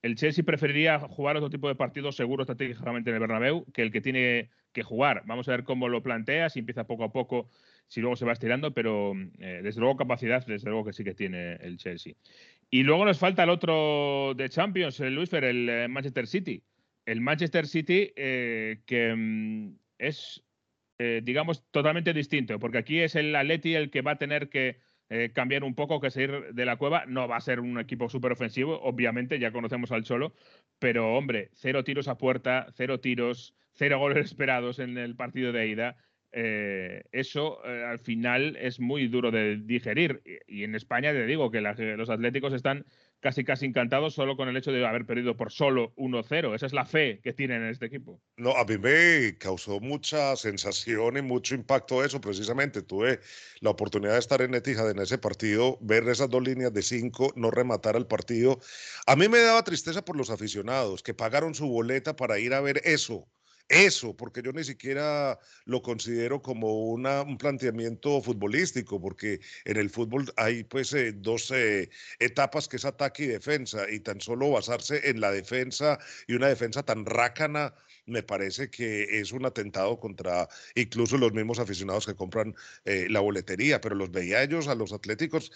El 0.00 0.16
Chelsea 0.16 0.44
preferiría 0.44 0.98
jugar 0.98 1.36
otro 1.36 1.50
tipo 1.50 1.68
de 1.68 1.74
partidos 1.74 2.16
seguro 2.16 2.42
estratégicamente 2.42 3.10
en 3.10 3.16
el 3.16 3.20
Bernabéu 3.20 3.66
que 3.72 3.82
el 3.82 3.92
que 3.92 4.00
tiene 4.00 4.50
que 4.72 4.82
jugar. 4.82 5.22
Vamos 5.26 5.48
a 5.48 5.52
ver 5.52 5.64
cómo 5.64 5.88
lo 5.88 6.02
plantea, 6.02 6.48
si 6.48 6.60
empieza 6.60 6.86
poco 6.86 7.04
a 7.04 7.12
poco, 7.12 7.50
si 7.88 8.00
luego 8.00 8.16
se 8.16 8.24
va 8.24 8.32
estirando, 8.32 8.72
pero 8.72 9.12
eh, 9.38 9.60
desde 9.62 9.80
luego 9.80 9.96
capacidad, 9.96 10.44
desde 10.46 10.70
luego 10.70 10.84
que 10.84 10.92
sí 10.92 11.04
que 11.04 11.14
tiene 11.14 11.54
el 11.56 11.76
Chelsea. 11.76 12.14
Y 12.74 12.84
luego 12.84 13.04
nos 13.04 13.18
falta 13.18 13.42
el 13.42 13.50
otro 13.50 14.32
de 14.34 14.48
Champions, 14.48 14.98
el 15.00 15.14
Luis 15.14 15.28
Fer, 15.28 15.44
el 15.44 15.68
eh, 15.68 15.88
Manchester 15.88 16.26
City. 16.26 16.62
El 17.04 17.20
Manchester 17.20 17.66
City 17.66 18.10
eh, 18.16 18.80
que 18.86 19.14
mm, 19.14 19.76
es, 19.98 20.42
eh, 20.98 21.20
digamos, 21.22 21.70
totalmente 21.70 22.14
distinto, 22.14 22.58
porque 22.58 22.78
aquí 22.78 23.00
es 23.00 23.14
el 23.14 23.36
Atleti 23.36 23.74
el 23.74 23.90
que 23.90 24.00
va 24.00 24.12
a 24.12 24.18
tener 24.18 24.48
que 24.48 24.80
cambiar 25.34 25.62
un 25.62 25.74
poco, 25.74 26.00
que 26.00 26.10
salir 26.10 26.54
de 26.54 26.64
la 26.64 26.76
cueva. 26.76 27.04
No 27.04 27.28
va 27.28 27.36
a 27.36 27.40
ser 27.42 27.60
un 27.60 27.78
equipo 27.78 28.08
súper 28.08 28.32
ofensivo, 28.32 28.80
obviamente, 28.80 29.38
ya 29.38 29.52
conocemos 29.52 29.92
al 29.92 30.04
Cholo, 30.04 30.32
pero 30.78 31.14
hombre, 31.14 31.50
cero 31.52 31.84
tiros 31.84 32.08
a 32.08 32.16
puerta, 32.16 32.68
cero 32.74 33.00
tiros, 33.00 33.54
cero 33.74 33.98
goles 33.98 34.24
esperados 34.24 34.78
en 34.78 34.96
el 34.96 35.14
partido 35.14 35.52
de 35.52 35.68
ida. 35.68 35.98
Eh, 36.34 37.04
eso 37.12 37.58
eh, 37.66 37.84
al 37.84 37.98
final 37.98 38.56
es 38.56 38.80
muy 38.80 39.06
duro 39.08 39.30
de 39.30 39.58
digerir. 39.58 40.22
Y, 40.46 40.64
en 40.64 40.74
España 40.74 41.12
te 41.12 41.26
digo 41.26 41.50
que 41.50 41.60
los 41.60 42.10
atléticos 42.10 42.54
están 42.54 42.86
casi 43.20 43.44
casi 43.44 43.66
encantados 43.66 44.14
solo 44.14 44.36
con 44.36 44.48
el 44.48 44.56
hecho 44.56 44.72
de 44.72 44.84
haber 44.84 45.06
perdido 45.06 45.36
por 45.36 45.52
solo 45.52 45.94
1-0. 45.96 46.54
Esa 46.54 46.66
es 46.66 46.72
la 46.72 46.86
fe 46.86 47.20
que 47.22 47.32
tienen 47.32 47.62
en 47.62 47.68
este 47.68 47.86
equipo. 47.86 48.20
No, 48.36 48.56
a 48.56 48.64
mí 48.64 48.78
me 48.78 49.36
causó 49.38 49.78
mucha 49.78 50.34
sensación 50.36 51.18
y 51.18 51.22
mucho 51.22 51.54
impacto 51.54 52.02
eso. 52.02 52.20
Precisamente 52.20 52.82
tuve 52.82 53.20
la 53.60 53.70
oportunidad 53.70 54.14
de 54.14 54.18
estar 54.18 54.42
en 54.42 54.54
Etihad 54.54 54.90
en 54.90 54.98
ese 54.98 55.18
partido, 55.18 55.78
ver 55.80 56.08
esas 56.08 56.30
dos 56.30 56.42
líneas 56.42 56.72
de 56.72 56.82
cinco, 56.82 57.32
no 57.36 57.50
rematar 57.50 57.94
el 57.94 58.06
partido. 58.06 58.58
A 59.06 59.16
mí 59.16 59.28
me 59.28 59.38
daba 59.38 59.62
tristeza 59.62 60.04
por 60.04 60.16
los 60.16 60.30
aficionados 60.30 61.02
que 61.02 61.14
pagaron 61.14 61.54
su 61.54 61.68
boleta 61.68 62.16
para 62.16 62.38
ir 62.38 62.54
a 62.54 62.60
ver 62.60 62.80
eso 62.84 63.28
eso, 63.72 64.14
porque 64.14 64.42
yo 64.42 64.52
ni 64.52 64.64
siquiera 64.64 65.38
lo 65.64 65.80
considero 65.80 66.42
como 66.42 66.90
una, 66.90 67.22
un 67.22 67.38
planteamiento 67.38 68.20
futbolístico, 68.20 69.00
porque 69.00 69.40
en 69.64 69.78
el 69.78 69.88
fútbol 69.88 70.30
hay 70.36 70.62
pues 70.64 70.92
eh, 70.92 71.12
dos 71.12 71.50
eh, 71.50 71.88
etapas 72.18 72.68
que 72.68 72.76
es 72.76 72.84
ataque 72.84 73.24
y 73.24 73.26
defensa, 73.28 73.90
y 73.90 74.00
tan 74.00 74.20
solo 74.20 74.50
basarse 74.50 75.08
en 75.08 75.20
la 75.22 75.30
defensa 75.30 75.98
y 76.26 76.34
una 76.34 76.48
defensa 76.48 76.82
tan 76.82 77.06
rácana 77.06 77.74
me 78.04 78.22
parece 78.22 78.68
que 78.68 79.20
es 79.20 79.32
un 79.32 79.46
atentado 79.46 79.98
contra 79.98 80.48
incluso 80.74 81.16
los 81.16 81.32
mismos 81.32 81.58
aficionados 81.58 82.04
que 82.04 82.14
compran 82.14 82.54
eh, 82.84 83.06
la 83.08 83.20
boletería, 83.20 83.80
pero 83.80 83.94
los 83.94 84.10
veía 84.10 84.42
ellos 84.42 84.68
a 84.68 84.74
los 84.74 84.92
atléticos 84.92 85.50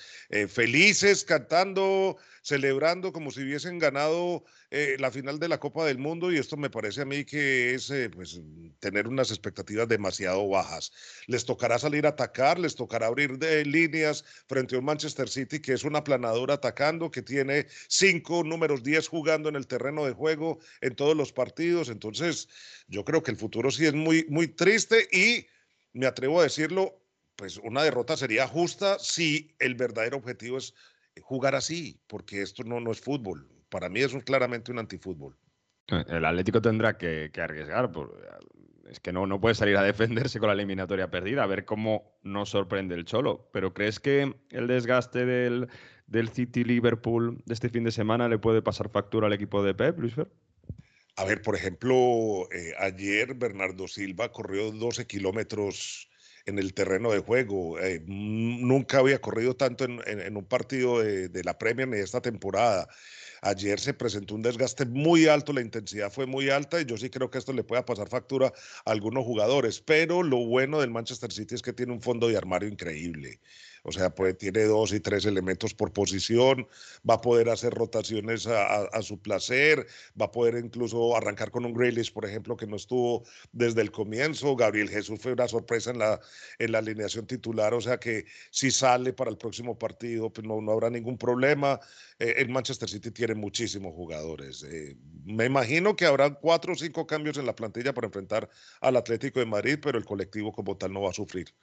felices, 0.49 1.25
cantando, 1.25 2.17
celebrando 2.43 3.13
como 3.13 3.31
si 3.31 3.43
hubiesen 3.43 3.79
ganado 3.79 4.45
eh, 4.79 4.97
la 4.99 5.11
final 5.11 5.39
de 5.39 5.49
la 5.49 5.59
Copa 5.59 5.87
del 5.87 5.97
Mundo 5.97 6.31
y 6.31 6.37
esto 6.37 6.59
me 6.59 6.69
parece 6.69 7.01
a 7.01 7.07
mí 7.07 7.25
que 7.25 7.73
es 7.73 7.89
eh, 7.89 8.11
pues, 8.11 8.43
tener 8.79 9.09
unas 9.09 9.31
expectativas 9.31 9.89
demasiado 9.89 10.47
bajas. 10.51 10.93
Les 11.27 11.47
tocará 11.47 11.79
salir 11.79 12.05
a 12.05 12.11
atacar, 12.11 12.59
les 12.59 12.75
tocará 12.75 13.07
abrir 13.07 13.39
de 13.39 13.65
líneas 13.65 14.23
frente 14.47 14.77
a 14.77 14.79
un 14.81 14.85
Manchester 14.85 15.31
City 15.31 15.61
que 15.61 15.73
es 15.73 15.85
una 15.85 16.05
planadora 16.05 16.55
atacando, 16.55 17.11
que 17.11 17.23
tiene 17.23 17.69
cinco 17.89 18.45
números 18.45 18.83
10 18.83 19.09
jugando 19.09 19.49
en 19.49 19.57
el 19.57 19.67
terreno 19.67 20.05
de 20.05 20.13
juego 20.13 20.59
en 20.83 20.95
todos 20.95 21.17
los 21.17 21.33
partidos. 21.33 21.89
Entonces, 21.89 22.47
yo 22.87 23.03
creo 23.03 23.23
que 23.23 23.31
el 23.31 23.39
futuro 23.39 23.71
sí 23.71 23.87
es 23.87 23.95
muy, 23.95 24.27
muy 24.29 24.47
triste 24.47 25.09
y 25.11 25.47
me 25.95 26.05
atrevo 26.05 26.41
a 26.41 26.43
decirlo, 26.43 27.01
pues 27.35 27.57
una 27.57 27.83
derrota 27.83 28.15
sería 28.15 28.47
justa 28.47 28.99
si 28.99 29.55
el 29.59 29.75
verdadero 29.75 30.19
objetivo 30.19 30.59
es 30.59 30.75
jugar 31.23 31.55
así, 31.55 31.99
porque 32.09 32.43
esto 32.43 32.63
no, 32.63 32.79
no 32.79 32.93
es 32.93 33.01
fútbol. 33.01 33.56
Para 33.69 33.89
mí 33.89 34.01
eso 34.01 34.19
es 34.19 34.25
claramente 34.25 34.73
un 34.73 34.79
antifútbol. 34.79 35.37
El 35.89 36.25
Atlético 36.25 36.61
tendrá 36.61 36.99
que, 36.99 37.31
arriesgar. 37.41 37.91
es 38.91 39.01
que 39.01 39.13
no, 39.13 39.27
no 39.27 39.41
puede 39.41 39.55
salir 39.55 39.77
a 39.77 39.83
defenderse 39.85 40.39
con 40.39 40.49
la 40.49 40.55
eliminatoria 40.55 41.11
perdida, 41.11 41.43
a 41.43 41.47
ver 41.47 41.65
cómo 41.65 42.19
nos 42.23 42.51
sorprende 42.51 42.95
el 42.95 43.05
Cholo. 43.05 43.49
Pero 43.53 43.73
¿crees 43.75 44.01
que 44.01 44.35
el 44.51 44.67
desgaste 44.67 45.25
del, 45.25 45.69
del 46.07 46.29
City 46.29 46.65
Liverpool 46.65 47.43
de 47.45 47.55
este 47.55 47.69
fin 47.69 47.85
de 47.85 47.93
semana 47.93 48.29
le 48.29 48.39
puede 48.39 48.63
pasar 48.63 48.91
factura 48.91 49.27
al 49.27 49.33
equipo 49.33 49.63
de 49.63 49.75
Pep, 49.75 49.99
Luis 49.99 50.15
Fer? 50.15 50.29
A 51.17 51.25
ver, 51.25 51.41
por 51.41 51.55
ejemplo, 51.55 52.47
eh, 52.53 52.75
ayer 52.79 53.35
Bernardo 53.35 53.89
Silva 53.89 54.31
corrió 54.33 54.71
12 54.71 55.07
kilómetros 55.07 56.11
en 56.45 56.59
el 56.59 56.75
terreno 56.75 57.11
de 57.11 57.21
juego. 57.21 57.81
Eh, 57.81 58.03
nunca 58.07 58.99
había 58.99 59.21
corrido 59.21 59.57
tanto 59.57 59.85
en, 59.85 60.37
un 60.37 60.45
partido 60.45 61.03
de, 61.03 61.43
la 61.43 61.59
Premier 61.59 61.89
ni 61.89 61.97
de 61.97 62.05
esta 62.05 62.21
temporada. 62.21 62.87
Ayer 63.43 63.79
se 63.81 63.95
presentó 63.95 64.35
un 64.35 64.43
desgaste 64.43 64.87
muy 64.87 65.27
alto, 65.27 65.53
la 65.53 65.61
intensidad 65.61 66.11
fue 66.11 66.27
muy 66.27 66.51
alta 66.51 66.81
y 66.81 66.85
yo 66.85 66.97
sí 66.97 67.11
creo 67.11 67.31
que 67.31 67.39
esto 67.39 67.53
le 67.53 67.65
pueda 67.65 67.85
pasar 67.85 68.09
factura 68.09 68.53
a 68.85 68.91
algunos 68.91 69.25
jugadores, 69.25 69.81
pero 69.81 70.23
lo 70.23 70.45
bueno 70.47 70.81
del 70.81 70.91
Manchester 70.91 71.33
City 71.33 71.55
es 71.55 71.63
que 71.63 71.73
tiene 71.73 71.93
un 71.93 72.01
fondo 72.01 72.29
de 72.29 72.37
armario 72.37 72.69
increíble. 72.69 73.41
O 73.87 73.93
sea, 73.93 74.11
pues 74.11 74.37
tiene 74.37 74.65
dos 74.65 74.93
y 74.93 74.99
tres 74.99 75.25
elementos 75.27 75.73
por 75.73 75.93
posición, 75.93 76.67
va 77.09 77.15
a 77.15 77.21
poder 77.21 77.49
hacer 77.49 77.73
rotaciones 77.73 78.49
a, 78.49 79.01
su 79.03 79.21
placer, 79.21 79.87
va 80.21 80.27
a 80.27 80.33
poder 80.33 80.57
incluso 80.57 81.17
arrancar 81.17 81.53
con 81.53 81.65
un 81.65 81.73
Grealish, 81.73 82.13
por 82.13 82.25
ejemplo, 82.25 82.57
que 82.57 82.67
no 82.67 82.75
estuvo 82.75 83.23
desde 83.53 83.83
el 83.83 83.93
comienzo. 83.93 84.57
Gabriel 84.57 84.91
Jesús 84.91 85.21
fue 85.21 85.33
una 85.35 85.47
sorpresa 85.47 85.93
en 85.93 86.01
la, 86.01 86.21
en 86.59 86.75
alineación 86.75 87.29
titular, 87.29 87.75
o 87.75 87.81
sea 87.81 87.99
que 87.99 88.25
si 88.51 88.73
sale 88.73 89.13
para 89.13 89.31
el 89.31 89.39
próximo 89.39 89.79
partido, 89.79 90.33
pues 90.33 90.45
no, 90.45 90.61
no 90.61 90.73
habrá 90.73 90.91
ningún 90.91 91.17
problema. 91.17 91.79
Eh, 92.19 92.35
el 92.39 92.49
Manchester 92.49 92.89
City 92.89 93.13
tiene 93.13 93.37
muchísimos 93.37 93.95
jugadores. 93.95 94.65
Eh, 94.65 94.97
me 95.25 95.45
imagino 95.45 95.95
que 95.95 96.07
habrá 96.07 96.35
cuatro 96.35 96.73
o 96.73 96.77
cinco 96.77 97.07
cambios 97.07 97.39
en 97.39 97.47
la 97.47 97.55
plantilla 97.55 97.95
para 97.95 98.09
enfrentar 98.09 98.51
al 98.81 98.97
Atlético 98.97 99.39
de 99.39 99.47
Madrid, 99.47 99.79
pero 99.81 99.97
el 99.97 100.05
colectivo 100.05 100.51
como 100.53 100.77
tal 100.77 100.93
no 100.93 101.03
va 101.03 101.11
a 101.11 101.15
sufrir 101.15 101.55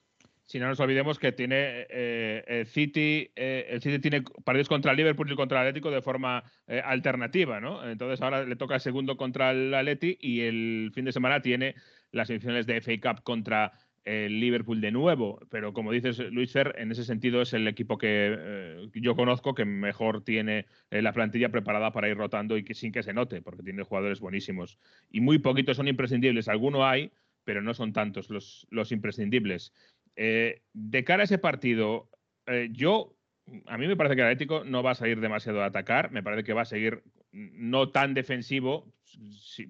si 0.54 0.60
no 0.60 0.68
nos 0.68 0.80
olvidemos 0.80 1.18
que 1.18 1.32
tiene 1.32 1.88
eh, 1.90 2.44
el 2.46 2.68
City, 2.68 3.32
eh, 3.36 3.66
el 3.72 3.82
City 3.82 3.98
tiene 3.98 4.22
partidos 4.44 4.70
contra 4.70 4.92
el 4.92 4.98
Liverpool 4.98 5.32
y 5.32 5.36
contra 5.36 5.60
el 5.60 5.68
Atlético 5.68 5.90
de 5.90 6.04
forma 6.04 6.44
eh, 6.68 6.80
alternativa, 6.86 7.60
¿no? 7.60 7.84
Entonces 7.90 8.22
ahora 8.22 8.46
le 8.46 8.56
toca 8.56 8.76
el 8.76 8.80
segundo 8.80 9.18
contra 9.18 9.50
el 9.50 9.74
Atleti 9.74 10.16
y 10.22 10.42
el 10.42 10.92
fin 10.94 11.06
de 11.06 11.12
semana 11.12 11.42
tiene 11.42 11.74
las 12.12 12.30
ediciones 12.30 12.68
de 12.68 12.80
FA 12.82 12.92
Cup 13.02 13.24
contra 13.24 13.72
el 14.04 14.40
Liverpool 14.40 14.80
de 14.80 14.92
nuevo. 14.92 15.40
Pero 15.50 15.74
como 15.74 15.92
dices, 15.92 16.20
Luis 16.20 16.52
Fer, 16.52 16.76
en 16.78 16.92
ese 16.92 17.04
sentido 17.04 17.42
es 17.42 17.54
el 17.54 17.68
equipo 17.68 17.98
que 17.98 18.92
yo 18.94 19.16
conozco 19.16 19.56
que 19.56 19.66
mejor 19.66 20.24
tiene 20.24 20.68
la 20.92 21.14
plantilla 21.14 21.50
preparada 21.50 21.92
para 21.92 22.10
ir 22.10 22.18
rotando 22.18 22.58
y 22.58 22.64
que 22.64 22.76
sin 22.76 22.92
que 22.92 23.02
se 23.02 23.14
note, 23.14 23.42
porque 23.42 23.64
tiene 23.64 23.82
jugadores 23.82 24.20
buenísimos. 24.20 24.78
Y 25.10 25.20
muy 25.20 25.40
poquitos 25.40 25.78
son 25.78 25.88
imprescindibles. 25.88 26.48
Algunos 26.48 26.84
hay, 26.84 27.12
pero 27.44 27.62
no 27.62 27.74
son 27.74 27.94
tantos 27.94 28.30
los, 28.30 28.68
los 28.70 28.92
imprescindibles. 28.92 29.74
Eh, 30.16 30.62
de 30.74 31.04
cara 31.04 31.22
a 31.22 31.26
ese 31.26 31.38
partido, 31.38 32.10
eh, 32.46 32.70
yo, 32.72 33.18
a 33.68 33.78
mí 33.78 33.88
me 33.88 33.96
parece 33.96 34.16
que 34.16 34.22
el 34.22 34.28
Atlético 34.28 34.64
no 34.64 34.84
va 34.84 34.92
a 34.92 34.96
salir 34.96 35.20
demasiado 35.20 35.64
a 35.64 35.68
atacar, 35.68 36.12
me 36.12 36.24
parece 36.24 36.44
que 36.44 36.54
va 36.54 36.62
a 36.62 36.66
seguir 36.66 37.04
no 37.32 37.90
tan 37.90 38.14
defensivo, 38.14 38.94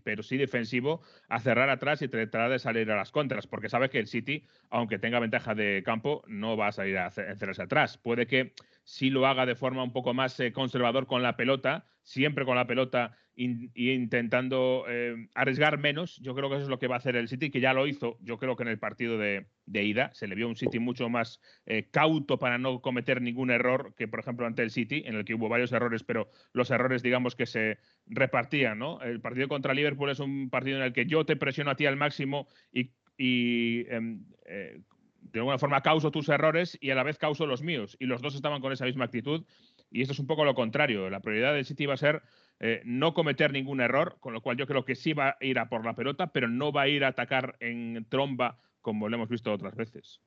pero 0.03 0.21
sí 0.21 0.35
defensivo, 0.35 1.01
a 1.29 1.39
cerrar 1.39 1.69
atrás 1.69 2.01
y 2.01 2.09
tratar 2.09 2.51
de 2.51 2.59
salir 2.59 2.91
a 2.91 2.97
las 2.97 3.11
contras, 3.11 3.47
porque 3.47 3.69
sabe 3.69 3.89
que 3.89 3.99
el 3.99 4.07
City, 4.07 4.45
aunque 4.69 4.99
tenga 4.99 5.19
ventaja 5.19 5.55
de 5.55 5.81
campo, 5.85 6.23
no 6.27 6.57
va 6.57 6.67
a 6.67 6.71
salir 6.73 6.97
a 6.97 7.07
encerrarse 7.07 7.63
atrás. 7.63 7.97
Puede 7.97 8.27
que 8.27 8.53
sí 8.83 9.09
lo 9.09 9.27
haga 9.27 9.45
de 9.45 9.55
forma 9.55 9.83
un 9.83 9.93
poco 9.93 10.13
más 10.13 10.37
eh, 10.41 10.51
conservador 10.51 11.07
con 11.07 11.23
la 11.23 11.37
pelota, 11.37 11.85
siempre 12.01 12.43
con 12.43 12.57
la 12.57 12.67
pelota 12.67 13.15
y 13.35 13.91
intentando 13.93 14.85
arriesgar 15.33 15.79
menos. 15.79 16.17
Yo 16.17 16.35
creo 16.35 16.49
que 16.49 16.55
eso 16.55 16.63
es 16.63 16.69
lo 16.69 16.79
que 16.79 16.87
va 16.87 16.95
a 16.95 16.97
hacer 16.99 17.15
el 17.15 17.29
City, 17.29 17.49
que 17.49 17.61
ya 17.61 17.73
lo 17.73 17.87
hizo, 17.87 18.17
yo 18.21 18.37
creo 18.37 18.55
que 18.55 18.63
en 18.63 18.69
el 18.69 18.77
partido 18.77 19.17
de, 19.17 19.47
ida. 19.68 20.11
Se 20.14 20.28
le 20.28 20.36
vio 20.36 20.47
un 20.47 20.55
City 20.55 20.80
mucho 20.80 21.09
más 21.09 21.39
eh, 21.66 21.89
cauto 21.91 22.39
para 22.39 22.57
no 22.57 22.82
cometer 22.82 23.22
ningún 23.22 23.51
error 23.51 23.93
que, 23.95 24.07
por 24.07 24.20
ejemplo, 24.20 24.45
ante 24.45 24.61
el 24.61 24.72
City, 24.72 25.03
en 25.05 25.16
el 25.16 25.26
que 25.26 25.34
hubo 25.34 25.49
varios 25.49 25.72
errores, 25.72 26.03
pero 26.03 26.30
los 26.51 26.70
errores, 26.72 27.03
digamos, 27.03 27.36
que 27.36 27.45
se 27.45 27.78
repartían. 28.05 28.80
¿no? 28.80 29.01
El 29.01 29.22
partido 29.22 29.47
contra 29.47 29.74
Liverpool 29.74 30.09
es 30.09 30.20
un 30.20 30.49
partido 30.49 30.78
en 30.78 30.84
el 30.84 30.93
que 30.93 31.05
yo 31.05 31.26
te 31.26 31.36
presiono 31.36 31.72
a 31.72 31.76
ti 31.76 31.86
al 31.86 31.97
máximo 31.97 32.47
y, 32.72 33.86
em, 33.89 34.26
eh, 34.45 34.82
de 35.22 35.39
alguna 35.39 35.57
forma 35.57 35.82
causo 35.82 36.11
tus 36.11 36.30
errores 36.30 36.78
y 36.82 36.89
a 36.91 36.95
la 36.95 37.03
vez 37.03 37.18
causo 37.18 37.45
los 37.45 37.64
míos. 37.64 37.95
Y 37.99 38.05
los 38.05 38.22
dos 38.22 38.36
estaban 38.36 38.61
con 38.61 38.72
esa 38.74 38.86
misma 38.86 39.05
actitud. 39.05 39.45
Y 39.89 40.01
esto 40.01 40.14
es 40.14 40.20
un 40.20 40.28
poco 40.28 40.45
lo 40.45 40.53
contrario. 40.53 41.09
La 41.09 41.22
prioridad 41.22 41.53
del 41.53 41.66
City 41.66 41.86
va 41.86 41.93
a 41.93 41.97
ser 41.97 42.24
eh, 42.59 42.82
no 42.86 43.14
cometer 43.14 43.51
ningún 43.51 43.82
error, 43.82 44.18
con 44.20 44.34
lo 44.34 44.41
cual 44.41 44.57
yo 44.57 44.68
creo 44.68 44.86
que 44.86 44.95
sí 44.95 45.14
va 45.14 45.38
a 45.39 45.45
ir 45.45 45.59
a 45.59 45.70
por 45.70 45.86
la 45.86 45.95
pelota, 45.95 46.28
pero 46.32 46.47
no 46.47 46.72
va 46.72 46.84
a 46.84 46.88
ir 46.88 47.03
a 47.03 47.09
atacar 47.09 47.55
en 47.59 48.05
tromba 48.09 48.59
como 48.84 49.09
lo 49.09 49.15
hemos 49.15 49.29
visto 49.29 49.51
otras 49.51 49.75
veces. 49.75 50.21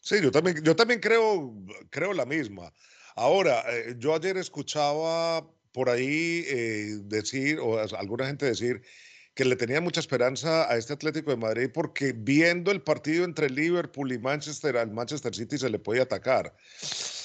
Sí, 0.00 0.16
yo 0.22 0.30
también, 0.30 0.62
yo 0.64 0.74
también 0.74 1.00
creo, 1.00 1.54
creo 1.90 2.14
la 2.14 2.24
misma. 2.24 2.72
Ahora, 3.14 3.62
eh, 3.68 3.96
yo 3.98 4.14
ayer 4.14 4.38
escuchaba 4.38 5.46
por 5.72 5.90
ahí 5.90 6.44
eh, 6.48 6.96
decir, 7.02 7.58
o 7.60 7.78
alguna 7.96 8.26
gente 8.26 8.46
decir, 8.46 8.82
que 9.34 9.44
le 9.44 9.56
tenía 9.56 9.80
mucha 9.80 10.00
esperanza 10.00 10.70
a 10.70 10.76
este 10.76 10.92
Atlético 10.92 11.30
de 11.30 11.36
Madrid 11.36 11.70
porque 11.72 12.12
viendo 12.16 12.70
el 12.70 12.82
partido 12.82 13.24
entre 13.24 13.50
Liverpool 13.50 14.12
y 14.12 14.18
Manchester, 14.18 14.76
al 14.76 14.90
Manchester 14.90 15.34
City 15.34 15.58
se 15.58 15.70
le 15.70 15.78
puede 15.78 16.00
atacar. 16.00 16.54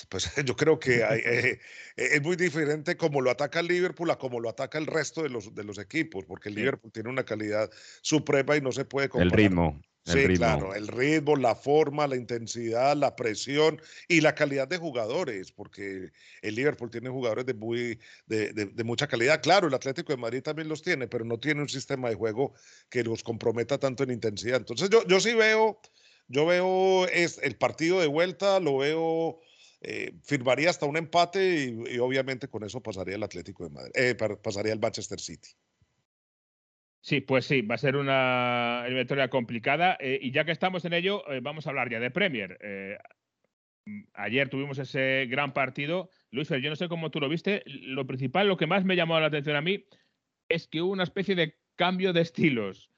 Pues 0.10 0.32
yo 0.46 0.56
creo 0.56 0.80
que 0.80 1.02
eh, 1.02 1.60
es 1.96 2.22
muy 2.22 2.36
diferente 2.36 2.98
como 2.98 3.22
lo 3.22 3.32
ataca 3.32 3.60
el 3.60 3.68
Liverpool 3.68 4.10
a 4.12 4.18
como 4.18 4.40
lo 4.40 4.50
ataca 4.50 4.78
el 4.78 4.88
resto 4.88 5.24
de 5.24 5.30
los, 5.30 5.54
de 5.54 5.64
los 5.64 5.78
equipos, 5.78 6.26
porque 6.26 6.50
el 6.50 6.56
Liverpool 6.56 6.92
tiene 6.92 7.10
una 7.10 7.24
calidad 7.24 7.70
suprema 8.02 8.56
y 8.56 8.62
no 8.62 8.72
se 8.72 8.86
puede 8.86 9.10
comparar. 9.10 9.40
El 9.40 9.46
ritmo. 9.50 9.82
Sí, 10.06 10.28
claro, 10.36 10.76
el 10.76 10.88
ritmo, 10.88 11.36
la 11.36 11.56
forma, 11.56 12.06
la 12.06 12.16
intensidad, 12.16 12.96
la 12.96 13.16
presión 13.16 13.82
y 14.08 14.22
la 14.22 14.36
calidad 14.36 14.68
de 14.68 14.78
jugadores, 14.78 15.52
porque 15.52 16.12
el 16.44 16.56
Liverpool 16.56 16.92
tiene 16.92 17.10
jugadores 17.10 17.48
de, 17.48 17.56
muy, 17.56 18.00
de, 18.28 18.54
de, 18.54 18.84
mucha 18.84 19.08
calidad. 19.08 19.42
Claro, 19.42 19.68
el 19.68 19.74
Atlético 19.74 20.14
de 20.14 20.18
Madrid 20.18 20.44
también 20.44 20.70
los 20.70 20.84
tiene, 20.84 21.08
pero 21.08 21.26
no 21.26 21.40
tiene 21.40 21.62
un 21.62 21.70
sistema 21.70 22.08
de 22.08 22.16
juego 22.16 22.54
que 22.88 23.04
los 23.04 23.24
comprometa 23.24 23.80
tanto 23.80 24.04
en 24.04 24.12
intensidad. 24.12 24.58
Entonces 24.58 24.92
yo, 24.92 25.04
yo 25.08 25.20
sí 25.20 25.34
veo, 25.34 25.82
yo 26.28 26.46
veo 26.46 27.08
es, 27.08 27.40
el 27.42 27.56
partido 27.56 28.00
de 28.00 28.08
vuelta, 28.08 28.60
lo 28.60 28.78
veo, 28.78 29.40
eh, 29.82 30.14
firmaría 30.24 30.70
hasta 30.70 30.86
un 30.86 30.98
empate 30.98 31.66
y, 31.92 32.00
obviamente 32.00 32.48
con 32.48 32.64
eso 32.64 32.82
pasaría 32.82 33.16
el 33.16 33.24
Atlético 33.24 33.66
de 33.66 33.70
Madrid, 33.70 33.92
eh, 33.96 34.16
pasaría 34.16 34.74
el 34.74 34.80
Manchester 34.80 35.20
City. 35.20 35.50
Sí, 37.02 37.22
pues 37.22 37.46
sí, 37.46 37.62
va 37.62 37.76
a 37.76 37.78
ser 37.78 37.98
una 37.98 38.82
eliminatoria 38.86 39.30
complicada. 39.30 39.96
Eh, 40.00 40.18
y 40.20 40.32
ya 40.32 40.44
que 40.44 40.52
estamos 40.52 40.86
en 40.86 40.94
ello, 40.94 41.24
vamos 41.44 41.68
a 41.68 41.70
hablar 41.70 41.92
ya 41.92 42.00
de 42.00 42.10
Premier. 42.10 42.58
Eh, 42.62 42.98
ayer 44.14 44.50
tuvimos 44.50 44.80
ese 44.80 45.28
gran 45.30 45.54
partido. 45.54 46.10
Luis, 46.32 46.50
yo 46.50 46.70
no 46.70 46.76
sé 46.76 46.88
cómo 46.88 47.12
tú 47.12 47.20
lo 47.20 47.30
viste. 47.30 47.62
Lo 47.68 48.08
principal, 48.08 48.48
lo 48.48 48.58
que 48.58 48.66
más 48.66 48.86
me 48.86 48.96
llamó 48.96 49.20
la 49.20 49.28
atención 49.28 49.56
a 49.56 49.62
mí, 49.62 49.86
es 50.50 50.68
que 50.68 50.82
hubo 50.82 50.94
una 50.94 51.04
especie 51.04 51.36
de 51.36 51.56
cambio 51.76 52.12
de 52.12 52.22
estilos. 52.22 52.90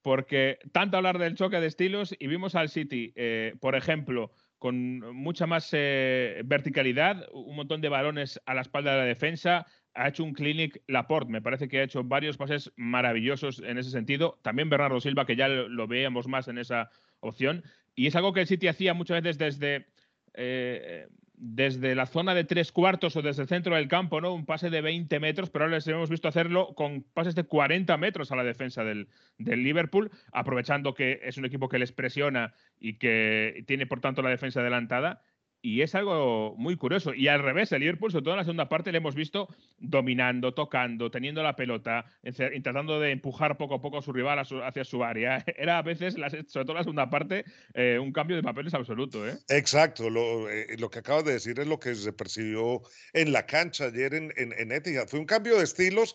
Porque 0.00 0.60
tanto 0.70 0.96
hablar 0.96 1.18
del 1.18 1.34
choque 1.34 1.58
de 1.58 1.66
estilos 1.66 2.14
y 2.16 2.28
vimos 2.28 2.54
al 2.54 2.68
City, 2.68 3.12
por 3.58 3.74
ejemplo, 3.74 4.30
con 4.58 5.00
mucha 5.14 5.46
más 5.46 5.70
verticalidad, 5.70 7.26
un 7.32 7.56
montón 7.56 7.80
de 7.80 7.88
balones 7.88 8.40
a 8.46 8.54
la 8.54 8.62
espalda 8.62 8.92
de 8.92 8.98
la 8.98 9.04
defensa, 9.04 9.66
ha 9.96 10.08
hecho 10.08 10.24
un 10.24 10.34
clinic 10.34 10.82
Laporte, 10.86 11.32
me 11.32 11.42
parece 11.42 11.68
que 11.68 11.80
ha 11.80 11.84
hecho 11.84 12.04
varios 12.04 12.36
pases 12.36 12.70
maravillosos 12.76 13.60
en 13.60 13.78
ese 13.78 13.90
sentido. 13.90 14.38
También 14.42 14.68
Bernardo 14.68 15.00
Silva, 15.00 15.26
que 15.26 15.36
ya 15.36 15.48
lo, 15.48 15.86
veíamos 15.88 16.28
más 16.28 16.48
en 16.48 16.58
esa 16.58 16.90
opción. 17.20 17.64
Y 17.94 18.06
es 18.06 18.14
algo 18.14 18.32
que 18.32 18.40
el 18.40 18.46
City 18.46 18.68
hacía 18.68 18.94
muchas 18.94 19.22
veces 19.22 19.38
desde, 19.38 19.86
eh, 20.34 21.08
desde 21.38 21.94
la 21.94 22.06
zona 22.06 22.34
de 22.34 22.44
tres 22.44 22.72
cuartos 22.72 23.16
o 23.16 23.22
desde 23.22 23.42
el 23.42 23.48
centro 23.48 23.74
del 23.74 23.88
campo, 23.88 24.20
¿no? 24.20 24.32
Un 24.32 24.46
pase 24.46 24.70
de 24.70 24.80
20 24.80 25.20
metros, 25.20 25.50
pero 25.50 25.64
ahora 25.64 25.76
les 25.76 25.86
hemos 25.88 26.08
visto 26.08 26.28
hacerlo 26.28 26.74
con 26.74 27.02
pases 27.02 27.34
de 27.34 27.44
40 27.44 27.96
metros 27.98 28.32
a 28.32 28.36
la 28.36 28.44
defensa 28.44 28.84
del, 28.84 29.08
del 29.38 29.62
Liverpool, 29.62 30.10
aprovechando 30.32 30.94
que 30.94 31.20
es 31.22 31.36
un 31.36 31.44
equipo 31.44 31.68
que 31.68 31.78
les 31.78 31.92
presiona 31.92 32.54
y 32.78 32.94
que 32.94 33.64
tiene, 33.66 33.86
por 33.86 34.00
tanto, 34.00 34.22
la 34.22 34.30
defensa 34.30 34.60
adelantada 34.60 35.22
y 35.62 35.82
es 35.82 35.94
algo 35.94 36.54
muy 36.56 36.76
curioso. 36.76 37.14
Y 37.14 37.28
al 37.28 37.42
revés, 37.42 37.72
el 37.72 37.80
Liverpool, 37.80 38.12
sobre 38.12 38.24
todo 38.24 38.34
en 38.34 38.38
la 38.38 38.44
segunda 38.44 38.68
parte, 38.68 38.92
le 38.92 38.98
hemos 38.98 39.14
visto 39.14 39.48
dominando, 39.78 40.54
tocando, 40.54 41.10
teniendo 41.10 41.42
la 41.42 41.56
pelota, 41.56 42.04
intentando 42.22 43.00
de 43.00 43.10
empujar 43.10 43.56
poco 43.56 43.74
a 43.74 43.80
poco 43.80 43.98
a 43.98 44.02
su 44.02 44.12
rival 44.12 44.38
hacia 44.38 44.84
su 44.84 45.02
área. 45.02 45.44
Era 45.56 45.78
a 45.78 45.82
veces, 45.82 46.14
sobre 46.14 46.64
todo 46.64 46.72
en 46.72 46.76
la 46.76 46.82
segunda 46.82 47.10
parte, 47.10 47.44
eh, 47.74 47.98
un 48.00 48.12
cambio 48.12 48.36
de 48.36 48.42
papeles 48.42 48.74
absoluto. 48.74 49.26
¿eh? 49.26 49.38
Exacto, 49.48 50.08
lo, 50.10 50.48
eh, 50.48 50.76
lo, 50.78 50.90
que 50.90 51.00
acabas 51.00 51.24
de 51.24 51.32
decir 51.32 51.58
es 51.58 51.66
lo 51.66 51.80
que 51.80 51.94
se 51.94 52.12
percibió 52.12 52.82
en 53.12 53.32
la 53.32 53.46
cancha 53.46 53.86
ayer 53.86 54.14
en, 54.14 54.32
en, 54.36 54.52
en. 54.52 55.08
Fue 55.08 55.18
un 55.18 55.26
cambio 55.26 55.56
de 55.56 55.64
estilos 55.64 56.14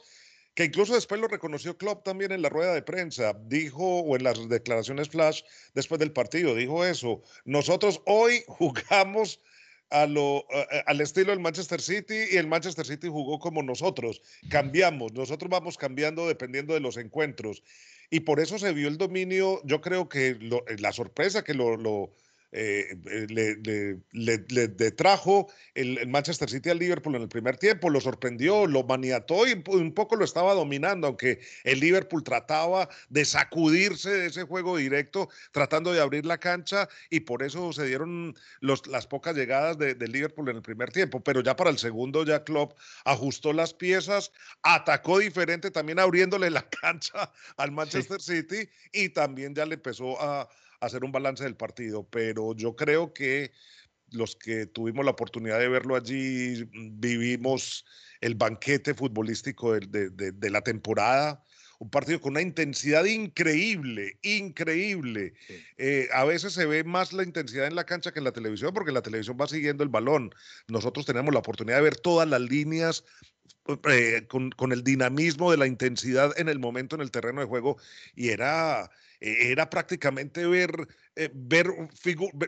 que 0.54 0.66
incluso 0.66 0.94
después 0.94 1.22
lo 1.22 1.28
reconoció 1.28 1.78
Klopp 1.78 2.04
también 2.04 2.32
en 2.32 2.42
la 2.42 2.50
rueda 2.50 2.74
de 2.74 2.82
prensa, 2.82 3.34
dijo, 3.46 4.02
o 4.02 4.16
en 4.16 4.24
las 4.24 4.50
declaraciones 4.50 5.10
flash 5.10 5.42
después 5.74 6.00
del 6.00 6.12
partido, 6.12 6.56
dijo 6.56 6.86
eso, 6.86 7.22
nosotros 7.46 8.02
hoy 8.06 8.44
jugamos 8.48 9.40
al 9.90 11.02
estilo 11.02 11.32
del 11.32 11.42
Manchester 11.42 11.82
City 11.82 12.16
y 12.32 12.38
el 12.38 12.48
Manchester 12.48 12.86
City 12.86 13.10
jugó 13.10 13.40
como 13.40 13.62
nosotros, 13.62 14.22
cambiamos, 14.50 15.12
nosotros 15.12 15.50
vamos 15.50 15.78
cambiando 15.78 16.28
dependiendo 16.28 16.74
de 16.74 16.80
los 16.80 16.96
encuentros. 16.96 17.62
Y 18.10 18.22
por 18.22 18.40
eso 18.40 18.58
se 18.58 18.72
vio 18.72 18.88
el 18.88 18.98
dominio, 18.98 19.62
yo 19.66 19.82
creo 19.82 20.08
que 20.08 20.38
la 20.80 20.94
sorpresa 20.94 21.44
que 21.44 21.54
lo 21.54 22.14
eh, 22.54 22.98
eh, 23.10 23.28
le, 23.30 24.46
le, 24.48 24.92
trajo 24.92 25.48
el, 25.74 26.06
Manchester 26.08 26.50
City 26.50 26.70
al 26.70 26.80
Liverpool 26.80 27.16
en 27.16 27.22
el 27.22 27.30
primer 27.30 27.56
tiempo, 27.56 27.90
lo 27.90 28.02
sorprendió, 28.02 28.66
lo 28.68 28.84
maniató 28.84 29.48
y 29.48 29.64
un 29.68 29.94
poco 29.94 30.18
lo 30.18 30.26
estaba 30.26 30.54
dominando, 30.54 31.08
aunque 31.08 31.40
el 31.64 31.80
Liverpool 31.80 32.24
trataba 32.24 32.90
de 33.10 33.24
sacudirse 33.24 34.10
de 34.10 34.26
ese 34.28 34.44
juego 34.44 34.76
directo, 34.76 35.30
tratando 35.52 35.94
de 35.94 36.02
abrir 36.02 36.26
la 36.26 36.40
cancha 36.40 36.90
y 37.10 37.22
por 37.22 37.42
eso 37.42 37.72
se 37.72 37.86
dieron 37.86 38.36
los, 38.60 38.86
las 38.88 39.08
pocas 39.08 39.36
llegadas 39.36 39.78
del 39.78 39.98
de 39.98 40.08
Liverpool 40.10 40.50
en 40.50 40.58
el 40.58 40.62
primer 40.62 40.92
tiempo, 40.92 41.22
pero 41.22 41.42
ya 41.42 41.56
para 41.56 41.70
el 41.70 41.78
segundo 41.78 42.26
ya 42.26 42.44
Klopp 42.44 42.78
ajustó 43.06 43.54
las 43.54 43.74
piezas, 43.74 44.32
atacó 44.62 45.20
diferente, 45.20 45.72
también 45.72 46.00
abriéndole 46.00 46.50
la 46.50 46.68
cancha 46.82 47.32
al 47.56 47.72
Manchester 47.72 48.22
City 48.22 48.70
y 48.92 49.10
también 49.10 49.56
ya 49.56 49.66
le 49.66 49.76
empezó 49.76 50.22
a 50.22 50.50
hacer 50.82 51.06
un 51.06 51.12
balance 51.12 51.44
del 51.44 51.56
partido, 51.56 52.04
pero 52.10 52.54
yo 52.56 52.76
creo 52.76 53.14
que 53.14 53.52
los 54.12 54.36
que 54.36 54.66
tuvimos 54.66 55.06
la 55.06 55.12
oportunidad 55.12 55.60
de 55.60 55.70
verlo 55.70 55.96
allí 55.96 56.70
mm, 56.74 57.00
vivimos 57.00 57.86
el 58.20 58.36
banquete 58.36 58.94
futbolístico 58.94 59.74
de, 59.74 60.50
la 60.50 60.62
temporada. 60.62 61.44
Un 61.80 61.90
partido 61.90 62.22
con 62.22 62.34
una 62.34 62.42
intensidad 62.42 63.06
increíble, 63.06 64.20
increíble. 64.22 65.34
Eh, 65.78 66.08
a 66.14 66.26
veces 66.26 66.54
se 66.54 66.68
ve 66.68 66.84
más 66.84 67.12
la 67.12 67.24
intensidad 67.24 67.66
en 67.66 67.74
la 67.74 67.86
cancha 67.86 68.12
que 68.12 68.20
en 68.20 68.26
la 68.26 68.32
televisión, 68.32 68.72
porque 68.72 68.92
la 68.92 69.02
televisión 69.02 69.38
va 69.42 69.48
siguiendo 69.48 69.84
el 69.84 69.90
balón. 69.90 70.32
Nosotros 70.68 71.08
tenemos 71.08 71.34
la 71.34 71.40
oportunidad 71.40 71.78
de 71.78 71.84
ver 71.84 71.96
todas 71.96 72.30
las 72.30 72.42
líneas 72.42 73.04
eh, 73.90 74.28
con, 74.28 74.52
con, 74.52 74.72
el 74.72 74.84
dinamismo 74.84 75.50
de 75.50 75.58
la 75.58 75.66
intensidad 75.66 76.32
en 76.40 76.50
el 76.50 76.60
momento 76.60 76.96
en 76.96 77.02
el 77.02 77.10
terreno 77.10 77.42
de 77.42 77.48
juego 77.48 77.78
y 78.16 78.30
era, 78.30 78.92
e-, 79.22 79.52
era 79.52 79.70
prácticamente 79.70 80.46
ver, 80.46 80.88
eh, 81.16 81.30
ver, 81.34 81.68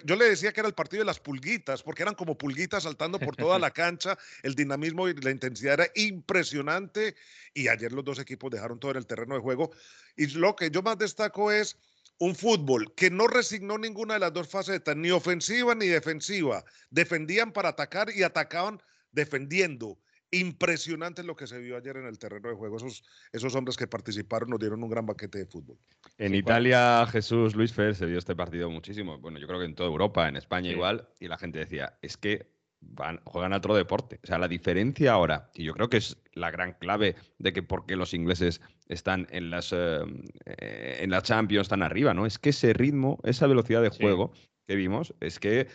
yo 0.04 0.16
le 0.16 0.26
decía 0.26 0.52
que 0.52 0.60
era 0.60 0.68
el 0.68 0.76
partido 0.76 1.02
de 1.02 1.06
las 1.06 1.20
pulguitas, 1.20 1.84
porque 1.84 2.02
eran 2.02 2.16
como 2.16 2.38
pulguitas 2.38 2.84
saltando 2.84 3.20
por 3.20 3.36
toda 3.36 3.60
la 3.60 3.72
cancha, 3.72 4.18
el 4.42 4.56
dinamismo 4.56 5.08
y 5.08 5.14
la 5.14 5.32
intensidad 5.32 5.76
era 5.76 5.88
impresionante 5.96 7.16
y 7.54 7.68
ayer 7.68 7.92
los 7.92 8.04
dos 8.04 8.20
equipos 8.20 8.52
dejaron 8.52 8.80
todo 8.80 8.92
en 8.92 8.98
el 8.98 9.06
terreno 9.06 9.36
de 9.36 9.42
juego 9.42 9.72
y 10.18 10.28
lo 10.28 10.56
que 10.56 10.72
yo 10.72 10.82
más 10.82 10.98
destaco 10.98 11.52
es 11.52 11.78
un 12.18 12.36
fútbol 12.36 12.94
que 12.96 13.10
no 13.10 13.28
resignó 13.28 13.78
ninguna 13.78 14.16
de 14.16 14.22
las 14.22 14.34
dos 14.34 14.50
facetas, 14.50 14.96
ni 14.96 15.12
ofensiva 15.12 15.76
ni 15.76 15.88
defensiva, 15.88 16.64
defendían 16.90 17.52
para 17.52 17.70
atacar 17.70 18.10
y 18.16 18.24
atacaban 18.24 18.82
defendiendo 19.12 20.00
impresionante 20.34 21.24
lo 21.24 21.36
que 21.36 21.48
se 21.48 21.60
vio 21.60 21.78
ayer 21.78 21.98
en 21.98 22.06
el 22.06 22.18
terreno 22.18 22.50
de 22.50 22.56
juego. 22.56 22.78
Esos, 22.78 23.04
esos 23.32 23.56
hombres 23.56 23.78
que 23.78 23.88
participaron 23.88 24.50
nos 24.50 24.60
dieron 24.60 24.84
un 24.84 24.90
gran 24.90 25.06
baquete 25.06 25.40
de 25.40 25.46
fútbol. 25.46 25.78
En 26.18 26.36
Italia, 26.36 27.06
Jesús 27.08 27.56
Luis 27.56 27.74
Fer 27.74 27.96
se 27.96 28.06
vio 28.06 28.18
este 28.18 28.36
partido 28.36 28.70
muchísimo. 28.70 29.18
Bueno, 29.20 29.40
yo 29.40 29.48
creo 29.48 29.60
que 29.60 29.66
en 29.66 29.76
toda 29.76 29.90
Europa, 29.90 30.28
en 30.28 30.36
España 30.36 30.72
igual, 30.72 31.08
y 31.20 31.28
la 31.28 31.38
gente 31.38 31.60
decía, 31.60 31.98
es 32.02 32.18
que 32.18 32.52
van, 32.82 33.22
juegan 33.26 33.54
a 33.54 33.58
otro 33.58 33.76
deporte. 33.76 34.20
O 34.24 34.28
sea, 34.28 34.38
la 34.38 34.48
diferencia 34.48 35.14
ahora, 35.14 35.52
y 35.54 35.64
yo 35.64 35.74
creo 35.74 35.90
que 35.90 35.98
es 35.98 36.18
la 36.34 36.52
gran 36.52 36.74
clave 36.74 37.16
de 37.38 37.54
que 37.54 37.64
por 37.64 37.86
qué 37.86 37.96
los 37.96 38.14
ingleses 38.14 38.62
están 38.88 39.28
en 39.32 39.50
las, 39.50 39.74
eh, 39.74 40.04
en 40.46 41.10
la 41.10 41.22
Champions 41.22 41.70
tan 41.70 41.84
arriba, 41.84 42.14
¿no? 42.14 42.26
Es 42.26 42.40
que 42.40 42.50
ese 42.50 42.74
ritmo, 42.74 43.20
esa 43.24 43.48
velocidad 43.48 43.82
de 43.82 43.90
juego 43.90 44.34
que 44.68 44.76
vimos, 44.76 45.14
es 45.20 45.40
que 45.40 45.68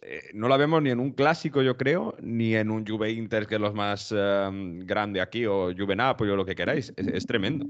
eh, 0.00 0.30
no 0.32 0.48
la 0.48 0.56
vemos 0.56 0.82
ni 0.82 0.90
en 0.90 1.00
un 1.00 1.12
clásico, 1.12 1.60
yo 1.62 1.76
creo, 1.76 2.16
ni 2.20 2.54
en 2.54 2.70
un 2.70 2.86
Juve 2.86 3.10
Inter, 3.10 3.46
que 3.46 3.56
es 3.56 3.60
los 3.60 3.74
más 3.74 4.14
em, 4.16 4.80
grande 4.80 5.20
aquí, 5.20 5.44
o 5.44 5.72
Juve 5.76 5.96
Napoli, 5.96 6.30
o 6.30 6.36
lo 6.36 6.44
que 6.44 6.54
queráis. 6.54 6.92
Es, 6.96 7.26
tremendo. 7.26 7.66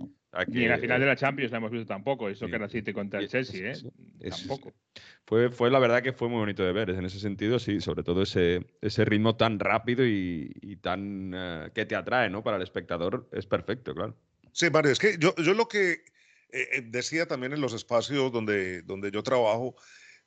ni 0.48 0.64
en 0.64 0.68
la 0.68 0.78
final 0.78 1.00
de 1.00 1.06
la 1.06 1.16
Champions 1.16 1.50
la 1.52 1.58
hemos 1.58 1.70
visto 1.70 1.86
tampoco, 1.86 2.28
eso 2.28 2.46
que 2.46 2.56
era 2.56 2.68
City 2.68 2.92
contra 2.92 3.20
el 3.20 3.28
Chelsea, 3.28 3.72
¿eh? 3.72 4.30
tampoco. 4.30 4.74
Fue, 5.24 5.50
fue 5.50 5.70
la 5.70 5.78
verdad 5.78 6.02
que 6.02 6.12
fue 6.12 6.28
muy 6.28 6.38
bonito 6.38 6.62
de 6.62 6.72
ver, 6.72 6.90
en 6.90 7.04
ese 7.04 7.18
sentido, 7.18 7.58
sí, 7.58 7.80
sobre 7.80 8.02
todo 8.02 8.22
ese, 8.22 8.66
ese 8.82 9.04
ritmo 9.04 9.36
tan 9.36 9.58
rápido 9.58 10.04
y, 10.06 10.78
tan 10.82 11.32
eh, 11.34 11.70
que 11.74 11.86
te 11.86 11.96
atrae, 11.96 12.28
¿no? 12.28 12.42
Para 12.42 12.56
el 12.56 12.62
espectador 12.62 13.28
es 13.32 13.46
perfecto, 13.46 13.94
claro. 13.94 14.14
Sí, 14.52 14.68
Mario, 14.70 14.92
es 14.92 14.98
que 14.98 15.16
yo, 15.18 15.34
yo 15.36 15.54
lo 15.54 15.68
que 15.68 16.02
eh, 16.50 16.82
decía 16.84 17.26
también 17.26 17.52
en 17.52 17.60
los 17.60 17.72
espacios 17.72 18.32
donde, 18.32 18.82
donde 18.82 19.10
yo 19.10 19.22
trabajo, 19.22 19.76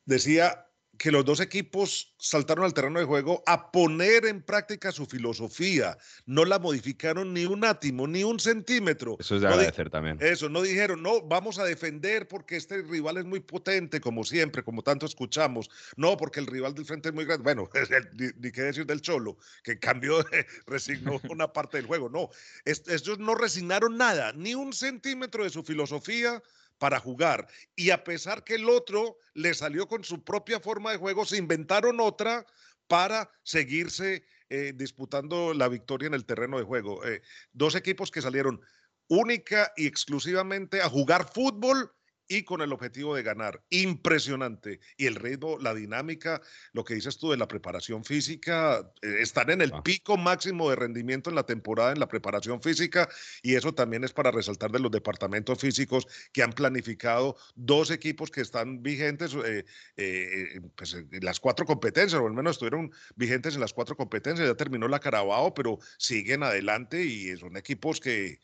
decía 0.06 0.66
que 1.02 1.10
los 1.10 1.26
dos 1.26 1.40
equipos 1.40 2.14
saltaron 2.20 2.64
al 2.64 2.76
terreno 2.76 3.00
de 3.00 3.08
juego 3.08 3.42
a 3.48 3.72
poner 3.72 4.28
en 4.28 4.44
práctica 4.44 4.92
su 4.92 5.08
filosofía. 5.08 5.98
No 6.28 6.46
la 6.46 6.60
modificaron 6.60 7.34
ni 7.34 7.48
un 7.48 7.66
átimo, 7.66 8.06
ni 8.06 8.24
un 8.24 8.40
centímetro. 8.40 9.18
Eso 9.20 9.38
es 9.38 9.42
de 9.42 9.48
No 9.48 9.56
agradecer 9.56 9.90
también. 9.90 10.20
Eso, 10.22 10.48
no 10.48 10.62
dijeron, 10.62 11.02
no, 11.02 11.20
vamos 11.24 11.58
a 11.58 11.64
defender 11.64 12.28
porque 12.28 12.56
este 12.56 12.84
rival 12.84 13.18
es 13.18 13.26
muy 13.26 13.40
potente, 13.40 14.00
como 14.00 14.24
siempre, 14.24 14.62
como 14.62 14.84
tanto 14.84 15.08
escuchamos. 15.08 15.72
No, 15.96 16.16
porque 16.18 16.40
el 16.40 16.46
rival 16.46 16.76
del 16.76 16.86
frente 16.86 17.10
es 17.10 17.16
muy 17.16 17.26
grande. 17.26 17.42
Bueno, 17.46 17.68
ni, 18.20 18.28
ni 18.38 18.52
qué 18.52 18.62
decir 18.62 18.86
del 18.86 19.02
Cholo, 19.02 19.40
que 19.64 19.80
cambió, 19.80 20.24
resignó 20.68 21.20
una 21.32 21.52
parte 21.52 21.78
del 21.78 21.88
juego. 21.88 22.10
No, 22.10 22.30
es- 22.64 22.84
ellos 22.88 23.18
no 23.18 23.34
resignaron 23.34 23.98
nada, 23.98 24.34
ni 24.34 24.54
un 24.54 24.72
centímetro 24.72 25.46
de 25.46 25.50
su 25.50 25.64
filosofía 25.64 26.44
para 26.82 27.00
jugar. 27.00 27.48
Y 27.76 27.92
a 27.92 28.04
pesar 28.04 28.44
que 28.44 28.56
el 28.56 28.68
otro 28.68 29.20
le 29.36 29.54
salió 29.54 29.88
con 29.88 30.04
su 30.04 30.24
propia 30.24 30.60
forma 30.60 30.92
de 30.92 30.98
juego, 30.98 31.26
se 31.26 31.38
inventaron 31.38 32.00
otra 32.00 32.44
para 32.88 33.30
seguirse 33.44 34.26
eh, 34.50 34.74
disputando 34.76 35.54
la 35.54 35.68
victoria 35.68 36.08
en 36.08 36.16
el 36.16 36.26
terreno 36.26 36.58
de 36.58 36.64
juego. 36.64 37.06
Eh, 37.06 37.22
dos 37.54 37.76
equipos 37.76 38.10
que 38.10 38.24
salieron 38.24 38.62
única 39.08 39.72
y 39.78 39.86
exclusivamente 39.86 40.82
a 40.82 40.90
jugar 40.90 41.32
fútbol 41.32 41.94
y 42.32 42.44
con 42.44 42.62
el 42.62 42.72
objetivo 42.72 43.14
de 43.14 43.24
ganar. 43.24 43.62
Impresionante. 43.70 44.80
Y 44.96 45.06
el 45.06 45.16
ritmo, 45.16 45.58
la 45.60 45.74
dinámica, 45.74 46.42
lo 46.72 46.86
que 46.86 46.94
dices 46.96 47.18
tú 47.18 47.30
de 47.32 47.38
la 47.38 47.48
preparación 47.48 48.06
física, 48.06 48.90
eh, 49.02 49.18
están 49.20 49.50
en 49.50 49.62
el 49.62 49.72
Ah. 49.74 49.84
pico 49.84 50.16
máximo 50.16 50.70
de 50.70 50.78
rendimiento 50.78 51.30
en 51.30 51.36
la 51.36 51.46
temporada 51.46 51.92
en 51.92 52.00
la 52.00 52.08
preparación 52.08 52.62
física 52.62 53.10
y 53.44 53.56
eso 53.56 53.74
también 53.74 54.06
es 54.06 54.14
para 54.14 54.32
resaltar 54.32 54.72
de 54.72 54.80
los 54.80 54.92
departamentos 54.92 55.60
físicos 55.60 56.08
que 56.32 56.42
han 56.42 56.54
planificado 56.54 57.36
dos 57.56 57.92
equipos 57.92 58.32
que 58.32 58.42
están 58.42 58.82
vigentes 58.82 59.34
eh, 59.36 59.66
eh, 59.98 60.62
pues, 60.76 60.94
en 60.94 61.26
las 61.26 61.40
cuatro 61.40 61.66
competencias, 61.66 62.22
o 62.22 62.28
al 62.28 62.34
menos 62.34 62.54
estuvieron 62.54 62.92
vigentes 63.16 63.56
en 63.56 63.62
las 63.62 63.74
cuatro 63.74 63.98
competencias. 63.98 64.48
Ya 64.48 64.56
terminó 64.56 64.88
la 64.88 65.00
Carabao, 65.00 65.54
pero 65.54 65.80
siguen 65.98 66.44
adelante 66.44 67.04
y 67.04 67.36
son 67.38 67.58
equipos 67.58 68.00
que, 68.00 68.40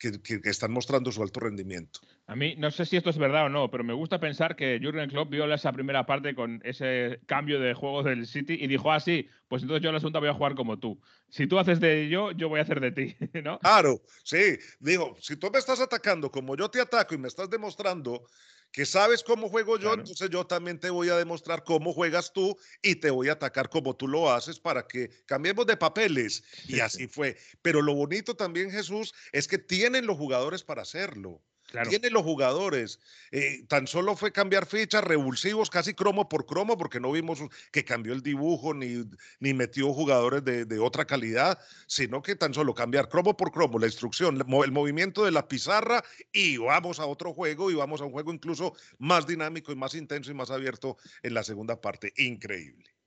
que- 0.00 0.20
que- 0.22 0.40
que 0.40 0.48
están 0.50 0.72
mostrando 0.72 1.12
su 1.12 1.22
alto 1.22 1.38
rendimiento. 1.40 2.00
A 2.26 2.34
mí, 2.34 2.54
no 2.56 2.70
sé 2.70 2.86
si 2.86 2.96
esto 2.96 3.10
es 3.10 3.18
verdad 3.18 3.46
o 3.46 3.48
no, 3.50 3.70
pero 3.70 3.84
me 3.84 3.92
gusta 3.92 4.18
pensar 4.18 4.56
que 4.56 4.78
Jürgen 4.80 5.10
Klopp 5.10 5.30
vio 5.30 5.52
esa 5.52 5.72
primera 5.72 6.06
parte 6.06 6.34
con 6.34 6.60
ese 6.64 7.20
cambio 7.26 7.60
de 7.60 7.74
juego 7.74 8.02
del 8.02 8.26
City 8.26 8.54
y 8.58 8.66
dijo, 8.66 8.90
ah, 8.90 8.98
sí, 8.98 9.28
pues 9.46 9.62
entonces 9.62 9.82
yo 9.82 9.90
en 9.90 9.94
la 9.94 10.00
segunda 10.00 10.20
voy 10.20 10.30
a 10.30 10.34
jugar 10.34 10.54
como 10.54 10.78
tú. 10.78 11.00
Si 11.28 11.46
tú 11.46 11.58
haces 11.58 11.80
de 11.80 12.08
yo, 12.08 12.32
yo 12.32 12.48
voy 12.48 12.60
a 12.60 12.62
hacer 12.62 12.80
de 12.80 12.92
ti, 12.92 13.16
¿no? 13.44 13.58
Claro, 13.60 14.00
sí. 14.24 14.56
Digo, 14.78 15.16
si 15.20 15.36
tú 15.36 15.50
me 15.52 15.58
estás 15.58 15.80
atacando 15.80 16.30
como 16.30 16.56
yo 16.56 16.68
te 16.70 16.80
ataco 16.80 17.14
y 17.14 17.18
me 17.18 17.28
estás 17.28 17.50
demostrando 17.50 18.24
que 18.72 18.86
sabes 18.86 19.22
cómo 19.22 19.48
juego 19.48 19.78
yo, 19.78 19.94
Claro. 19.94 20.00
entonces 20.00 20.30
yo 20.30 20.46
también 20.46 20.78
te 20.80 20.90
voy 20.90 21.08
a 21.08 21.16
demostrar 21.16 21.64
cómo 21.64 21.92
juegas 21.92 22.32
tú 22.32 22.56
y 22.82 22.96
te 22.96 23.10
voy 23.10 23.28
a 23.28 23.32
atacar 23.32 23.68
como 23.68 23.96
tú 23.96 24.08
lo 24.08 24.30
haces 24.30 24.60
para 24.60 24.86
que 24.86 25.10
cambiemos 25.26 25.66
de 25.66 25.76
papeles. 25.76 26.42
Y 26.66 26.78
sí. 26.78 26.80
así 26.80 27.06
fue. 27.08 27.36
Pero 27.62 27.82
lo 27.82 27.94
bonito 27.94 28.36
también, 28.36 28.70
Jesús, 28.70 29.12
es 29.32 29.48
que 29.48 29.58
tienen 29.58 30.06
los 30.06 30.16
jugadores 30.16 30.62
para 30.64 30.82
hacerlo. 30.82 31.42
Claro. 31.70 31.88
Tienen 31.88 32.12
los 32.12 32.22
jugadores. 32.22 33.00
Eh, 33.30 33.64
tan 33.68 33.86
solo 33.86 34.16
fue 34.16 34.32
cambiar 34.32 34.66
fichas 34.66 35.04
revulsivos, 35.04 35.70
casi 35.70 35.94
cromo 35.94 36.28
por 36.28 36.46
cromo, 36.46 36.76
porque 36.76 36.98
no 36.98 37.12
vimos 37.12 37.40
que 37.70 37.84
cambió 37.84 38.12
el 38.12 38.22
dibujo 38.22 38.74
ni, 38.74 39.04
ni 39.38 39.54
metió 39.54 39.92
jugadores 39.92 40.44
de, 40.44 40.64
de 40.64 40.78
otra 40.80 41.04
calidad, 41.04 41.58
sino 41.86 42.22
que 42.22 42.34
tan 42.34 42.52
solo 42.52 42.74
cambiar 42.74 43.08
cromo 43.08 43.36
por 43.36 43.52
cromo, 43.52 43.78
la 43.78 43.86
instrucción, 43.86 44.36
el 44.36 44.72
movimiento 44.72 45.24
de 45.24 45.30
la 45.30 45.46
pizarra 45.46 46.02
y 46.32 46.56
vamos 46.56 46.98
a 46.98 47.06
otro 47.06 47.32
juego 47.32 47.70
y 47.70 47.74
vamos 47.74 48.00
a 48.00 48.04
un 48.04 48.12
juego 48.12 48.32
incluso 48.32 48.74
más 48.98 49.26
dinámico 49.26 49.72
y 49.72 49.76
más 49.76 49.94
intenso 49.94 50.30
y 50.30 50.34
más 50.34 50.50
abierto 50.50 50.96
en 51.22 51.34
la 51.34 51.44
segunda 51.44 51.80
parte. 51.80 52.12
Increíble. 52.16 52.99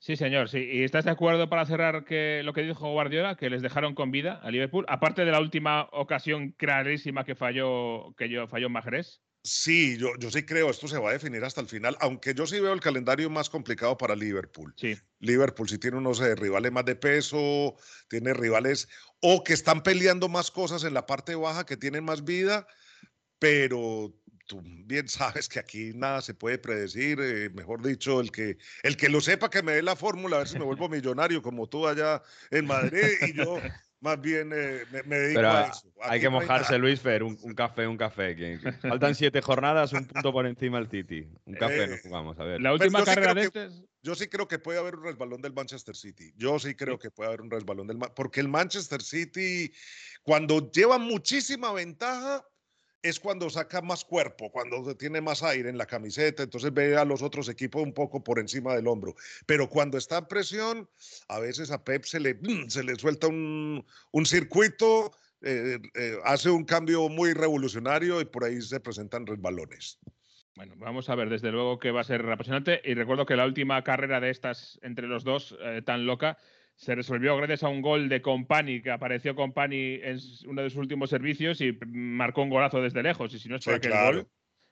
Sí, 0.00 0.16
señor, 0.16 0.48
sí. 0.48 0.58
¿Y 0.58 0.84
estás 0.84 1.04
de 1.04 1.10
acuerdo 1.10 1.48
para 1.48 1.66
cerrar 1.66 2.04
que 2.04 2.42
lo 2.44 2.52
que 2.52 2.62
dijo 2.62 2.92
Guardiola, 2.92 3.36
que 3.36 3.50
les 3.50 3.62
dejaron 3.62 3.94
con 3.94 4.12
vida 4.12 4.40
a 4.42 4.50
Liverpool? 4.50 4.84
Aparte 4.88 5.24
de 5.24 5.32
la 5.32 5.40
última 5.40 5.88
ocasión 5.92 6.52
clarísima 6.52 7.24
que 7.24 7.34
falló, 7.34 8.14
que 8.16 8.28
yo 8.28 8.46
falló 8.46 8.70
Mahrez. 8.70 9.20
Sí, 9.42 9.96
yo, 9.98 10.10
yo 10.18 10.30
sí 10.30 10.44
creo, 10.44 10.68
esto 10.70 10.88
se 10.88 10.98
va 10.98 11.10
a 11.10 11.12
definir 11.12 11.42
hasta 11.44 11.60
el 11.60 11.68
final, 11.68 11.96
aunque 12.00 12.34
yo 12.34 12.46
sí 12.46 12.60
veo 12.60 12.72
el 12.72 12.80
calendario 12.80 13.30
más 13.30 13.48
complicado 13.48 13.96
para 13.96 14.14
Liverpool. 14.14 14.74
Sí. 14.76 14.96
Liverpool 15.20 15.68
sí 15.68 15.78
tiene 15.78 15.96
unos 15.96 16.20
eh, 16.20 16.34
rivales 16.34 16.70
más 16.70 16.84
de 16.84 16.96
peso, 16.96 17.74
tiene 18.08 18.34
rivales 18.34 18.88
o 19.20 19.42
que 19.42 19.52
están 19.52 19.82
peleando 19.82 20.28
más 20.28 20.50
cosas 20.50 20.84
en 20.84 20.94
la 20.94 21.06
parte 21.06 21.34
baja, 21.34 21.64
que 21.64 21.76
tienen 21.76 22.04
más 22.04 22.24
vida, 22.24 22.66
pero 23.38 24.12
tú 24.48 24.60
bien 24.64 25.06
sabes 25.08 25.48
que 25.48 25.60
aquí 25.60 25.92
nada 25.94 26.20
se 26.22 26.34
puede 26.34 26.58
predecir, 26.58 27.20
eh, 27.20 27.50
mejor 27.50 27.82
dicho, 27.86 28.20
el 28.20 28.32
que, 28.32 28.56
el 28.82 28.96
que 28.96 29.08
lo 29.08 29.20
sepa 29.20 29.48
que 29.48 29.62
me 29.62 29.72
dé 29.74 29.82
la 29.82 29.94
fórmula, 29.94 30.36
a 30.36 30.38
ver 30.40 30.48
si 30.48 30.58
me 30.58 30.64
vuelvo 30.64 30.88
millonario 30.88 31.40
como 31.42 31.68
tú 31.68 31.86
allá 31.86 32.22
en 32.50 32.66
Madrid 32.66 33.12
y 33.28 33.34
yo 33.34 33.60
más 34.00 34.20
bien 34.20 34.50
eh, 34.54 34.84
me, 34.90 35.02
me 35.02 35.18
dedico 35.18 35.40
Pero 35.40 35.50
a 35.50 35.62
eso. 35.68 35.92
hay 36.02 36.20
que 36.20 36.30
no 36.30 36.38
hay 36.38 36.46
mojarse. 36.46 36.78
Luis 36.78 37.00
Fer, 37.00 37.22
un, 37.22 37.36
un 37.42 37.54
café, 37.54 37.86
un 37.86 37.96
café. 37.96 38.34
que- 38.34 38.58
que 38.60 38.72
faltan 38.88 39.14
siete 39.14 39.42
jornadas, 39.42 39.92
un 39.92 40.06
punto 40.06 40.32
por 40.32 40.46
encima 40.46 40.78
del 40.80 40.88
City. 40.90 41.28
Un 41.44 41.54
café 41.54 41.84
Eh, 41.84 41.88
nos 41.88 42.00
jugamos, 42.00 42.38
a 42.40 42.44
ver. 42.44 42.60
La 42.60 42.70
Pues 42.70 42.80
última 42.82 43.00
yo 43.00 43.04
sí 43.04 43.10
carrera 43.10 43.34
de 43.34 43.50
creo 43.50 43.64
este. 43.66 43.88
Yo 44.02 44.14
sí 44.14 44.28
creo 44.28 44.48
que 44.48 44.58
puede 44.60 44.78
haber 44.78 44.94
un 44.94 45.04
resbalón 45.04 45.42
del 45.42 45.52
Manchester 45.52 45.94
City. 45.96 46.32
Yo 46.36 46.58
sí 46.58 46.74
creo 46.74 46.98
que 46.98 47.10
puede 47.10 47.28
haber 47.28 47.40
un 47.42 47.50
resbalón 47.50 47.86
del 47.88 47.98
porque 48.14 48.40
el 48.40 48.48
Manchester 48.48 49.02
City 49.02 49.72
cuando 50.22 50.70
lleva 50.70 50.96
muchísima 50.98 51.72
ventaja 51.72 52.46
es 53.02 53.20
cuando 53.20 53.48
saca 53.50 53.80
más 53.80 54.04
cuerpo, 54.04 54.50
cuando 54.50 54.96
tiene 54.96 55.20
más 55.20 55.42
aire 55.42 55.68
en 55.68 55.78
la 55.78 55.86
camiseta, 55.86 56.42
entonces 56.42 56.72
ve 56.72 56.96
a 56.96 57.04
los 57.04 57.22
otros 57.22 57.48
equipos 57.48 57.82
un 57.82 57.92
poco 57.92 58.22
por 58.22 58.38
encima 58.38 58.74
del 58.74 58.88
hombro. 58.88 59.14
Pero 59.46 59.68
cuando 59.68 59.98
está 59.98 60.18
en 60.18 60.26
presión, 60.26 60.88
a 61.28 61.38
veces 61.38 61.70
a 61.70 61.84
Pep 61.84 62.04
se 62.04 62.20
le, 62.20 62.38
se 62.68 62.82
le 62.82 62.96
suelta 62.96 63.28
un, 63.28 63.84
un 64.10 64.26
circuito, 64.26 65.12
eh, 65.42 65.78
eh, 65.94 66.16
hace 66.24 66.50
un 66.50 66.64
cambio 66.64 67.08
muy 67.08 67.32
revolucionario 67.32 68.20
y 68.20 68.24
por 68.24 68.44
ahí 68.44 68.60
se 68.60 68.80
presentan 68.80 69.26
resbalones. 69.26 69.98
Bueno, 70.56 70.74
vamos 70.76 71.08
a 71.08 71.14
ver, 71.14 71.28
desde 71.28 71.52
luego 71.52 71.78
que 71.78 71.92
va 71.92 72.00
a 72.00 72.04
ser 72.04 72.28
apasionante. 72.28 72.80
Y 72.84 72.94
recuerdo 72.94 73.26
que 73.26 73.36
la 73.36 73.46
última 73.46 73.84
carrera 73.84 74.18
de 74.18 74.30
estas 74.30 74.80
entre 74.82 75.06
los 75.06 75.22
dos, 75.22 75.56
eh, 75.60 75.82
tan 75.84 76.04
loca, 76.04 76.36
se 76.78 76.94
resolvió 76.94 77.36
gracias 77.36 77.64
a 77.64 77.68
un 77.68 77.82
gol 77.82 78.08
de 78.08 78.22
Company, 78.22 78.80
que 78.80 78.92
apareció 78.92 79.34
Company 79.34 79.98
en 80.00 80.18
uno 80.46 80.62
de 80.62 80.70
sus 80.70 80.78
últimos 80.78 81.10
servicios 81.10 81.60
y 81.60 81.76
marcó 81.88 82.42
un 82.42 82.50
golazo 82.50 82.80
desde 82.80 83.02
lejos. 83.02 83.34
Y 83.34 83.40
si 83.40 83.48
no 83.48 83.56
es 83.56 83.64
Sí, 83.64 83.70
aquel 83.70 83.90
claro. 83.90 84.16
gol. 84.18 84.28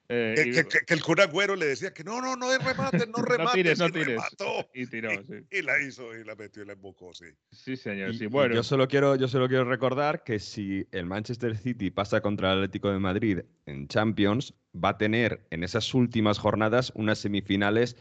eh, 0.09 0.34
Que, 0.36 0.42
y- 0.42 0.52
que- 0.52 0.64
que- 0.68 0.78
que 0.86 0.94
el 0.94 1.02
cura 1.02 1.24
Agüero 1.24 1.57
le 1.57 1.66
decía 1.66 1.92
que 1.92 2.04
no, 2.04 2.20
no, 2.20 2.36
no 2.36 2.52
es 2.52 2.62
remate, 2.64 3.09
no 3.09 3.14
remate. 3.26 3.54
tires, 3.57 3.80
no 3.80 3.86
y 3.88 3.90
tires. 3.90 4.07
remató. 4.07 4.68
Y 4.72 4.86
tiró, 4.86 5.11
sí. 5.24 5.34
Y 5.50 5.62
la 5.62 5.82
hizo 5.82 6.14
y 6.16 6.22
la 6.22 6.36
metió 6.36 6.62
y 6.62 6.66
la 6.66 6.74
embocó, 6.74 7.12
sí. 7.12 7.24
Sí, 7.50 7.76
señor. 7.76 8.11
Y- 8.14 8.18
Sí, 8.18 8.24
y 8.24 8.26
bueno. 8.28 8.54
yo, 8.54 8.62
solo 8.62 8.86
quiero, 8.86 9.16
yo 9.16 9.26
solo 9.26 9.48
quiero 9.48 9.64
recordar 9.64 10.22
que 10.22 10.38
si 10.38 10.86
el 10.92 11.07
Manchester 11.07 11.57
City 11.57 11.90
pasa 11.90 12.20
contra 12.20 12.52
el 12.52 12.59
Atlético 12.59 12.92
de 12.92 13.00
Madrid 13.00 13.40
en 13.66 13.88
Champions, 13.88 14.54
va 14.72 14.90
a 14.90 14.96
tener 14.98 15.44
en 15.50 15.64
esas 15.64 15.92
últimas 15.92 16.38
jornadas 16.38 16.92
unas 16.94 17.18
semifinales 17.18 17.96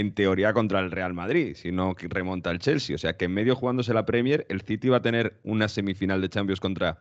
en 0.00 0.14
teoría 0.14 0.52
contra 0.52 0.80
el 0.80 0.90
Real 0.90 1.14
Madrid, 1.14 1.54
si 1.54 1.72
no 1.72 1.94
que 1.94 2.08
remonta 2.08 2.50
el 2.50 2.58
Chelsea. 2.58 2.94
O 2.96 2.98
sea 2.98 3.16
que 3.16 3.26
en 3.26 3.32
medio 3.34 3.54
jugándose 3.56 3.94
la 3.94 4.04
Premier, 4.06 4.46
el 4.48 4.60
City 4.62 4.88
va 4.88 4.98
a 4.98 5.02
tener 5.02 5.38
una 5.44 5.68
semifinal 5.68 6.20
de 6.20 6.28
Champions 6.28 6.60
contra 6.60 6.98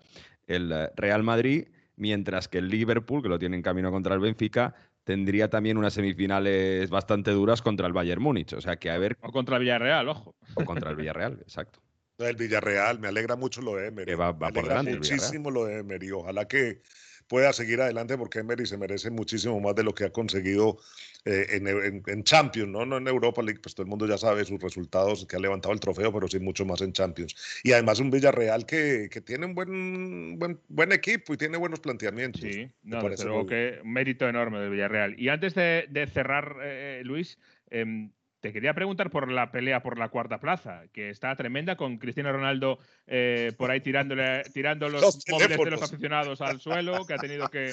el 0.47 0.71
eh, 0.71 0.89
Real 0.95 1.23
Madrid, 1.23 1.67
mientras 1.95 2.47
que 2.47 2.59
el 2.59 2.69
Liverpool, 2.69 3.21
que 3.23 3.29
lo 3.29 3.39
tiene 3.39 3.55
en 3.55 3.61
camino 3.63 3.91
contra 3.91 4.13
el 4.13 4.19
Benfica, 4.21 4.75
tendría 5.03 5.49
también 5.49 5.77
unas 5.77 5.93
semifinales 5.93 6.89
bastante 6.89 7.31
duras 7.31 7.61
contra 7.61 7.87
el 7.87 7.93
Bayern 7.93 8.21
Múnich. 8.21 8.53
O 8.53 8.61
sea 8.61 8.75
que 8.77 8.89
a 8.89 8.97
ver, 8.97 9.17
O 9.21 9.31
contra 9.31 9.57
Villarreal, 9.59 10.07
ojo. 10.09 10.35
o 10.55 10.65
contra 10.65 10.89
el 10.91 10.95
Villarreal, 10.95 11.39
exacto. 11.41 11.79
El 12.17 12.35
Villarreal, 12.37 12.99
me 12.99 13.09
alegra 13.09 13.35
mucho 13.35 13.61
lo 13.61 13.75
de 13.75 13.87
Emery. 13.87 14.05
Que 14.05 14.15
va- 14.15 14.31
va 14.31 14.47
me 14.47 14.53
por 14.53 14.59
alegra 14.63 14.69
delante 14.69 14.91
el 14.91 14.99
Villarreal. 14.99 15.19
muchísimo 15.19 15.51
lo 15.51 15.65
de 15.65 15.79
Emery. 15.79 16.11
Ojalá 16.11 16.47
que 16.47 16.81
pueda 17.27 17.51
seguir 17.53 17.81
adelante 17.81 18.17
porque 18.17 18.39
Emery 18.39 18.65
se 18.65 18.77
merece 18.77 19.09
muchísimo 19.09 19.59
más 19.59 19.75
de 19.75 19.83
lo 19.83 19.93
que 19.93 20.05
ha 20.05 20.09
conseguido 20.11 20.77
eh, 21.25 21.47
en, 21.51 21.67
en- 21.67 22.03
en 22.05 22.23
Champions, 22.23 22.69
¿no? 22.71 22.85
no 22.85 22.97
en 22.97 23.07
Europa 23.07 23.41
League, 23.41 23.59
pues 23.61 23.73
todo 23.73 23.83
el 23.83 23.89
mundo 23.89 24.07
ya 24.07 24.17
sabe 24.17 24.45
sus 24.45 24.61
resultados, 24.61 25.25
que 25.25 25.35
ha 25.35 25.39
levantado 25.39 25.73
el 25.73 25.79
trofeo, 25.79 26.13
pero 26.13 26.27
sí 26.27 26.39
mucho 26.39 26.65
más 26.65 26.81
en 26.81 26.93
Champions. 26.93 27.35
Y 27.63 27.71
además 27.71 27.99
un 27.99 28.11
Villarreal 28.11 28.65
que, 28.65 29.09
que 29.11 29.21
tiene 29.21 29.45
un 29.47 29.55
buen, 29.55 30.37
buen, 30.37 30.59
buen 30.67 30.91
equipo 30.91 31.33
y 31.33 31.37
tiene 31.37 31.57
buenos 31.57 31.79
planteamientos. 31.79 32.41
Sí, 32.41 32.69
no, 32.83 33.01
desde 33.09 33.25
luego 33.25 33.47
que 33.47 33.79
mérito 33.83 34.27
enorme 34.29 34.59
del 34.59 34.69
Villarreal. 34.69 35.19
Y 35.19 35.29
antes 35.29 35.55
de, 35.55 35.85
de 35.89 36.05
cerrar, 36.07 36.57
eh, 36.61 37.01
Luis, 37.03 37.39
em, 37.71 38.11
te 38.45 38.53
quería 38.53 38.75
preguntar 38.75 39.09
por 39.09 39.31
la 39.31 39.49
pelea 39.51 39.81
por 39.81 39.97
la 39.97 40.09
cuarta 40.09 40.39
plaza, 40.39 40.83
que 40.93 41.09
está 41.09 41.35
tremenda 41.35 41.75
con 41.75 41.97
Cristiano 41.97 42.31
Ronaldo 42.31 42.77
eh, 43.07 43.51
por 43.57 43.71
ahí 43.71 43.81
tirándole, 43.81 44.43
tirando 44.53 44.87
los, 44.89 45.01
Los 45.01 45.23
móviles 45.27 45.57
de 45.57 45.71
los 45.71 45.81
aficionados 45.81 46.41
al 46.41 46.59
suelo, 46.59 47.07
que 47.07 47.15
ha 47.15 47.17
tenido 47.17 47.49
que, 47.49 47.71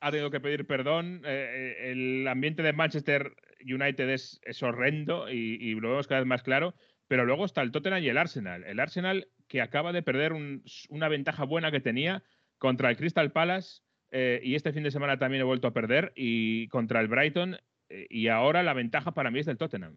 ha 0.00 0.10
tenido 0.10 0.30
que 0.30 0.40
pedir 0.40 0.66
perdón. 0.66 1.20
Eh, 1.26 1.74
eh, 1.84 1.90
el 1.92 2.26
ambiente 2.28 2.62
de 2.62 2.72
Manchester 2.72 3.36
United 3.60 4.08
es, 4.08 4.40
es 4.42 4.62
horrendo 4.62 5.30
y, 5.30 5.58
y 5.60 5.74
lo 5.74 5.90
vemos 5.90 6.06
cada 6.06 6.22
vez 6.22 6.26
más 6.26 6.42
claro. 6.42 6.74
Pero 7.08 7.26
luego 7.26 7.44
está 7.44 7.60
el 7.60 7.70
Tottenham 7.70 8.02
y 8.02 8.08
el 8.08 8.16
Arsenal. 8.16 8.64
El 8.64 8.80
Arsenal 8.80 9.28
que 9.48 9.60
acaba 9.60 9.92
de 9.92 10.02
perder 10.02 10.32
un- 10.32 10.64
una 10.88 11.08
ventaja 11.10 11.44
buena 11.44 11.70
que 11.70 11.80
tenía 11.80 12.22
contra 12.56 12.88
el 12.88 12.96
Crystal 12.96 13.32
Palace 13.32 13.82
eh, 14.12 14.40
y 14.42 14.54
este 14.54 14.72
fin 14.72 14.82
de 14.82 14.90
semana 14.90 15.18
también 15.18 15.42
he 15.42 15.44
vuelto 15.44 15.68
a 15.68 15.74
perder 15.74 16.14
y 16.16 16.68
contra 16.68 17.00
el 17.00 17.08
Brighton 17.08 17.58
eh, 17.90 18.06
y 18.10 18.26
ahora 18.28 18.62
la 18.64 18.72
ventaja 18.72 19.12
para 19.12 19.30
mí 19.30 19.38
es 19.40 19.46
del 19.46 19.58
Tottenham. 19.58 19.96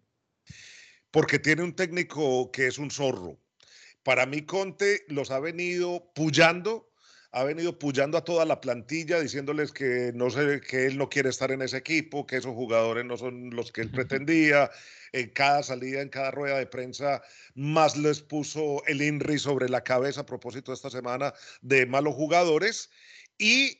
Porque 1.10 1.38
tiene 1.38 1.62
un 1.62 1.74
técnico 1.74 2.50
que 2.52 2.66
es 2.66 2.78
un 2.78 2.90
zorro. 2.90 3.38
Para 4.02 4.26
mí 4.26 4.42
Conte 4.42 5.04
los 5.08 5.30
ha 5.30 5.40
venido 5.40 6.12
pullando 6.14 6.90
ha 7.32 7.44
venido 7.44 7.78
pullando 7.78 8.18
a 8.18 8.24
toda 8.24 8.44
la 8.44 8.60
plantilla, 8.60 9.20
diciéndoles 9.20 9.70
que, 9.70 10.10
no 10.14 10.30
sé, 10.30 10.60
que 10.60 10.86
él 10.86 10.98
no 10.98 11.08
quiere 11.08 11.28
estar 11.28 11.52
en 11.52 11.62
ese 11.62 11.76
equipo, 11.76 12.26
que 12.26 12.36
esos 12.36 12.54
jugadores 12.54 13.04
no 13.04 13.16
son 13.16 13.50
los 13.50 13.70
que 13.70 13.82
él 13.82 13.90
pretendía. 13.90 14.70
En 15.12 15.30
cada 15.30 15.62
salida, 15.62 16.00
en 16.00 16.08
cada 16.08 16.30
rueda 16.32 16.58
de 16.58 16.66
prensa, 16.66 17.22
más 17.54 17.96
les 17.96 18.20
puso 18.20 18.84
el 18.86 19.02
INRI 19.02 19.38
sobre 19.38 19.68
la 19.68 19.82
cabeza 19.82 20.22
a 20.22 20.26
propósito 20.26 20.72
de 20.72 20.76
esta 20.76 20.90
semana 20.90 21.32
de 21.62 21.86
malos 21.86 22.14
jugadores. 22.14 22.90
Y 23.38 23.78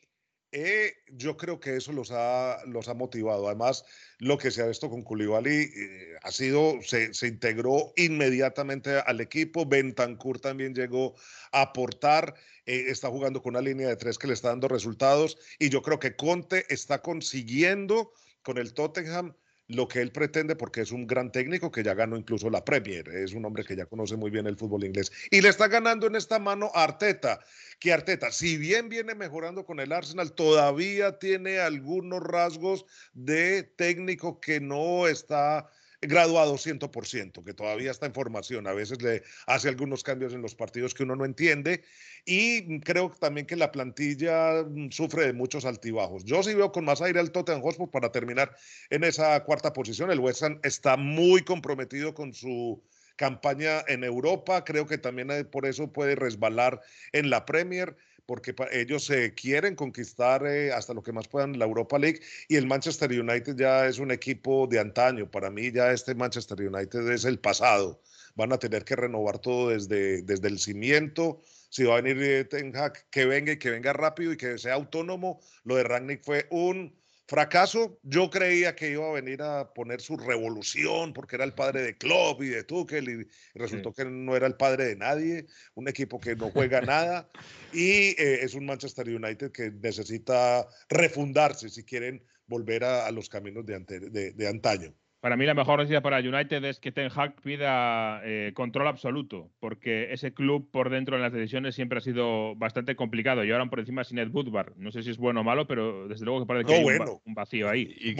eh, 0.51 0.93
yo 1.07 1.37
creo 1.37 1.59
que 1.59 1.77
eso 1.77 1.93
los 1.93 2.11
ha, 2.11 2.57
los 2.65 2.87
ha 2.89 2.93
motivado. 2.93 3.47
Además, 3.47 3.85
lo 4.19 4.37
que 4.37 4.51
se 4.51 4.61
ha 4.61 4.67
visto 4.67 4.89
con 4.89 5.03
Koulibaly 5.03 5.71
eh, 5.75 6.15
ha 6.21 6.31
sido, 6.31 6.79
se, 6.81 7.13
se, 7.13 7.27
integró 7.27 7.93
inmediatamente 7.95 8.99
al 8.99 9.21
equipo. 9.21 9.65
Bentancur 9.65 10.39
también 10.39 10.75
llegó 10.75 11.15
a 11.51 11.61
aportar. 11.61 12.35
Eh, 12.65 12.85
está 12.87 13.09
jugando 13.09 13.41
con 13.41 13.55
una 13.55 13.61
línea 13.61 13.87
de 13.87 13.95
tres 13.95 14.17
que 14.17 14.27
le 14.27 14.33
está 14.33 14.49
dando 14.49 14.67
resultados. 14.67 15.37
Y 15.57 15.69
yo 15.69 15.81
creo 15.81 15.99
que 15.99 16.15
Conte 16.15 16.65
está 16.69 17.01
consiguiendo 17.01 18.11
con 18.41 18.57
el 18.57 18.73
Tottenham 18.73 19.33
lo 19.73 19.87
que 19.87 20.01
él 20.01 20.11
pretende 20.11 20.55
porque 20.55 20.81
es 20.81 20.91
un 20.91 21.07
gran 21.07 21.31
técnico 21.31 21.71
que 21.71 21.83
ya 21.83 21.93
ganó 21.93 22.17
incluso 22.17 22.49
la 22.49 22.63
Premier, 22.63 23.07
es 23.09 23.33
un 23.33 23.45
hombre 23.45 23.63
que 23.63 23.75
ya 23.75 23.85
conoce 23.85 24.15
muy 24.15 24.29
bien 24.29 24.47
el 24.47 24.57
fútbol 24.57 24.83
inglés 24.83 25.11
y 25.29 25.41
le 25.41 25.49
está 25.49 25.67
ganando 25.67 26.07
en 26.07 26.15
esta 26.15 26.39
mano 26.39 26.71
a 26.73 26.83
Arteta, 26.83 27.39
que 27.79 27.93
Arteta, 27.93 28.31
si 28.31 28.57
bien 28.57 28.89
viene 28.89 29.15
mejorando 29.15 29.65
con 29.65 29.79
el 29.79 29.91
Arsenal, 29.91 30.33
todavía 30.33 31.19
tiene 31.19 31.59
algunos 31.59 32.21
rasgos 32.21 32.85
de 33.13 33.63
técnico 33.63 34.39
que 34.39 34.59
no 34.59 35.07
está 35.07 35.69
graduado 36.01 36.57
100%, 36.57 37.43
que 37.43 37.53
todavía 37.53 37.91
está 37.91 38.05
en 38.07 38.13
formación. 38.13 38.67
A 38.67 38.73
veces 38.73 39.01
le 39.01 39.23
hace 39.45 39.69
algunos 39.69 40.03
cambios 40.03 40.33
en 40.33 40.41
los 40.41 40.55
partidos 40.55 40.93
que 40.93 41.03
uno 41.03 41.15
no 41.15 41.25
entiende. 41.25 41.83
Y 42.25 42.79
creo 42.81 43.11
también 43.19 43.45
que 43.45 43.55
la 43.55 43.71
plantilla 43.71 44.63
mm, 44.63 44.89
sufre 44.91 45.27
de 45.27 45.33
muchos 45.33 45.65
altibajos. 45.65 46.23
Yo 46.23 46.41
sí 46.43 46.53
veo 46.53 46.71
con 46.71 46.85
más 46.85 47.01
aire 47.01 47.19
al 47.19 47.31
Tottenham 47.31 47.61
Hotspur 47.61 47.91
para 47.91 48.11
terminar 48.11 48.55
en 48.89 49.03
esa 49.03 49.43
cuarta 49.43 49.73
posición. 49.73 50.11
El 50.11 50.19
West 50.19 50.43
Ham 50.43 50.59
está 50.63 50.97
muy 50.97 51.43
comprometido 51.43 52.13
con 52.13 52.33
su 52.33 52.81
campaña 53.15 53.83
en 53.87 54.03
Europa. 54.03 54.63
Creo 54.63 54.87
que 54.87 54.97
también 54.97 55.29
eh, 55.29 55.45
por 55.45 55.67
eso 55.67 55.91
puede 55.93 56.15
resbalar 56.15 56.81
en 57.11 57.29
la 57.29 57.45
Premier 57.45 57.95
porque 58.31 58.55
ellos 58.71 59.03
se 59.03 59.33
quieren 59.33 59.75
conquistar 59.75 60.47
eh, 60.47 60.71
hasta 60.71 60.93
lo 60.93 61.03
que 61.03 61.11
más 61.11 61.27
puedan 61.27 61.59
la 61.59 61.65
Europa 61.65 61.99
League 61.99 62.21
y 62.47 62.55
el 62.55 62.65
Manchester 62.65 63.11
United 63.11 63.57
ya 63.57 63.87
es 63.87 63.99
un 63.99 64.09
equipo 64.09 64.67
de 64.67 64.79
antaño. 64.79 65.29
Para 65.29 65.49
mí 65.49 65.69
ya 65.69 65.91
este 65.91 66.15
Manchester 66.15 66.61
United 66.61 67.11
es 67.11 67.25
el 67.25 67.39
pasado. 67.39 68.01
Van 68.35 68.53
a 68.53 68.57
tener 68.57 68.85
que 68.85 68.95
renovar 68.95 69.39
todo 69.39 69.71
desde, 69.71 70.21
desde 70.21 70.47
el 70.47 70.59
cimiento. 70.59 71.41
Si 71.67 71.83
va 71.83 71.97
a 71.97 72.01
venir 72.01 72.23
eh, 72.23 72.45
Ten 72.45 72.71
que 73.09 73.25
venga 73.25 73.51
y 73.51 73.57
que 73.57 73.69
venga 73.69 73.91
rápido 73.91 74.31
y 74.31 74.37
que 74.37 74.57
sea 74.57 74.75
autónomo. 74.75 75.41
Lo 75.65 75.75
de 75.75 75.83
Rangnick 75.83 76.23
fue 76.23 76.47
un 76.51 76.95
Fracaso, 77.31 77.97
yo 78.03 78.29
creía 78.29 78.75
que 78.75 78.91
iba 78.91 79.07
a 79.07 79.13
venir 79.13 79.41
a 79.41 79.73
poner 79.73 80.01
su 80.01 80.17
revolución 80.17 81.13
porque 81.13 81.37
era 81.37 81.45
el 81.45 81.53
padre 81.53 81.81
de 81.81 81.97
Klopp 81.97 82.43
y 82.43 82.49
de 82.49 82.65
Tuchel 82.65 83.07
y 83.07 83.27
resultó 83.57 83.93
que 83.93 84.03
no 84.03 84.35
era 84.35 84.47
el 84.47 84.57
padre 84.57 84.87
de 84.87 84.97
nadie, 84.97 85.45
un 85.73 85.87
equipo 85.87 86.19
que 86.19 86.35
no 86.35 86.51
juega 86.51 86.81
nada 86.81 87.31
y 87.71 88.19
eh, 88.21 88.43
es 88.43 88.53
un 88.53 88.65
Manchester 88.65 89.07
United 89.07 89.53
que 89.53 89.71
necesita 89.71 90.67
refundarse 90.89 91.69
si 91.69 91.85
quieren 91.85 92.21
volver 92.47 92.83
a, 92.83 93.09
los 93.11 93.29
caminos 93.29 93.65
de, 93.65 94.33
de 94.35 94.47
antaño. 94.49 94.93
Para 95.21 95.37
mí 95.37 95.45
la 95.45 95.53
mejor 95.53 95.77
noticia 95.77 96.01
para 96.01 96.17
United 96.17 96.65
es 96.65 96.79
que 96.79 96.91
Ten 96.91 97.11
Hag 97.15 97.39
pida 97.43 98.21
eh, 98.23 98.53
control 98.55 98.87
absoluto, 98.87 99.51
porque 99.59 100.11
ese 100.11 100.33
club 100.33 100.67
por 100.71 100.89
dentro 100.89 101.15
en 101.15 101.21
las 101.21 101.31
decisiones 101.31 101.75
siempre 101.75 101.99
ha 101.99 102.01
sido 102.01 102.55
bastante 102.55 102.95
complicado. 102.95 103.43
Y 103.43 103.51
ahora 103.51 103.67
por 103.67 103.79
encima 103.79 104.03
sin 104.03 104.17
Ed 104.17 104.29
Woodward. 104.31 104.73
No 104.77 104.91
sé 104.91 105.03
si 105.03 105.11
es 105.11 105.17
bueno 105.17 105.41
o 105.41 105.43
malo, 105.43 105.67
pero 105.67 106.07
desde 106.07 106.25
luego 106.25 106.39
que 106.39 106.47
parece 106.47 106.65
que 106.65 106.73
hay 106.73 106.99
un, 107.23 107.35
vacío 107.35 107.69
ahí. 107.69 108.15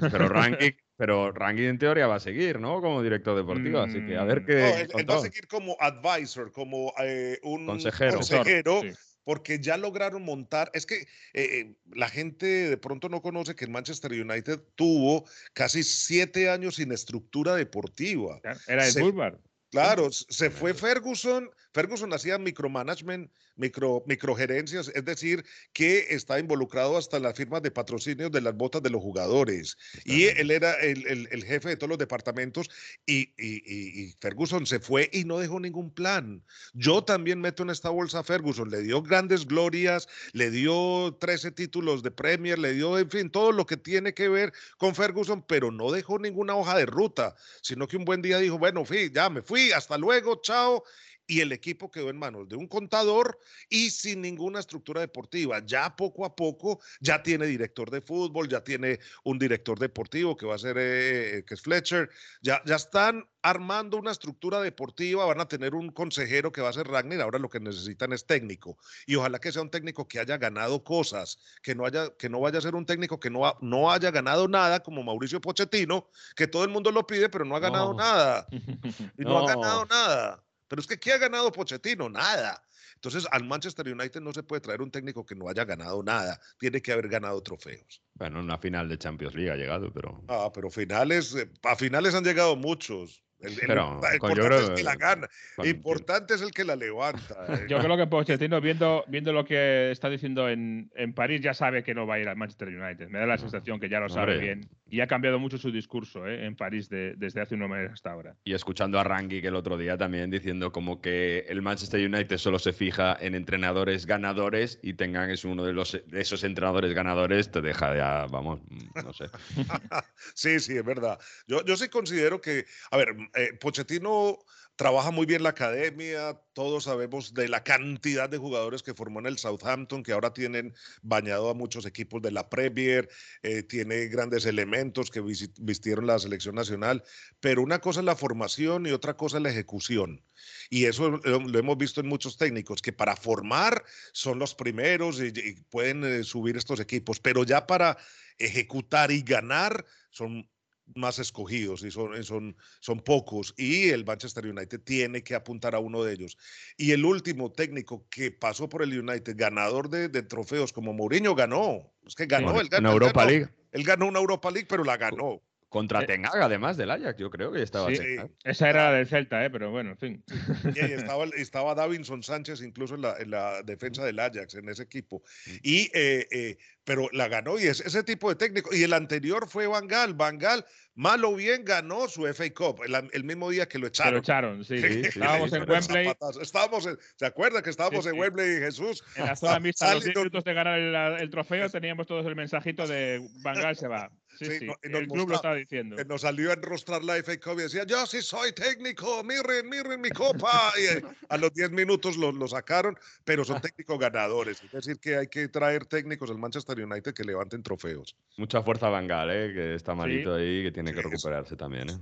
pero 0.00 0.28
Ranking, 0.30 0.72
pero 0.96 1.34
en 1.38 1.78
teoría 1.78 2.06
va 2.06 2.14
a 2.14 2.20
seguir, 2.20 2.60
¿no? 2.60 2.80
Como 2.80 3.02
director 3.02 3.36
deportivo, 3.36 3.80
así 3.80 4.00
que 4.00 4.16
a 4.16 4.24
ver 4.24 4.40
mm. 4.40 4.46
qué. 4.46 4.88
No, 4.94 4.98
él, 4.98 5.10
va 5.10 5.16
a 5.16 5.18
seguir 5.18 5.46
como 5.48 5.76
advisor, 5.78 6.50
como 6.50 6.94
eh, 6.98 7.38
un 7.42 7.66
consejero. 7.66 8.14
consejero 8.14 8.80
porque 9.26 9.58
ya 9.58 9.76
lograron 9.76 10.22
montar, 10.22 10.70
es 10.72 10.86
que 10.86 10.98
eh, 10.98 11.08
eh, 11.34 11.74
la 11.92 12.08
gente 12.08 12.46
de 12.46 12.76
pronto 12.76 13.08
no 13.08 13.20
conoce 13.20 13.56
que 13.56 13.64
el 13.64 13.72
Manchester 13.72 14.12
United 14.12 14.60
tuvo 14.76 15.24
casi 15.52 15.82
siete 15.82 16.48
años 16.48 16.76
sin 16.76 16.92
estructura 16.92 17.56
deportiva. 17.56 18.40
Era 18.68 18.86
el 18.86 18.94
Bulbar. 19.02 19.36
Claro, 19.72 20.12
se 20.12 20.48
fue 20.48 20.74
Ferguson, 20.74 21.50
Ferguson 21.76 22.10
hacía 22.14 22.38
micromanagement, 22.38 23.30
micro, 23.54 24.02
microgerencias, 24.06 24.90
es 24.94 25.04
decir, 25.04 25.44
que 25.74 26.06
está 26.08 26.38
involucrado 26.38 26.96
hasta 26.96 27.18
en 27.18 27.24
las 27.24 27.36
firmas 27.36 27.60
de 27.60 27.70
patrocinio 27.70 28.30
de 28.30 28.40
las 28.40 28.56
botas 28.56 28.82
de 28.82 28.88
los 28.88 29.02
jugadores. 29.02 29.76
Y 30.06 30.24
él 30.24 30.50
era 30.52 30.72
el, 30.80 31.06
el, 31.06 31.44
jefe 31.44 31.68
de 31.68 31.76
todos 31.76 31.90
los 31.90 31.98
departamentos 31.98 32.70
y, 33.04 33.34
y, 33.36 34.10
Ferguson 34.22 34.64
se 34.64 34.80
fue 34.80 35.10
y 35.12 35.24
no 35.24 35.38
dejó 35.38 35.60
ningún 35.60 35.92
plan. 35.92 36.42
Yo 36.72 37.04
también 37.04 37.42
meto 37.42 37.62
en 37.62 37.68
esta 37.68 37.90
bolsa 37.90 38.20
a 38.20 38.24
Ferguson, 38.24 38.70
le 38.70 38.80
dio 38.80 39.02
grandes 39.02 39.46
glorias, 39.46 40.08
le 40.32 40.50
dio 40.50 41.14
13 41.20 41.50
títulos 41.50 42.02
de 42.02 42.10
Premier, 42.10 42.58
le 42.58 42.72
dio, 42.72 42.98
en 42.98 43.10
fin, 43.10 43.28
todo 43.28 43.52
lo 43.52 43.66
que 43.66 43.76
tiene 43.76 44.14
que 44.14 44.30
ver 44.30 44.50
con 44.78 44.94
Ferguson, 44.94 45.44
pero 45.46 45.70
no 45.70 45.92
dejó 45.92 46.18
ninguna 46.18 46.56
hoja 46.56 46.78
de 46.78 46.86
ruta, 46.86 47.36
sino 47.60 47.86
que 47.86 47.98
un 47.98 48.06
buen 48.06 48.22
día 48.22 48.38
dijo, 48.38 48.56
bueno, 48.56 48.82
fui, 48.86 49.12
ya 49.12 49.28
me 49.28 49.42
fui, 49.42 49.72
hasta 49.72 49.98
luego, 49.98 50.40
chao 50.40 50.82
y 51.26 51.40
el 51.40 51.52
equipo 51.52 51.90
quedó 51.90 52.10
en 52.10 52.18
manos 52.18 52.48
de 52.48 52.56
un 52.56 52.66
contador 52.66 53.38
y 53.68 53.90
sin 53.90 54.22
ninguna 54.22 54.60
estructura 54.60 55.00
deportiva. 55.00 55.60
Ya 55.64 55.96
poco 55.96 56.24
a 56.24 56.36
poco 56.36 56.80
ya 57.00 57.22
tiene 57.22 57.46
director 57.46 57.90
de 57.90 58.00
fútbol, 58.00 58.48
ya 58.48 58.62
tiene 58.62 59.00
un 59.24 59.38
director 59.38 59.78
deportivo 59.78 60.36
que 60.36 60.46
va 60.46 60.54
a 60.54 60.58
ser 60.58 60.76
eh, 60.78 61.44
que 61.46 61.54
es 61.54 61.60
Fletcher, 61.60 62.10
ya, 62.42 62.62
ya 62.64 62.76
están 62.76 63.28
armando 63.42 63.96
una 63.96 64.10
estructura 64.10 64.60
deportiva, 64.60 65.24
van 65.24 65.40
a 65.40 65.48
tener 65.48 65.74
un 65.74 65.90
consejero 65.90 66.50
que 66.50 66.60
va 66.60 66.70
a 66.70 66.72
ser 66.72 66.88
Ragnar, 66.88 67.20
ahora 67.20 67.38
lo 67.38 67.48
que 67.48 67.60
necesitan 67.60 68.12
es 68.12 68.26
técnico 68.26 68.76
y 69.06 69.14
ojalá 69.14 69.38
que 69.38 69.52
sea 69.52 69.62
un 69.62 69.70
técnico 69.70 70.08
que 70.08 70.18
haya 70.18 70.36
ganado 70.36 70.82
cosas, 70.82 71.38
que 71.62 71.74
no 71.74 71.86
haya 71.86 72.16
que 72.16 72.28
no 72.28 72.40
vaya 72.40 72.58
a 72.58 72.62
ser 72.62 72.74
un 72.74 72.86
técnico 72.86 73.20
que 73.20 73.30
no, 73.30 73.56
no 73.60 73.92
haya 73.92 74.10
ganado 74.10 74.48
nada 74.48 74.80
como 74.80 75.02
Mauricio 75.02 75.40
Pochettino, 75.40 76.08
que 76.34 76.48
todo 76.48 76.64
el 76.64 76.70
mundo 76.70 76.90
lo 76.90 77.06
pide 77.06 77.28
pero 77.28 77.44
no 77.44 77.56
ha 77.56 77.60
ganado 77.60 77.94
nada. 77.94 78.46
Y 79.18 79.22
no 79.22 79.38
ha 79.38 79.46
ganado 79.46 79.86
nada. 79.86 80.45
Pero 80.68 80.80
es 80.80 80.86
que 80.86 80.98
¿qué 80.98 81.12
ha 81.12 81.18
ganado 81.18 81.52
Pochettino? 81.52 82.08
Nada. 82.08 82.62
Entonces, 82.94 83.26
al 83.30 83.44
Manchester 83.44 83.86
United 83.86 84.20
no 84.20 84.32
se 84.32 84.42
puede 84.42 84.60
traer 84.60 84.80
un 84.80 84.90
técnico 84.90 85.24
que 85.24 85.34
no 85.34 85.48
haya 85.48 85.64
ganado 85.64 86.02
nada. 86.02 86.40
Tiene 86.58 86.80
que 86.80 86.92
haber 86.92 87.08
ganado 87.08 87.42
trofeos. 87.42 88.02
Bueno, 88.14 88.40
una 88.40 88.58
final 88.58 88.88
de 88.88 88.98
Champions 88.98 89.34
League 89.34 89.50
ha 89.50 89.56
llegado, 89.56 89.92
pero. 89.92 90.24
Ah, 90.28 90.50
pero 90.52 90.70
finales, 90.70 91.34
eh, 91.34 91.50
a 91.62 91.76
finales 91.76 92.14
han 92.14 92.24
llegado 92.24 92.56
muchos. 92.56 93.22
El, 93.40 93.52
importante 93.52 94.56
es 94.56 94.70
que 94.70 94.82
la 94.82 94.96
gana. 94.96 95.28
Importante 95.62 96.34
es 96.34 96.42
el 96.42 96.50
que 96.52 96.64
la 96.64 96.76
levanta. 96.76 97.34
Eh. 97.46 97.66
Yo 97.68 97.78
creo 97.78 97.96
que 97.96 98.06
Pochettino, 98.06 98.60
viendo, 98.60 99.04
viendo 99.06 99.32
lo 99.32 99.44
que 99.44 99.90
está 99.90 100.10
diciendo 100.10 100.48
en, 100.48 100.90
en, 100.96 101.12
París, 101.12 101.40
ya 101.40 101.54
sabe 101.54 101.84
que 101.84 101.94
no 101.94 102.06
va 102.06 102.14
a 102.14 102.18
ir 102.18 102.28
al 102.28 102.36
Manchester 102.36 102.68
United. 102.68 103.08
Me 103.08 103.18
da 103.20 103.26
la 103.26 103.38
sensación 103.38 103.78
que 103.78 103.88
ya 103.88 104.00
lo 104.00 104.08
sabe 104.08 104.38
bien. 104.38 104.68
Y 104.88 105.00
ha 105.00 105.06
cambiado 105.06 105.38
mucho 105.38 105.58
su 105.58 105.70
discurso 105.70 106.26
¿eh? 106.26 106.44
en 106.46 106.56
París 106.56 106.88
desde 106.88 107.40
hace 107.40 107.54
unos 107.54 107.68
meses 107.68 107.92
hasta 107.92 108.10
ahora. 108.10 108.34
Y 108.44 108.54
escuchando 108.54 108.98
a 108.98 109.04
Rangi 109.04 109.40
que 109.40 109.48
el 109.48 109.54
otro 109.54 109.76
día 109.76 109.96
también 109.96 110.30
diciendo 110.30 110.72
como 110.72 111.00
que 111.00 111.44
el 111.48 111.62
Manchester 111.62 112.04
United 112.04 112.38
solo 112.38 112.58
se 112.58 112.72
fija 112.72 113.16
en 113.20 113.34
entrenadores 113.34 114.06
ganadores 114.06 114.78
y 114.82 114.94
tengan 114.94 115.30
es 115.30 115.44
uno 115.44 115.64
de, 115.64 115.72
los, 115.72 115.92
de 115.92 116.20
esos 116.20 116.42
entrenadores 116.44 116.94
ganadores, 116.94 117.50
te 117.50 117.60
deja 117.60 117.96
ya, 117.96 118.26
vamos, 118.26 118.60
no 119.04 119.12
sé. 119.12 119.26
sí, 120.34 120.60
sí, 120.60 120.76
es 120.76 120.84
verdad. 120.84 121.18
Yo, 121.46 121.64
yo 121.64 121.76
sí 121.76 121.88
considero 121.88 122.40
que, 122.40 122.64
a 122.90 122.96
ver, 122.96 123.14
eh, 123.34 123.52
Pochettino 123.60 124.38
trabaja 124.76 125.10
muy 125.10 125.24
bien 125.24 125.42
la 125.42 125.48
academia, 125.50 126.38
todos 126.52 126.84
sabemos 126.84 127.32
de 127.32 127.48
la 127.48 127.64
cantidad 127.64 128.28
de 128.28 128.36
jugadores 128.36 128.82
que 128.82 128.94
formó 128.94 129.20
en 129.20 129.26
el 129.26 129.38
Southampton, 129.38 130.02
que 130.02 130.12
ahora 130.12 130.34
tienen 130.34 130.74
bañado 131.02 131.48
a 131.48 131.54
muchos 131.54 131.86
equipos 131.86 132.20
de 132.20 132.30
la 132.30 132.50
Premier, 132.50 133.08
eh, 133.42 133.62
tiene 133.62 134.06
grandes 134.08 134.44
elementos 134.44 135.10
que 135.10 135.22
vistieron 135.22 136.06
la 136.06 136.18
selección 136.18 136.54
nacional, 136.54 137.02
pero 137.40 137.62
una 137.62 137.80
cosa 137.80 138.00
es 138.00 138.06
la 138.06 138.16
formación 138.16 138.86
y 138.86 138.90
otra 138.90 139.16
cosa 139.16 139.38
es 139.38 139.42
la 139.42 139.50
ejecución. 139.50 140.22
Y 140.68 140.84
eso 140.84 141.10
lo, 141.10 141.58
hemos 141.58 141.78
visto 141.78 142.00
en 142.02 142.08
muchos 142.08 142.36
técnicos, 142.36 142.82
que 142.82 142.92
para 142.92 143.16
formar 143.16 143.82
son 144.12 144.38
los 144.38 144.54
primeros 144.54 145.20
y, 145.22 145.32
pueden 145.70 146.04
eh, 146.04 146.22
subir 146.22 146.56
estos 146.56 146.80
equipos, 146.80 147.18
pero 147.18 147.44
ya 147.44 147.66
para 147.66 147.96
ejecutar 148.38 149.10
y 149.10 149.22
ganar 149.22 149.86
son 150.10 150.46
más 150.94 151.18
escogidos 151.18 151.82
y 151.82 151.90
son, 151.90 152.22
son, 152.24 152.56
son 152.80 153.00
pocos 153.00 153.54
y 153.56 153.88
el 153.90 154.04
Manchester 154.04 154.46
United 154.46 154.80
tiene 154.80 155.22
que 155.22 155.34
apuntar 155.34 155.74
a 155.74 155.78
uno 155.78 156.04
de 156.04 156.14
ellos. 156.14 156.38
Y 156.76 156.92
el 156.92 157.04
último 157.04 157.52
técnico 157.52 158.06
que 158.08 158.30
pasó 158.30 158.68
por 158.68 158.82
el 158.82 158.98
United, 158.98 159.34
ganador 159.36 159.90
de, 159.90 160.08
trofeos 160.22 160.72
como 160.72 160.92
Mourinho, 160.92 161.34
ganó. 161.34 161.92
Es 162.06 162.14
que 162.14 162.26
ganó, 162.26 162.60
el 162.60 162.68
En 162.72 162.86
Europa 162.86 163.24
League. 163.24 163.48
él 163.72 163.84
ganó 163.84 164.06
una 164.06 164.20
Europa 164.20 164.50
League, 164.50 164.68
pero 164.68 164.84
la 164.84 164.96
ganó. 164.96 165.42
Contra 165.68 166.02
Eh, 166.04 166.22
además 166.40 166.76
del 166.76 166.90
Ajax, 166.92 167.18
yo 167.18 167.28
creo 167.28 167.50
que 167.50 167.60
estaba 167.62 167.88
Sí. 167.92 168.02
Esa 168.44 168.70
era 168.70 168.90
la 168.90 168.98
del 168.98 169.06
Celta, 169.08 169.44
¿eh? 169.44 169.50
pero 169.50 169.70
bueno, 169.72 169.90
en 169.90 169.98
fin. 169.98 170.24
Y 170.76 170.80
ahí 170.80 170.92
estaba, 171.12 171.24
estaba 171.36 171.74
Davinson 171.74 172.22
Sánchez 172.22 172.62
incluso 172.62 172.94
en 172.94 173.02
la, 173.02 173.16
en 173.18 173.30
la 173.30 173.62
defensa 173.62 174.04
del 174.04 174.18
Ajax, 174.20 174.54
en 174.54 174.68
ese 174.68 174.84
equipo. 174.84 175.22
Y, 175.62 175.90
eh, 175.92 176.26
eh, 176.30 176.56
pero 176.84 177.08
la 177.12 177.26
ganó 177.28 177.58
y 177.58 177.64
es 177.64 177.80
ese 177.80 178.04
tipo 178.04 178.28
de 178.28 178.36
técnico. 178.36 178.74
Y 178.74 178.84
el 178.84 178.92
anterior 178.92 179.48
fue 179.48 179.66
Van 179.66 179.88
Gaal. 179.88 180.14
Van 180.14 180.38
Gaal, 180.38 180.64
mal 180.94 181.24
o 181.24 181.34
bien, 181.34 181.64
ganó 181.64 182.06
su 182.08 182.26
FA 182.32 182.48
Cup 182.54 182.82
el, 182.86 182.94
el 183.12 183.24
mismo 183.24 183.50
día 183.50 183.66
que 183.66 183.78
lo 183.80 183.88
echaron. 183.88 184.14
lo 184.14 184.18
echaron, 184.20 184.64
sí. 184.64 184.78
Sí, 184.78 184.88
sí, 185.02 185.08
Estábamos 185.08 185.52
en. 185.52 185.68
Wembley. 185.68 186.12
Estábamos 186.40 186.86
en- 186.86 186.96
¿Se 187.16 187.26
acuerda 187.26 187.60
que 187.60 187.70
estábamos 187.70 188.04
Sí, 188.04 188.10
en. 188.10 188.18
Wembley 188.20 188.56
y 188.58 188.60
Jesús? 188.60 189.02
en 189.16 189.26
la 189.26 189.34
zona 189.34 189.58
mixta, 189.58 189.90
a 189.90 189.94
los 189.94 190.04
10 190.04 190.14
Salido- 190.14 190.20
minutos 190.20 190.44
de 190.44 190.54
ganar 190.54 190.78
el, 190.78 190.94
el 191.20 191.28
trofeo, 191.30 191.68
teníamos 191.70 192.06
todos 192.06 192.24
el 192.24 192.36
mensajito 192.36 192.86
de 192.86 193.20
Van 193.42 193.56
Gaal 193.56 193.76
se 193.76 193.88
va. 193.88 194.08
Sí, 194.38 194.58
Sí, 194.58 194.66
el 194.82 195.08
club 195.08 195.28
lo 195.30 195.34
estaba 195.36 195.54
diciendo. 195.54 195.96
que 195.96 196.04
nos 196.04 196.20
salió 196.22 196.50
a 196.50 196.54
enrostrar 196.54 197.02
la 197.04 197.16
FA 197.16 197.38
Cup 197.38 197.58
y 197.58 197.62
decía, 197.62 197.84
yo 197.84 198.04
sí 198.06 198.22
soy 198.22 198.52
técnico, 198.52 199.22
miren, 199.24 199.68
miren 199.68 200.00
mi 200.00 200.10
copa. 200.10 200.72
Y 200.78 200.96
eh, 200.98 201.02
a 201.28 201.36
los 201.36 201.52
10 201.54 201.70
minutos 201.72 202.16
lo, 202.16 202.32
lo 202.32 202.46
sacaron, 202.48 202.96
pero 203.24 203.44
son 203.44 203.60
técnicos 203.60 203.98
ganadores. 203.98 204.62
Es 204.64 204.70
decir, 204.72 204.98
que 204.98 205.16
hay 205.16 205.26
que 205.28 205.48
traer 205.48 205.86
técnicos 205.86 206.30
al 206.30 206.38
Manchester 206.38 206.78
United 206.80 207.14
que 207.14 207.24
levanten 207.24 207.62
trofeos. 207.62 208.16
Mucha 208.36 208.62
fuerza 208.62 208.88
Van 208.88 209.06
Gaal, 209.06 209.30
¿eh? 209.30 209.52
que 209.54 209.74
está 209.74 209.94
malito 209.94 210.34
ahí, 210.34 210.62
que 210.62 210.72
tiene 210.72 210.92
que 210.92 211.02
recuperarse 211.02 211.56
también. 211.56 211.90
¿eh? 211.90 211.98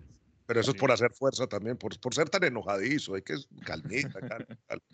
Pero 0.46 0.60
eso 0.60 0.72
Sí. 0.72 0.76
es 0.76 0.80
por 0.80 0.92
hacer 0.92 1.10
fuerza 1.12 1.46
también, 1.46 1.76
por, 1.76 1.98
por 2.00 2.14
ser 2.14 2.28
tan 2.28 2.44
enojadizo. 2.44 3.14
Hay 3.14 3.22
que 3.22 3.34
calmita, 3.64 4.20
calma, 4.20 4.46
calma. 4.68 4.84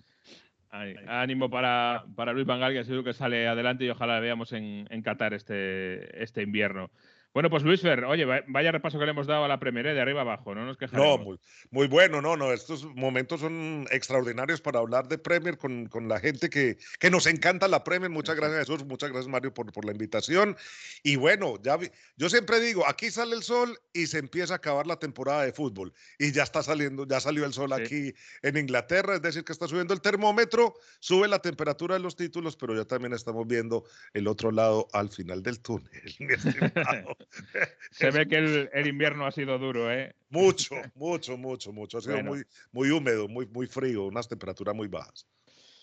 Ay, 0.73 0.95
ánimo 1.09 1.51
para, 1.51 2.05
para 2.15 2.33
Luis 2.33 2.47
Van 2.47 2.61
Gaal, 2.61 2.73
que 2.73 2.85
seguro 2.85 3.03
que 3.03 3.13
sale 3.13 3.49
adelante 3.49 3.85
y 3.85 3.91
ojalá 3.91 4.15
le 4.17 4.21
veamos 4.21 4.53
en, 4.53 4.87
en 4.89 5.03
Qatar 5.03 5.35
este, 5.35 6.23
este 6.23 6.43
invierno. 6.43 6.93
Bueno, 7.33 7.49
pues 7.49 7.63
Luis 7.63 7.81
Fer, 7.81 8.05
oye, 8.07 8.25
va- 8.25 8.43
vaya 8.49 8.73
repaso 8.73 8.99
que 8.99 9.05
le 9.05 9.13
hemos 9.13 9.29
dado 9.29 9.45
a 9.45 9.49
la 9.49 9.61
Premier, 9.61 9.87
¿eh? 9.87 9.95
de 9.95 10.01
arriba 10.01 10.23
abajo, 10.23 10.53
no 10.53 10.67
nos 10.67 10.75
No, 10.75 10.79
quejaremos. 10.79 11.25
muy, 11.25 11.39
muy 11.71 11.87
bueno, 11.87 12.21
no, 12.21 12.37
no, 12.37 12.53
estos 12.53 12.85
momentos 12.97 13.41
son 13.41 13.87
extraordinarios 13.93 14.61
para 14.61 14.81
hablar 14.81 15.07
de 15.07 15.17
Premier 15.17 15.57
con, 15.57 15.87
con 15.87 16.09
la 16.09 16.19
gente 16.19 16.51
que, 16.51 16.77
que 16.99 17.09
nos 17.09 17.27
encanta 17.27 17.69
la 17.69 17.85
Premier. 17.85 18.11
Muchas 18.11 18.35
gracias 18.35 18.59
Jesús, 18.67 18.85
muchas 18.85 19.11
gracias 19.11 19.31
Mario 19.31 19.55
por, 19.55 19.71
por 19.73 19.85
la 19.85 19.93
invitación. 19.93 20.57
Y 21.05 21.15
bueno, 21.15 21.55
ya 21.63 21.77
vi- 21.77 21.91
yo 22.17 22.29
siempre 22.29 22.59
digo, 22.59 22.85
aquí 22.89 23.11
sale 23.13 23.37
el 23.37 23.45
sol 23.45 23.79
y 23.93 24.09
se 24.09 24.19
empieza 24.19 24.55
a 24.55 24.57
acabar 24.57 24.89
la 24.89 24.99
temporada 24.99 25.45
de 25.45 25.53
fútbol. 25.53 25.93
Y 26.19 26.33
ya 26.33 26.43
está 26.43 26.65
saliendo, 26.65 27.07
ya 27.07 27.21
salió 27.21 27.45
el 27.45 27.53
sol 27.53 27.71
Sí. 27.77 27.83
aquí 27.83 28.15
en 28.43 28.57
Inglaterra, 28.57 29.15
es 29.15 29.23
decir, 29.23 29.45
que 29.45 29.53
está 29.53 29.69
subiendo 29.69 29.95
el 29.95 30.01
termómetro, 30.01 30.75
sube 30.99 31.29
la 31.29 31.39
temperatura 31.39 31.95
de 31.95 32.01
los 32.01 32.17
títulos, 32.17 32.57
pero 32.57 32.75
ya 32.75 32.85
también 32.87 33.13
estamos 33.13 33.47
viendo 33.47 33.85
el 34.15 34.27
otro 34.27 34.51
lado 34.51 34.89
al 34.93 35.11
final 35.11 35.45
del 35.45 35.61
túnel. 35.61 35.91
Se 37.91 38.11
ve 38.11 38.27
que 38.27 38.37
el, 38.37 38.71
el 38.73 38.87
invierno 38.87 39.27
ha 39.27 39.31
sido 39.33 39.59
duro, 39.59 39.93
¿eh? 39.93 40.15
Mucho, 40.29 40.75
mucho, 40.95 41.37
mucho, 41.37 41.73
mucho. 41.73 41.99
Ha 41.99 42.01
sido 42.01 42.15
Bueno. 42.15 42.31
muy, 42.31 42.43
muy 42.73 42.91
húmedo, 42.91 43.29
muy, 43.29 43.47
muy 43.47 43.67
frío, 43.67 44.05
unas 44.05 44.29
temperaturas 44.29 44.75
muy 44.75 44.89
bajas. 44.89 45.27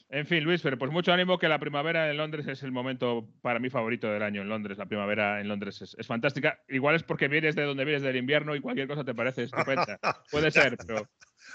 En 0.09 0.25
fin, 0.25 0.41
Luis 0.41 0.61
Fer, 0.61 0.77
pues 0.77 0.89
mucho 0.89 1.11
ánimo 1.11 1.37
que 1.37 1.49
la 1.49 1.59
primavera 1.59 2.09
en 2.09 2.15
Londres 2.15 2.47
es 2.47 2.63
el 2.63 2.71
momento 2.71 3.27
para 3.41 3.59
mí 3.59 3.69
favorito 3.69 4.07
del 4.09 4.23
año 4.23 4.41
en 4.41 4.47
Londres. 4.47 4.77
La 4.77 4.85
primavera 4.85 5.41
en 5.41 5.49
Londres 5.49 5.81
es, 5.81 5.97
es 5.99 6.07
fantástica. 6.07 6.61
Igual 6.69 6.95
es 6.95 7.03
porque 7.03 7.27
vienes 7.27 7.55
de 7.55 7.63
donde 7.63 7.83
vienes 7.83 8.03
del 8.03 8.15
invierno 8.15 8.55
y 8.55 8.61
cualquier 8.61 8.87
cosa 8.87 9.03
te 9.03 9.13
parece 9.13 9.43
estupenda. 9.43 9.99
Puede 10.31 10.49
ser, 10.51 10.77
pero 10.87 11.09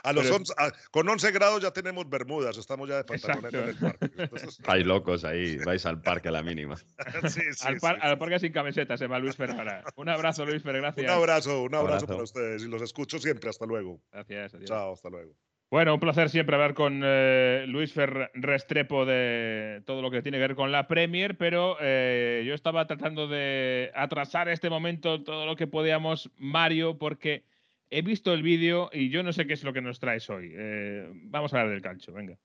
A 0.04 0.12
los 0.12 0.24
Pero- 0.24 0.36
11 0.36 0.52
a- 0.58 0.72
con 0.90 1.08
11 1.08 1.30
grados 1.30 1.62
ya 1.62 1.70
tenemos 1.70 2.08
bermudas, 2.08 2.56
estamos 2.58 2.88
ya 2.88 2.96
de 2.96 3.04
pantalones 3.04 3.54
en 3.54 3.68
el 3.68 3.76
parque. 3.76 4.10
Entonces, 4.18 4.58
Estáis 4.60 4.84
locos 4.86 5.24
ahí, 5.24 5.56
vais 5.58 5.86
al 5.86 6.00
parque 6.02 6.28
a 6.28 6.32
la 6.32 6.42
mínima. 6.42 6.76
sí, 7.28 7.40
sí, 7.52 7.66
al, 7.66 7.78
par- 7.78 7.96
sí. 7.96 8.00
al 8.02 8.18
parque 8.18 8.38
sin 8.40 8.52
camiseta 8.52 8.96
se 8.96 9.06
va 9.06 9.18
Luis 9.18 9.36
Fer 9.36 9.50
ahora. 9.52 9.84
Un 9.96 10.08
abrazo, 10.08 10.44
Luis 10.44 10.62
Fer, 10.62 10.76
gracias. 10.78 11.06
Un 11.06 11.12
abrazo, 11.12 11.62
un 11.62 11.74
abrazo, 11.74 11.94
Abrazo. 11.94 12.06
para 12.06 12.22
ustedes 12.22 12.62
y 12.64 12.68
los 12.68 12.82
escucho 12.82 13.18
siempre. 13.18 13.48
Hasta 13.50 13.64
luego. 13.66 14.00
Gracias, 14.12 14.54
adiós. 14.54 14.68
Chao, 14.68 14.92
hasta 14.92 15.08
luego. 15.08 15.32
Bueno, 15.70 15.94
un 15.94 16.00
placer 16.00 16.28
siempre 16.28 16.54
hablar 16.54 16.74
con 16.74 17.00
eh, 17.02 17.64
Luis 17.66 17.94
Fer 17.94 18.30
Restrepo 18.34 19.06
de 19.06 19.82
todo 19.86 20.02
lo 20.02 20.10
que 20.10 20.20
tiene 20.20 20.36
que 20.36 20.42
ver 20.48 20.54
con 20.54 20.70
la 20.70 20.86
Premier, 20.86 21.38
pero 21.38 21.78
eh, 21.80 22.44
yo 22.46 22.52
estaba 22.54 22.86
tratando 22.86 23.26
de 23.26 23.90
atrasar 23.94 24.50
este 24.50 24.68
momento 24.68 25.22
todo 25.22 25.46
lo 25.46 25.56
que 25.56 25.66
podíamos, 25.66 26.30
Mario, 26.36 26.98
porque 26.98 27.44
he 27.92 28.00
visto 28.00 28.32
el 28.32 28.42
vídeo 28.42 28.88
y 28.92 29.10
yo 29.10 29.22
no 29.22 29.32
sé 29.32 29.46
qué 29.46 29.52
es 29.52 29.62
lo 29.62 29.72
que 29.72 29.82
nos 29.82 30.00
traes 30.00 30.28
hoy. 30.30 30.52
Eh, 30.54 31.08
vamos 31.26 31.52
a 31.52 31.60
hablar 31.60 31.72
del 31.72 31.82
calcio, 31.82 32.12
venga. 32.12 32.36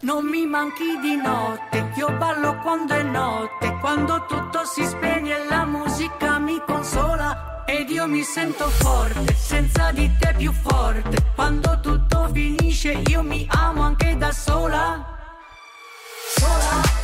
Non 0.00 0.26
mi 0.26 0.46
manchi 0.46 0.98
di 1.00 1.16
notte, 1.16 1.92
io 1.96 2.08
ballo 2.16 2.58
quando 2.58 2.94
è 2.94 3.02
notte, 3.02 3.76
quando 3.80 4.24
tutto 4.26 4.64
si 4.64 4.84
spegne 4.84 5.42
e 5.42 5.44
la 5.48 5.64
musica 5.64 6.38
mi 6.38 6.60
consola 6.64 7.64
ed 7.66 7.90
io 7.90 8.06
mi 8.06 8.22
sento 8.22 8.68
forte, 8.68 9.32
senza 9.34 9.90
di 9.92 10.08
te 10.18 10.34
più 10.36 10.52
forte, 10.52 11.16
quando 11.34 11.80
tutto 11.80 12.28
finisce 12.32 13.02
io 13.08 13.22
mi 13.22 13.46
amo 13.50 13.82
anche 13.82 14.16
da 14.16 14.30
sola. 14.32 15.04
Sola, 16.36 16.95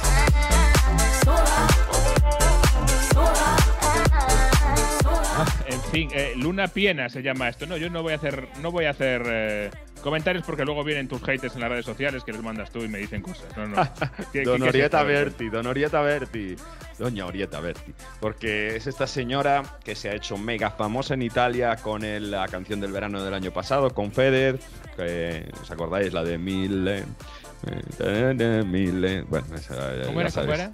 eh, 5.93 6.33
Luna 6.37 6.69
Piena 6.69 7.09
se 7.09 7.23
llama 7.23 7.49
esto. 7.49 7.67
No, 7.67 7.77
yo 7.77 7.91
no 7.91 8.03
voy 8.03 8.13
a 8.13 8.17
hacer, 8.17 8.49
no 8.63 8.71
voy 8.71 8.87
a 8.87 8.91
hacer 8.91 9.23
eh, 9.27 9.71
comentarios 10.03 10.45
porque 10.45 10.65
luego 10.65 10.83
vienen 10.85 11.07
tus 11.09 11.23
haters 11.23 11.55
en 11.55 11.61
las 11.61 11.71
redes 11.71 11.85
sociales 11.85 12.25
que 12.25 12.33
les 12.33 12.43
mandas 12.43 12.71
tú 12.71 12.81
y 12.83 12.89
me 12.89 12.99
dicen 12.99 13.21
cosas. 13.23 13.47
No, 13.57 13.67
no. 13.67 13.77
¿Qué- 14.33 14.43
Don 14.43 14.61
qué- 14.63 14.69
Orieta? 14.69 15.03
Berti, 15.03 15.49
Don 15.49 15.67
Orieta 15.67 16.01
Berti. 16.03 16.57
Doña 16.99 17.27
Orieta 17.27 17.59
Berti. 17.61 17.93
Porque 18.21 18.77
es 18.77 18.87
esta 18.87 19.07
señora 19.07 19.63
que 19.85 19.95
se 19.95 20.09
ha 20.09 20.15
hecho 20.15 20.37
mega 20.39 20.71
famosa 20.71 21.15
en 21.15 21.23
Italia 21.23 21.77
con 21.77 22.05
el- 22.05 22.31
la 22.31 22.47
canción 22.49 22.81
del 22.81 22.93
verano 22.93 23.23
del 23.25 23.35
año 23.35 23.51
pasado, 23.53 23.91
con 23.91 24.13
Feder. 24.13 24.59
que, 24.97 25.49
¿Os 25.61 25.71
acordáis? 25.71 26.13
La 26.13 26.23
de 26.23 26.39
Mille. 26.39 26.99
eh. 26.99 27.05
Bueno, 29.29 29.47
esa, 29.55 29.97
ya 29.97 30.07
¿Cómo 30.07 30.21
era? 30.21 30.31
¿Cómo 30.31 30.53
era? 30.53 30.73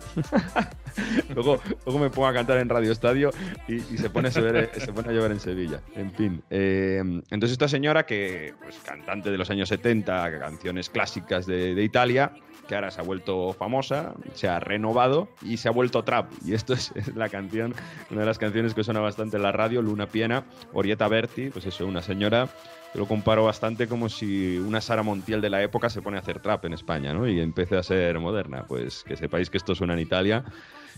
luego, 1.35 1.61
luego 1.85 1.99
me 2.01 2.11
pongo 2.11 2.29
a 2.29 2.33
cantar 2.33 2.59
en 2.59 2.69
Radio 2.69 2.93
Estadio 2.93 3.31
y, 3.67 3.75
y 3.77 3.99
se, 3.99 4.11
pone 4.11 4.29
a 4.29 4.31
llover, 4.31 4.71
se 4.77 4.93
pone 4.93 5.11
a 5.11 5.13
llover 5.13 5.33
en 5.33 5.41
Sevilla. 5.41 5.81
En 5.95 6.13
fin. 6.13 6.43
eh, 6.51 6.99
entonces, 7.31 7.53
esta 7.53 7.69
señora, 7.69 8.07
que 8.07 8.55
pues, 8.63 8.77
cantante 8.85 9.31
de 9.31 9.39
los 9.39 9.51
años 9.51 9.69
70, 9.69 10.39
canciones 10.39 10.89
clásicas 10.91 11.47
de, 11.47 11.75
de 11.75 11.83
Italia, 11.83 12.33
que 12.69 12.75
ahora 12.75 12.91
se 12.91 13.01
ha 13.01 13.05
vuelto 13.05 13.53
famosa, 13.55 14.15
se 14.35 14.47
ha 14.47 14.61
renovado 14.61 15.29
y 15.43 15.57
se 15.57 15.69
ha 15.69 15.73
vuelto 15.73 16.05
trap. 16.05 16.31
Y 16.45 16.55
esto 16.55 16.75
es, 16.75 16.93
la 17.17 17.29
canción, 17.29 17.75
una 18.11 18.21
de 18.21 18.27
las 18.27 18.39
canciones 18.39 18.75
que 18.75 18.85
suena 18.85 19.01
bastante 19.01 19.39
en 19.39 19.43
la 19.43 19.51
radio, 19.51 19.83
Luna 19.83 20.07
Piena, 20.07 20.45
Orieta 20.73 21.09
Berti, 21.09 21.51
pues 21.51 21.67
eso, 21.67 21.87
una 21.87 22.03
señora. 22.03 22.49
Lo 22.95 23.07
comparo 23.07 23.45
bastante 23.45 23.87
como 23.87 24.09
si 24.09 24.59
una 24.59 24.81
Sara 24.81 25.03
Montiel 25.03 25.41
de 25.43 25.51
la 25.51 25.63
época 25.63 25.91
se 25.91 26.01
pone 26.01 26.17
a 26.17 26.21
hacer 26.21 26.41
trap 26.41 26.65
en 26.65 26.73
España, 26.73 27.13
¿no? 27.13 27.29
Y 27.29 27.39
empiece 27.41 27.77
a 27.77 27.83
ser 27.83 28.19
moderna. 28.19 28.65
Pues 28.67 29.05
que 29.05 29.17
sepáis 29.17 29.51
que 29.51 29.59
esto 29.59 29.75
suena 29.75 29.93
en 29.93 30.01
Italia. 30.01 30.45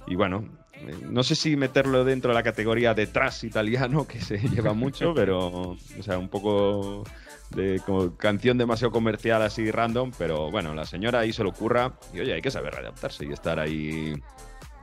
Y 0.07 0.15
bueno, 0.15 0.45
eh, 0.75 0.95
no 1.09 1.23
sé 1.23 1.35
si 1.35 1.57
meterlo 1.57 2.05
dentro 2.05 2.31
de 2.31 2.35
la 2.37 2.43
categoría 2.43 2.95
de 2.95 3.07
trash 3.07 3.45
italiano, 3.45 4.07
que 4.09 4.21
se 4.21 4.39
lleva 4.39 4.73
mucho, 4.73 5.13
pero, 5.15 5.71
o 5.73 6.03
sea, 6.03 6.19
un 6.19 6.29
poco 6.29 7.05
de 7.51 7.81
como 7.85 8.17
canción 8.17 8.59
demasiado 8.59 8.93
comercial 8.93 9.43
así 9.43 9.71
random, 9.71 10.13
pero 10.19 10.51
bueno, 10.51 10.75
la 10.75 10.85
señora 10.85 11.21
ahí 11.21 11.33
se 11.33 11.43
lo 11.43 11.51
ocurra 11.51 11.93
y 12.15 12.21
oye, 12.21 12.35
hay 12.35 12.43
que 12.43 12.51
saber 12.51 12.75
adaptarse 12.75 13.27
y 13.27 13.33
estar 13.33 13.59
ahí. 13.59 14.15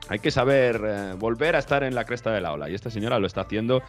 Hay 0.09 0.19
que 0.19 0.31
saber 0.31 0.81
eh, 0.85 1.13
volver 1.17 1.55
a 1.55 1.59
estar 1.59 1.83
en 1.83 1.93
la 1.95 2.05
cresta 2.05 2.31
de 2.31 2.39
la 2.41 2.53
ola 2.53 2.69
y 2.69 2.75
esta 2.75 2.89
señora 2.89 3.19
lo 3.19 3.27
está 3.27 3.41
haciendo 3.41 3.81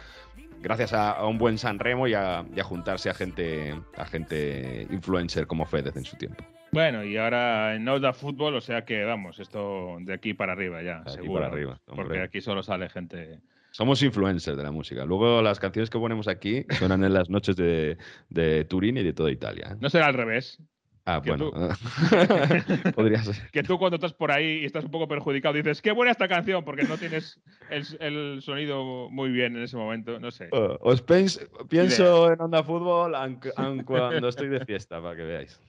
gracias 0.61 0.91
a, 0.93 1.11
a 1.11 1.25
un 1.27 1.37
buen 1.37 1.57
San 1.57 1.79
Remo 1.79 2.07
y 2.07 2.13
a, 2.13 2.45
y 2.53 2.59
a 2.59 2.63
juntarse 2.63 3.09
a 3.09 3.13
gente, 3.13 3.73
a 3.95 4.05
gente 4.05 4.85
influencer 4.89 5.47
como 5.47 5.65
Fedez 5.65 5.95
en 5.95 6.03
su 6.03 6.17
tiempo. 6.17 6.43
Bueno, 6.71 7.03
y 7.03 7.17
ahora 7.17 7.75
en 7.75 7.85
da 7.85 8.13
Fútbol, 8.13 8.55
o 8.55 8.61
sea 8.61 8.85
que 8.85 9.03
vamos, 9.03 9.39
esto 9.39 9.97
de 10.01 10.13
aquí 10.13 10.33
para 10.33 10.51
arriba 10.53 10.83
ya, 10.83 10.99
Aquí 10.99 11.11
seguro. 11.11 11.33
para 11.41 11.47
arriba, 11.47 11.79
hombre. 11.87 12.05
porque 12.05 12.21
aquí 12.21 12.41
solo 12.41 12.61
sale 12.61 12.89
gente. 12.89 13.39
Somos 13.71 14.01
influencers 14.03 14.57
de 14.57 14.63
la 14.63 14.71
música. 14.71 15.05
Luego 15.05 15.41
las 15.41 15.59
canciones 15.59 15.89
que 15.89 15.99
ponemos 15.99 16.27
aquí 16.27 16.65
suenan 16.77 17.03
en 17.03 17.13
las 17.13 17.29
noches 17.29 17.55
de, 17.55 17.97
de 18.29 18.65
Turín 18.65 18.97
y 18.97 19.03
de 19.03 19.13
toda 19.13 19.31
Italia. 19.31 19.69
¿eh? 19.71 19.75
No 19.79 19.89
será 19.89 20.07
al 20.07 20.13
revés. 20.15 20.57
Ah, 21.05 21.21
que 21.23 21.31
bueno. 21.31 21.49
tú- 21.51 22.91
Podría 22.95 23.23
ser. 23.23 23.49
Que 23.51 23.63
tú 23.63 23.77
cuando 23.79 23.95
estás 23.95 24.13
por 24.13 24.31
ahí 24.31 24.59
y 24.61 24.65
estás 24.65 24.85
un 24.85 24.91
poco 24.91 25.07
perjudicado 25.07 25.55
dices, 25.55 25.81
qué 25.81 25.91
buena 25.91 26.11
esta 26.11 26.27
canción, 26.27 26.63
porque 26.63 26.83
no 26.83 26.97
tienes 26.97 27.39
el, 27.69 27.85
el 27.99 28.41
sonido 28.41 29.09
muy 29.09 29.29
bien 29.31 29.55
en 29.55 29.63
ese 29.63 29.77
momento, 29.77 30.19
no 30.19 30.29
sé. 30.31 30.49
Uh, 30.51 30.75
Os 30.81 31.03
pens- 31.05 31.47
pienso 31.67 32.31
en 32.31 32.41
Onda 32.41 32.63
Fútbol 32.63 33.15
aunque, 33.15 33.51
aun 33.55 33.83
cuando 33.83 34.27
estoy 34.27 34.49
de 34.49 34.65
fiesta, 34.65 35.01
para 35.01 35.15
que 35.15 35.23
veáis. 35.23 35.59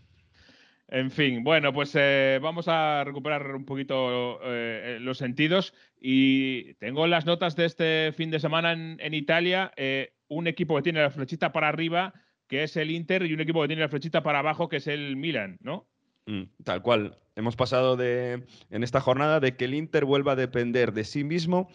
En 0.89 1.11
fin, 1.13 1.45
bueno, 1.45 1.73
pues 1.73 1.93
eh, 1.95 2.41
vamos 2.43 2.67
a 2.67 3.05
recuperar 3.05 3.55
un 3.55 3.65
poquito 3.65 4.41
eh, 4.43 4.99
los 5.01 5.19
sentidos 5.19 5.73
y 6.01 6.75
tengo 6.75 7.07
las 7.07 7.27
notas 7.27 7.57
de 7.57 7.67
este 7.67 8.13
fin 8.17 8.31
de 8.31 8.41
semana 8.41 8.73
en, 8.73 9.15
Italia, 9.15 9.73
eh, 9.77 10.15
un 10.29 10.47
equipo 10.47 10.75
que 10.77 10.83
tiene 10.83 11.03
la 11.03 11.11
flechita 11.11 11.53
para 11.53 11.69
arriba, 11.69 12.15
que 12.49 12.63
es 12.63 12.77
el 12.77 12.91
Inter, 12.91 13.27
y 13.27 13.35
un 13.35 13.41
equipo 13.41 13.61
que 13.61 13.69
tiene 13.69 13.83
la 13.83 13.89
flechita 13.89 14.23
para 14.23 14.39
abajo, 14.39 14.69
que 14.69 14.79
es 14.79 14.87
el 14.87 15.17
Milan, 15.17 15.59
¿no? 15.61 15.87
Mm, 16.27 16.45
tal 16.65 16.83
cual. 16.83 17.19
Hemos 17.37 17.57
pasado 17.57 17.99
en 18.01 18.83
esta 18.83 19.01
jornada 19.01 19.41
de 19.41 19.57
que 19.57 19.65
el 19.65 19.75
Inter 19.75 20.05
vuelva 20.05 20.33
a 20.33 20.37
depender 20.37 20.93
de 20.93 21.05
sí 21.05 21.25
mismo 21.25 21.71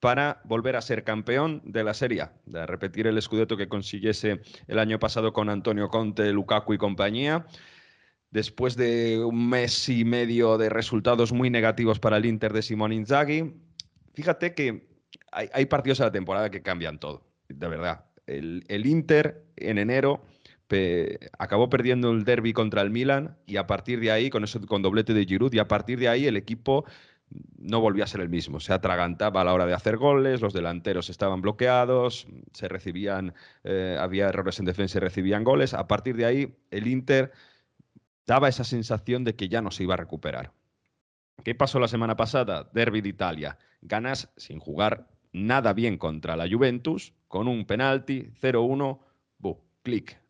para 0.00 0.40
volver 0.44 0.76
a 0.76 0.82
ser 0.82 1.04
campeón 1.04 1.62
de 1.64 1.84
la 1.84 1.94
Serie 1.94 2.28
de 2.44 2.66
repetir 2.66 3.06
el 3.06 3.20
scudetto 3.20 3.56
que 3.56 3.68
consiguiese 3.68 4.42
el 4.68 4.78
año 4.78 4.98
pasado 4.98 5.32
con 5.32 5.48
Antonio 5.48 5.88
Conte, 5.88 6.32
Lukaku 6.32 6.74
y 6.74 6.78
compañía. 6.78 7.46
Después 8.30 8.76
de 8.76 9.24
un 9.24 9.48
mes 9.48 9.88
y 9.88 10.04
medio 10.04 10.58
de 10.58 10.68
resultados 10.68 11.32
muy 11.32 11.48
negativos 11.48 11.98
para 11.98 12.18
el 12.18 12.26
Inter 12.26 12.52
de 12.52 12.62
Simone 12.62 12.94
Inzaghi, 12.94 13.54
fíjate 14.16 14.54
que 14.54 14.88
hay, 15.30 15.66
partidos 15.66 16.00
a 16.00 16.04
la 16.04 16.12
temporada 16.12 16.50
que 16.50 16.62
cambian 16.62 16.98
todo, 16.98 17.22
de 17.48 17.68
verdad. 17.68 18.06
El, 18.26 18.86
Inter 18.86 19.44
en 19.56 19.78
enero 19.78 20.22
acabó 21.38 21.68
perdiendo 21.68 22.10
el 22.10 22.24
derby 22.24 22.52
contra 22.52 22.82
el 22.82 22.90
Milan 22.90 23.36
y 23.46 23.58
a 23.58 23.66
partir 23.66 24.00
de 24.00 24.10
ahí, 24.10 24.30
con 24.30 24.42
eso 24.42 24.60
con 24.66 24.82
doblete 24.82 25.12
de 25.12 25.26
Giroud, 25.26 25.52
y 25.52 25.58
a 25.58 25.68
partir 25.68 25.98
de 25.98 26.08
ahí 26.08 26.26
el 26.26 26.36
equipo 26.36 26.86
no 27.58 27.80
volvía 27.80 28.04
a 28.04 28.06
ser 28.06 28.22
el 28.22 28.30
mismo. 28.30 28.58
Se 28.58 28.72
atragantaba 28.72 29.42
a 29.42 29.44
la 29.44 29.52
hora 29.52 29.66
de 29.66 29.74
hacer 29.74 29.98
goles, 29.98 30.40
los 30.40 30.54
delanteros 30.54 31.10
estaban 31.10 31.42
bloqueados, 31.42 32.26
se 32.52 32.68
recibían, 32.68 33.34
eh, 33.64 33.96
había 34.00 34.28
errores 34.28 34.58
en 34.58 34.64
defensa 34.64 34.98
y 34.98 35.00
recibían 35.02 35.44
goles. 35.44 35.74
A 35.74 35.86
partir 35.86 36.16
de 36.16 36.24
ahí, 36.24 36.56
el 36.70 36.86
Inter 36.86 37.32
daba 38.26 38.48
esa 38.48 38.64
sensación 38.64 39.24
de 39.24 39.36
que 39.36 39.48
ya 39.48 39.60
no 39.60 39.70
se 39.70 39.82
iba 39.82 39.94
a 39.94 39.98
recuperar. 39.98 40.52
¿Qué 41.44 41.54
pasó 41.54 41.78
la 41.78 41.88
semana 41.88 42.16
pasada? 42.16 42.68
Derby 42.72 43.00
de 43.00 43.10
Italia. 43.10 43.58
Ganas 43.82 44.32
sin 44.36 44.58
jugar 44.58 45.08
nada 45.32 45.72
bien 45.72 45.98
contra 45.98 46.36
la 46.36 46.48
Juventus, 46.48 47.12
con 47.28 47.46
un 47.46 47.66
penalti, 47.66 48.30
0-1, 48.40 48.98
bu, 49.38 49.60
clic. 49.82 50.20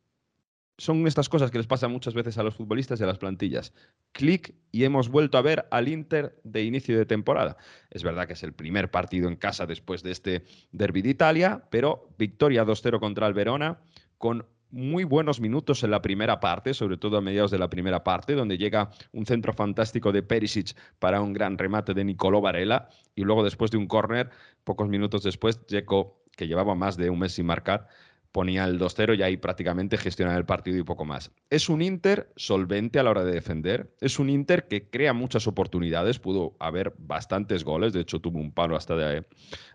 Son 0.78 1.06
estas 1.06 1.30
cosas 1.30 1.50
que 1.50 1.56
les 1.56 1.66
pasan 1.66 1.90
muchas 1.90 2.12
veces 2.12 2.36
a 2.36 2.42
los 2.42 2.54
futbolistas 2.54 3.00
y 3.00 3.04
a 3.04 3.06
las 3.06 3.16
plantillas. 3.16 3.72
Clic 4.12 4.54
y 4.72 4.84
hemos 4.84 5.08
vuelto 5.08 5.38
a 5.38 5.42
ver 5.42 5.66
al 5.70 5.88
Inter 5.88 6.38
de 6.44 6.64
inicio 6.64 6.98
de 6.98 7.06
temporada. 7.06 7.56
Es 7.90 8.02
verdad 8.02 8.26
que 8.26 8.34
es 8.34 8.42
el 8.42 8.52
primer 8.52 8.90
partido 8.90 9.28
en 9.28 9.36
casa 9.36 9.64
después 9.64 10.02
de 10.02 10.10
este 10.10 10.44
Derby 10.72 11.00
de 11.00 11.10
Italia, 11.10 11.66
pero 11.70 12.10
victoria 12.18 12.66
2-0 12.66 13.00
contra 13.00 13.26
el 13.26 13.32
Verona 13.32 13.78
con 14.18 14.46
muy 14.76 15.04
buenos 15.04 15.40
minutos 15.40 15.82
en 15.84 15.90
la 15.90 16.02
primera 16.02 16.38
parte, 16.38 16.74
sobre 16.74 16.98
todo 16.98 17.16
a 17.16 17.22
mediados 17.22 17.50
de 17.50 17.58
la 17.58 17.70
primera 17.70 18.04
parte, 18.04 18.34
donde 18.34 18.58
llega 18.58 18.90
un 19.10 19.24
centro 19.24 19.54
fantástico 19.54 20.12
de 20.12 20.22
Perisic 20.22 20.76
para 20.98 21.22
un 21.22 21.32
gran 21.32 21.56
remate 21.56 21.94
de 21.94 22.04
Nicolò 22.04 22.42
Varela 22.42 22.90
y 23.14 23.22
luego 23.22 23.42
después 23.42 23.70
de 23.70 23.78
un 23.78 23.86
córner, 23.86 24.28
pocos 24.64 24.88
minutos 24.88 25.22
después, 25.22 25.66
Dzeko, 25.66 26.22
que 26.36 26.46
llevaba 26.46 26.74
más 26.74 26.98
de 26.98 27.08
un 27.08 27.18
mes 27.18 27.32
sin 27.32 27.46
marcar, 27.46 27.88
ponía 28.36 28.66
el 28.66 28.78
2-0 28.78 29.16
y 29.16 29.22
ahí 29.22 29.38
prácticamente 29.38 29.96
gestionaba 29.96 30.36
el 30.36 30.44
partido 30.44 30.76
y 30.76 30.82
poco 30.82 31.06
más. 31.06 31.30
Es 31.48 31.70
un 31.70 31.80
Inter 31.80 32.30
solvente 32.36 32.98
a 32.98 33.02
la 33.02 33.08
hora 33.08 33.24
de 33.24 33.32
defender, 33.32 33.96
es 33.98 34.18
un 34.18 34.28
Inter 34.28 34.68
que 34.68 34.90
crea 34.90 35.14
muchas 35.14 35.46
oportunidades, 35.46 36.18
pudo 36.18 36.54
haber 36.58 36.92
bastantes 36.98 37.64
goles, 37.64 37.94
de 37.94 38.02
hecho 38.02 38.20
tuvo 38.20 38.38
un 38.38 38.52
palo 38.52 38.76
hasta 38.76 38.94
de, 38.94 39.24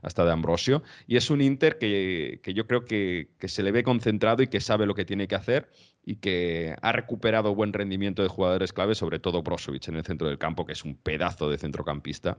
hasta 0.03 0.25
de 0.25 0.31
Ambrosio, 0.31 0.83
y 1.07 1.15
es 1.15 1.31
un 1.31 1.41
Inter 1.41 1.79
que, 1.79 2.39
que 2.43 2.53
yo 2.53 2.67
creo 2.67 2.85
que, 2.85 3.31
que 3.39 3.47
se 3.47 3.63
le 3.63 3.71
ve 3.71 3.81
concentrado 3.81 4.43
y 4.43 4.47
que 4.47 4.59
sabe 4.59 4.85
lo 4.85 4.93
que 4.93 5.05
tiene 5.05 5.27
que 5.27 5.33
hacer 5.33 5.67
y 6.03 6.15
que 6.15 6.75
ha 6.81 6.91
recuperado 6.91 7.53
buen 7.53 7.73
rendimiento 7.73 8.23
de 8.23 8.27
jugadores 8.27 8.73
clave, 8.73 8.95
sobre 8.95 9.19
todo 9.19 9.43
Brozovic 9.43 9.87
en 9.87 9.95
el 9.97 10.03
centro 10.03 10.27
del 10.27 10.39
campo, 10.39 10.65
que 10.65 10.73
es 10.73 10.83
un 10.83 10.95
pedazo 10.95 11.49
de 11.49 11.57
centrocampista 11.59 12.37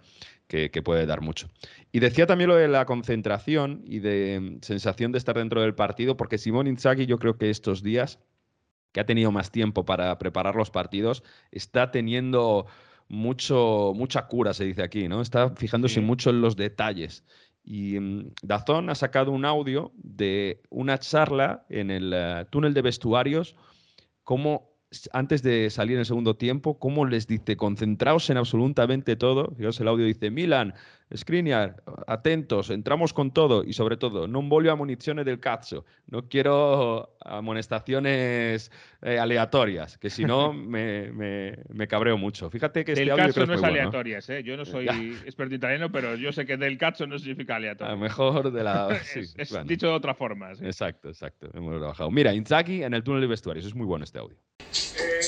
que, 0.48 0.70
que 0.70 0.82
puede 0.82 1.06
dar 1.06 1.20
mucho. 1.20 1.48
Y 1.92 2.00
decía 2.00 2.26
también 2.26 2.48
lo 2.48 2.56
de 2.56 2.66
la 2.68 2.84
concentración 2.86 3.82
y 3.86 4.00
de 4.00 4.58
sensación 4.62 5.12
de 5.12 5.18
estar 5.18 5.36
dentro 5.36 5.60
del 5.62 5.74
partido, 5.74 6.16
porque 6.16 6.38
Simón 6.38 6.66
Inzaghi 6.66 7.06
yo 7.06 7.18
creo 7.18 7.38
que 7.38 7.50
estos 7.50 7.82
días, 7.84 8.18
que 8.90 9.00
ha 9.00 9.06
tenido 9.06 9.30
más 9.30 9.50
tiempo 9.52 9.84
para 9.84 10.18
preparar 10.18 10.56
los 10.56 10.70
partidos, 10.70 11.22
está 11.52 11.90
teniendo 11.92 12.66
mucho, 13.08 13.92
mucha 13.94 14.26
cura, 14.26 14.54
se 14.54 14.64
dice 14.64 14.82
aquí, 14.82 15.06
¿no? 15.06 15.20
Está 15.20 15.50
fijándose 15.54 15.96
Sí. 15.96 16.00
mucho 16.00 16.30
en 16.30 16.40
los 16.40 16.56
detalles. 16.56 17.24
Y 17.64 17.98
mm, 18.00 18.32
Dazón 18.42 18.90
ha 18.90 18.94
sacado 18.94 19.30
un 19.32 19.44
audio 19.44 19.92
de 19.96 20.62
una 20.70 20.98
charla 20.98 21.64
en 21.68 21.90
el 21.90 22.12
eh, 22.14 22.44
túnel 22.50 22.74
de 22.74 22.82
vestuarios, 22.82 23.56
cómo 24.24 24.70
s- 24.90 25.08
antes 25.12 25.42
de 25.42 25.70
salir 25.70 25.94
en 25.94 26.00
el 26.00 26.06
segundo 26.06 26.36
tiempo, 26.36 26.78
cómo 26.78 27.06
les 27.06 27.26
dice, 27.26 27.56
concentraos 27.56 28.28
en 28.30 28.36
absolutamente 28.38 29.16
todo. 29.16 29.54
Fijaos, 29.56 29.80
el 29.80 29.88
audio 29.88 30.06
dice, 30.06 30.30
Milan, 30.30 30.74
Skriniar, 31.14 31.82
atentos, 32.06 32.70
entramos 32.70 33.12
con 33.12 33.32
todo 33.32 33.64
y 33.64 33.72
sobre 33.74 33.96
todo, 33.96 34.26
non 34.26 34.48
voglio 34.48 34.72
amunizione 34.72 35.24
del 35.24 35.40
cazzo, 35.40 35.84
no 36.08 36.24
quiero 36.28 37.16
amonestaciones 37.20 38.70
eh, 39.02 39.18
aleatorias, 39.18 39.98
que 39.98 40.10
si 40.10 40.24
no 40.24 40.52
me, 40.54 41.12
me- 41.12 41.58
me 41.68 41.86
cabreo 41.88 42.16
mucho. 42.16 42.48
Fíjate 42.50 42.84
que 42.84 42.92
este 42.92 43.02
Del 43.04 43.10
audio 43.12 43.24
caso 43.26 43.34
creo 43.34 43.46
no 43.46 43.54
es 43.54 43.60
bueno. 43.60 43.74
aleatorias, 43.76 44.30
¿eh? 44.30 44.42
Yo 44.42 44.56
no 44.56 44.64
soy 44.64 44.86
experto 45.26 45.54
italiano, 45.54 45.90
pero 45.92 46.14
yo 46.16 46.32
sé 46.32 46.46
que 46.46 46.56
del 46.56 46.78
cazzo 46.78 47.06
no 47.06 47.18
significa 47.18 47.54
A 47.54 47.56
aleatorio. 47.56 47.94
lo 47.94 48.00
mejor 48.00 48.52
de 48.52 48.62
la... 48.64 48.88
sí, 49.04 49.20
es 49.20 49.34
es 49.36 49.50
bueno. 49.50 49.64
dicho 49.66 49.88
de 49.88 49.94
otra 49.94 50.14
forma. 50.14 50.54
sí. 50.54 50.64
Exacto, 50.64 51.08
exacto. 51.08 51.48
Hemos 51.54 51.80
bajado. 51.80 52.10
Mira, 52.10 52.32
Inzaghi 52.32 52.82
en 52.84 52.94
el 52.94 53.02
túnel 53.02 53.20
de 53.20 53.26
vestuarios. 53.26 53.66
Es 53.66 53.74
muy 53.74 53.86
bueno 53.86 54.04
este 54.04 54.18
audio. 54.18 54.36
Eh, 54.60 55.20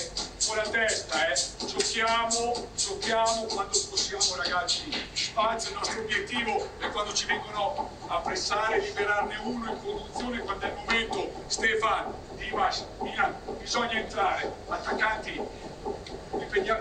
con 0.48 0.56
la 0.58 0.64
testa, 0.64 1.16
eh. 1.30 1.63
Giochiamo, 1.84 2.68
giochiamo 2.74 3.42
quando 3.42 3.78
possiamo, 3.90 4.36
ragazzi. 4.42 4.90
Spazio, 5.12 5.70
il 5.70 5.76
nostro 5.76 6.00
obiettivo 6.00 6.70
è 6.78 6.88
quando 6.88 7.12
ci 7.12 7.26
vengono 7.26 7.90
a 8.06 8.16
pressare, 8.20 8.78
liberarne 8.78 9.36
uno 9.42 9.70
in 9.70 9.78
conduzione 9.82 10.38
quando 10.38 10.64
è 10.64 10.68
il 10.68 10.74
momento. 10.76 11.30
Stefan, 11.46 12.14
Dimas, 12.36 12.86
Milan, 13.00 13.36
bisogna 13.58 13.98
entrare. 13.98 14.50
Attaccanti, 14.66 15.38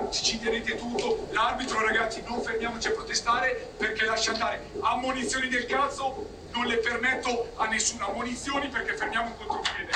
ci 0.10 0.40
tenete 0.40 0.78
tutto. 0.78 1.28
L'arbitro, 1.32 1.86
ragazzi, 1.86 2.24
non 2.26 2.42
fermiamoci 2.42 2.88
a 2.88 2.92
protestare 2.92 3.74
perché 3.76 4.06
lascia 4.06 4.32
andare. 4.32 4.72
Ammonizioni 4.80 5.50
del 5.50 5.66
cazzo, 5.66 6.30
non 6.54 6.66
le 6.66 6.78
permetto 6.78 7.52
a 7.58 7.66
nessuno. 7.66 8.08
Ammonizioni 8.08 8.70
perché 8.70 8.96
fermiamo 8.96 9.28
un 9.28 9.36
contropiede. 9.36 9.92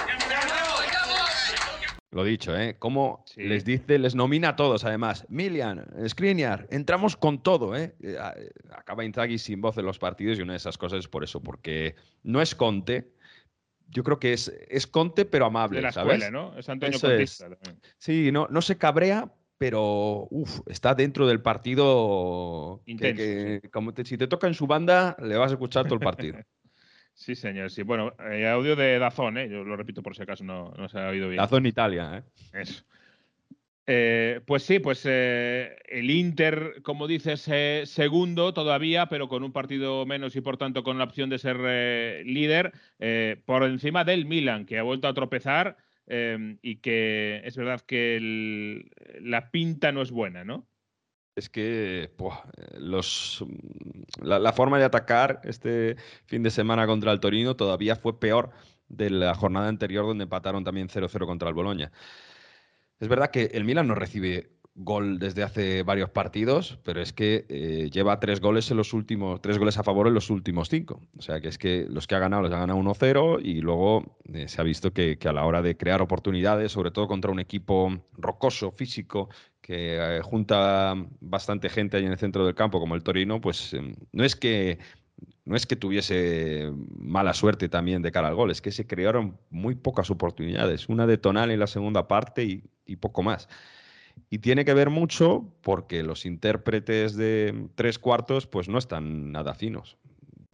Lo 2.18 2.24
dicho, 2.24 2.58
¿eh? 2.58 2.78
Cómo 2.80 3.22
Sí. 3.28 3.44
les 3.44 3.64
dice, 3.64 4.00
les 4.00 4.16
nomina 4.16 4.50
a 4.50 4.56
todos, 4.56 4.84
además. 4.84 5.24
Milian, 5.30 5.86
Skriniar, 6.10 6.66
entramos 6.72 7.16
con 7.16 7.44
todo, 7.44 7.76
¿eh? 7.76 7.94
Eh, 8.02 8.18
eh, 8.38 8.50
Acaba 8.76 9.06
Inzaghi 9.06 9.38
sin 9.38 9.62
voz 9.62 9.78
en 9.78 9.86
los 9.86 10.00
partidos 10.00 10.40
y 10.40 10.42
una 10.42 10.54
de 10.54 10.58
esas 10.58 10.80
cosas 10.80 10.98
es 11.02 11.08
por 11.08 11.24
eso, 11.24 11.44
porque 11.44 11.94
no 12.24 12.42
es 12.42 12.56
Conte. 12.56 13.12
Yo 13.90 14.04
creo 14.04 14.18
que 14.20 14.34
es, 14.34 14.52
es 14.68 14.88
Conte, 14.88 15.26
pero 15.26 15.46
amable, 15.46 15.76
De 15.78 15.84
la 15.84 15.92
¿sabes? 15.92 16.16
escuela, 16.16 16.32
¿no? 16.32 16.58
Es 16.58 16.68
Antonio 16.70 16.98
Eso. 16.98 17.08
Contista. 17.08 17.50
Sí, 18.00 18.32
no, 18.32 18.48
no 18.50 18.64
se 18.64 18.80
cabrea, 18.80 19.32
pero 19.60 20.28
uf, 20.32 20.62
está 20.66 20.96
dentro 20.96 21.28
del 21.28 21.40
partido. 21.40 22.82
que- 22.84 22.92
Intenso, 22.94 23.22
que, 23.22 23.70
como 23.72 23.94
te- 23.94 24.06
si 24.06 24.18
te 24.18 24.26
toca 24.28 24.48
en 24.48 24.56
su 24.56 24.66
banda, 24.66 25.16
le 25.22 25.38
vas 25.38 25.52
a 25.52 25.54
escuchar 25.54 25.86
todo 25.86 25.94
el 25.94 26.00
partido. 26.02 26.36
Sí, 27.18 27.34
señor. 27.34 27.72
Sí, 27.72 27.82
bueno, 27.82 28.14
eh, 28.32 28.48
audio 28.48 28.76
de 28.76 29.00
Dazón, 29.00 29.40
¿eh? 29.40 29.50
Yo 29.50 29.64
lo 29.64 29.76
repito 29.76 30.04
por 30.04 30.16
si 30.16 30.22
acaso 30.22 30.44
no, 30.44 30.72
no 30.78 30.88
se 30.88 31.00
ha 31.00 31.10
oído 31.10 31.28
bien. 31.30 31.38
La 31.42 31.48
zona 31.48 31.68
Italia, 31.68 32.18
¿eh? 32.20 32.62
Eso. 32.62 32.84
Eh, 33.88 34.42
pues 34.46 34.62
sí, 34.64 34.78
pues 34.78 35.02
eh, 35.10 35.78
el 35.88 36.12
Inter, 36.12 36.82
como 36.84 37.08
dices, 37.08 37.48
eh, 37.52 37.84
segundo 37.86 38.54
todavía, 38.54 39.08
pero 39.08 39.28
con 39.30 39.44
un 39.44 39.52
partido 39.52 40.06
menos 40.06 40.36
y 40.36 40.42
por 40.42 40.58
tanto 40.58 40.84
con 40.84 41.00
la 41.00 41.06
opción 41.06 41.30
de 41.32 41.40
ser 41.40 41.58
eh, 41.66 42.22
líder, 42.24 42.72
por 43.46 43.64
encima 43.64 44.04
del 44.04 44.26
Milan, 44.26 44.66
que 44.68 44.78
ha 44.78 44.84
vuelto 44.84 45.08
a 45.08 45.14
tropezar 45.16 45.78
y 46.62 46.76
que 46.78 47.42
es 47.46 47.58
verdad 47.58 47.82
que 47.82 48.16
el- 48.18 48.92
la 49.22 49.50
pinta 49.50 49.92
no 49.92 50.02
es 50.04 50.12
buena, 50.12 50.44
¿no? 50.46 50.68
Es 51.38 51.50
que 51.50 52.04
eh, 52.06 52.10
los, 52.80 53.46
mm, 53.48 54.24
la, 54.24 54.54
forma 54.54 54.80
de 54.80 54.86
atacar 54.86 55.40
este 55.44 55.96
fin 56.26 56.42
de 56.42 56.50
semana 56.50 56.88
contra 56.88 57.12
el 57.12 57.20
Torino 57.20 57.56
todavía 57.56 57.96
fue 57.96 58.20
peor 58.20 58.50
de 58.90 59.12
la 59.12 59.36
jornada 59.36 59.68
anterior 59.68 60.08
donde 60.08 60.24
empataron 60.24 60.64
también 60.64 60.90
0-0 60.90 61.28
contra 61.28 61.48
el 61.50 61.54
Boloña. 61.54 61.92
Es 63.00 63.08
verdad 63.08 63.30
que 63.30 63.52
el 63.54 63.66
Milan 63.66 63.88
no 63.88 63.94
recibe 63.94 64.58
gol 64.74 65.20
desde 65.20 65.44
hace 65.44 65.84
varios 65.84 66.10
partidos, 66.10 66.80
pero 66.84 67.02
es 67.02 67.14
que 67.14 67.46
eh, 67.50 67.90
lleva 67.92 68.20
tres 68.20 68.42
goles 68.42 68.72
en 68.72 68.78
los 68.78 68.94
últimos, 68.94 69.40
tres 69.40 69.60
goles 69.60 69.78
a 69.78 69.84
favor 69.84 70.08
en 70.08 70.16
los 70.16 70.32
últimos 70.32 70.70
cinco. 70.70 71.02
O 71.20 71.22
sea 71.22 71.40
que 71.40 71.50
es 71.50 71.60
que 71.60 71.86
los 71.88 72.08
que 72.08 72.16
ha 72.16 72.20
ganado 72.20 72.42
los 72.44 72.52
ha 72.52 72.60
ganado 72.60 72.80
1-0 72.80 73.42
y 73.44 73.62
luego 73.62 74.18
eh, 74.34 74.48
se 74.48 74.60
ha 74.60 74.64
visto 74.64 74.92
que 74.92 75.20
a 75.24 75.34
la 75.34 75.46
hora 75.46 75.62
de 75.62 75.78
crear 75.78 76.02
oportunidades, 76.02 76.72
sobre 76.72 76.90
todo 76.90 77.08
contra 77.08 77.32
un 77.32 77.40
equipo 77.40 77.92
rocoso, 78.14 78.72
físico, 78.72 79.30
que 79.68 79.98
eh, 80.00 80.22
junta 80.24 80.96
bastante 81.20 81.70
gente 81.70 81.98
ahí 81.98 82.06
en 82.06 82.14
el 82.14 82.18
centro 82.18 82.46
del 82.46 82.56
campo, 82.56 82.80
como 82.80 82.96
el 82.96 83.04
Torino, 83.04 83.42
pues 83.42 83.74
eh, 83.74 83.96
no 84.14 84.24
es 84.24 84.36
que 84.38 84.80
no 85.46 85.56
es 85.56 85.66
que 85.68 85.76
tuviese 85.76 86.72
mala 87.00 87.34
suerte 87.34 87.70
también 87.70 88.02
de 88.02 88.12
cara 88.12 88.30
al 88.30 88.36
gol, 88.36 88.52
es 88.52 88.62
que 88.62 88.72
se 88.72 88.88
crearon 88.88 89.38
muy 89.50 89.76
pocas 89.76 90.12
oportunidades, 90.12 90.90
una 90.90 91.08
de 91.08 91.18
Tonal 91.18 91.52
en 91.52 91.60
la 91.60 91.68
segunda 91.68 92.08
parte 92.08 92.44
y, 92.46 92.64
y 92.86 92.98
poco 92.98 93.24
más. 93.24 93.50
Y 94.30 94.40
tiene 94.40 94.66
que 94.66 94.74
ver 94.74 94.90
mucho 94.90 95.54
porque 95.62 96.04
los 96.04 96.26
intérpretes 96.26 97.16
de 97.16 97.68
tres 97.76 98.00
cuartos 98.00 98.48
pues 98.48 98.70
no 98.70 98.78
están 98.78 99.32
nada 99.32 99.54
finos. 99.56 99.98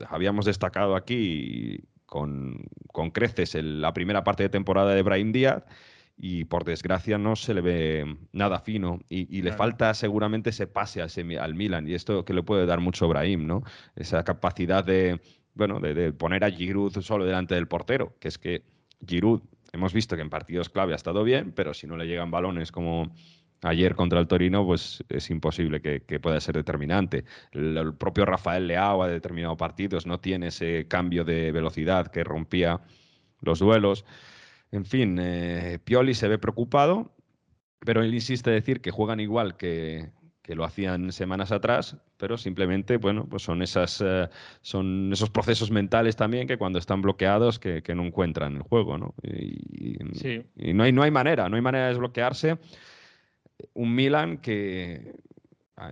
Habíamos 0.07 0.45
destacado 0.45 0.95
aquí 0.95 1.85
con, 2.05 2.65
con 2.91 3.11
creces 3.11 3.55
el- 3.55 3.81
la 3.81 3.93
primera 3.93 4.23
parte 4.23 4.43
de 4.43 4.49
temporada 4.49 4.93
de 4.93 5.01
Brahim 5.03 5.31
Díaz 5.31 5.63
y 6.17 6.45
por 6.45 6.63
desgracia 6.63 7.17
no 7.17 7.35
se 7.35 7.53
le 7.53 7.61
ve 7.61 8.17
nada 8.31 8.59
fino 8.59 8.99
y, 9.09 9.41
le 9.41 9.51
falta 9.51 9.93
seguramente 9.93 10.51
ese 10.51 10.67
pase 10.67 11.01
al 11.01 11.55
Milan 11.55 11.87
y 11.87 11.93
esto 11.93 12.23
que 12.23 12.33
le 12.33 12.43
puede 12.43 12.65
dar 12.65 12.79
mucho 12.79 13.07
Brahim, 13.07 13.47
¿no? 13.47 13.63
Esa 13.95 14.23
capacidad 14.23 14.83
de, 14.83 15.21
bueno, 15.53 15.79
de, 15.79 16.13
poner 16.13 16.43
a 16.43 16.51
Giroud 16.51 17.01
solo 17.01 17.25
delante 17.25 17.55
del 17.55 17.67
portero, 17.67 18.15
que 18.19 18.27
es 18.27 18.37
que 18.37 18.63
Giroud 19.05 19.41
hemos 19.71 19.93
visto 19.93 20.15
que 20.15 20.21
en 20.21 20.29
partidos 20.29 20.69
clave 20.69 20.93
ha 20.93 20.95
estado 20.95 21.23
bien, 21.23 21.51
pero 21.51 21.73
si 21.73 21.87
no 21.87 21.97
le 21.97 22.05
llegan 22.05 22.31
balones 22.31 22.71
como 22.71 23.11
ayer 23.63 23.95
contra 23.95 24.19
el 24.19 24.27
Torino, 24.27 24.65
pues 24.65 25.03
es 25.09 25.29
imposible 25.29 25.81
que, 25.81 26.19
pueda 26.19 26.39
ser 26.39 26.55
determinante. 26.55 27.25
El, 27.51 27.93
propio 27.95 28.25
Rafael 28.25 28.67
Leao 28.67 29.03
ha 29.03 29.07
determinado 29.07 29.57
partidos, 29.57 30.05
no 30.05 30.19
tiene 30.19 30.47
ese 30.47 30.87
cambio 30.87 31.23
de 31.23 31.51
velocidad 31.51 32.07
que 32.07 32.23
rompía 32.23 32.81
los 33.41 33.59
duelos. 33.59 34.05
En 34.73 34.85
fin, 34.85 35.19
eh, 35.21 35.77
Pioli 35.83 36.15
se 36.15 36.27
ve 36.27 36.39
preocupado, 36.39 37.15
pero 37.79 38.01
él 38.01 38.11
insiste 38.11 38.49
en 38.49 38.55
decir 38.55 38.81
que 38.81 38.89
juegan 38.89 39.19
igual 39.19 39.55
que, 39.55 40.09
lo 40.47 40.65
hacían 40.65 41.11
semanas 41.11 41.51
atrás, 41.51 41.95
pero 42.17 42.37
simplemente, 42.37 42.97
bueno, 42.97 43.27
pues 43.29 43.43
son, 43.43 43.61
esas, 43.61 44.01
eh, 44.03 44.27
son 44.61 45.13
esos 45.13 45.29
procesos 45.29 45.69
mentales 45.69 46.15
también 46.15 46.47
que 46.47 46.57
cuando 46.57 46.79
están 46.79 47.03
bloqueados 47.03 47.59
que, 47.59 47.83
no 47.95 48.03
encuentran 48.03 48.55
el 48.55 48.63
juego, 48.63 48.97
¿no? 48.97 49.13
Y, 49.21 49.99
y, 50.55 50.73
no, 50.73 50.83
hay, 50.83 50.91
no 50.91 51.03
hay 51.03 51.11
manera, 51.11 51.47
no 51.49 51.55
hay 51.55 51.61
manera 51.61 51.83
de 51.83 51.89
desbloquearse. 51.91 52.57
Un 53.75 53.93
Milan 53.93 54.39
que, 54.39 55.13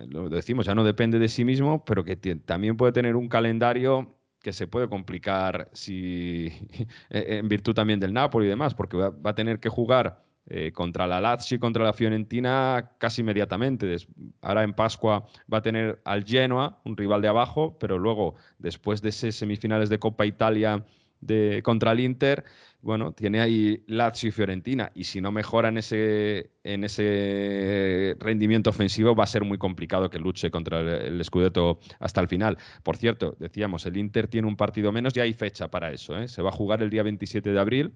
lo 0.08 0.28
decimos, 0.28 0.66
ya 0.66 0.74
no 0.74 0.82
depende 0.82 1.20
de 1.20 1.28
sí 1.28 1.44
mismo, 1.44 1.84
pero 1.84 2.02
que 2.04 2.16
también 2.16 2.76
puede 2.76 2.92
tener 2.92 3.14
un 3.14 3.28
calendario 3.28 4.16
que 4.42 4.52
se 4.52 4.66
puede 4.66 4.88
complicar 4.88 5.68
si, 5.72 6.46
e, 7.10 7.38
en 7.38 7.48
virtud 7.48 7.74
también 7.74 8.00
del 8.00 8.12
Napoli 8.12 8.46
y 8.46 8.48
demás, 8.48 8.74
porque 8.74 8.96
va, 8.96 9.12
a 9.24 9.34
tener 9.34 9.60
que 9.60 9.68
jugar 9.68 10.22
eh, 10.46 10.72
contra 10.72 11.06
la 11.06 11.20
Lazio 11.20 11.56
y 11.56 11.60
contra 11.60 11.84
la 11.84 11.92
Fiorentina 11.92 12.92
casi 12.98 13.22
inmediatamente. 13.22 13.96
ahora 14.40 14.64
en 14.64 14.74
Pascua 14.74 15.26
va 15.52 15.58
a 15.58 15.62
tener 15.62 16.00
al 16.04 16.24
Genoa, 16.24 16.80
un 16.84 16.96
rival 16.96 17.22
de 17.22 17.28
abajo, 17.28 17.78
pero 17.78 17.98
luego, 17.98 18.34
después 18.58 19.00
de 19.02 19.10
ese 19.10 19.32
semifinales 19.32 19.88
de 19.88 19.98
Copa 19.98 20.26
Italia 20.26 20.84
de, 21.20 21.62
contra 21.64 21.92
el 21.92 22.00
Inter, 22.00 22.44
bueno, 22.82 23.12
tiene 23.12 23.40
ahí 23.40 23.84
Lazio 23.86 24.28
y 24.28 24.32
Fiorentina, 24.32 24.90
y 24.92 25.04
si 25.04 25.20
no 25.20 25.30
mejora 25.30 25.68
en 25.68 25.78
ese, 25.78 26.50
en 26.64 26.82
ese 26.82 28.16
rendimiento 28.18 28.70
ofensivo, 28.70 29.14
va 29.14 29.22
a 29.22 29.28
ser 29.28 29.44
muy 29.44 29.56
complicado 29.56 30.10
que 30.10 30.18
luche 30.18 30.50
contra 30.50 30.80
el, 30.80 31.24
Scudetto 31.24 31.78
hasta 32.00 32.20
el 32.20 32.26
final. 32.26 32.58
Por 32.82 32.96
cierto, 32.96 33.36
decíamos, 33.38 33.86
el 33.86 33.96
Inter 33.96 34.26
tiene 34.26 34.48
un 34.48 34.56
partido 34.56 34.90
menos 34.90 35.16
y 35.16 35.20
hay 35.20 35.32
fecha 35.32 35.68
para 35.68 35.92
eso. 35.92 36.18
¿eh? 36.18 36.26
Se 36.26 36.42
va 36.42 36.50
a 36.50 36.52
jugar 36.52 36.82
el 36.82 36.90
día 36.90 37.04
27 37.04 37.52
de 37.52 37.60
abril, 37.60 37.94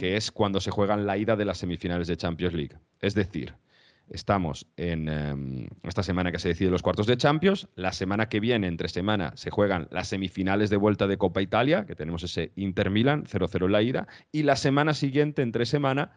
que 0.00 0.16
es 0.16 0.32
cuando 0.32 0.60
se 0.60 0.72
juegan 0.72 1.06
la 1.06 1.16
ida 1.16 1.36
de 1.36 1.44
las 1.44 1.58
semifinales 1.58 2.08
de 2.08 2.16
Champions 2.16 2.54
League. 2.54 2.76
Es 3.00 3.14
decir, 3.14 3.54
Estamos 4.10 4.66
en 4.76 5.08
em, 5.08 5.68
esta 5.82 6.02
semana 6.02 6.32
que 6.32 6.38
se 6.38 6.48
decide 6.48 6.70
los 6.70 6.82
cuartos 6.82 7.06
de 7.06 7.16
Champions. 7.16 7.68
La 7.74 7.92
semana 7.92 8.28
que 8.28 8.40
viene, 8.40 8.66
entre 8.66 8.88
semana, 8.88 9.32
se 9.36 9.50
juegan 9.50 9.88
las 9.90 10.08
semifinales 10.08 10.70
de 10.70 10.76
vuelta 10.76 11.06
de 11.06 11.18
Copa 11.18 11.42
Italia, 11.42 11.84
que 11.86 11.94
tenemos 11.94 12.22
ese 12.22 12.52
Inter 12.56 12.90
Milan 12.90 13.24
0-0 13.24 13.66
en 13.66 13.72
la 13.72 13.82
ida. 13.82 14.08
Y 14.32 14.44
la 14.44 14.56
semana 14.56 14.94
siguiente, 14.94 15.42
entre 15.42 15.66
semana, 15.66 16.12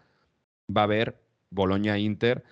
va 0.75 0.81
a 0.81 0.85
haber 0.85 1.21
Boloña-Inter 1.49 2.43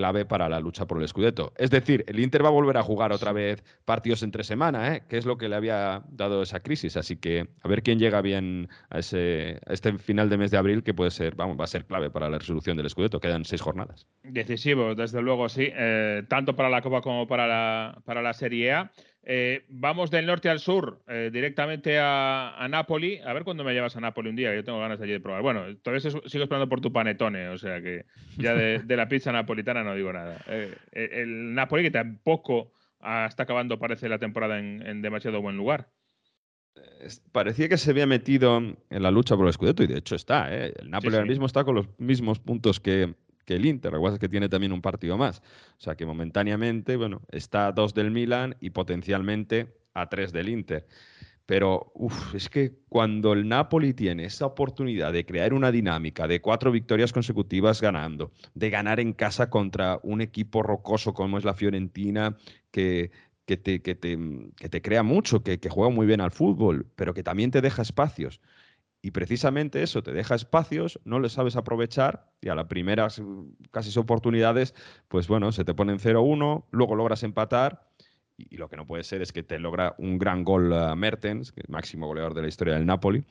clave 0.00 0.24
para 0.24 0.48
la 0.48 0.60
lucha 0.60 0.86
por 0.86 1.00
el 1.00 1.06
Scudetto. 1.06 1.52
Es 1.58 1.70
decir, 1.70 2.04
el 2.08 2.20
Inter 2.20 2.42
va 2.42 2.48
a 2.48 2.52
volver 2.52 2.78
a 2.78 2.82
jugar 2.82 3.12
otra 3.12 3.32
vez 3.32 3.62
partidos 3.84 4.22
entre 4.22 4.44
semana, 4.44 4.96
¿eh? 4.96 5.02
que 5.10 5.18
es 5.18 5.26
lo 5.26 5.36
que 5.36 5.50
le 5.50 5.56
había 5.56 6.02
dado 6.08 6.42
esa 6.42 6.60
crisis. 6.60 6.96
Así 6.96 7.16
que 7.16 7.48
a 7.62 7.68
ver 7.68 7.82
quién 7.82 7.98
llega 7.98 8.22
bien 8.22 8.70
a, 8.88 9.00
ese, 9.00 9.60
este 9.66 9.98
final 9.98 10.30
de 10.30 10.38
mes 10.38 10.50
de 10.50 10.56
abril, 10.56 10.82
que 10.82 10.94
puede 10.94 11.10
ser, 11.10 11.34
vamos, 11.34 11.60
va 11.60 11.64
a 11.64 11.66
ser 11.66 11.84
clave 11.84 12.08
para 12.08 12.30
la 12.30 12.38
resolución 12.38 12.78
del 12.78 12.88
Scudetto. 12.88 13.20
Quedan 13.20 13.44
seis 13.44 13.60
jornadas. 13.60 14.06
Decisivo, 14.22 14.94
desde 14.94 15.20
luego, 15.20 15.50
sí, 15.50 15.68
eh, 15.70 16.22
tanto 16.28 16.56
para 16.56 16.70
la 16.70 16.80
Copa 16.80 17.02
como 17.02 17.26
para 17.26 17.46
la, 17.46 18.00
para 18.06 18.22
la 18.22 18.32
Serie 18.32 18.72
A. 18.72 18.92
Eh, 19.32 19.62
vamos 19.68 20.10
del 20.10 20.26
norte 20.26 20.48
al 20.48 20.58
sur, 20.58 21.04
eh, 21.06 21.30
directamente 21.32 22.00
a, 22.00 22.52
a, 22.58 22.66
Napoli. 22.66 23.20
A 23.24 23.32
ver 23.32 23.44
cuándo 23.44 23.62
me 23.62 23.72
llevas 23.72 23.94
a 23.94 24.00
Napoli 24.00 24.28
un 24.28 24.34
día, 24.34 24.52
yo 24.52 24.64
tengo 24.64 24.80
ganas 24.80 25.00
allí 25.00 25.12
de 25.12 25.20
probar. 25.20 25.40
Bueno, 25.40 25.76
todavía 25.84 26.00
sigo 26.00 26.20
esperando 26.24 26.68
por 26.68 26.80
tu 26.80 26.92
panetone, 26.92 27.48
o 27.50 27.56
sea 27.56 27.80
que 27.80 28.06
ya 28.38 28.56
de, 28.56 28.82
la 28.96 29.08
pizza 29.08 29.30
napolitana 29.30 29.84
no 29.84 29.94
digo 29.94 30.12
nada. 30.12 30.42
Eh, 30.48 30.74
el 30.90 31.54
Napoli 31.54 31.84
que 31.84 31.92
tampoco 31.92 32.72
está 33.00 33.44
acabando, 33.44 33.78
parece, 33.78 34.08
la 34.08 34.18
temporada 34.18 34.58
en, 34.58 35.00
demasiado 35.00 35.40
buen 35.40 35.56
lugar. 35.56 35.90
Parecía 37.30 37.68
que 37.68 37.76
se 37.76 37.92
había 37.92 38.08
metido 38.08 38.58
en 38.58 38.76
la 38.90 39.12
lucha 39.12 39.36
por 39.36 39.46
el 39.46 39.52
Scudetto 39.52 39.84
y 39.84 39.86
de 39.86 39.98
hecho 39.98 40.16
está. 40.16 40.52
El 40.52 40.90
Napoli 40.90 41.14
ahora 41.14 41.28
mismo 41.28 41.46
está 41.46 41.62
con 41.62 41.76
los 41.76 41.86
mismos 42.00 42.40
puntos 42.40 42.80
que, 42.80 43.14
el 43.46 43.66
Inter. 43.66 43.92
Lo 43.92 44.02
que 44.02 44.14
es 44.14 44.18
que 44.18 44.28
tiene 44.28 44.48
también 44.48 44.72
un 44.72 44.82
partido 44.82 45.16
más. 45.16 45.40
O 45.78 45.80
sea 45.80 45.94
que 45.94 46.06
momentáneamente, 46.06 46.96
bueno, 46.96 47.22
está 47.30 47.68
a 47.68 47.72
dos 47.72 47.94
del 47.94 48.10
Milan 48.10 48.56
y 48.60 48.70
potencialmente 48.70 49.74
a 49.94 50.08
tres 50.08 50.32
del 50.32 50.48
Inter. 50.48 50.86
Pero 51.46 51.92
es 52.32 52.48
que 52.48 52.76
cuando 52.88 53.32
el 53.32 53.48
Napoli 53.48 53.92
tiene 53.92 54.24
esa 54.24 54.46
oportunidad 54.46 55.12
de 55.12 55.26
crear 55.26 55.52
una 55.52 55.72
dinámica 55.72 56.28
de 56.28 56.40
cuatro 56.40 56.70
victorias 56.70 57.12
consecutivas 57.12 57.80
ganando, 57.80 58.30
de 58.54 58.70
ganar 58.70 59.00
en 59.00 59.12
casa 59.12 59.50
contra 59.50 59.98
un 60.04 60.20
equipo 60.20 60.62
rocoso 60.62 61.12
como 61.12 61.38
es 61.38 61.44
la 61.44 61.54
Fiorentina, 61.54 62.36
que, 62.70 63.10
que, 63.46 63.56
te, 63.56 63.82
que 63.82 63.96
te, 63.96 64.82
crea 64.82 65.02
mucho, 65.02 65.42
que, 65.42 65.58
que 65.58 65.68
juega 65.68 65.90
muy 65.90 66.06
bien 66.06 66.20
al 66.20 66.30
fútbol, 66.30 66.86
pero 66.94 67.14
que 67.14 67.24
también 67.24 67.50
te 67.50 67.60
deja 67.60 67.82
espacios. 67.82 68.40
Y 69.02 69.12
precisamente 69.12 69.82
eso, 69.82 70.02
te 70.02 70.12
deja 70.12 70.34
espacios, 70.34 71.00
no 71.04 71.20
les 71.20 71.32
sabes 71.32 71.56
aprovechar 71.56 72.26
y 72.42 72.48
a 72.50 72.54
las 72.54 72.66
primeras 72.66 73.22
casi 73.70 73.98
oportunidades, 73.98 74.74
pues 75.08 75.26
bueno, 75.26 75.52
se 75.52 75.64
te 75.64 75.72
ponen 75.72 75.98
0-1, 75.98 76.64
luego 76.70 76.94
logras 76.94 77.22
empatar 77.22 77.88
y, 78.36 78.56
lo 78.56 78.68
que 78.68 78.76
no 78.76 78.86
puede 78.86 79.04
ser 79.04 79.22
es 79.22 79.32
que 79.32 79.42
te 79.42 79.58
logra 79.58 79.94
un 79.98 80.18
gran 80.18 80.44
gol 80.44 80.72
uh, 80.72 80.94
Mertens, 80.96 81.52
que 81.52 81.60
es 81.60 81.68
el 81.68 81.72
máximo 81.72 82.06
goleador 82.06 82.34
de 82.34 82.42
la 82.42 82.48
historia 82.48 82.74
del 82.74 82.86
Napoli, 82.86 83.24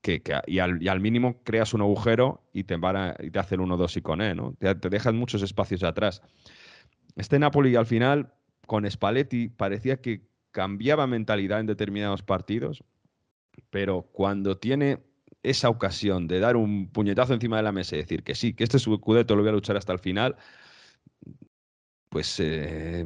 que, 0.00 0.22
y, 0.46 0.58
al, 0.58 1.00
mínimo 1.00 1.42
creas 1.42 1.74
un 1.74 1.80
agujero 1.80 2.42
y 2.52 2.64
te, 2.64 2.76
van 2.76 3.14
y 3.20 3.30
te 3.30 3.38
hace 3.38 3.54
el 3.54 3.62
1-2 3.62 3.96
y 3.96 4.02
con 4.02 4.20
E, 4.20 4.34
¿no? 4.34 4.54
Te, 4.58 4.74
te 4.74 4.88
dejan 4.90 5.16
muchos 5.16 5.42
espacios 5.42 5.82
atrás. 5.84 6.22
Este 7.16 7.38
Napoli 7.38 7.76
al 7.76 7.86
final, 7.86 8.32
con 8.66 8.90
Spalletti, 8.90 9.48
parecía 9.48 10.00
que 10.00 10.26
cambiaba 10.50 11.06
mentalidad 11.06 11.60
en 11.60 11.66
determinados 11.66 12.22
partidos 12.22 12.84
pero 13.70 14.02
cuando 14.12 14.58
tiene 14.58 14.98
esa 15.42 15.68
ocasión 15.68 16.28
de 16.28 16.40
dar 16.40 16.56
un 16.56 16.88
puñetazo 16.88 17.34
encima 17.34 17.56
de 17.56 17.62
la 17.64 17.72
mesa 17.72 17.96
y 17.96 17.98
decir 17.98 18.22
que 18.22 18.34
sí, 18.34 18.54
que 18.54 18.64
este 18.64 18.78
Scudetto 18.78 19.34
lo 19.34 19.42
voy 19.42 19.50
a 19.50 19.52
luchar 19.52 19.76
hasta 19.76 19.92
el 19.92 19.98
final, 19.98 20.36
pues 22.08 22.38
eh, 22.40 23.04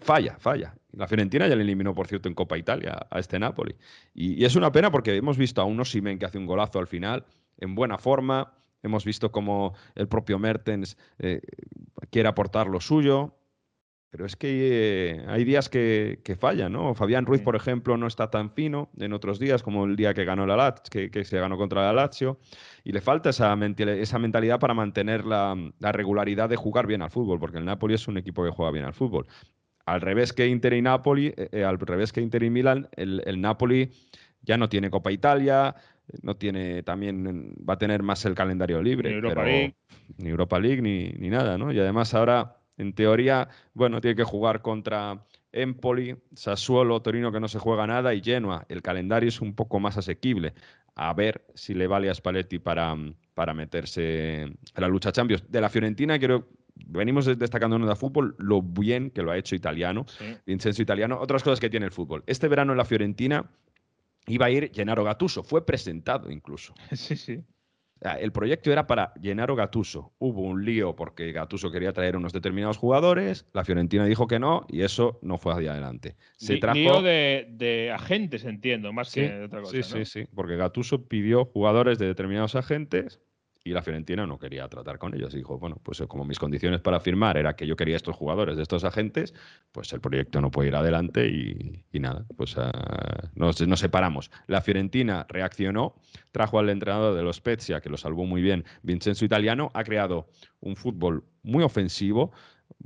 falla, 0.00 0.36
falla. 0.38 0.74
La 0.92 1.08
Fiorentina 1.08 1.48
ya 1.48 1.56
le 1.56 1.62
eliminó, 1.62 1.94
por 1.94 2.06
cierto, 2.06 2.28
en 2.28 2.34
Copa 2.34 2.56
Italia 2.56 3.06
a 3.10 3.18
este 3.18 3.38
Napoli. 3.40 3.74
Y, 4.14 4.44
es 4.44 4.54
una 4.54 4.70
pena 4.70 4.92
porque 4.92 5.16
hemos 5.16 5.36
visto 5.36 5.60
a 5.60 5.64
un 5.64 5.80
Osimen 5.80 6.18
que 6.18 6.24
hace 6.24 6.38
un 6.38 6.46
golazo 6.46 6.78
al 6.78 6.86
final, 6.86 7.24
en 7.58 7.74
buena 7.74 7.98
forma. 7.98 8.54
Hemos 8.84 9.04
visto 9.04 9.32
como 9.32 9.74
el 9.96 10.06
propio 10.06 10.38
Mertens 10.38 10.96
eh, 11.18 11.40
quiere 12.10 12.28
aportar 12.28 12.68
lo 12.68 12.80
suyo. 12.80 13.34
Pero 14.14 14.26
es 14.26 14.36
que 14.36 15.10
eh, 15.10 15.24
hay 15.26 15.42
días 15.42 15.68
que, 15.68 16.36
fallan, 16.38 16.72
¿no? 16.72 16.94
Fabián 16.94 17.26
Ruiz, 17.26 17.42
por 17.42 17.56
ejemplo, 17.56 17.96
no 17.96 18.06
está 18.06 18.30
tan 18.30 18.52
fino 18.52 18.88
en 18.96 19.12
otros 19.12 19.40
días 19.40 19.64
como 19.64 19.86
el 19.86 19.96
día 19.96 20.14
que 20.14 20.24
ganó 20.24 20.46
la 20.46 20.56
Lazio, 20.56 21.10
que, 21.10 21.24
se 21.24 21.40
ganó 21.40 21.56
contra 21.56 21.82
la 21.82 21.92
Lazio, 21.92 22.38
y 22.84 22.92
le 22.92 23.00
falta 23.00 23.30
esa, 23.30 23.58
esa 23.76 24.18
mentalidad 24.20 24.60
para 24.60 24.72
mantener 24.72 25.24
la, 25.24 25.56
regularidad 25.80 26.48
de 26.48 26.54
jugar 26.54 26.86
bien 26.86 27.02
al 27.02 27.10
fútbol, 27.10 27.40
porque 27.40 27.58
el 27.58 27.64
Napoli 27.64 27.94
es 27.94 28.06
un 28.06 28.16
equipo 28.16 28.44
que 28.44 28.50
juega 28.50 28.70
bien 28.70 28.84
al 28.84 28.94
fútbol. 28.94 29.26
Al 29.84 30.00
revés 30.00 30.32
que 30.32 30.46
Inter 30.46 30.74
y 30.74 30.82
Napoli, 30.82 31.34
eh, 31.36 31.48
eh, 31.50 31.64
al 31.64 31.80
revés 31.80 32.12
que 32.12 32.20
Inter 32.20 32.44
y 32.44 32.50
Milan, 32.50 32.88
el, 32.94 33.40
Napoli 33.40 33.90
ya 34.42 34.56
no 34.56 34.68
tiene 34.68 34.90
Copa 34.90 35.10
Italia, 35.10 35.74
no 36.22 36.36
tiene 36.36 36.84
también 36.84 37.52
va 37.68 37.74
a 37.74 37.78
tener 37.78 38.04
más 38.04 38.24
el 38.26 38.36
calendario 38.36 38.80
libre, 38.80 39.10
ni 39.10 39.16
Europa 39.16 39.42
League, 39.42 39.74
ni 40.18 40.28
Europa 40.28 40.60
League 40.60 40.82
ni, 40.82 41.08
ni 41.18 41.30
nada, 41.30 41.58
¿no? 41.58 41.72
Y 41.72 41.80
además 41.80 42.14
ahora 42.14 42.58
en 42.76 42.92
teoría, 42.92 43.48
bueno, 43.72 44.00
tiene 44.00 44.16
que 44.16 44.24
jugar 44.24 44.62
contra 44.62 45.24
Empoli, 45.52 46.16
Sassuolo, 46.34 47.00
Torino 47.00 47.30
que 47.30 47.40
no 47.40 47.48
se 47.48 47.58
juega 47.58 47.86
nada 47.86 48.14
y 48.14 48.22
Genoa. 48.22 48.66
El 48.68 48.82
calendario 48.82 49.28
es 49.28 49.40
un 49.40 49.54
poco 49.54 49.78
más 49.80 49.96
asequible. 49.96 50.54
A 50.96 51.12
ver 51.12 51.44
si 51.54 51.74
le 51.74 51.86
vale 51.86 52.10
a 52.10 52.14
Spalletti 52.14 52.58
para, 52.58 52.96
para 53.34 53.54
meterse 53.54 54.42
en 54.42 54.58
la 54.76 54.88
lucha 54.88 55.12
Champions. 55.12 55.44
De 55.50 55.60
la 55.60 55.68
Fiorentina, 55.68 56.18
creo 56.18 56.48
venimos 56.74 57.26
destacando 57.38 57.76
en 57.76 57.82
el 57.82 57.96
fútbol 57.96 58.34
lo 58.38 58.62
bien 58.62 59.10
que 59.10 59.22
lo 59.22 59.30
ha 59.30 59.38
hecho 59.38 59.54
italiano, 59.54 60.06
Vincenzo 60.46 60.82
italiano. 60.82 61.18
Otras 61.20 61.42
cosas 61.42 61.60
que 61.60 61.70
tiene 61.70 61.86
el 61.86 61.92
fútbol. 61.92 62.22
Este 62.26 62.48
verano 62.48 62.72
en 62.72 62.78
la 62.78 62.84
Fiorentina 62.84 63.48
iba 64.26 64.46
a 64.46 64.50
ir 64.50 64.70
Gennaro 64.74 65.04
Gattuso, 65.04 65.42
fue 65.42 65.64
presentado 65.64 66.30
incluso. 66.30 66.74
Sí, 66.92 67.16
sí. 67.16 67.42
El 68.00 68.32
proyecto 68.32 68.70
era 68.70 68.86
para 68.86 69.14
Gennaro 69.20 69.56
Gatuso. 69.56 70.12
Hubo 70.18 70.42
un 70.42 70.64
lío 70.64 70.94
porque 70.94 71.32
Gatuso 71.32 71.70
quería 71.70 71.92
traer 71.92 72.16
unos 72.16 72.34
determinados 72.34 72.76
jugadores, 72.76 73.46
la 73.54 73.64
Fiorentina 73.64 74.04
dijo 74.04 74.26
que 74.26 74.38
no 74.38 74.66
y 74.68 74.82
eso 74.82 75.18
no 75.22 75.38
fue 75.38 75.54
hacia 75.54 75.72
adelante. 75.72 76.16
Se 76.36 76.58
trajo... 76.58 76.78
Lío 76.78 77.00
de, 77.00 77.90
agentes, 77.94 78.44
entiendo, 78.44 78.92
más 78.92 79.12
que 79.12 79.44
otra 79.44 79.62
cosa. 79.62 79.72
Sí, 79.72 79.82
sí, 79.82 80.04
sí, 80.04 80.28
porque 80.34 80.56
Gatuso 80.56 81.06
pidió 81.08 81.46
jugadores 81.46 81.98
de 81.98 82.06
determinados 82.06 82.54
agentes 82.56 83.20
y 83.66 83.70
la 83.70 83.82
Fiorentina 83.82 84.26
no 84.26 84.38
quería 84.38 84.68
tratar 84.68 84.98
con 84.98 85.14
ellos. 85.14 85.32
Dijo, 85.32 85.58
bueno, 85.58 85.80
pues 85.82 85.98
eh, 86.00 86.06
como 86.06 86.26
mis 86.26 86.38
condiciones 86.38 86.82
para 86.82 87.00
firmar 87.00 87.38
era 87.38 87.56
que 87.56 87.66
yo 87.66 87.76
quería 87.76 87.96
estos 87.96 88.14
jugadores 88.14 88.56
de 88.56 88.62
estos 88.62 88.84
agentes, 88.84 89.32
pues 89.72 89.90
el 89.94 90.00
proyecto 90.00 90.42
no 90.42 90.50
puede 90.50 90.68
ir 90.68 90.76
adelante 90.76 91.26
y, 91.26 91.98
nada, 91.98 92.26
pues 92.36 92.56
ah, 92.58 93.30
nos, 93.34 93.66
nos, 93.66 93.80
separamos. 93.80 94.30
La 94.46 94.60
Fiorentina 94.60 95.24
reaccionó, 95.28 95.94
trajo 96.30 96.58
al 96.58 96.68
entrenador 96.68 97.16
de 97.16 97.22
los 97.22 97.36
Spezia, 97.36 97.80
que 97.80 97.88
lo 97.88 97.96
salvó 97.96 98.26
muy 98.26 98.42
bien, 98.42 98.64
Vincenzo 98.82 99.24
Italiano, 99.24 99.70
ha 99.72 99.82
creado 99.82 100.28
un 100.60 100.76
fútbol 100.76 101.24
muy 101.42 101.64
ofensivo, 101.64 102.32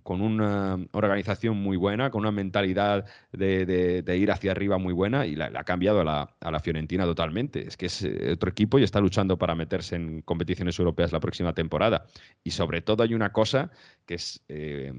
con 0.03 0.21
una 0.23 0.79
organización 0.93 1.61
muy 1.63 1.77
buena, 1.77 2.11
con 2.11 2.21
una 2.21 2.33
mentalidad 2.33 3.05
de, 3.33 4.17
ir 4.19 4.31
hacia 4.31 4.53
arriba 4.53 4.79
muy 4.79 4.95
buena 4.95 5.27
y 5.27 5.37
la, 5.37 5.51
ha 5.55 5.65
cambiado 5.65 6.01
a 6.01 6.05
la, 6.05 6.35
a 6.41 6.51
la, 6.51 6.61
Fiorentina 6.61 7.05
totalmente. 7.05 7.67
Es 7.67 7.77
que 7.77 7.87
es 7.87 8.03
eh, 8.03 8.33
otro 8.33 8.51
equipo 8.51 8.79
y 8.79 8.85
está 8.85 9.01
luchando 9.01 9.37
para 9.37 9.55
meterse 9.55 9.97
en 9.97 10.23
competiciones 10.23 10.79
europeas 10.79 11.13
la 11.13 11.21
próxima 11.21 11.53
temporada. 11.53 12.07
Y 12.43 12.53
sobre 12.53 12.81
todo 12.81 13.03
hay 13.03 13.15
una 13.15 13.33
cosa 13.33 13.71
que 14.07 14.15
es 14.15 14.43
eh, 14.49 14.93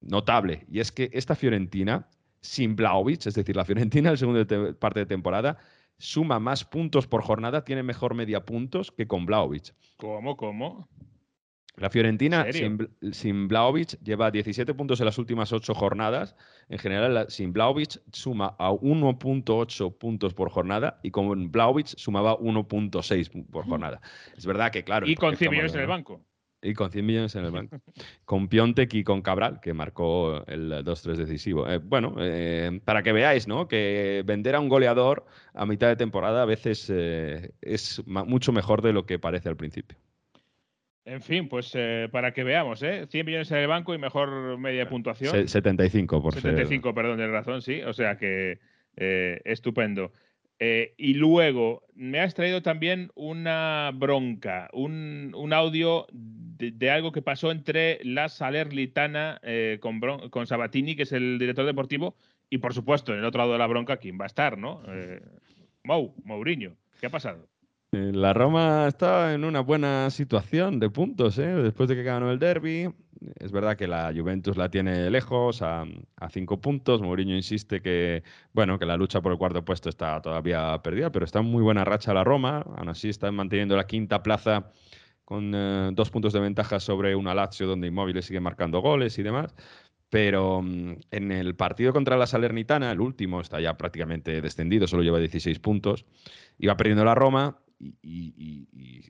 notable 0.00 0.64
y 0.68 0.80
es 0.80 0.90
que 0.90 1.10
esta 1.12 1.34
Fiorentina, 1.36 2.08
sin 2.40 2.74
Blaovic, 2.74 3.26
es 3.26 3.34
decir, 3.34 3.54
la 3.54 3.64
Fiorentina 3.64 4.08
en 4.08 4.14
la 4.14 4.18
segunda 4.18 4.44
parte 4.78 5.00
de 5.00 5.06
temporada, 5.06 5.58
suma 5.98 6.40
más 6.40 6.64
puntos 6.64 7.06
por 7.06 7.22
jornada, 7.22 7.64
tiene 7.64 7.84
mejor 7.84 8.14
media 8.14 8.44
puntos 8.44 8.90
que 8.90 9.06
con 9.06 9.24
Blaovic. 9.24 9.72
¿Cómo? 9.98 10.36
¿Cómo? 10.36 10.88
La 11.76 11.88
Fiorentina 11.88 12.46
sin, 12.52 12.88
sin 13.12 13.48
Blaovic 13.48 13.98
lleva 14.02 14.30
17 14.30 14.74
puntos 14.74 15.00
en 15.00 15.06
las 15.06 15.18
últimas 15.18 15.52
8 15.52 15.74
jornadas. 15.74 16.36
En 16.68 16.78
general, 16.78 17.26
sin 17.28 17.52
Blaovic 17.52 18.00
suma 18.12 18.54
a 18.58 18.70
1.8 18.70 19.96
puntos 19.96 20.34
por 20.34 20.50
jornada 20.50 21.00
y 21.02 21.10
con 21.10 21.50
Blaovic 21.50 21.86
sumaba 21.86 22.36
1.6 22.38 23.46
por 23.50 23.66
jornada. 23.66 24.02
Es 24.36 24.44
verdad 24.44 24.70
que, 24.70 24.84
claro. 24.84 25.06
Y 25.06 25.14
con 25.14 25.36
100 25.36 25.50
millones 25.50 25.74
en 25.74 25.80
el 25.80 25.86
banco. 25.86 26.20
Y 26.64 26.74
con 26.74 26.92
100 26.92 27.04
millones 27.04 27.34
en 27.34 27.44
el 27.44 27.50
banco. 27.50 27.80
con 28.24 28.48
Piontek 28.48 28.94
y 28.94 29.02
con 29.02 29.22
Cabral, 29.22 29.58
que 29.60 29.74
marcó 29.74 30.46
el 30.46 30.70
2-3 30.70 31.16
decisivo. 31.16 31.68
Eh, 31.68 31.78
bueno, 31.78 32.14
eh, 32.20 32.80
para 32.84 33.02
que 33.02 33.12
veáis, 33.12 33.48
¿no? 33.48 33.66
Que 33.66 34.22
vender 34.24 34.54
a 34.54 34.60
un 34.60 34.68
goleador 34.68 35.26
a 35.54 35.66
mitad 35.66 35.88
de 35.88 35.96
temporada 35.96 36.42
a 36.42 36.46
veces 36.46 36.88
eh, 36.94 37.50
es 37.62 38.02
mucho 38.06 38.52
mejor 38.52 38.82
de 38.82 38.92
lo 38.92 39.06
que 39.06 39.18
parece 39.18 39.48
al 39.48 39.56
principio. 39.56 39.98
En 41.04 41.20
fin, 41.20 41.48
pues 41.48 41.72
eh, 41.74 42.08
para 42.12 42.32
que 42.32 42.44
veamos, 42.44 42.82
¿eh? 42.82 43.06
100 43.08 43.26
millones 43.26 43.50
en 43.50 43.58
el 43.58 43.66
banco 43.66 43.94
y 43.94 43.98
mejor 43.98 44.58
media 44.58 44.88
puntuación. 44.88 45.32
Se 45.32 45.48
75, 45.48 46.22
por 46.22 46.34
75, 46.34 46.88
ser... 46.88 46.94
perdón, 46.94 47.18
de 47.18 47.26
razón, 47.26 47.60
sí. 47.62 47.82
O 47.82 47.92
sea 47.92 48.16
que 48.16 48.60
eh, 48.96 49.40
estupendo. 49.44 50.12
Eh, 50.64 50.94
y 50.96 51.14
luego, 51.14 51.82
me 51.94 52.20
has 52.20 52.34
traído 52.34 52.62
también 52.62 53.10
una 53.16 53.90
bronca, 53.92 54.70
un, 54.72 55.32
un 55.34 55.52
audio 55.52 56.06
de, 56.12 56.70
de, 56.70 56.88
algo 56.88 57.10
que 57.10 57.20
pasó 57.20 57.50
entre 57.50 57.98
la 58.04 58.28
Salernitana 58.28 59.40
eh, 59.42 59.78
con, 59.80 59.98
con, 60.30 60.46
Sabatini, 60.46 60.94
que 60.94 61.02
es 61.02 61.10
el 61.10 61.40
director 61.40 61.66
deportivo, 61.66 62.14
y 62.48 62.58
por 62.58 62.74
supuesto, 62.74 63.12
en 63.12 63.18
el 63.18 63.24
otro 63.24 63.38
lado 63.40 63.52
de 63.54 63.58
la 63.58 63.66
bronca, 63.66 63.96
¿quién 63.96 64.20
va 64.20 64.24
a 64.24 64.26
estar, 64.28 64.56
no? 64.56 64.82
Eh, 64.86 65.20
Mou, 65.82 66.14
Mourinho. 66.22 66.76
¿Qué 67.00 67.06
ha 67.06 67.10
pasado? 67.10 67.48
La 67.92 68.32
Roma 68.32 68.86
está 68.88 69.34
en 69.34 69.44
una 69.44 69.60
buena 69.60 70.08
situación 70.08 70.80
de 70.80 70.88
puntos, 70.88 71.36
¿eh? 71.36 71.46
después 71.46 71.90
de 71.90 71.94
que 71.94 72.02
ganó 72.02 72.30
el 72.30 72.38
derby. 72.38 72.88
Es 73.38 73.52
verdad 73.52 73.76
que 73.76 73.86
la 73.86 74.10
Juventus 74.16 74.56
la 74.56 74.70
tiene 74.70 75.10
lejos, 75.10 75.60
a, 75.60 75.84
cinco 76.30 76.58
puntos. 76.58 77.02
Mourinho 77.02 77.36
insiste 77.36 77.82
que, 77.82 78.22
bueno, 78.54 78.78
que 78.78 78.86
la 78.86 78.96
lucha 78.96 79.20
por 79.20 79.32
el 79.32 79.36
cuarto 79.36 79.62
puesto 79.62 79.90
está 79.90 80.22
todavía 80.22 80.80
perdida, 80.82 81.12
pero 81.12 81.26
está 81.26 81.40
en 81.40 81.44
muy 81.44 81.62
buena 81.62 81.84
racha 81.84 82.14
la 82.14 82.24
Roma. 82.24 82.64
Aún 82.78 82.88
así 82.88 83.10
está 83.10 83.30
manteniendo 83.30 83.76
la 83.76 83.86
quinta 83.86 84.22
plaza 84.22 84.72
con 85.26 85.52
eh, 85.54 85.90
dos 85.92 86.08
puntos 86.08 86.32
de 86.32 86.40
ventaja 86.40 86.80
sobre 86.80 87.14
una 87.14 87.34
Lazio 87.34 87.66
donde 87.66 87.88
Inmóvil 87.88 88.22
sigue 88.22 88.40
marcando 88.40 88.80
goles 88.80 89.18
y 89.18 89.22
demás. 89.22 89.54
Pero 90.08 90.58
um, 90.58 90.96
en 91.10 91.30
el 91.30 91.56
partido 91.56 91.92
contra 91.92 92.16
la 92.16 92.26
Salernitana, 92.26 92.90
el 92.90 93.00
último, 93.02 93.42
está 93.42 93.60
ya 93.60 93.76
prácticamente 93.76 94.40
descendido, 94.40 94.86
solo 94.86 95.02
lleva 95.02 95.18
16 95.18 95.58
puntos. 95.58 96.06
Iba 96.58 96.76
perdiendo 96.78 97.04
la 97.04 97.14
Roma 97.14 97.58
y, 97.82 99.00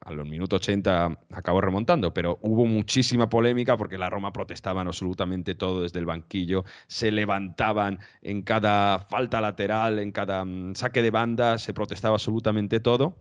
a 0.00 0.12
los 0.12 0.26
minutos 0.26 0.60
80 0.60 1.18
acabó 1.32 1.60
remontando, 1.60 2.14
pero 2.14 2.38
hubo 2.42 2.66
muchísima 2.66 3.28
polémica 3.28 3.76
porque 3.76 3.98
la 3.98 4.08
Roma 4.08 4.32
protestaban 4.32 4.86
absolutamente 4.86 5.54
todo 5.54 5.82
desde 5.82 5.98
el 5.98 6.06
banquillo, 6.06 6.64
se 6.86 7.10
levantaban 7.10 7.98
en 8.22 8.42
cada 8.42 9.00
falta 9.00 9.40
lateral, 9.40 9.98
en 9.98 10.12
cada 10.12 10.42
um, 10.42 10.74
saque 10.74 11.02
de 11.02 11.10
banda, 11.10 11.58
se 11.58 11.74
protestaba 11.74 12.14
absolutamente 12.14 12.80
todo. 12.80 13.16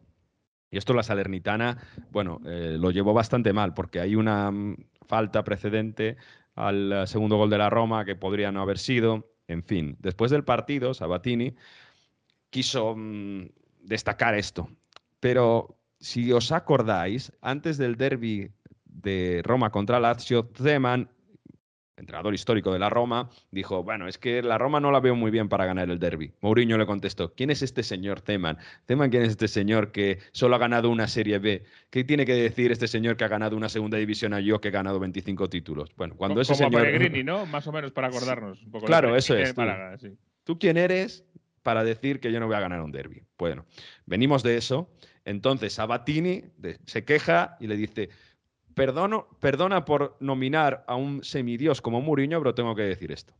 Y 0.70 0.78
esto 0.78 0.94
la 0.94 1.04
Salernitana, 1.04 1.78
bueno, 2.12 2.42
eh, 2.46 2.78
lo 2.80 2.92
llevó 2.92 3.14
bastante 3.14 3.54
mal 3.54 3.74
porque 3.74 4.00
hay 4.00 4.16
una 4.16 4.50
um, 4.50 4.76
falta 5.08 5.44
precedente 5.44 6.18
al 6.56 7.04
uh, 7.04 7.08
segundo 7.08 7.38
gol 7.38 7.50
de 7.50 7.58
la 7.58 7.70
Roma 7.70 8.06
que 8.06 8.16
podría 8.16 8.52
no 8.52 8.62
haber 8.62 8.78
sido. 8.78 9.32
En 9.48 9.64
fin, 9.64 9.98
después 10.00 10.30
del 10.30 10.44
partido, 10.44 10.94
Sabatini 10.94 11.56
quiso 12.50 12.92
um, 12.92 13.48
destacar 13.82 14.36
esto. 14.36 14.70
Pero 15.20 15.78
si 16.00 16.32
os 16.32 16.52
acordáis, 16.52 17.32
antes 17.42 17.78
del 17.78 17.96
derby 17.96 18.52
de 18.86 19.42
Roma 19.44 19.72
contra 19.72 20.00
Lazio, 20.00 20.50
Zeman, 20.56 21.10
entrenador 21.98 22.34
histórico 22.34 22.72
de 22.72 22.80
la 22.80 22.90
Roma, 22.90 23.30
dijo, 23.52 23.84
bueno, 23.84 24.08
es 24.08 24.18
que 24.18 24.44
la 24.44 24.58
Roma 24.58 24.80
no 24.80 24.92
la 24.92 25.00
veo 25.00 25.16
muy 25.16 25.32
bien 25.32 25.50
para 25.50 25.66
ganar 25.66 25.90
el 25.90 26.00
derby. 26.00 26.32
Mourinho 26.42 26.78
le 26.78 26.86
contestó, 26.86 27.34
¿quién 27.34 27.50
es 27.50 27.64
este 27.64 27.82
señor 27.82 28.22
Zeman? 28.22 28.58
Zeman, 28.88 29.10
¿quién 29.10 29.24
es 29.24 29.30
este 29.30 29.48
señor 29.48 29.92
que 29.92 30.20
solo 30.32 30.56
ha 30.56 30.60
ganado 30.60 30.90
una 30.90 31.08
Serie 31.08 31.40
B? 31.40 31.64
¿Qué 31.90 32.04
tiene 32.04 32.26
que 32.26 32.34
decir 32.34 32.72
este 32.72 32.88
señor 32.88 33.18
que 33.18 33.24
ha 33.24 33.28
ganado 33.28 33.58
una 33.58 33.70
segunda 33.70 33.98
división 33.98 34.34
a 34.34 34.40
yo 34.40 34.62
que 34.62 34.68
he 34.68 34.72
ganado 34.72 35.00
25 35.00 35.50
títulos? 35.50 35.92
Bueno, 35.96 36.16
cuando 36.16 36.36
como, 36.36 36.42
ese 36.42 36.54
como 36.54 36.70
señor... 36.70 36.84
Pellegrini, 36.84 37.24
¿no? 37.24 37.46
Más 37.48 37.66
o 37.66 37.72
menos 37.72 37.92
para 37.92 38.08
acordarnos. 38.08 38.62
Un 38.64 38.72
poco 38.72 38.86
claro, 38.86 39.16
eso 39.16 39.36
es. 39.36 39.58
Málaga, 39.58 39.98
sí. 39.98 40.16
¿Tú 40.44 40.58
quién 40.58 40.78
eres 40.78 41.26
para 41.68 41.84
decir 41.84 42.22
que 42.22 42.32
yo 42.32 42.40
no 42.40 42.48
voy 42.48 42.56
a 42.56 42.62
ganar 42.62 42.82
un 42.82 42.94
derby? 42.94 43.22
Bueno, 43.38 43.66
venimos 44.06 44.42
de 44.42 44.56
eso. 44.56 44.88
Entonces 45.26 45.74
Sabatini 45.74 46.46
se 46.86 47.04
queja 47.04 47.58
y 47.60 47.68
le 47.68 47.76
dice, 47.76 48.08
Perdono, 48.74 49.28
perdona 49.42 49.84
por 49.84 50.16
nominar 50.22 50.86
a 50.88 50.96
un 50.96 51.26
semidios 51.26 51.82
come 51.82 52.00
Mourinho, 52.00 52.40
però 52.40 52.54
tengo 52.54 52.74
che 52.74 52.84
decir 52.84 53.12
esto. 53.12 53.34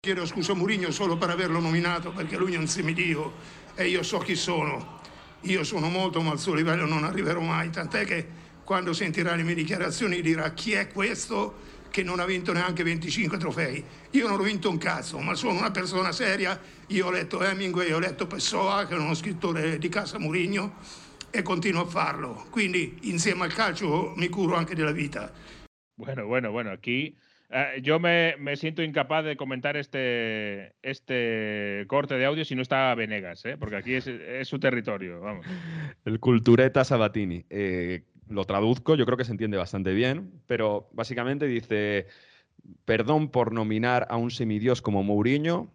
Chiedo 0.00 0.24
scusa 0.26 0.52
a 0.52 0.54
Mourinho 0.54 0.92
solo 0.92 1.18
per 1.18 1.30
averlo 1.30 1.58
nominato, 1.58 2.12
perché 2.12 2.36
lui 2.36 2.54
è 2.54 2.56
un 2.56 2.68
semidio 2.68 3.32
e 3.74 3.88
io 3.88 4.04
so 4.04 4.18
chi 4.18 4.36
sono. 4.36 5.00
Io 5.40 5.64
sono 5.64 5.88
molto, 5.88 6.20
ma 6.20 6.30
al 6.30 6.38
suo 6.38 6.54
livello 6.54 6.86
non 6.86 7.02
arriverò 7.02 7.40
mai, 7.40 7.70
tant'è 7.70 8.04
che 8.04 8.28
quando 8.62 8.92
sentirà 8.92 9.34
le 9.34 9.42
mie 9.42 9.56
dichiarazioni 9.56 10.22
dirà 10.22 10.52
chi 10.52 10.74
è 10.74 10.86
questo 10.86 11.56
che 11.96 12.02
non 12.02 12.20
ha 12.20 12.26
vinto 12.26 12.52
neanche 12.52 12.82
25 12.82 13.38
trofei. 13.38 13.82
Io 14.10 14.28
non 14.28 14.38
ho 14.38 14.42
vinto 14.42 14.68
un 14.68 14.76
cazzo, 14.76 15.18
ma 15.18 15.34
sono 15.34 15.58
una 15.58 15.70
persona 15.70 16.12
seria. 16.12 16.60
Io 16.88 17.06
ho 17.06 17.10
letto 17.10 17.42
Hemingway, 17.42 17.90
ho 17.90 17.98
letto 17.98 18.26
Pessoa, 18.26 18.86
che 18.86 18.94
è 18.94 18.98
uno 18.98 19.14
scrittore 19.14 19.78
di 19.78 19.88
casa 19.88 20.18
Mourinho 20.18 20.74
e 21.30 21.40
continuo 21.40 21.84
a 21.84 21.86
farlo. 21.86 22.48
Quindi 22.50 22.98
insieme 23.04 23.44
al 23.44 23.54
calcio 23.54 24.12
mi 24.14 24.28
curo 24.28 24.56
anche 24.56 24.74
della 24.74 24.92
vita. 24.92 25.32
Bueno, 25.94 26.26
bueno, 26.26 26.50
bueno, 26.50 26.70
aquí 26.70 27.16
eh, 27.48 27.80
yo 27.80 27.98
me, 27.98 28.34
me, 28.40 28.56
siento 28.56 28.82
incapaz 28.82 29.24
de 29.24 29.36
comentar 29.38 29.78
este, 29.78 30.74
este 30.82 31.86
corte 31.86 32.16
de 32.18 32.26
audio 32.26 32.44
si 32.44 32.54
no 32.54 32.60
está 32.60 32.94
Venegas, 32.94 33.42
¿eh? 33.46 33.56
porque 33.56 33.76
aquí 33.76 33.94
es, 33.94 34.06
es, 34.06 34.46
su 34.46 34.58
territorio. 34.58 35.20
Vamos. 35.20 35.46
El 36.04 36.20
cultureta 36.20 36.84
Sabatini. 36.84 37.46
Eh, 37.48 38.02
lo 38.28 38.44
traduzco, 38.44 38.94
yo 38.94 39.06
creo 39.06 39.16
que 39.16 39.24
se 39.24 39.32
entiende 39.32 39.56
bastante 39.56 39.92
bien, 39.92 40.32
pero 40.46 40.88
básicamente 40.92 41.46
dice, 41.46 42.06
perdón 42.84 43.30
por 43.30 43.52
nominar 43.52 44.06
a 44.10 44.16
un 44.16 44.30
semidios 44.30 44.82
como 44.82 45.02
Mourinho, 45.02 45.70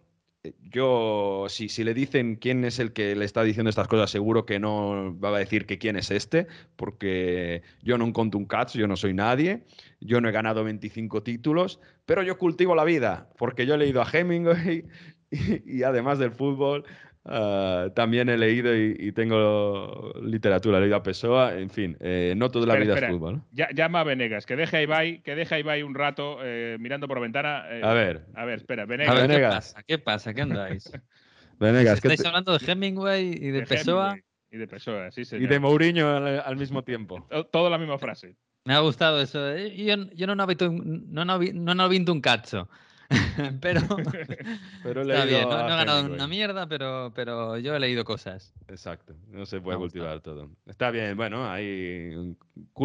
yo, 0.60 1.46
si, 1.48 1.68
si, 1.68 1.84
le 1.84 1.94
dicen 1.94 2.34
quién 2.34 2.64
es 2.64 2.80
el 2.80 2.92
que 2.92 3.14
le 3.14 3.24
está 3.24 3.44
diciendo 3.44 3.70
estas 3.70 3.86
cosas, 3.86 4.10
seguro 4.10 4.44
que 4.44 4.58
no 4.58 5.16
va 5.20 5.28
a 5.36 5.38
decir 5.38 5.66
que 5.66 5.78
quién 5.78 5.96
es 5.96 6.10
este, 6.10 6.48
porque 6.74 7.62
yo 7.82 7.96
no 7.96 8.06
encontro 8.06 8.38
un 8.38 8.46
catch, 8.46 8.74
yo 8.74 8.88
no 8.88 8.96
soy 8.96 9.14
nadie, 9.14 9.62
yo 10.00 10.20
no 10.20 10.28
he 10.28 10.32
ganado 10.32 10.64
25 10.64 11.22
títulos, 11.22 11.78
pero 12.06 12.22
yo 12.24 12.38
cultivo 12.38 12.74
la 12.74 12.84
vida, 12.84 13.30
porque 13.38 13.66
yo 13.66 13.74
he 13.74 13.78
leído 13.78 14.02
a 14.02 14.08
Hemingway 14.10 14.84
y 15.30 15.82
además 15.84 16.18
del 16.18 16.32
fútbol, 16.32 16.84
Uh, 17.24 17.90
también 17.94 18.28
he 18.28 18.36
leído 18.36 18.76
y, 18.76 18.96
y, 18.98 19.12
tengo 19.12 20.12
literatura, 20.22 20.78
he 20.78 20.80
leído 20.80 20.96
a 20.96 21.04
Pessoa, 21.04 21.56
en 21.56 21.70
fin, 21.70 21.96
eh, 22.00 22.34
no 22.36 22.50
toda 22.50 22.66
la 22.66 22.72
espera, 22.72 22.84
vida 22.84 22.94
espera. 22.94 23.06
es 23.06 23.14
fútbol. 23.14 23.34
¿no? 23.36 23.46
Ya, 23.52 23.68
llama 23.72 24.00
a 24.00 24.04
Venegas, 24.04 24.44
que 24.44 24.56
deje 24.56 24.78
a 24.78 24.82
Ibai, 24.82 25.22
que 25.22 25.36
deje 25.36 25.54
a 25.54 25.58
Ibai 25.60 25.84
un 25.84 25.94
rato 25.94 26.38
eh, 26.42 26.76
mirando 26.80 27.06
por 27.06 27.20
ventana. 27.20 27.64
Eh, 27.70 27.80
a 27.84 27.92
ver. 27.92 28.26
A 28.34 28.44
ver, 28.44 28.58
espera, 28.58 28.86
Venegas. 28.86 29.14
A 29.14 29.20
ver, 29.20 29.28
Venegas. 29.28 29.52
¿qué 29.52 29.54
pasa? 29.54 29.82
¿Qué 29.86 29.98
pasa? 29.98 30.34
¿Qué 30.34 30.42
andáis? 30.42 30.90
Venegas, 31.60 31.98
¿Estáis 31.98 32.22
te... 32.22 32.26
hablando 32.26 32.58
de 32.58 32.72
Hemingway 32.72 33.28
y 33.28 33.50
de, 33.50 33.60
de 33.60 33.66
Pessoa? 33.66 34.10
Hemingway 34.10 34.24
y 34.50 34.56
de 34.56 34.66
Pessoa, 34.66 35.10
sí, 35.12 35.24
señor. 35.24 35.44
Y 35.44 35.46
de 35.46 35.60
Mourinho 35.60 36.16
al, 36.16 36.40
al 36.40 36.56
mismo 36.56 36.82
tiempo. 36.82 37.28
Todo 37.52 37.70
la 37.70 37.78
misma 37.78 37.98
frase. 37.98 38.34
Me 38.64 38.74
ha 38.74 38.80
gustado 38.80 39.20
eso. 39.20 39.56
Yo, 39.56 39.94
yo 40.12 40.26
non 40.26 40.40
ho 40.40 40.46
vinto, 40.46 40.70
non 40.70 41.30
ho, 41.30 41.38
non 41.38 41.78
ho 41.78 41.88
vinto 41.88 42.12
un 42.12 42.20
cazzo. 42.20 42.68
pero, 43.60 43.80
Pero 44.82 45.02
he 45.02 45.04
está 45.04 45.24
bien. 45.24 45.48
No, 45.48 45.62
no 45.64 45.74
he 45.74 45.76
ganado 45.76 46.00
Hemingway. 46.00 46.14
una 46.14 46.26
mierda, 46.26 46.66
pero, 46.66 47.12
pero 47.14 47.58
yo 47.58 47.74
he 47.74 47.80
leído 47.80 48.04
cosas. 48.04 48.52
Exacto, 48.68 49.14
no 49.28 49.46
se 49.46 49.60
puede 49.60 49.78
cultivar 49.78 50.20
todo. 50.20 50.50
Está 50.66 50.90
bien, 50.90 51.16
bueno, 51.16 51.50
hay 51.50 52.36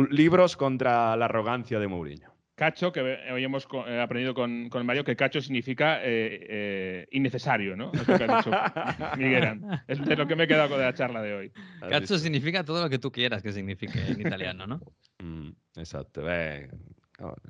libros 0.09 0.57
contra 0.57 1.15
la 1.15 1.25
arrogancia 1.25 1.79
de 1.79 1.87
Mourinho. 1.87 2.37
Cacho, 2.55 2.91
que 2.91 3.01
hoy 3.31 3.43
hemos 3.43 3.67
eh, 3.85 3.99
aprendido 4.01 4.33
con, 4.33 4.69
con 4.69 4.83
Mario 4.83 5.03
que 5.03 5.15
cacho 5.15 5.41
significa 5.41 5.99
eh, 6.03 6.39
eh, 6.49 7.07
innecesario, 7.11 7.75
¿no? 7.77 7.91
Es 7.93 8.07
lo 8.07 8.17
que 8.17 8.23
ha 8.23 8.37
dicho 8.37 8.51
Miguel. 9.17 9.61
Es 9.87 10.03
de 10.03 10.15
lo 10.15 10.25
que 10.25 10.35
me 10.35 10.45
he 10.45 10.47
quedado 10.47 10.69
con 10.69 10.79
la 10.79 10.91
charla 10.91 11.21
de 11.21 11.35
hoy. 11.35 11.51
¿Has 11.81 11.99
visto? 11.99 12.17
significa 12.17 12.63
todo 12.63 12.81
lo 12.81 12.89
que 12.89 12.97
tú 12.97 13.11
quieras 13.11 13.43
que 13.43 13.51
signifique 13.51 13.99
en 14.07 14.21
italiano, 14.21 14.65
¿no? 14.65 14.81
Mm, 15.19 15.49
exacto. 15.75 16.23
eh, 16.27 16.67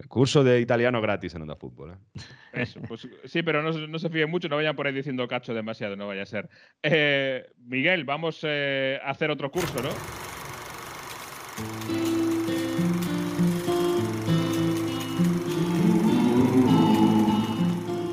curso 0.07 0.43
de 0.43 0.61
italiano 0.61 1.01
gratis 1.01 1.35
en 1.35 1.41
Onda 1.43 1.55
Fútbol. 1.55 1.91
¿eh? 1.91 2.19
Eso, 2.53 2.79
pues 2.87 3.07
sí, 3.25 3.43
pero 3.43 3.61
no, 3.61 3.99
se- 3.99 4.09
fíen 4.09 4.29
mucho, 4.29 4.47
no 4.49 4.55
vayan 4.55 4.75
por 4.75 4.87
ahí 4.87 4.93
diciendo 4.93 5.27
cacho 5.27 5.53
demasiado, 5.53 5.95
no 5.95 6.07
vaya 6.07 6.23
a 6.23 6.25
ser. 6.25 6.49
Eh, 6.81 7.45
Miguel, 7.57 8.03
vamos 8.05 8.39
eh, 8.43 8.99
a 9.03 9.09
hacer 9.11 9.29
otro 9.31 9.51
curso, 9.51 9.81
¿no? 9.81 9.89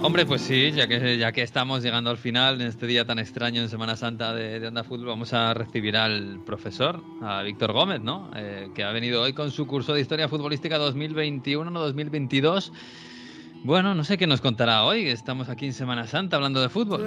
Hombre, 0.04 0.26
pues 0.26 0.42
sí, 0.42 0.70
ya 0.72 0.86
que, 0.86 1.16
ya 1.16 1.32
que 1.32 1.40
estamos 1.40 1.82
llegando 1.82 2.10
al 2.10 2.18
final 2.18 2.60
en 2.60 2.66
este 2.66 2.86
día 2.86 3.06
tan 3.06 3.18
extraño 3.18 3.62
en 3.62 3.70
Semana 3.70 3.96
Santa 3.96 4.34
de, 4.34 4.60
de 4.60 4.68
Onda 4.68 4.84
Fútbol, 4.84 5.06
vamos 5.06 5.32
a 5.32 5.54
recibir 5.54 5.96
al 5.96 6.40
profesor, 6.44 7.00
a 7.22 7.40
Víctor 7.40 7.72
Gómez, 7.72 8.02
¿no? 8.02 8.30
Eh, 8.36 8.68
que 8.74 8.84
ha 8.84 8.92
venido 8.92 9.22
hoy 9.22 9.32
con 9.32 9.50
su 9.50 9.66
curso 9.66 9.94
de 9.94 10.02
Historia 10.02 10.28
Futbolística 10.28 10.78
2021-2022. 10.78 12.70
Bueno, 13.64 13.94
no 13.94 14.04
sé 14.04 14.18
qué 14.18 14.26
nos 14.26 14.42
contará 14.42 14.84
hoy, 14.84 15.08
estamos 15.08 15.48
aquí 15.48 15.64
en 15.64 15.72
Semana 15.72 16.06
Santa 16.06 16.36
hablando 16.36 16.60
de 16.60 16.68
fútbol. 16.68 17.02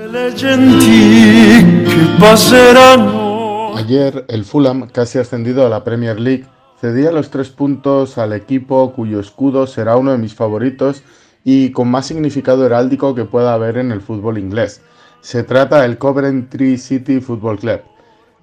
Ayer 3.76 4.26
el 4.28 4.44
Fulham, 4.44 4.88
casi 4.88 5.19
ascendido 5.19 5.68
a 5.68 5.69
la 5.69 5.84
Premier 5.84 6.19
League, 6.19 6.45
cedía 6.82 7.11
los 7.11 7.30
tres 7.30 7.49
puntos 7.49 8.18
al 8.18 8.34
equipo 8.34 8.91
cuyo 8.94 9.19
escudo 9.19 9.68
será 9.68 9.98
uno 9.98 10.14
de 10.14 10.18
mis 10.18 10.34
favoritos 10.34 11.03
y 11.49 11.72
con 11.72 11.88
más 11.88 12.06
significado 12.06 12.65
heráldico 12.65 13.15
que 13.15 13.24
pueda 13.24 13.53
haber 13.53 13.78
en 13.78 13.94
el 13.94 14.02
fútbol 14.02 14.38
inglés. 14.38 14.82
Se 15.22 15.44
trata 15.44 15.82
del 15.82 15.98
Coventry 15.98 16.78
City 16.78 17.22
Football 17.22 17.60
Club. 17.60 17.80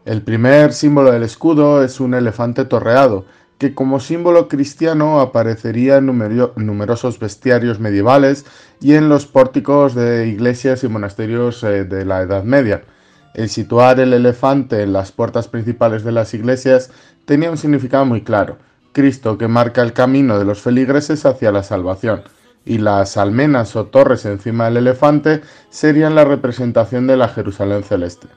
El 0.07 0.23
primer 0.23 0.73
símbolo 0.73 1.13
del 1.13 1.23
escudo 1.23 1.85
es 1.85 2.01
un 2.01 2.15
elefante 2.15 2.65
torreado, 2.65 3.27
que 3.59 3.75
como 3.75 4.01
símbolo 4.01 4.49
cristiano 4.49 5.21
aparecería 5.21 5.99
en 5.99 6.07
numerosos 6.07 7.19
bestiarios 7.19 7.79
medievales 7.79 8.47
y 8.81 8.95
en 8.95 9.11
los 9.11 9.27
pórticos 9.27 9.95
de 9.95 10.27
iglesias 10.27 10.83
y 10.83 10.89
monasterios 10.89 11.63
eh, 11.63 11.85
de 11.85 12.07
la 12.07 12.23
Edad 12.23 12.43
Media. 12.43 12.85
El 13.35 13.51
situar 13.51 14.01
el 14.01 14.15
elefante 14.15 14.83
en 14.83 14.95
las 14.95 15.13
puertas 15.13 15.47
principales 15.47 16.05
de 16.05 16.13
las 16.13 16.33
iglesias 16.33 16.91
tenía 17.27 17.51
un 17.51 17.59
significado 17.59 18.07
muy 18.07 18.23
claro. 18.23 18.57
Cristo 18.93 19.37
que 19.37 19.47
marca 19.47 19.83
el 19.83 19.93
camino 19.93 20.39
de 20.39 20.47
los 20.47 20.63
feligreses 20.63 21.27
hacia 21.27 21.53
la 21.53 21.65
salvación, 21.65 22.23
y 22.65 22.79
las 22.79 23.17
almenas 23.17 23.77
o 23.77 23.87
torres 23.87 24.25
encima 24.25 24.65
del 24.65 24.79
elefante 24.79 25.43
serían 25.71 26.15
la 26.15 26.25
representación 26.25 27.07
de 27.07 27.17
la 27.17 27.29
Jerusalén 27.29 27.85
celeste. 27.85 28.29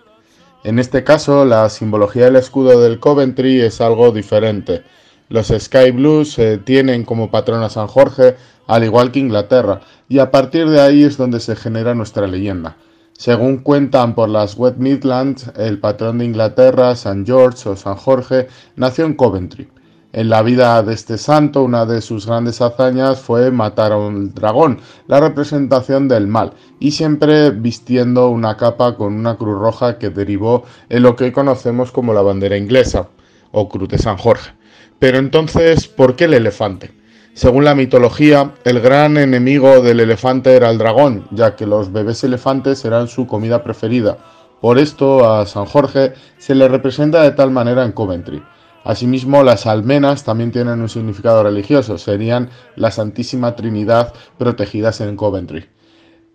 En 0.63 0.79
este 0.79 1.03
caso, 1.03 1.45
la 1.45 1.69
simbología 1.69 2.25
del 2.25 2.35
escudo 2.35 2.81
del 2.81 2.99
Coventry 2.99 3.61
es 3.61 3.79
algo 3.79 4.11
diferente. 4.11 4.83
Los 5.29 5.47
Sky 5.47 5.91
Blues 5.91 6.37
eh, 6.39 6.57
tienen 6.57 7.05
como 7.05 7.31
patrón 7.31 7.63
a 7.63 7.69
San 7.69 7.87
Jorge, 7.87 8.35
al 8.65 8.83
igual 8.83 9.11
que 9.11 9.19
Inglaterra, 9.19 9.81
y 10.09 10.19
a 10.19 10.31
partir 10.31 10.69
de 10.69 10.81
ahí 10.81 11.03
es 11.03 11.17
donde 11.17 11.39
se 11.39 11.55
genera 11.55 11.95
nuestra 11.95 12.27
leyenda. 12.27 12.75
Según 13.13 13.57
cuentan 13.57 14.13
por 14.13 14.29
las 14.29 14.55
West 14.57 14.77
Midlands, 14.77 15.51
el 15.55 15.79
patrón 15.79 16.19
de 16.19 16.25
Inglaterra, 16.25 16.95
San 16.95 17.25
George 17.25 17.69
o 17.69 17.75
San 17.75 17.95
Jorge, 17.95 18.47
nació 18.75 19.05
en 19.05 19.15
Coventry. 19.15 19.69
En 20.17 20.29
la 20.29 20.41
vida 20.41 20.81
de 20.81 20.95
este 20.95 21.19
santo, 21.19 21.61
una 21.61 21.85
de 21.85 22.01
sus 22.01 22.25
grandes 22.25 22.59
hazañas 22.59 23.19
fue 23.19 23.51
matar 23.51 23.91
a 23.91 23.97
un 23.97 24.33
dragón, 24.33 24.79
la 25.05 25.19
representación 25.19 26.07
del 26.07 26.25
mal, 26.25 26.53
y 26.79 26.89
siempre 26.89 27.51
vistiendo 27.51 28.27
una 28.29 28.57
capa 28.57 28.95
con 28.95 29.13
una 29.13 29.35
cruz 29.35 29.59
roja 29.59 29.99
que 29.99 30.09
derivó 30.09 30.63
en 30.89 31.03
lo 31.03 31.15
que 31.15 31.31
conocemos 31.31 31.91
como 31.91 32.15
la 32.15 32.23
bandera 32.23 32.57
inglesa, 32.57 33.09
o 33.51 33.69
Cruz 33.69 33.89
de 33.89 33.99
San 33.99 34.17
Jorge. 34.17 34.53
Pero 34.97 35.19
entonces, 35.19 35.87
¿por 35.87 36.15
qué 36.15 36.23
el 36.23 36.33
elefante? 36.33 36.89
Según 37.35 37.63
la 37.63 37.75
mitología, 37.75 38.55
el 38.63 38.79
gran 38.79 39.17
enemigo 39.17 39.81
del 39.83 39.99
elefante 39.99 40.55
era 40.55 40.71
el 40.71 40.79
dragón, 40.79 41.27
ya 41.29 41.55
que 41.55 41.67
los 41.67 41.93
bebés 41.93 42.23
elefantes 42.23 42.83
eran 42.85 43.07
su 43.07 43.27
comida 43.27 43.63
preferida. 43.63 44.17
Por 44.61 44.79
esto 44.79 45.31
a 45.31 45.45
San 45.45 45.65
Jorge 45.65 46.13
se 46.39 46.55
le 46.55 46.67
representa 46.67 47.21
de 47.21 47.33
tal 47.33 47.51
manera 47.51 47.85
en 47.85 47.91
Coventry. 47.91 48.41
Asimismo, 48.87 49.43
las 49.43 49.67
almenas 49.67 50.23
también 50.23 50.53
tienen 50.53 50.79
un 50.79 50.87
significado 50.87 51.43
religioso, 51.43 51.97
serían 51.97 52.49
la 52.77 52.89
Santísima 52.89 53.53
Trinidad 53.53 54.13
protegidas 54.37 55.01
en 55.01 55.17
Coventry. 55.17 55.65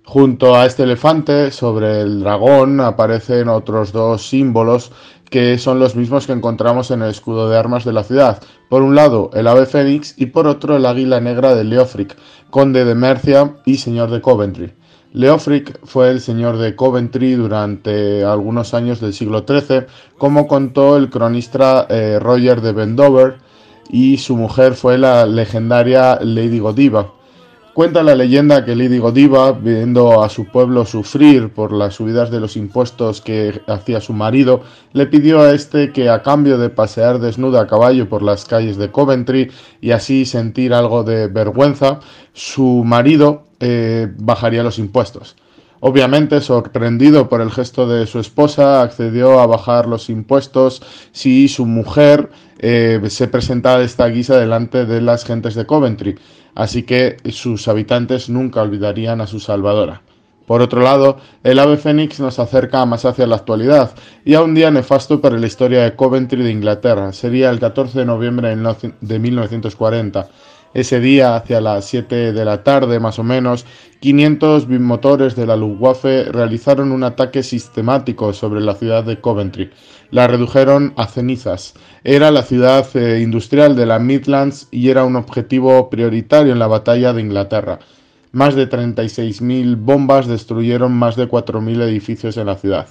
Junto 0.04 0.54
a 0.54 0.66
este 0.66 0.82
elefante, 0.82 1.50
sobre 1.50 2.02
el 2.02 2.20
dragón, 2.20 2.78
aparecen 2.82 3.48
otros 3.48 3.90
dos 3.92 4.28
símbolos 4.28 4.92
que 5.30 5.56
son 5.56 5.78
los 5.78 5.96
mismos 5.96 6.26
que 6.26 6.34
encontramos 6.34 6.90
en 6.90 7.00
el 7.00 7.08
escudo 7.08 7.48
de 7.48 7.56
armas 7.56 7.86
de 7.86 7.94
la 7.94 8.04
ciudad. 8.04 8.42
Por 8.68 8.82
un 8.82 8.94
lado, 8.94 9.30
el 9.32 9.48
ave 9.48 9.64
fénix 9.64 10.12
y 10.18 10.26
por 10.26 10.46
otro, 10.46 10.76
el 10.76 10.84
águila 10.84 11.22
negra 11.22 11.54
de 11.54 11.64
Leofric, 11.64 12.18
conde 12.50 12.84
de 12.84 12.94
Mercia 12.94 13.56
y 13.64 13.78
señor 13.78 14.10
de 14.10 14.20
Coventry. 14.20 14.74
Leofric 15.12 15.78
fue 15.84 16.10
el 16.10 16.20
señor 16.20 16.56
de 16.56 16.74
Coventry 16.74 17.34
durante 17.34 18.24
algunos 18.24 18.72
años 18.72 19.00
del 19.00 19.12
siglo 19.12 19.44
XIII, 19.46 19.84
como 20.16 20.48
contó 20.48 20.96
el 20.96 21.10
cronista 21.10 21.86
eh, 21.90 22.18
Roger 22.18 22.62
de 22.62 22.72
Wendover, 22.72 23.36
y 23.90 24.16
su 24.16 24.36
mujer 24.36 24.74
fue 24.74 24.96
la 24.96 25.26
legendaria 25.26 26.18
Lady 26.22 26.58
Godiva. 26.58 27.12
Cuenta 27.74 28.02
la 28.02 28.14
leyenda 28.14 28.66
que 28.66 28.76
Lady 28.76 28.98
Godiva, 28.98 29.52
viendo 29.52 30.22
a 30.22 30.28
su 30.28 30.44
pueblo 30.44 30.84
sufrir 30.84 31.54
por 31.54 31.72
las 31.72 31.94
subidas 31.94 32.30
de 32.30 32.38
los 32.38 32.58
impuestos 32.58 33.22
que 33.22 33.62
hacía 33.66 34.02
su 34.02 34.12
marido, 34.12 34.60
le 34.92 35.06
pidió 35.06 35.40
a 35.40 35.54
este 35.54 35.90
que 35.90 36.10
a 36.10 36.22
cambio 36.22 36.58
de 36.58 36.68
pasear 36.68 37.18
desnuda 37.18 37.62
a 37.62 37.66
caballo 37.66 38.10
por 38.10 38.22
las 38.22 38.44
calles 38.44 38.76
de 38.76 38.90
Coventry 38.90 39.50
y 39.80 39.92
así 39.92 40.26
sentir 40.26 40.74
algo 40.74 41.02
de 41.02 41.28
vergüenza, 41.28 42.00
su 42.34 42.84
marido 42.84 43.44
eh, 43.58 44.06
bajaría 44.18 44.62
los 44.62 44.78
impuestos. 44.78 45.34
Obviamente, 45.80 46.42
sorprendido 46.42 47.28
por 47.28 47.40
el 47.40 47.50
gesto 47.50 47.88
de 47.88 48.06
su 48.06 48.20
esposa, 48.20 48.82
accedió 48.82 49.40
a 49.40 49.46
bajar 49.46 49.88
los 49.88 50.10
impuestos 50.10 50.82
si 51.10 51.48
su 51.48 51.64
mujer 51.64 52.30
eh, 52.58 53.00
se 53.08 53.26
presentaba 53.26 53.78
de 53.78 53.86
esta 53.86 54.06
guisa 54.06 54.38
delante 54.38 54.84
de 54.84 55.00
las 55.00 55.24
gentes 55.24 55.56
de 55.56 55.66
Coventry, 55.66 56.16
así 56.54 56.82
que 56.82 57.16
sus 57.30 57.68
habitantes 57.68 58.28
nunca 58.28 58.62
olvidarían 58.62 59.20
a 59.20 59.26
su 59.26 59.40
salvadora. 59.40 60.02
Por 60.46 60.60
otro 60.60 60.82
lado, 60.82 61.18
el 61.44 61.58
ave 61.58 61.76
fénix 61.76 62.18
nos 62.20 62.38
acerca 62.38 62.84
más 62.84 63.04
hacia 63.04 63.26
la 63.26 63.36
actualidad 63.36 63.92
y 64.24 64.34
a 64.34 64.42
un 64.42 64.54
día 64.54 64.70
nefasto 64.70 65.20
para 65.20 65.38
la 65.38 65.46
historia 65.46 65.82
de 65.82 65.94
Coventry 65.94 66.42
de 66.42 66.50
Inglaterra. 66.50 67.12
Sería 67.12 67.50
el 67.50 67.60
14 67.60 68.00
de 68.00 68.04
noviembre 68.04 68.54
de 69.00 69.18
1940. 69.18 70.28
Ese 70.74 71.00
día, 71.00 71.36
hacia 71.36 71.60
las 71.60 71.84
7 71.86 72.32
de 72.32 72.44
la 72.44 72.64
tarde 72.64 72.98
más 72.98 73.18
o 73.18 73.22
menos, 73.22 73.66
500 74.00 74.66
bimotores 74.66 75.36
de 75.36 75.46
la 75.46 75.54
Luftwaffe 75.56 76.24
realizaron 76.24 76.92
un 76.92 77.04
ataque 77.04 77.42
sistemático 77.42 78.32
sobre 78.32 78.60
la 78.60 78.74
ciudad 78.74 79.04
de 79.04 79.20
Coventry. 79.20 79.70
La 80.10 80.26
redujeron 80.26 80.94
a 80.96 81.06
cenizas. 81.06 81.74
Era 82.04 82.30
la 82.30 82.42
ciudad 82.42 82.86
eh, 82.94 83.20
industrial 83.20 83.76
de 83.76 83.86
la 83.86 83.98
Midlands 83.98 84.68
y 84.70 84.88
era 84.88 85.04
un 85.04 85.16
objetivo 85.16 85.90
prioritario 85.90 86.52
en 86.52 86.58
la 86.58 86.66
batalla 86.66 87.12
de 87.12 87.20
Inglaterra. 87.20 87.78
Más 88.32 88.54
de 88.54 88.68
36.000 88.68 89.76
bombas 89.78 90.26
destruyeron 90.26 90.92
más 90.92 91.16
de 91.16 91.28
4.000 91.28 91.82
edificios 91.82 92.38
en 92.38 92.46
la 92.46 92.56
ciudad. 92.56 92.88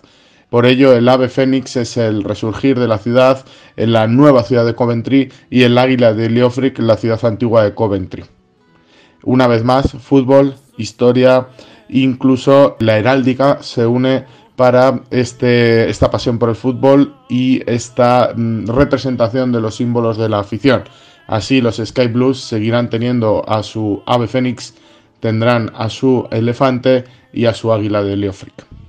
Por 0.51 0.65
ello, 0.65 0.91
el 0.91 1.07
ave 1.07 1.29
fénix 1.29 1.77
es 1.77 1.95
el 1.95 2.25
resurgir 2.25 2.77
de 2.77 2.89
la 2.89 2.97
ciudad 2.97 3.45
en 3.77 3.93
la 3.93 4.07
nueva 4.07 4.43
ciudad 4.43 4.65
de 4.65 4.75
Coventry 4.75 5.31
y 5.49 5.63
el 5.63 5.77
águila 5.77 6.13
de 6.13 6.29
Leofric 6.29 6.77
en 6.77 6.87
la 6.87 6.97
ciudad 6.97 7.23
antigua 7.23 7.63
de 7.63 7.73
Coventry. 7.73 8.25
Una 9.23 9.47
vez 9.47 9.63
más, 9.63 9.93
fútbol, 9.93 10.55
historia, 10.75 11.47
incluso 11.87 12.75
la 12.81 12.97
heráldica 12.97 13.63
se 13.63 13.85
une 13.85 14.25
para 14.57 15.03
este, 15.09 15.89
esta 15.89 16.11
pasión 16.11 16.37
por 16.37 16.49
el 16.49 16.57
fútbol 16.57 17.15
y 17.29 17.61
esta 17.65 18.33
mm, 18.35 18.65
representación 18.67 19.53
de 19.53 19.61
los 19.61 19.75
símbolos 19.75 20.17
de 20.17 20.27
la 20.27 20.39
afición. 20.39 20.83
Así 21.27 21.61
los 21.61 21.77
Sky 21.77 22.07
Blues 22.07 22.41
seguirán 22.41 22.89
teniendo 22.89 23.47
a 23.47 23.63
su 23.63 24.03
ave 24.05 24.27
fénix, 24.27 24.73
tendrán 25.21 25.71
a 25.75 25.87
su 25.89 26.27
elefante 26.29 27.05
y 27.31 27.45
a 27.45 27.53
su 27.53 27.71
águila 27.71 28.03
de 28.03 28.17
Leofric. 28.17 28.80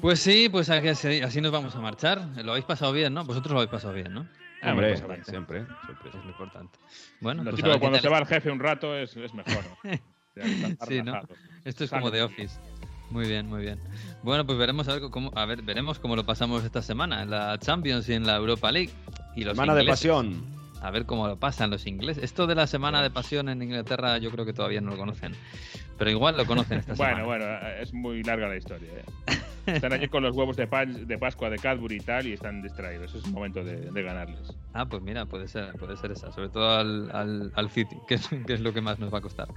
Pues 0.00 0.20
sí, 0.20 0.48
pues 0.48 0.70
así, 0.70 1.20
así 1.20 1.40
nos 1.40 1.52
vamos 1.52 1.74
a 1.74 1.80
marchar. 1.80 2.28
Lo 2.42 2.52
habéis 2.52 2.64
pasado 2.64 2.92
bien, 2.92 3.12
¿no? 3.12 3.24
Vosotros 3.24 3.52
lo 3.52 3.58
habéis 3.58 3.70
pasado 3.70 3.92
bien, 3.94 4.12
¿no? 4.12 4.26
Hombre, 4.62 4.92
importante. 4.92 5.30
siempre, 5.30 5.66
siempre. 5.84 6.08
Es 6.08 6.24
lo 6.24 6.30
importante. 6.30 6.78
Bueno, 7.20 7.44
Lo 7.44 7.50
pues 7.50 7.62
típico, 7.62 7.78
cuando 7.78 7.98
se 7.98 8.08
va 8.08 8.18
el 8.18 8.26
jefe 8.26 8.50
un 8.50 8.60
rato 8.60 8.96
es, 8.96 9.14
es 9.16 9.34
mejor. 9.34 9.64
¿no? 9.84 9.90
Sí, 10.88 11.00
¿no? 11.00 11.20
Esto 11.64 11.84
es 11.84 11.90
como 11.90 12.10
de 12.10 12.22
Office. 12.22 12.58
Muy 13.10 13.28
bien, 13.28 13.46
muy 13.46 13.62
bien. 13.62 13.78
Bueno, 14.24 14.44
pues 14.44 14.58
veremos 14.58 14.88
a 14.88 14.94
ver 14.94 15.02
cómo, 15.10 15.30
a 15.36 15.46
ver, 15.46 15.62
veremos 15.62 16.00
cómo 16.00 16.16
lo 16.16 16.26
pasamos 16.26 16.64
esta 16.64 16.82
semana 16.82 17.22
en 17.22 17.30
la 17.30 17.56
Champions 17.60 18.08
y 18.08 18.14
en 18.14 18.26
la 18.26 18.34
Europa 18.36 18.72
League. 18.72 18.90
Y 19.36 19.44
los 19.44 19.54
Semana 19.54 19.74
de 19.74 19.82
ingleses. 19.82 20.10
pasión. 20.10 20.44
A 20.82 20.90
ver 20.90 21.06
cómo 21.06 21.28
lo 21.28 21.38
pasan 21.38 21.70
los 21.70 21.86
ingleses. 21.86 22.24
Esto 22.24 22.48
de 22.48 22.56
la 22.56 22.66
semana 22.66 23.00
de 23.00 23.10
pasión 23.10 23.48
en 23.48 23.62
Inglaterra 23.62 24.18
yo 24.18 24.30
creo 24.32 24.44
que 24.44 24.52
todavía 24.52 24.80
no 24.80 24.90
lo 24.90 24.96
conocen. 24.96 25.34
Pero 25.98 26.10
igual 26.10 26.36
lo 26.36 26.44
conocen 26.46 26.78
esta 26.80 26.94
Bueno, 26.94 27.24
semana. 27.24 27.44
bueno, 27.46 27.68
es 27.80 27.92
muy 27.92 28.22
larga 28.22 28.48
la 28.48 28.56
historia. 28.56 28.88
¿eh? 28.92 29.34
Están 29.66 29.92
allí 29.92 30.08
con 30.08 30.22
los 30.22 30.36
huevos 30.36 30.56
de, 30.56 30.66
de 31.06 31.18
Pascua 31.18 31.48
de 31.48 31.58
Cadbury 31.58 31.96
y 31.96 32.00
tal 32.00 32.26
y 32.26 32.32
están 32.34 32.60
distraídos. 32.62 33.14
Es 33.14 33.24
el 33.24 33.30
momento 33.32 33.64
de, 33.64 33.90
de 33.90 34.02
ganarles. 34.02 34.52
Ah, 34.74 34.86
pues 34.86 35.02
mira, 35.02 35.24
puede 35.26 35.48
ser, 35.48 35.72
puede 35.74 35.96
ser 35.96 36.10
esa, 36.12 36.30
sobre 36.32 36.48
todo 36.50 36.68
al, 36.78 37.10
al, 37.12 37.52
al 37.54 37.70
City, 37.70 37.96
que 38.08 38.14
es, 38.16 38.28
que 38.46 38.52
es 38.54 38.60
lo 38.60 38.72
que 38.74 38.80
más 38.80 38.98
nos 38.98 39.12
va 39.14 39.18
a 39.18 39.22
costar. 39.22 39.48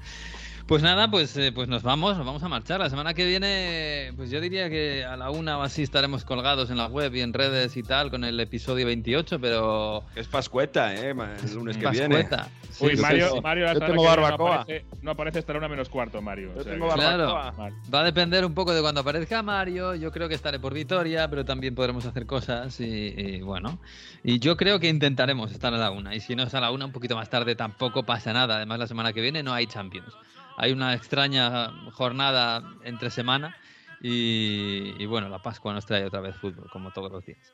Pues 0.68 0.84
nada, 0.84 1.10
pues, 1.10 1.38
eh, 1.38 1.54
pues 1.54 1.70
nos 1.70 1.82
vamos, 1.82 2.18
nos 2.18 2.26
vamos 2.26 2.44
a 2.44 2.50
marchar. 2.50 2.82
La 2.82 2.90
semana 2.90 3.14
que 3.14 3.26
viene, 3.26 4.12
pues 4.18 4.30
yo 4.30 4.42
diría 4.42 4.70
que 4.70 5.06
a 5.06 5.16
la 5.16 5.32
una 5.32 5.58
o 5.58 5.62
así 5.62 5.82
estaremos 5.82 6.26
colgados 6.26 6.70
en 6.70 6.76
la 6.76 6.88
web 6.88 7.16
y 7.16 7.22
en 7.22 7.32
redes 7.32 7.78
y 7.78 7.84
tal 7.84 8.12
con 8.12 8.26
el 8.26 8.38
episodio 8.42 8.86
28, 8.86 9.40
pero... 9.40 10.04
Es 10.14 10.28
Pascueta, 10.28 10.94
¿eh? 10.94 11.12
El 11.12 11.54
lunes 11.56 11.78
que 11.78 11.84
Pascueta. 11.86 12.50
viene. 12.50 12.68
Sí, 12.70 12.86
Uy, 12.86 12.98
Mario, 12.98 13.30
sí. 13.36 13.42
Mario 13.42 13.74
Yo 13.74 13.80
tengo 13.80 14.04
barbacoa. 14.04 14.50
No 14.58 14.62
aparece, 14.62 14.86
no 15.02 15.12
aparece 15.12 15.40
hasta 15.40 15.54
la 15.54 15.60
una 15.60 15.68
menos 15.70 15.88
cuarto, 15.88 16.22
Mario. 16.22 16.52
Yo 16.54 16.60
O 16.60 16.64
sea 16.64 16.74
tengo 16.74 16.90
que- 16.90 16.96
Claro, 16.96 17.34
va 17.34 18.02
a 18.02 18.04
depender 18.04 18.44
un 18.46 18.54
poco 18.54 18.74
de 18.74 18.82
cuando 18.82 19.00
aparezca 19.02 19.42
Mario. 19.42 19.96
Yo 19.96 20.12
creo 20.12 20.28
que 20.28 20.36
estaré 20.36 20.60
por 20.60 20.74
Vitoria, 20.74 21.30
pero 21.30 21.46
también 21.46 21.76
podremos 21.76 22.06
hacer 22.06 22.26
cosas 22.26 22.78
y, 22.82 23.14
y 23.18 23.42
bueno. 23.42 23.80
Y 24.22 24.40
yo 24.40 24.58
creo 24.58 24.82
que 24.82 24.90
intentaremos 24.90 25.50
estar 25.54 25.74
a 25.74 25.78
la 25.78 25.92
una. 25.92 26.14
Y 26.14 26.20
si 26.20 26.36
no 26.36 26.44
es 26.44 26.54
a 26.54 26.60
la 26.60 26.72
una, 26.72 26.86
un 26.86 26.92
poquito 26.92 27.16
más 27.16 27.30
tarde 27.30 27.56
tampoco 27.56 28.04
pasa 28.04 28.34
nada. 28.34 28.58
Además, 28.58 28.80
la 28.80 28.88
semana 28.88 29.14
que 29.14 29.22
viene 29.22 29.42
no 29.44 29.54
hay 29.54 29.66
Champions. 29.66 30.14
Hay 30.58 30.72
una 30.72 30.94
extraña 30.94 31.72
jornada 31.92 32.64
entre 32.84 33.10
semana 33.10 33.56
y, 34.02 34.94
y 35.00 35.06
bueno, 35.06 35.30
la 35.30 35.42
Pascua 35.42 35.74
nos 35.74 35.86
trae 35.86 36.04
otra 36.04 36.20
vez 36.20 36.36
fútbol, 36.36 36.70
como 36.72 36.92
todos 36.92 37.12
los 37.12 37.26
días. 37.26 37.54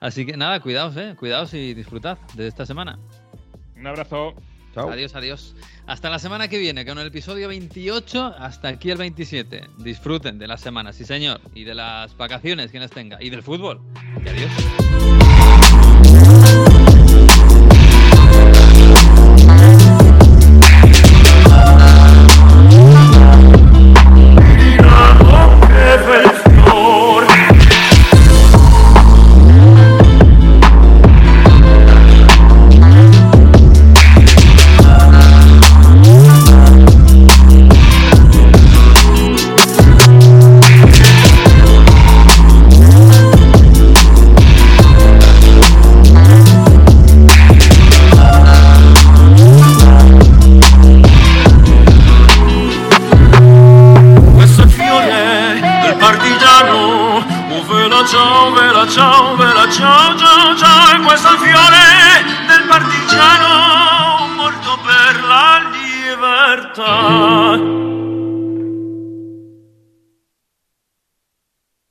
Así 0.00 0.26
que 0.26 0.36
nada, 0.36 0.60
cuidaos, 0.60 0.96
eh, 0.96 1.14
cuidaos 1.18 1.54
y 1.54 1.74
disfrutad 1.74 2.18
de 2.34 2.46
esta 2.46 2.66
semana. 2.66 2.98
Un 3.76 3.86
abrazo. 3.86 4.34
Adiós, 4.74 5.14
adiós. 5.14 5.54
Hasta 5.86 6.08
la 6.08 6.18
semana 6.18 6.48
que 6.48 6.58
viene, 6.58 6.86
con 6.86 6.98
el 6.98 7.06
episodio 7.06 7.48
28, 7.48 8.34
hasta 8.38 8.68
aquí 8.68 8.90
el 8.90 8.98
27. 8.98 9.68
Disfruten 9.78 10.38
de 10.38 10.46
la 10.46 10.56
semana, 10.56 10.92
sí 10.92 11.04
señor, 11.04 11.40
y 11.54 11.64
de 11.64 11.74
las 11.74 12.16
vacaciones, 12.16 12.70
quien 12.70 12.82
las 12.82 12.90
tenga, 12.90 13.22
y 13.22 13.30
del 13.30 13.42
fútbol. 13.42 13.80
Y 14.24 14.28
adiós. 14.28 15.41